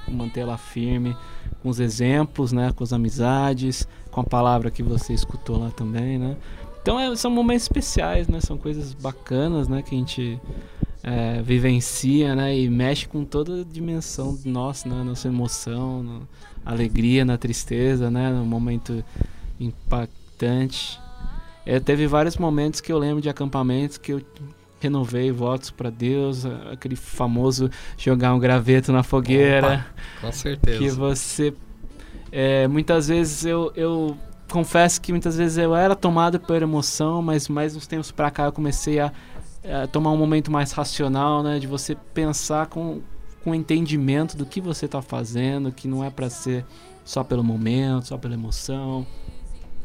manter 0.08 0.40
ela 0.40 0.58
firme 0.58 1.16
com 1.62 1.68
os 1.68 1.78
exemplos, 1.78 2.50
né, 2.52 2.72
com 2.74 2.82
as 2.82 2.92
amizades, 2.92 3.86
com 4.10 4.20
a 4.20 4.24
palavra 4.24 4.70
que 4.70 4.82
você 4.82 5.12
escutou 5.12 5.58
lá 5.58 5.70
também, 5.70 6.18
né. 6.18 6.36
Então 6.82 6.98
é- 6.98 7.14
são 7.14 7.30
momentos 7.30 7.62
especiais, 7.64 8.26
né, 8.26 8.40
são 8.40 8.56
coisas 8.58 8.94
bacanas, 8.94 9.68
né, 9.68 9.82
que 9.82 9.94
a 9.94 9.98
gente 9.98 10.40
é, 11.02 11.40
vivencia, 11.40 12.34
né, 12.34 12.54
e 12.58 12.68
mexe 12.68 13.08
com 13.08 13.24
toda 13.24 13.62
a 13.62 13.64
dimensão 13.64 14.38
nossa, 14.44 14.86
né, 14.86 15.02
nossa 15.02 15.28
emoção, 15.28 16.02
no- 16.02 16.28
alegria, 16.66 17.24
na 17.24 17.38
tristeza, 17.38 18.10
né, 18.10 18.28
no 18.30 18.44
momento 18.44 19.02
impactante. 19.58 21.00
É, 21.64 21.78
teve 21.78 22.06
vários 22.06 22.36
momentos 22.36 22.80
que 22.80 22.92
eu 22.92 22.98
lembro 22.98 23.20
de 23.20 23.28
acampamentos 23.28 23.98
que 23.98 24.12
eu 24.12 24.22
renovei 24.80 25.30
votos 25.30 25.70
para 25.70 25.90
Deus, 25.90 26.46
aquele 26.72 26.96
famoso 26.96 27.70
jogar 27.98 28.34
um 28.34 28.38
graveto 28.38 28.92
na 28.92 29.02
fogueira, 29.02 29.86
Com 30.20 30.32
certeza. 30.32 30.78
que 30.78 30.90
você 30.90 31.52
é, 32.32 32.66
muitas 32.66 33.08
vezes 33.08 33.44
eu, 33.44 33.72
eu 33.76 34.16
confesso 34.50 35.00
que 35.00 35.12
muitas 35.12 35.36
vezes 35.36 35.58
eu 35.58 35.74
era 35.74 35.94
tomado 35.94 36.40
por 36.40 36.62
emoção, 36.62 37.20
mas 37.20 37.48
mais 37.48 37.76
uns 37.76 37.86
tempos 37.86 38.10
para 38.10 38.30
cá 38.30 38.44
eu 38.44 38.52
comecei 38.52 39.00
a, 39.00 39.12
a 39.82 39.86
tomar 39.86 40.12
um 40.12 40.16
momento 40.16 40.50
mais 40.50 40.72
racional, 40.72 41.42
né, 41.42 41.58
de 41.58 41.66
você 41.66 41.94
pensar 42.14 42.66
com 42.66 43.02
com 43.42 43.54
entendimento 43.54 44.36
do 44.36 44.44
que 44.44 44.60
você 44.60 44.86
está 44.86 45.00
fazendo, 45.00 45.72
que 45.72 45.88
não 45.88 46.04
é 46.04 46.10
para 46.10 46.28
ser 46.28 46.64
só 47.04 47.24
pelo 47.24 47.42
momento, 47.42 48.08
só 48.08 48.18
pela 48.18 48.34
emoção, 48.34 49.06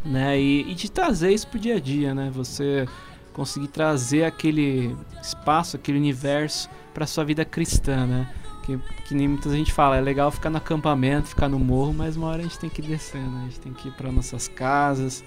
né? 0.06 0.40
E, 0.40 0.72
e 0.72 0.76
de 0.76 0.90
trazer 0.90 1.32
isso 1.32 1.48
pro 1.48 1.60
dia 1.60 1.76
a 1.76 1.80
dia, 1.80 2.14
né? 2.14 2.30
Você 2.34 2.88
conseguir 3.34 3.68
trazer 3.68 4.24
aquele 4.24 4.96
espaço, 5.22 5.76
aquele 5.76 5.98
universo 5.98 6.70
para 6.94 7.06
sua 7.06 7.26
vida 7.26 7.44
cristã, 7.44 8.06
né? 8.06 8.30
Que, 8.64 8.80
que 9.08 9.14
nem 9.14 9.28
muita 9.28 9.50
gente 9.50 9.72
fala, 9.72 9.98
é 9.98 10.02
legal 10.02 10.32
ficar 10.32 10.50
no 10.50 10.58
acampamento, 10.58 11.28
ficar 11.28 11.50
no 11.50 11.60
morro, 11.60 11.94
mas 11.94 12.16
uma 12.16 12.28
hora 12.28 12.40
a 12.40 12.44
gente 12.44 12.58
tem 12.58 12.70
que 12.70 12.82
descer, 12.82 13.22
né? 13.22 13.42
A 13.42 13.46
gente 13.46 13.60
tem 13.60 13.74
que 13.74 13.90
ir 13.90 13.92
para 13.92 14.12
nossas 14.12 14.48
casas, 14.48 15.24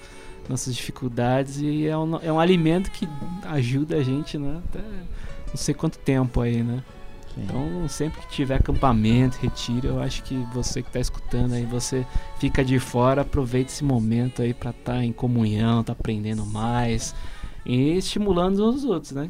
nossas 0.49 0.75
dificuldades 0.75 1.59
e 1.61 1.85
é 1.85 1.97
um, 1.97 2.19
é 2.21 2.31
um 2.31 2.39
alimento 2.39 2.89
que 2.91 3.07
ajuda 3.43 3.97
a 3.97 4.03
gente, 4.03 4.37
né? 4.37 4.61
Até 4.69 4.79
não 5.47 5.55
sei 5.55 5.73
quanto 5.73 5.97
tempo 5.99 6.41
aí, 6.41 6.63
né? 6.63 6.83
Então, 7.43 7.87
sempre 7.87 8.21
que 8.21 8.27
tiver 8.29 8.55
acampamento, 8.55 9.37
retiro, 9.41 9.87
eu 9.87 10.01
acho 10.01 10.23
que 10.23 10.35
você 10.53 10.81
que 10.81 10.89
está 10.89 10.99
escutando 10.99 11.53
aí, 11.53 11.65
você 11.65 12.05
fica 12.39 12.63
de 12.63 12.79
fora, 12.79 13.21
aproveita 13.21 13.71
esse 13.71 13.83
momento 13.83 14.41
aí 14.41 14.53
para 14.53 14.71
estar 14.71 15.03
em 15.03 15.13
comunhão, 15.13 15.83
tá 15.83 15.93
aprendendo 15.93 16.45
mais 16.45 17.15
e 17.65 17.97
estimulando 17.97 18.63
aos 18.63 18.83
outros, 18.83 19.13
né? 19.13 19.29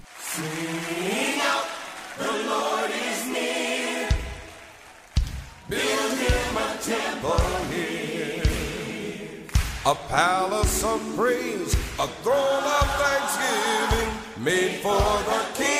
A 9.85 9.95
palace 9.95 10.83
of 10.85 11.15
praise, 11.15 11.75
a 11.97 12.05
throne 12.21 12.63
of 12.63 12.87
thanksgiving, 12.99 14.43
made 14.43 14.81
for 14.83 14.99
the 15.23 15.53
King 15.55 15.78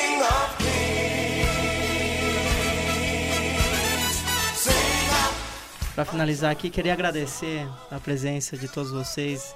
Pra 6.00 6.06
finalizar 6.06 6.50
aqui, 6.50 6.70
queria 6.70 6.94
agradecer 6.94 7.68
a 7.90 8.00
presença 8.00 8.56
de 8.56 8.66
todos 8.68 8.90
vocês. 8.90 9.54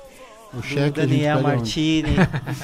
O 0.52 0.60
do 0.60 0.90
Daniel? 0.90 1.40
Martini, 1.40 2.16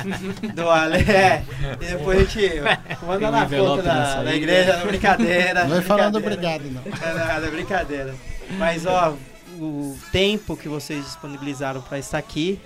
do 0.54 0.68
Ale. 0.68 0.98
é, 1.10 1.42
E 1.80 1.86
depois 1.86 2.18
a 2.18 2.24
gente 2.24 2.60
manda 3.06 3.28
um 3.28 3.30
na 3.30 3.46
conta 3.48 3.82
na 3.82 4.14
da, 4.16 4.22
da 4.24 4.36
igreja, 4.36 4.76
não, 4.76 4.86
brincadeira. 4.86 5.62
Não 5.64 5.70
vai 5.70 5.80
falando 5.80 6.20
brincadeira. 6.20 6.56
obrigado, 6.56 6.92
não. 7.00 7.08
É 7.08 7.14
nada, 7.14 7.46
é 7.46 7.50
brincadeira. 7.50 8.14
Mas 8.58 8.84
ó, 8.84 9.16
o 9.58 9.98
tempo 10.12 10.58
que 10.58 10.68
vocês 10.68 11.02
disponibilizaram 11.02 11.80
para 11.80 11.98
estar 11.98 12.18
aqui 12.18 12.60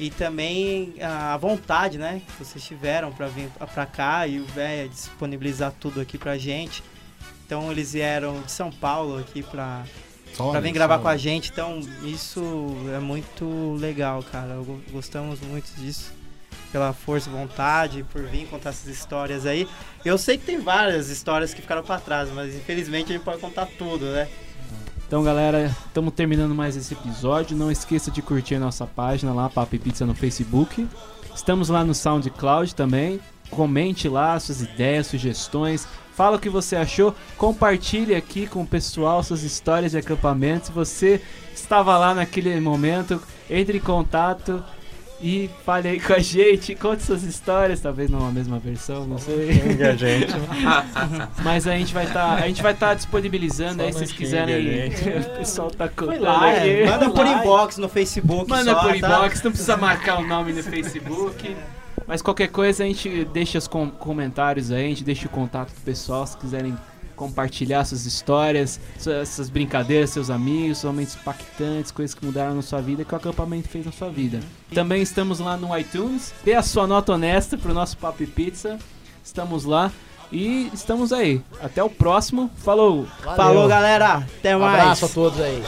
e 0.00 0.10
também 0.10 0.94
a 1.00 1.36
vontade, 1.36 1.96
né, 1.96 2.22
que 2.26 2.44
vocês 2.44 2.64
tiveram 2.64 3.12
para 3.12 3.28
vir 3.28 3.48
para 3.72 3.86
cá 3.86 4.26
e 4.26 4.40
o 4.40 4.44
véia 4.46 4.88
disponibilizar 4.88 5.72
tudo 5.78 6.00
aqui 6.00 6.18
pra 6.18 6.36
gente. 6.36 6.82
Então 7.46 7.70
eles 7.70 7.92
vieram 7.92 8.40
de 8.40 8.50
São 8.50 8.72
Paulo 8.72 9.20
aqui 9.20 9.44
para 9.44 9.84
Só 10.36 10.50
para 10.50 10.60
vir 10.60 10.68
olha, 10.68 10.74
gravar 10.74 10.98
com 10.98 11.08
a 11.08 11.12
olha. 11.12 11.18
gente. 11.18 11.50
Então 11.50 11.80
isso 12.02 12.42
é 12.94 12.98
muito 12.98 13.74
legal, 13.80 14.22
cara. 14.22 14.58
Gostamos 14.92 15.40
muito 15.40 15.72
disso. 15.76 16.12
Pela 16.70 16.92
força 16.92 17.30
e 17.30 17.32
vontade, 17.32 18.04
por 18.12 18.22
vir 18.22 18.46
contar 18.48 18.70
essas 18.70 18.88
histórias 18.88 19.46
aí. 19.46 19.66
Eu 20.04 20.18
sei 20.18 20.36
que 20.36 20.44
tem 20.44 20.60
várias 20.60 21.08
histórias 21.08 21.54
que 21.54 21.62
ficaram 21.62 21.82
para 21.82 22.00
trás, 22.00 22.30
mas 22.30 22.54
infelizmente 22.54 23.12
a 23.12 23.16
gente 23.16 23.24
pode 23.24 23.40
contar 23.40 23.66
tudo, 23.78 24.04
né? 24.06 24.28
Então, 25.06 25.22
galera, 25.22 25.74
estamos 25.86 26.12
terminando 26.12 26.54
mais 26.54 26.76
esse 26.76 26.92
episódio. 26.92 27.56
Não 27.56 27.70
esqueça 27.70 28.10
de 28.10 28.20
curtir 28.20 28.56
a 28.56 28.60
nossa 28.60 28.86
página 28.86 29.32
lá, 29.32 29.48
Papo 29.48 29.76
e 29.76 29.78
Pizza 29.78 30.04
no 30.04 30.14
Facebook. 30.14 30.86
Estamos 31.34 31.68
lá 31.68 31.84
no 31.84 31.94
SoundCloud 31.94 32.74
também. 32.74 33.20
Comente 33.50 34.08
lá 34.08 34.38
suas 34.38 34.60
ideias, 34.60 35.06
sugestões. 35.06 35.86
Fala 36.14 36.36
o 36.36 36.40
que 36.40 36.48
você 36.48 36.76
achou. 36.76 37.14
Compartilhe 37.36 38.14
aqui 38.14 38.46
com 38.46 38.62
o 38.62 38.66
pessoal 38.66 39.22
suas 39.22 39.42
histórias 39.42 39.92
de 39.92 39.98
acampamento. 39.98 40.66
Se 40.66 40.72
você 40.72 41.20
estava 41.54 41.98
lá 41.98 42.14
naquele 42.14 42.58
momento, 42.58 43.20
entre 43.50 43.78
em 43.78 43.80
contato 43.80 44.64
e 45.20 45.48
fale 45.64 45.88
aí 45.88 46.00
com 46.00 46.12
a 46.12 46.18
gente. 46.18 46.74
Conte 46.74 47.02
suas 47.02 47.22
histórias. 47.22 47.80
Talvez 47.80 48.10
não 48.10 48.26
a 48.26 48.30
mesma 48.30 48.58
versão, 48.58 49.06
não 49.06 49.18
sei. 49.18 49.52
Xinga 49.52 49.90
a 49.90 49.96
gente. 49.96 50.32
Mas 51.42 51.66
a 51.66 51.72
gente 51.72 51.92
vai 51.94 52.06
estar, 52.06 52.34
a 52.34 52.46
gente 52.46 52.62
vai 52.62 52.72
estar 52.72 52.94
disponibilizando 52.94 53.80
Só 53.80 53.86
aí 53.86 53.92
se 53.92 53.98
vocês 53.98 54.12
quiserem. 54.12 54.88
o 55.20 55.38
pessoal 55.38 55.70
tá 55.70 55.88
contando 55.88 56.22
lá, 56.22 56.50
é, 56.50 56.86
manda 56.86 57.10
por 57.10 57.26
inbox 57.26 57.78
no 57.78 57.88
Facebook. 57.88 58.48
Manda 58.48 58.72
só, 58.72 58.80
por 58.80 58.90
tá? 58.90 58.96
inbox, 58.96 59.42
não 59.42 59.50
precisa 59.50 59.76
marcar 59.76 60.18
o 60.18 60.26
nome 60.26 60.52
no 60.52 60.62
Facebook. 60.62 61.56
Mas 62.06 62.22
qualquer 62.22 62.48
coisa 62.48 62.84
a 62.84 62.86
gente 62.86 63.24
deixa 63.26 63.58
os 63.58 63.66
com- 63.66 63.90
comentários 63.90 64.70
aí, 64.70 64.84
a 64.86 64.88
gente 64.88 65.04
deixa 65.04 65.26
o 65.26 65.30
contato 65.30 65.70
do 65.70 65.80
pessoal 65.80 66.26
se 66.26 66.36
quiserem 66.36 66.76
compartilhar 67.16 67.82
suas 67.84 68.04
histórias, 68.04 68.78
suas, 68.98 69.28
suas 69.30 69.48
brincadeiras, 69.48 70.10
seus 70.10 70.28
amigos, 70.28 70.84
momentos 70.84 71.16
impactantes, 71.16 71.90
coisas 71.90 72.14
que 72.14 72.24
mudaram 72.24 72.54
na 72.54 72.60
sua 72.62 72.80
vida 72.82 73.04
que 73.04 73.12
o 73.14 73.16
acampamento 73.16 73.68
fez 73.68 73.86
na 73.86 73.92
sua 73.92 74.10
vida. 74.10 74.40
Também 74.74 75.00
estamos 75.02 75.38
lá 75.40 75.56
no 75.56 75.76
iTunes. 75.78 76.34
Dê 76.44 76.52
a 76.54 76.62
sua 76.62 76.86
nota 76.86 77.12
honesta 77.14 77.56
pro 77.56 77.72
nosso 77.72 77.96
Papo 77.96 78.22
e 78.22 78.26
Pizza. 78.26 78.78
Estamos 79.24 79.64
lá 79.64 79.90
e 80.30 80.70
estamos 80.74 81.10
aí. 81.12 81.40
Até 81.62 81.82
o 81.82 81.88
próximo. 81.88 82.50
Falou! 82.58 83.06
Valeu. 83.24 83.36
Falou, 83.36 83.66
galera. 83.68 84.16
Até 84.38 84.54
Um 84.56 84.60
mais. 84.60 84.78
abraço 84.80 85.06
a 85.06 85.08
todos 85.08 85.40
aí. 85.40 85.62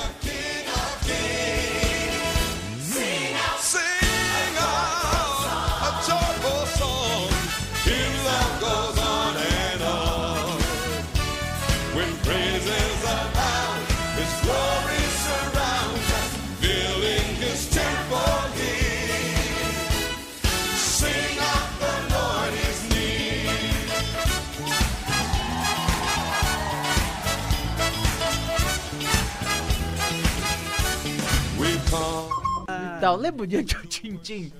Então, 32.98 33.16
lembra 33.16 33.42
o 33.44 33.46
dia 33.46 33.64
que 33.64 33.76
o 33.76 33.86
Tintim 33.86 34.52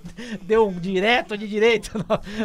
deu 0.43 0.67
um 0.69 0.73
direto 0.81 1.37
de 1.37 1.47
direita 1.47 1.91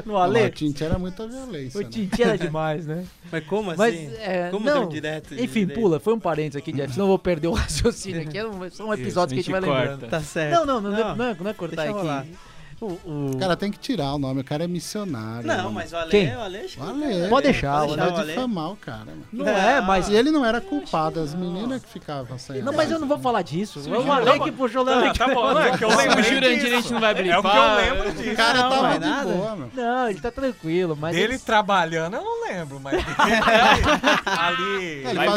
no, 0.06 0.12
no 0.14 0.18
Ale? 0.18 0.44
O 0.44 0.50
Tinte 0.50 0.84
era 0.84 1.00
muita 1.00 1.28
violência. 1.28 1.80
O 1.80 1.84
né? 1.84 1.90
Tintim 1.90 2.22
era 2.22 2.38
demais, 2.38 2.86
né? 2.86 3.06
Mas 3.32 3.46
como 3.46 3.72
assim? 3.72 3.78
Mas, 3.80 4.14
é, 4.20 4.50
como 4.52 4.66
não, 4.66 4.82
deu 4.82 4.90
direto? 4.90 5.36
de 5.36 5.44
Enfim, 5.44 5.62
direito? 5.62 5.80
pula, 5.80 6.00
foi 6.00 6.14
um 6.14 6.20
parênteses 6.20 6.58
aqui, 6.58 6.72
Jeff, 6.72 6.92
senão 6.94 7.06
eu 7.06 7.10
vou 7.10 7.20
perder 7.20 7.48
o 7.48 7.54
raciocínio 7.54 8.22
aqui. 8.22 8.38
é 8.38 8.46
um- 8.46 8.70
São 8.70 8.94
episódios 8.94 9.40
Isso, 9.40 9.50
que 9.50 9.56
a 9.56 9.60
gente 9.60 9.66
a 9.66 9.72
vai 9.72 9.84
gente 9.86 9.90
lembrando. 9.92 10.10
Tá 10.10 10.22
certo. 10.22 10.54
Não, 10.54 10.66
não, 10.66 10.82
não, 10.82 10.98
é- 10.98 11.16
não, 11.16 11.26
é, 11.26 11.36
não 11.40 11.50
é 11.50 11.54
cortar 11.54 11.84
deixa 11.84 11.92
rolar. 11.98 12.20
aqui. 12.22 12.36
O, 12.84 13.00
o- 13.34 13.38
Cara, 13.40 13.56
tem 13.56 13.72
que 13.72 13.80
tirar 13.80 14.14
o 14.14 14.20
nome, 14.20 14.42
o 14.42 14.44
cara 14.44 14.64
é 14.64 14.68
missionário. 14.68 15.48
Não, 15.48 15.56
mano. 15.58 15.72
mas 15.72 15.94
o 15.94 15.98
Ale, 15.98 16.12
Quem? 16.12 16.36
o 16.36 16.42
Ale, 16.42 16.66
O 16.78 16.84
Ale, 16.84 17.30
Pode 17.30 17.44
deixar, 17.46 17.86
Pode 17.88 18.00
o 18.00 18.04
Ale. 18.04 18.12
de 18.14 18.26
difamar 18.30 18.72
o 18.72 18.76
cara, 18.76 19.06
mano. 19.06 19.26
não 19.32 19.48
é, 19.48 19.82
mas. 19.82 20.10
E 20.10 20.16
ele 20.16 20.32
não 20.32 20.46
era 20.46 20.60
culpado, 20.60 21.20
as 21.20 21.34
meninas 21.34 21.82
que 21.84 21.90
ficavam 21.90 22.38
sem 22.38 22.62
Não, 22.62 22.74
mas 22.74 22.92
eu 22.92 23.00
não 23.00 23.08
vou 23.08 23.20
falar 23.20 23.42
disso. 23.42 23.80
É 23.86 23.98
o 23.98 24.12
Ale 24.12 24.40
que 24.40 24.52
puxou 24.52 24.82
o 24.84 24.86
Tá, 24.86 25.14
tá 25.14 25.34
bom, 25.34 25.54
não, 25.54 25.62
é 25.62 25.78
que 25.78 25.84
eu 25.84 25.90
O 25.90 25.96
lembrei 25.96 26.24
Jurandir 26.24 26.74
a 26.74 26.92
não 26.92 27.00
vai 27.00 27.12
É 27.30 27.38
o 27.38 27.42
que 27.42 27.48
eu 27.58 27.76
lembro 27.76 28.12
disso. 28.14 28.32
O 28.34 28.36
cara 28.36 28.60
Não, 28.64 28.70
tava 28.70 28.82
mas 28.84 28.94
de 29.00 29.00
nada. 29.08 29.32
boa, 29.32 29.56
meu. 29.56 29.70
Não, 29.74 30.10
ele 30.10 30.20
tá 30.20 30.32
tranquilo, 30.32 30.98
mas. 31.00 31.16
Dele 31.16 31.40
trabalhando, 31.40 32.16
eu 32.18 32.24
não 32.24 32.44
lembro, 32.48 32.80
mas 32.80 33.04
ali 34.26 35.04
Ele 35.06 35.14
Vai 35.14 35.28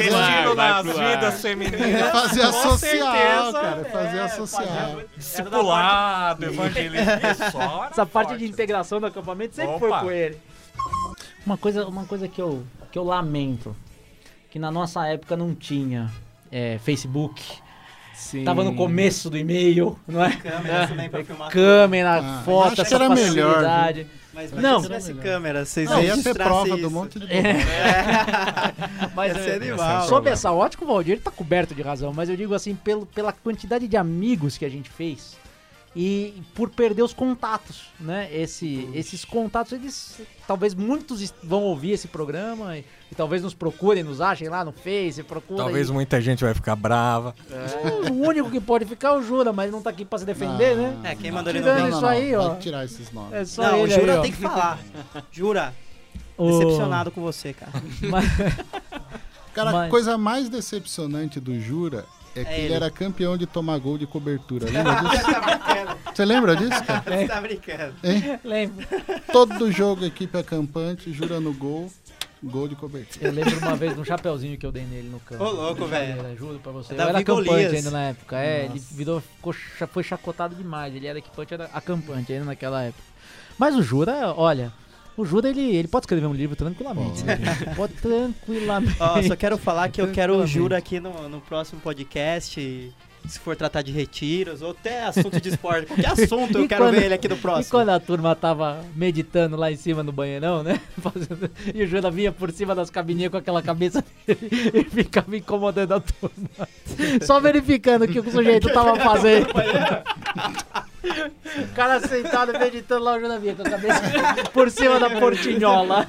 vai 0.54 0.82
nas 0.82 0.96
vidas 0.96 1.40
femininas. 1.42 2.10
fazia 2.10 2.46
com 2.46 2.52
social, 2.70 3.52
cara. 3.52 3.84
Fazia 3.92 4.20
é, 4.22 4.28
social. 4.28 5.00
Discipulado, 5.16 6.44
evangelismo 6.46 7.10
era 7.44 7.88
Essa 7.90 8.06
parte 8.06 8.28
forte. 8.28 8.38
de 8.44 8.46
integração 8.50 9.00
do 9.00 9.06
acampamento 9.06 9.54
sempre 9.54 9.74
Opa. 9.74 9.88
foi 9.88 10.00
com 10.00 10.10
ele. 10.10 10.38
Uma 11.44 11.56
coisa, 11.56 11.86
uma 11.86 12.04
coisa 12.04 12.26
que, 12.28 12.40
eu, 12.40 12.64
que 12.90 12.98
eu 12.98 13.04
lamento, 13.04 13.74
que 14.50 14.58
na 14.58 14.70
nossa 14.70 15.06
época 15.06 15.36
não 15.36 15.54
tinha 15.54 16.10
é, 16.50 16.78
Facebook, 16.78 17.42
Sim. 18.14 18.44
tava 18.44 18.64
no 18.64 18.74
começo 18.74 19.30
do 19.30 19.36
e-mail, 19.38 19.98
não 20.08 20.24
é? 20.24 20.36
Câmera 20.36 20.88
também 20.88 21.08
pra 21.08 21.24
filmar. 21.24 21.50
Câmera, 21.50 22.18
Ah, 22.18 22.42
foto, 22.44 22.74
que 22.74 22.80
essa 22.80 22.94
era 22.96 23.08
melhor. 23.08 23.62
Mas 24.34 24.52
Não. 24.52 24.60
não, 24.60 24.80
se 24.80 24.86
tivesse 24.86 25.14
câmera, 25.14 25.64
vocês 25.64 25.88
Não, 25.88 26.02
ia 26.02 26.22
ter 26.22 26.34
prova 26.34 26.68
isso. 26.68 26.76
do 26.76 26.90
monte 26.90 27.18
de 27.18 27.26
Mas 29.14 29.34
Ia 29.34 29.42
ser 29.42 29.50
é, 29.50 29.54
animal. 29.56 30.06
Sob 30.06 30.28
essa 30.28 30.52
ótica, 30.52 30.84
o 30.84 30.86
Valdir 30.86 31.20
tá 31.22 31.30
coberto 31.30 31.74
de 31.74 31.80
razão, 31.80 32.12
mas 32.12 32.28
eu 32.28 32.36
digo 32.36 32.52
assim, 32.52 32.74
pelo, 32.74 33.06
pela 33.06 33.32
quantidade 33.32 33.88
de 33.88 33.96
amigos 33.96 34.58
que 34.58 34.66
a 34.66 34.68
gente 34.68 34.90
fez 34.90 35.38
e 35.98 36.42
por 36.54 36.68
perder 36.68 37.02
os 37.02 37.14
contatos, 37.14 37.84
né? 37.98 38.28
Esse, 38.30 38.86
esses 38.92 39.24
contatos, 39.24 39.72
eles 39.72 40.20
talvez 40.46 40.74
muitos 40.74 41.32
vão 41.42 41.62
ouvir 41.62 41.92
esse 41.92 42.06
programa 42.06 42.76
e, 42.76 42.84
e 43.10 43.14
talvez 43.14 43.42
nos 43.42 43.54
procurem, 43.54 44.02
nos 44.04 44.20
achem 44.20 44.50
lá 44.50 44.62
no 44.62 44.72
Face, 44.72 45.22
procurem. 45.22 45.64
Talvez 45.64 45.88
muita 45.88 46.20
gente 46.20 46.44
vai 46.44 46.52
ficar 46.52 46.76
brava. 46.76 47.34
O 48.10 48.26
único 48.28 48.50
que 48.50 48.60
pode 48.60 48.84
ficar 48.84 49.08
é 49.08 49.12
o 49.12 49.22
Jura, 49.22 49.54
mas 49.54 49.72
não 49.72 49.80
tá 49.80 49.88
aqui 49.88 50.04
pra 50.04 50.18
se 50.18 50.26
defender, 50.26 50.76
Não. 50.76 51.00
né? 51.00 51.12
É, 51.12 51.14
quem 51.16 51.32
mandou 51.32 51.50
ele 51.50 51.60
não 51.60 51.74
vem. 51.74 51.88
isso 51.88 52.00
não, 52.02 52.08
aí, 52.10 52.32
não, 52.32 52.40
ó. 52.52 52.54
Tirar 52.56 52.84
esses 52.84 53.10
nomes. 53.10 53.32
É 53.32 53.44
só 53.46 53.62
Não, 53.62 53.80
o 53.80 53.86
ele 53.86 53.94
Jura 53.94 54.14
aí, 54.16 54.20
tem 54.22 54.32
que 54.32 54.38
falar. 54.38 54.78
Jura, 55.32 55.74
O- 56.36 56.50
decepcionado 56.58 57.10
com 57.10 57.22
você, 57.22 57.54
cara. 57.54 57.72
Mas- 58.10 58.26
Cara, 59.54 59.70
a 59.70 59.72
Mas- 59.72 59.90
coisa 59.90 60.18
mais 60.18 60.50
decepcionante 60.50 61.40
do 61.40 61.58
Jura 61.58 62.04
é 62.40 62.44
que 62.44 62.52
ele. 62.52 62.62
ele. 62.66 62.74
era 62.74 62.90
campeão 62.90 63.36
de 63.36 63.46
tomar 63.46 63.78
gol 63.78 63.96
de 63.98 64.06
cobertura. 64.06 64.66
Lembra 64.70 64.94
disso? 64.94 65.96
Você 66.14 66.24
lembra 66.24 66.56
disso, 66.56 66.84
cara? 66.84 67.02
Você 67.04 67.26
tá 67.26 67.40
brincando. 67.40 67.94
Hein? 68.02 68.40
Lembro. 68.42 68.86
Todo 69.32 69.70
jogo, 69.70 70.04
equipe 70.04 70.38
acampante, 70.38 71.12
Jura 71.12 71.38
no 71.40 71.52
gol, 71.52 71.90
gol 72.42 72.66
de 72.68 72.74
cobertura. 72.74 73.28
Eu 73.28 73.32
lembro 73.32 73.58
uma 73.58 73.76
vez 73.76 73.94
de 73.94 74.00
um 74.00 74.04
chapeuzinho 74.04 74.56
que 74.56 74.64
eu 74.64 74.72
dei 74.72 74.84
nele 74.84 75.08
no 75.08 75.20
campo. 75.20 75.44
Ô, 75.44 75.50
louco, 75.50 75.84
velho. 75.86 76.36
Juro 76.36 76.58
pra 76.58 76.72
você. 76.72 76.94
É 76.94 76.96
Eu 76.96 77.08
era 77.08 77.18
acampante 77.18 77.48
Golias. 77.48 77.72
ainda 77.74 77.90
na 77.90 78.02
época. 78.04 78.38
É, 78.38 78.64
ele 78.64 78.78
virou, 78.90 79.20
ficou, 79.20 79.54
foi 79.92 80.02
chacotado 80.02 80.54
demais. 80.54 80.94
Ele 80.94 81.06
era 81.06 81.18
equipante, 81.18 81.52
era 81.52 81.68
acampante 81.72 82.32
ainda 82.32 82.46
naquela 82.46 82.82
época. 82.82 83.02
Mas 83.58 83.74
o 83.74 83.82
Jura, 83.82 84.32
olha, 84.36 84.72
o 85.16 85.24
Jura 85.24 85.48
ele, 85.48 85.74
ele 85.76 85.88
pode 85.88 86.04
escrever 86.04 86.26
um 86.26 86.32
livro 86.34 86.54
tranquilamente. 86.56 87.24
né? 87.24 87.38
Pode 87.76 87.94
tranquilamente. 87.94 88.96
Ó, 89.00 89.22
só 89.22 89.36
quero 89.36 89.56
falar 89.58 89.88
que 89.88 90.00
eu 90.00 90.10
quero 90.12 90.36
o. 90.36 90.46
Jura 90.46 90.76
aqui 90.78 91.00
no, 91.00 91.28
no 91.28 91.40
próximo 91.40 91.80
podcast. 91.80 92.92
Se 93.28 93.40
for 93.40 93.56
tratar 93.56 93.82
de 93.82 93.90
retiros 93.90 94.62
ou 94.62 94.70
até 94.70 95.02
assunto 95.02 95.40
de 95.40 95.48
esporte. 95.48 95.86
Qualquer 95.90 96.06
assunto 96.12 96.58
eu 96.58 96.64
E 96.64 96.68
quero 96.68 96.84
quando- 96.84 96.94
ver 96.94 97.06
ele 97.06 97.14
aqui 97.14 97.26
no 97.28 97.34
E 97.34 97.38
próximo. 97.38 97.70
quando 97.72 97.88
a 97.88 97.98
turma 97.98 98.36
tava 98.36 98.84
meditando 98.94 99.56
lá 99.56 99.72
em 99.72 99.74
cima 99.76 100.04
no 100.04 100.12
banheirão, 100.12 100.62
né? 100.62 100.80
Fazendo- 101.02 101.50
E 101.74 101.82
o 101.82 101.86
Jura 101.88 102.08
vinha 102.08 102.30
por 102.30 102.52
cima 102.52 102.72
das 102.72 102.88
cabininhas 102.88 103.32
com 103.32 103.36
aquela 103.36 103.60
cabeça 103.60 104.04
dele 104.24 104.38
e 104.72 104.84
ficava 104.84 105.36
incomodando 105.36 105.94
a 105.94 105.98
turma. 106.00 106.68
Só 107.26 107.40
verificando 107.40 108.04
o 108.04 108.08
que 108.08 108.20
o 108.20 108.30
sujeito 108.30 108.72
tava 108.72 108.94
fazendo. 108.94 109.48
O 111.08 111.74
cara 111.74 112.00
sentado 112.00 112.52
meditando 112.58 113.04
lá, 113.04 113.16
o 113.16 113.20
Jura 113.20 113.38
vinha 113.38 113.54
com 113.54 113.62
a 113.62 113.70
cabeça 113.70 114.00
por 114.52 114.70
cima 114.70 114.98
da 114.98 115.10
portinhola. 115.10 116.06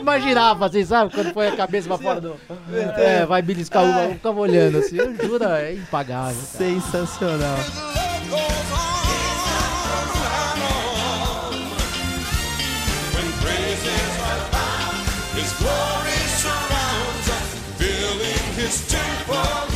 Imaginava, 0.00 0.66
assim, 0.66 0.84
sabe? 0.84 1.12
Quando 1.14 1.32
põe 1.32 1.48
a 1.48 1.56
cabeça 1.56 1.88
pra 1.88 1.98
fora 1.98 2.20
do. 2.20 2.36
É, 2.96 3.24
vai 3.26 3.42
beliscar 3.42 3.84
uma, 3.84 4.02
eu 4.02 4.12
ficava 4.14 4.40
olhando 4.40 4.78
assim. 4.78 5.00
O 5.00 5.26
Jura 5.26 5.60
é 5.60 5.74
impagável. 5.74 6.34
cara. 6.34 6.70
Sensacional. 6.70 7.56
Glory 15.60 16.16
surrounds 16.40 17.28
us, 17.28 17.76
filling 17.76 18.56
His 18.56 18.86
temple 18.86 19.69